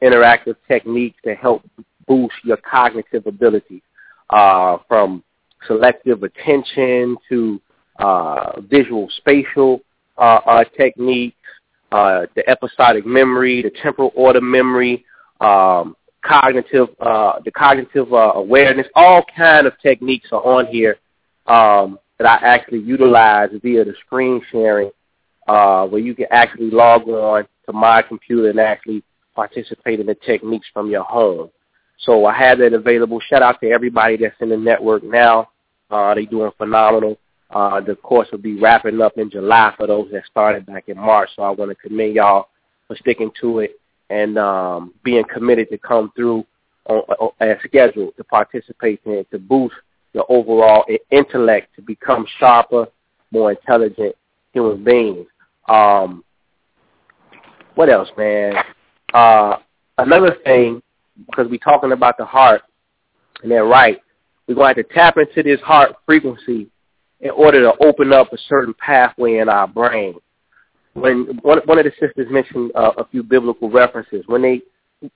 interactive 0.02 0.56
techniques 0.66 1.18
to 1.24 1.34
help 1.34 1.62
boost 2.06 2.34
your 2.44 2.56
cognitive 2.58 3.26
ability, 3.26 3.82
uh, 4.30 4.78
from 4.88 5.22
selective 5.66 6.22
attention 6.22 7.16
to 7.28 7.60
uh, 7.98 8.60
visual 8.62 9.08
spatial 9.16 9.80
uh, 10.18 10.40
uh, 10.46 10.64
techniques, 10.76 11.36
uh, 11.92 12.26
the 12.34 12.48
episodic 12.48 13.06
memory, 13.06 13.62
the 13.62 13.70
temporal 13.82 14.12
order 14.14 14.40
memory, 14.40 15.04
um, 15.40 15.96
cognitive, 16.22 16.88
uh, 17.00 17.40
the 17.44 17.50
cognitive 17.50 18.12
awareness, 18.12 18.86
all 18.94 19.24
kind 19.36 19.66
of 19.66 19.72
techniques 19.80 20.28
are 20.32 20.44
on 20.44 20.66
here 20.66 20.98
um, 21.46 21.98
that 22.18 22.26
I 22.26 22.46
actually 22.46 22.80
utilize 22.80 23.50
via 23.62 23.84
the 23.84 23.94
screen 24.04 24.42
sharing, 24.50 24.90
where 25.46 25.98
you 25.98 26.14
can 26.14 26.26
actually 26.30 26.70
log 26.70 27.08
on 27.08 27.46
to 27.66 27.72
my 27.72 28.02
computer 28.02 28.50
and 28.50 28.60
actually 28.60 29.02
participate 29.38 30.00
in 30.00 30.06
the 30.06 30.16
techniques 30.16 30.66
from 30.72 30.90
your 30.90 31.04
home. 31.04 31.48
So 31.98 32.26
I 32.26 32.36
have 32.36 32.58
that 32.58 32.72
available. 32.72 33.20
Shout 33.20 33.40
out 33.40 33.60
to 33.60 33.70
everybody 33.70 34.16
that's 34.16 34.34
in 34.40 34.48
the 34.48 34.56
network 34.56 35.04
now. 35.04 35.50
Uh, 35.88 36.12
they're 36.14 36.26
doing 36.26 36.50
phenomenal. 36.58 37.16
Uh, 37.50 37.80
the 37.80 37.94
course 37.94 38.26
will 38.32 38.40
be 38.40 38.58
wrapping 38.58 39.00
up 39.00 39.16
in 39.16 39.30
July 39.30 39.72
for 39.76 39.86
those 39.86 40.10
that 40.10 40.26
started 40.26 40.66
back 40.66 40.88
in 40.88 40.96
March. 40.96 41.30
So 41.36 41.42
I 41.42 41.50
want 41.50 41.70
to 41.70 41.76
commend 41.76 42.16
y'all 42.16 42.48
for 42.88 42.96
sticking 42.96 43.30
to 43.40 43.60
it 43.60 43.80
and 44.10 44.36
um, 44.38 44.92
being 45.04 45.24
committed 45.32 45.68
to 45.70 45.78
come 45.78 46.10
through 46.16 46.44
on, 46.86 46.98
on, 47.20 47.30
as 47.38 47.58
scheduled 47.64 48.16
to 48.16 48.24
participate 48.24 49.00
in 49.06 49.24
to 49.30 49.38
boost 49.38 49.76
your 50.14 50.26
overall 50.28 50.84
intellect 51.12 51.76
to 51.76 51.82
become 51.82 52.26
sharper, 52.40 52.88
more 53.30 53.52
intelligent 53.52 54.16
human 54.52 54.82
beings. 54.82 55.26
Um, 55.68 56.24
what 57.76 57.88
else, 57.88 58.08
man? 58.18 58.54
Uh, 59.12 59.56
another 59.98 60.36
thing, 60.44 60.82
because 61.26 61.46
we're 61.50 61.58
talking 61.58 61.92
about 61.92 62.16
the 62.18 62.24
heart, 62.24 62.62
and 63.42 63.50
they're 63.50 63.64
right, 63.64 63.98
we're 64.46 64.54
going 64.54 64.74
to 64.74 64.80
have 64.80 64.88
to 64.88 64.94
tap 64.94 65.16
into 65.16 65.42
this 65.42 65.60
heart 65.60 65.96
frequency 66.06 66.68
in 67.20 67.30
order 67.30 67.60
to 67.60 67.72
open 67.84 68.12
up 68.12 68.32
a 68.32 68.38
certain 68.48 68.74
pathway 68.74 69.38
in 69.38 69.48
our 69.48 69.66
brain 69.66 70.14
when 71.00 71.38
one, 71.42 71.60
one 71.64 71.78
of 71.78 71.84
the 71.84 71.92
sisters 72.00 72.30
mentioned 72.30 72.72
uh, 72.74 72.92
a 72.98 73.06
few 73.06 73.22
biblical 73.22 73.70
references, 73.70 74.24
when 74.26 74.42
they, 74.42 74.62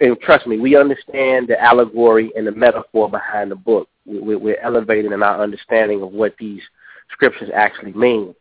and 0.01 0.19
trust 0.21 0.47
me, 0.47 0.59
we 0.59 0.77
understand 0.77 1.49
the 1.49 1.61
allegory 1.61 2.31
and 2.37 2.47
the 2.47 2.53
metaphor 2.53 3.11
behind 3.11 3.51
the 3.51 3.57
book. 3.57 3.89
We, 4.05 4.37
we're 4.37 4.61
elevating 4.61 5.13
in 5.13 5.23
our 5.23 5.43
understanding 5.43 6.03
of 6.03 6.13
what 6.13 6.35
these 6.39 6.63
scriptures 7.11 7.51
actually 7.55 7.93
mean. 7.93 8.35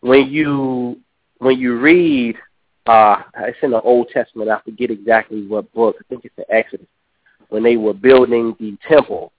When 0.00 0.28
you 0.28 0.98
when 1.38 1.58
you 1.58 1.78
read, 1.78 2.36
uh, 2.86 3.22
it's 3.38 3.58
in 3.62 3.70
the 3.70 3.80
Old 3.80 4.08
Testament. 4.08 4.50
I 4.50 4.60
forget 4.64 4.90
exactly 4.90 5.46
what 5.46 5.72
book. 5.72 5.96
I 6.00 6.04
think 6.08 6.24
it's 6.24 6.36
the 6.36 6.50
Exodus. 6.52 6.86
When 7.48 7.62
they 7.62 7.76
were 7.76 7.94
building 7.94 8.54
the 8.60 8.76
temple, 8.88 9.32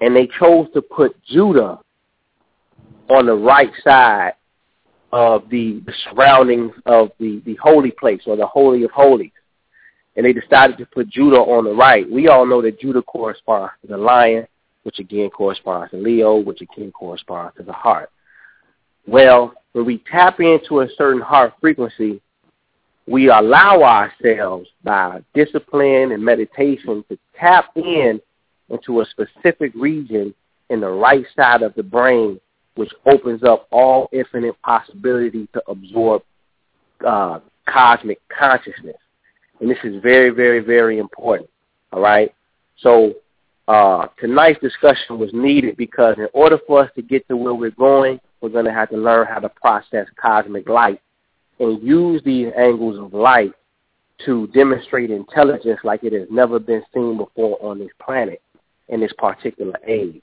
and 0.00 0.14
they 0.14 0.28
chose 0.38 0.66
to 0.74 0.82
put 0.82 1.16
Judah 1.24 1.78
on 3.08 3.26
the 3.26 3.34
right 3.34 3.70
side 3.84 4.32
of 5.12 5.48
the, 5.50 5.82
the 5.86 5.92
surroundings 6.04 6.72
of 6.86 7.10
the, 7.20 7.42
the 7.44 7.54
holy 7.62 7.90
place 7.90 8.22
or 8.26 8.36
the 8.36 8.46
holy 8.46 8.82
of 8.82 8.90
holies. 8.90 9.30
And 10.16 10.26
they 10.26 10.32
decided 10.32 10.76
to 10.78 10.86
put 10.86 11.08
Judah 11.08 11.36
on 11.36 11.64
the 11.64 11.72
right. 11.72 12.10
We 12.10 12.28
all 12.28 12.46
know 12.46 12.60
that 12.62 12.80
Judah 12.80 13.02
corresponds 13.02 13.72
to 13.82 13.88
the 13.88 13.96
lion, 13.96 14.46
which 14.82 14.98
again 14.98 15.30
corresponds 15.30 15.90
to 15.92 15.98
Leo, 15.98 16.36
which 16.36 16.60
again 16.60 16.92
corresponds 16.92 17.56
to 17.56 17.62
the 17.62 17.72
heart. 17.72 18.10
Well, 19.06 19.54
when 19.72 19.84
we 19.84 19.98
tap 20.10 20.40
into 20.40 20.80
a 20.80 20.88
certain 20.96 21.20
heart 21.20 21.54
frequency, 21.60 22.20
we 23.06 23.28
allow 23.28 23.82
ourselves 23.82 24.68
by 24.84 25.22
discipline 25.34 26.12
and 26.12 26.24
meditation 26.24 27.04
to 27.08 27.18
tap 27.38 27.70
in 27.76 28.20
into 28.68 29.00
a 29.00 29.06
specific 29.06 29.72
region 29.74 30.34
in 30.70 30.80
the 30.80 30.88
right 30.88 31.24
side 31.36 31.62
of 31.62 31.74
the 31.74 31.82
brain, 31.82 32.40
which 32.76 32.90
opens 33.04 33.42
up 33.42 33.66
all 33.70 34.08
infinite 34.12 34.60
possibility 34.62 35.48
to 35.52 35.62
absorb 35.68 36.22
uh, 37.06 37.40
cosmic 37.68 38.20
consciousness. 38.28 38.96
And 39.60 39.70
this 39.70 39.78
is 39.84 40.02
very, 40.02 40.30
very, 40.30 40.60
very 40.60 40.98
important. 40.98 41.50
All 41.92 42.00
right. 42.00 42.32
So 42.78 43.14
uh, 43.68 44.06
tonight's 44.18 44.60
discussion 44.60 45.18
was 45.18 45.30
needed 45.32 45.76
because 45.76 46.16
in 46.18 46.28
order 46.32 46.58
for 46.66 46.84
us 46.84 46.90
to 46.96 47.02
get 47.02 47.26
to 47.28 47.36
where 47.36 47.54
we're 47.54 47.70
going, 47.70 48.18
we're 48.42 48.50
going 48.50 48.64
to 48.64 48.72
have 48.72 48.90
to 48.90 48.96
learn 48.96 49.26
how 49.26 49.38
to 49.38 49.48
process 49.48 50.06
cosmic 50.20 50.68
light 50.68 51.00
and 51.60 51.82
use 51.82 52.20
these 52.24 52.48
angles 52.56 52.98
of 52.98 53.14
light 53.14 53.52
to 54.26 54.46
demonstrate 54.48 55.10
intelligence 55.10 55.80
like 55.84 56.02
it 56.04 56.12
has 56.12 56.28
never 56.30 56.58
been 56.58 56.82
seen 56.92 57.16
before 57.16 57.58
on 57.62 57.78
this 57.78 57.90
planet 58.04 58.42
in 58.88 59.00
this 59.00 59.12
particular 59.16 59.78
age. 59.86 60.22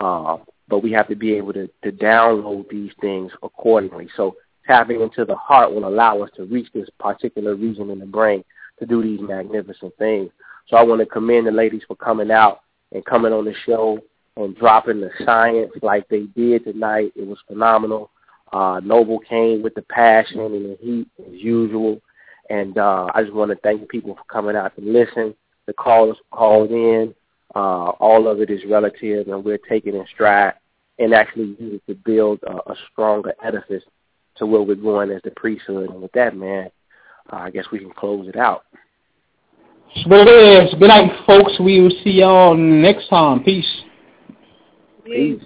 Uh, 0.00 0.36
but 0.68 0.82
we 0.82 0.92
have 0.92 1.08
to 1.08 1.16
be 1.16 1.34
able 1.34 1.52
to, 1.52 1.68
to 1.82 1.92
download 1.92 2.68
these 2.68 2.90
things 3.00 3.30
accordingly. 3.42 4.08
So 4.16 4.36
tapping 4.66 5.00
into 5.00 5.24
the 5.24 5.36
heart 5.36 5.72
will 5.72 5.86
allow 5.86 6.22
us 6.22 6.30
to 6.36 6.44
reach 6.44 6.68
this 6.72 6.88
particular 6.98 7.54
region 7.54 7.90
in 7.90 7.98
the 7.98 8.06
brain 8.06 8.44
to 8.78 8.86
do 8.86 9.02
these 9.02 9.20
magnificent 9.20 9.96
things. 9.98 10.30
So 10.68 10.76
I 10.76 10.82
want 10.82 11.00
to 11.00 11.06
commend 11.06 11.46
the 11.46 11.52
ladies 11.52 11.82
for 11.86 11.96
coming 11.96 12.30
out 12.30 12.60
and 12.92 13.04
coming 13.04 13.32
on 13.32 13.44
the 13.44 13.54
show 13.66 14.00
and 14.36 14.56
dropping 14.56 15.00
the 15.00 15.10
science 15.24 15.72
like 15.82 16.08
they 16.08 16.22
did 16.36 16.64
tonight. 16.64 17.12
It 17.16 17.26
was 17.26 17.38
phenomenal. 17.46 18.10
Uh, 18.52 18.80
Noble 18.84 19.18
came 19.18 19.62
with 19.62 19.74
the 19.74 19.82
passion 19.82 20.40
and 20.40 20.64
the 20.70 20.78
heat 20.80 21.08
as 21.26 21.32
usual. 21.32 22.00
And 22.50 22.76
uh, 22.76 23.08
I 23.14 23.22
just 23.22 23.34
want 23.34 23.50
to 23.50 23.56
thank 23.56 23.88
people 23.88 24.14
for 24.14 24.24
coming 24.24 24.56
out 24.56 24.74
to 24.76 24.82
listen. 24.82 25.34
The 25.66 25.72
callers 25.72 26.16
called 26.30 26.70
in. 26.70 27.14
Uh, 27.54 27.90
all 28.00 28.28
of 28.28 28.40
it 28.40 28.48
is 28.48 28.62
relative, 28.66 29.28
and 29.28 29.44
we're 29.44 29.58
taking 29.58 29.94
in 29.94 30.06
stride 30.12 30.54
and 30.98 31.12
actually 31.12 31.54
use 31.60 31.74
it 31.74 31.82
to 31.86 31.94
build 31.94 32.40
a, 32.44 32.70
a 32.70 32.74
stronger 32.90 33.34
edifice 33.44 33.82
to 34.36 34.46
where 34.46 34.62
we're 34.62 34.74
going 34.74 35.10
as 35.10 35.20
the 35.22 35.30
priesthood. 35.32 35.90
And 35.90 36.00
with 36.00 36.12
that, 36.12 36.34
man, 36.34 36.70
uh, 37.30 37.36
I 37.36 37.50
guess 37.50 37.66
we 37.70 37.78
can 37.78 37.92
close 37.92 38.26
it 38.26 38.36
out. 38.36 38.64
What 40.06 40.26
it 40.26 40.64
is. 40.64 40.74
Good 40.78 40.88
night, 40.88 41.12
folks. 41.26 41.60
We 41.60 41.80
will 41.80 41.92
see 42.02 42.10
y'all 42.10 42.56
next 42.56 43.08
time. 43.08 43.44
Peace. 43.44 43.82
Peace. 45.04 45.42